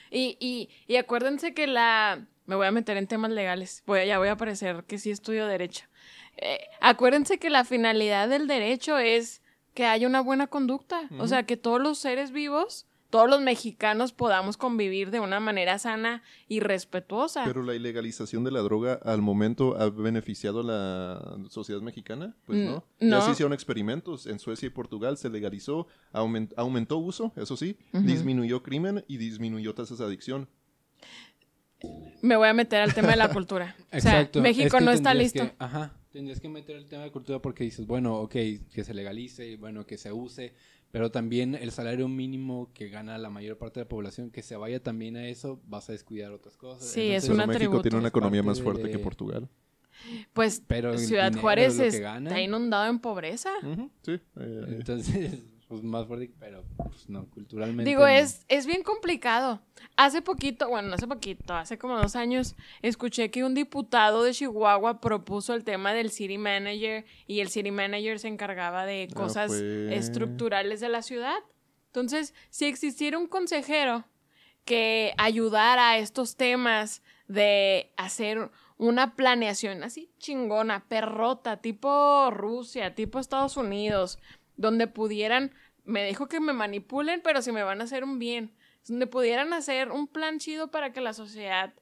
Y, 0.09 0.38
y, 0.39 0.69
y 0.88 0.95
acuérdense 0.95 1.53
que 1.53 1.68
la, 1.68 2.26
me 2.45 2.55
voy 2.55 2.65
a 2.68 2.72
meter 2.72 2.97
en 2.97 3.07
temas 3.07 3.31
legales, 3.31 3.84
voy, 3.85 3.99
a- 3.99 4.05
ya 4.05 4.18
voy 4.18 4.30
a 4.30 4.38
parecer 4.38 4.84
que 4.88 4.97
sí 4.97 5.11
estudio 5.11 5.45
derecho. 5.47 5.85
Eh, 6.38 6.59
acuérdense 6.81 7.38
que 7.39 7.49
la 7.49 7.65
finalidad 7.65 8.30
del 8.30 8.47
derecho 8.47 8.97
es 8.97 9.41
que 9.73 9.85
haya 9.85 10.07
una 10.07 10.22
buena 10.22 10.47
conducta, 10.47 11.01
o 11.19 11.27
sea, 11.27 11.43
que 11.43 11.55
todos 11.55 11.80
los 11.80 11.99
seres 11.99 12.31
vivos, 12.31 12.86
todos 13.09 13.29
los 13.29 13.41
mexicanos 13.41 14.11
podamos 14.11 14.57
convivir 14.57 15.11
de 15.11 15.19
una 15.19 15.39
manera 15.39 15.79
sana 15.79 16.23
y 16.47 16.59
respetuosa. 16.59 17.43
Pero 17.45 17.63
la 17.63 17.73
ilegalización 17.73 18.43
de 18.43 18.51
la 18.51 18.59
droga 18.61 18.99
al 19.03 19.21
momento 19.21 19.77
ha 19.79 19.89
beneficiado 19.89 20.59
a 20.59 20.63
la 20.63 21.49
sociedad 21.49 21.81
mexicana, 21.81 22.35
pues 22.45 22.59
Mm, 22.59 22.65
no. 22.65 22.84
no. 22.99 23.19
Ya 23.19 23.21
se 23.25 23.31
hicieron 23.31 23.53
experimentos 23.53 24.27
en 24.27 24.39
Suecia 24.39 24.67
y 24.67 24.69
Portugal, 24.71 25.17
se 25.17 25.29
legalizó, 25.29 25.88
aument- 26.13 26.53
aumentó 26.57 26.97
uso, 26.97 27.31
eso 27.38 27.55
sí, 27.55 27.77
disminuyó 27.93 28.61
crimen 28.63 29.05
y 29.07 29.17
disminuyó 29.17 29.73
tasas 29.73 29.99
de 29.99 30.05
adicción. 30.05 30.49
Me 32.21 32.35
voy 32.35 32.47
a 32.47 32.53
meter 32.53 32.81
al 32.81 32.93
tema 32.93 33.09
de 33.09 33.17
la 33.17 33.29
cultura. 33.34 33.75
o 33.93 33.99
sea, 33.99 34.19
Exacto. 34.19 34.41
México 34.41 34.67
es 34.67 34.73
que 34.73 34.81
no 34.81 34.91
está 34.91 35.13
listo. 35.13 35.43
que- 35.43 35.55
ajá. 35.59 35.93
Tendrías 36.11 36.39
que 36.39 36.49
meter 36.49 36.75
el 36.77 36.88
tema 36.88 37.03
de 37.03 37.11
cultura 37.11 37.39
porque 37.39 37.63
dices, 37.63 37.85
bueno, 37.85 38.15
ok, 38.15 38.31
que 38.31 38.84
se 38.84 38.93
legalice, 38.95 39.55
bueno, 39.57 39.85
que 39.85 39.99
se 39.99 40.11
use, 40.11 40.55
pero 40.97 41.11
también 41.11 41.53
el 41.55 41.71
salario 41.71 42.07
mínimo 42.07 42.71
que 42.73 42.89
gana 42.89 43.17
la 43.19 43.29
mayor 43.29 43.57
parte 43.57 43.79
de 43.79 43.85
la 43.85 43.89
población, 43.89 44.31
que 44.31 44.41
se 44.41 44.55
vaya 44.55 44.81
también 44.81 45.15
a 45.15 45.27
eso, 45.27 45.61
vas 45.67 45.87
a 45.89 45.91
descuidar 45.91 46.31
otras 46.31 46.57
cosas. 46.57 46.87
Sí, 46.89 47.01
es 47.11 47.29
un 47.29 47.37
México 47.37 47.51
atributo. 47.53 47.81
tiene 47.83 47.97
una 47.97 48.07
economía 48.07 48.41
más 48.41 48.61
fuerte 48.61 48.83
de- 48.83 48.91
que 48.91 48.99
Portugal. 48.99 49.47
Pues 50.33 50.61
Pero 50.67 50.97
Ciudad 50.97 51.33
Juárez 51.39 51.79
es- 51.79 51.95
está 51.95 52.41
inundado 52.41 52.87
en 52.89 52.99
pobreza. 52.99 53.49
Sí, 54.03 54.13
eh, 54.39 54.65
Entonces, 54.69 55.39
pues 55.68 55.84
más 55.84 56.07
fuerte, 56.07 56.31
pero 56.39 56.64
pues 56.77 57.10
no, 57.10 57.30
culturalmente. 57.30 57.89
Digo, 57.89 58.02
no. 58.02 58.07
es, 58.07 58.45
es 58.48 58.65
bien 58.65 58.84
complicado. 58.84 59.61
Hace 59.98 60.22
poquito, 60.22 60.69
bueno, 60.69 60.88
no 60.88 60.95
hace 60.95 61.07
poquito, 61.07 61.53
hace 61.53 61.77
como 61.77 61.98
dos 61.98 62.15
años, 62.15 62.56
escuché 62.81 63.31
que 63.31 63.44
un 63.44 63.53
diputado 63.53 64.23
de 64.23 64.31
Chihuahua 64.31 65.02
propuso 65.02 65.53
el 65.53 65.64
tema 65.64 65.94
del 65.94 66.11
city 66.11 66.38
manager 66.38 67.06
y 67.26 67.41
el 67.41 67.49
city 67.49 67.72
manager 67.72 68.19
se 68.19 68.30
encargaba 68.30 68.85
de 68.85 69.10
Ah, 69.11 69.15
cosas 69.15 69.52
estructurales 69.52 70.80
de 70.80 70.89
la 70.89 71.02
ciudad. 71.02 71.38
Entonces, 71.88 72.34
si 72.49 72.65
existiera 72.65 73.18
un 73.18 73.27
consejero 73.27 74.06
que 74.65 75.14
ayudara 75.18 75.91
a 75.91 75.98
estos 75.98 76.35
temas 76.35 77.02
de 77.27 77.91
hacer 77.98 78.52
una 78.77 79.15
planeación 79.15 79.84
así 79.84 80.11
chingona, 80.19 80.85
perrota, 80.88 81.57
tipo 81.57 82.30
Rusia, 82.31 82.94
tipo 82.94 83.19
Estados 83.19 83.57
Unidos, 83.57 84.19
donde 84.57 84.88
pudieran, 84.88 85.53
me 85.85 86.05
dijo 86.05 86.27
que 86.27 86.39
me 86.39 86.53
manipulen, 86.53 87.21
pero 87.23 87.41
si 87.41 87.51
me 87.51 87.63
van 87.63 87.81
a 87.81 87.85
hacer 87.85 88.03
un 88.03 88.19
bien, 88.19 88.53
donde 88.88 89.07
pudieran 89.07 89.53
hacer 89.53 89.91
un 89.91 90.07
plan 90.07 90.39
chido 90.39 90.69
para 90.69 90.91
que 90.91 91.01
la 91.01 91.13
sociedad, 91.13 91.73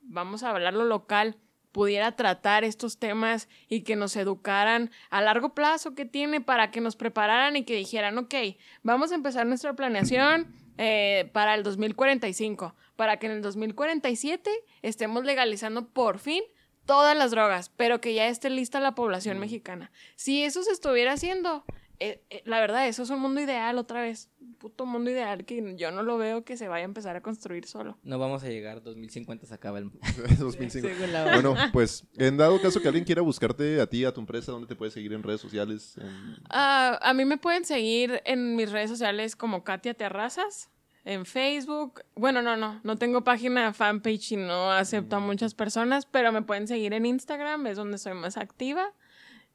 vamos 0.00 0.42
a 0.42 0.50
hablarlo 0.50 0.84
local, 0.84 1.36
pudiera 1.72 2.12
tratar 2.12 2.64
estos 2.64 2.98
temas 2.98 3.48
y 3.68 3.80
que 3.80 3.96
nos 3.96 4.14
educaran 4.16 4.90
a 5.10 5.22
largo 5.22 5.54
plazo 5.54 5.94
que 5.94 6.04
tiene 6.04 6.40
para 6.40 6.70
que 6.70 6.80
nos 6.80 6.96
prepararan 6.96 7.56
y 7.56 7.64
que 7.64 7.76
dijeran, 7.76 8.18
ok, 8.18 8.34
vamos 8.82 9.10
a 9.10 9.14
empezar 9.14 9.46
nuestra 9.46 9.74
planeación 9.74 10.54
eh, 10.78 11.30
para 11.32 11.54
el 11.54 11.62
2045, 11.62 12.74
para 12.96 13.18
que 13.18 13.26
en 13.26 13.32
el 13.32 13.42
2047 13.42 14.50
estemos 14.82 15.24
legalizando 15.24 15.88
por 15.88 16.18
fin 16.18 16.42
todas 16.84 17.16
las 17.16 17.30
drogas, 17.30 17.70
pero 17.70 18.00
que 18.00 18.14
ya 18.14 18.28
esté 18.28 18.50
lista 18.50 18.80
la 18.80 18.94
población 18.94 19.38
mexicana. 19.38 19.90
Si 20.16 20.44
eso 20.44 20.62
se 20.62 20.72
estuviera 20.72 21.12
haciendo, 21.12 21.64
eh, 22.02 22.22
eh, 22.30 22.42
la 22.44 22.60
verdad, 22.60 22.86
eso 22.88 23.02
es 23.02 23.10
un 23.10 23.20
mundo 23.20 23.40
ideal 23.40 23.78
otra 23.78 24.00
vez. 24.02 24.30
Un 24.40 24.54
puto 24.54 24.86
mundo 24.86 25.10
ideal 25.10 25.44
que 25.44 25.74
yo 25.76 25.90
no 25.90 26.02
lo 26.02 26.18
veo 26.18 26.44
que 26.44 26.56
se 26.56 26.68
vaya 26.68 26.82
a 26.82 26.84
empezar 26.84 27.16
a 27.16 27.20
construir 27.22 27.64
solo. 27.66 27.98
No 28.02 28.18
vamos 28.18 28.42
a 28.44 28.48
llegar, 28.48 28.82
2050 28.82 29.46
se 29.46 29.54
acaba 29.54 29.78
el... 29.78 29.90
2005. 30.38 30.88
Según 30.94 31.12
la- 31.12 31.24
Bueno, 31.34 31.54
pues 31.72 32.06
en 32.16 32.36
dado 32.36 32.60
caso 32.60 32.80
que 32.80 32.88
alguien 32.88 33.04
quiera 33.04 33.22
buscarte 33.22 33.80
a 33.80 33.86
ti, 33.86 34.04
a 34.04 34.12
tu 34.12 34.20
empresa, 34.20 34.52
¿dónde 34.52 34.66
te 34.68 34.76
puedes 34.76 34.94
seguir 34.94 35.12
en 35.12 35.22
redes 35.22 35.40
sociales? 35.40 35.96
En- 35.98 36.36
Ah, 36.50 36.98
a 37.02 37.14
mí 37.14 37.24
me 37.24 37.38
pueden 37.38 37.64
seguir 37.64 38.20
en 38.24 38.56
mis 38.56 38.70
redes 38.70 38.90
sociales 38.90 39.34
como 39.36 39.64
Katia 39.64 39.94
Terrazas, 39.94 40.70
en 41.04 41.26
Facebook. 41.26 42.02
Bueno, 42.14 42.42
no, 42.42 42.56
no, 42.56 42.80
no 42.84 42.96
tengo 42.96 43.24
página 43.24 43.72
fanpage 43.72 44.32
y 44.32 44.36
no 44.36 44.70
acepto 44.70 45.16
a 45.16 45.20
muchas 45.20 45.54
personas, 45.54 46.06
pero 46.06 46.30
me 46.30 46.42
pueden 46.42 46.68
seguir 46.68 46.92
en 46.92 47.06
Instagram, 47.06 47.66
es 47.66 47.76
donde 47.76 47.98
soy 47.98 48.14
más 48.14 48.36
activa. 48.36 48.92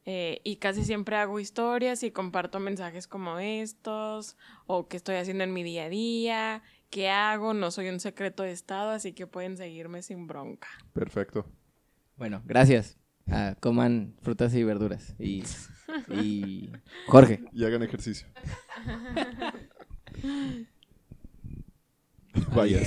Eh, 0.09 0.39
y 0.45 0.55
casi 0.55 0.85
siempre 0.85 1.17
hago 1.17 1.37
historias 1.37 2.01
y 2.01 2.11
comparto 2.11 2.61
mensajes 2.61 3.07
como 3.07 3.39
estos, 3.39 4.37
o 4.65 4.87
qué 4.87 4.95
estoy 4.95 5.15
haciendo 5.15 5.43
en 5.43 5.51
mi 5.51 5.63
día 5.63 5.83
a 5.83 5.89
día, 5.89 6.63
qué 6.89 7.09
hago, 7.09 7.53
no 7.53 7.71
soy 7.71 7.89
un 7.89 7.99
secreto 7.99 8.43
de 8.43 8.53
estado, 8.53 8.91
así 8.91 9.11
que 9.11 9.27
pueden 9.27 9.57
seguirme 9.57 10.01
sin 10.01 10.25
bronca. 10.25 10.69
Perfecto. 10.93 11.45
Bueno, 12.15 12.41
gracias. 12.45 12.97
Ah, 13.29 13.57
coman 13.59 14.15
frutas 14.21 14.53
y 14.53 14.63
verduras. 14.63 15.13
Y, 15.19 15.43
y 16.09 16.71
Jorge. 17.07 17.43
Y 17.51 17.65
hagan 17.65 17.83
ejercicio. 17.83 18.29
Vaya. 22.55 22.79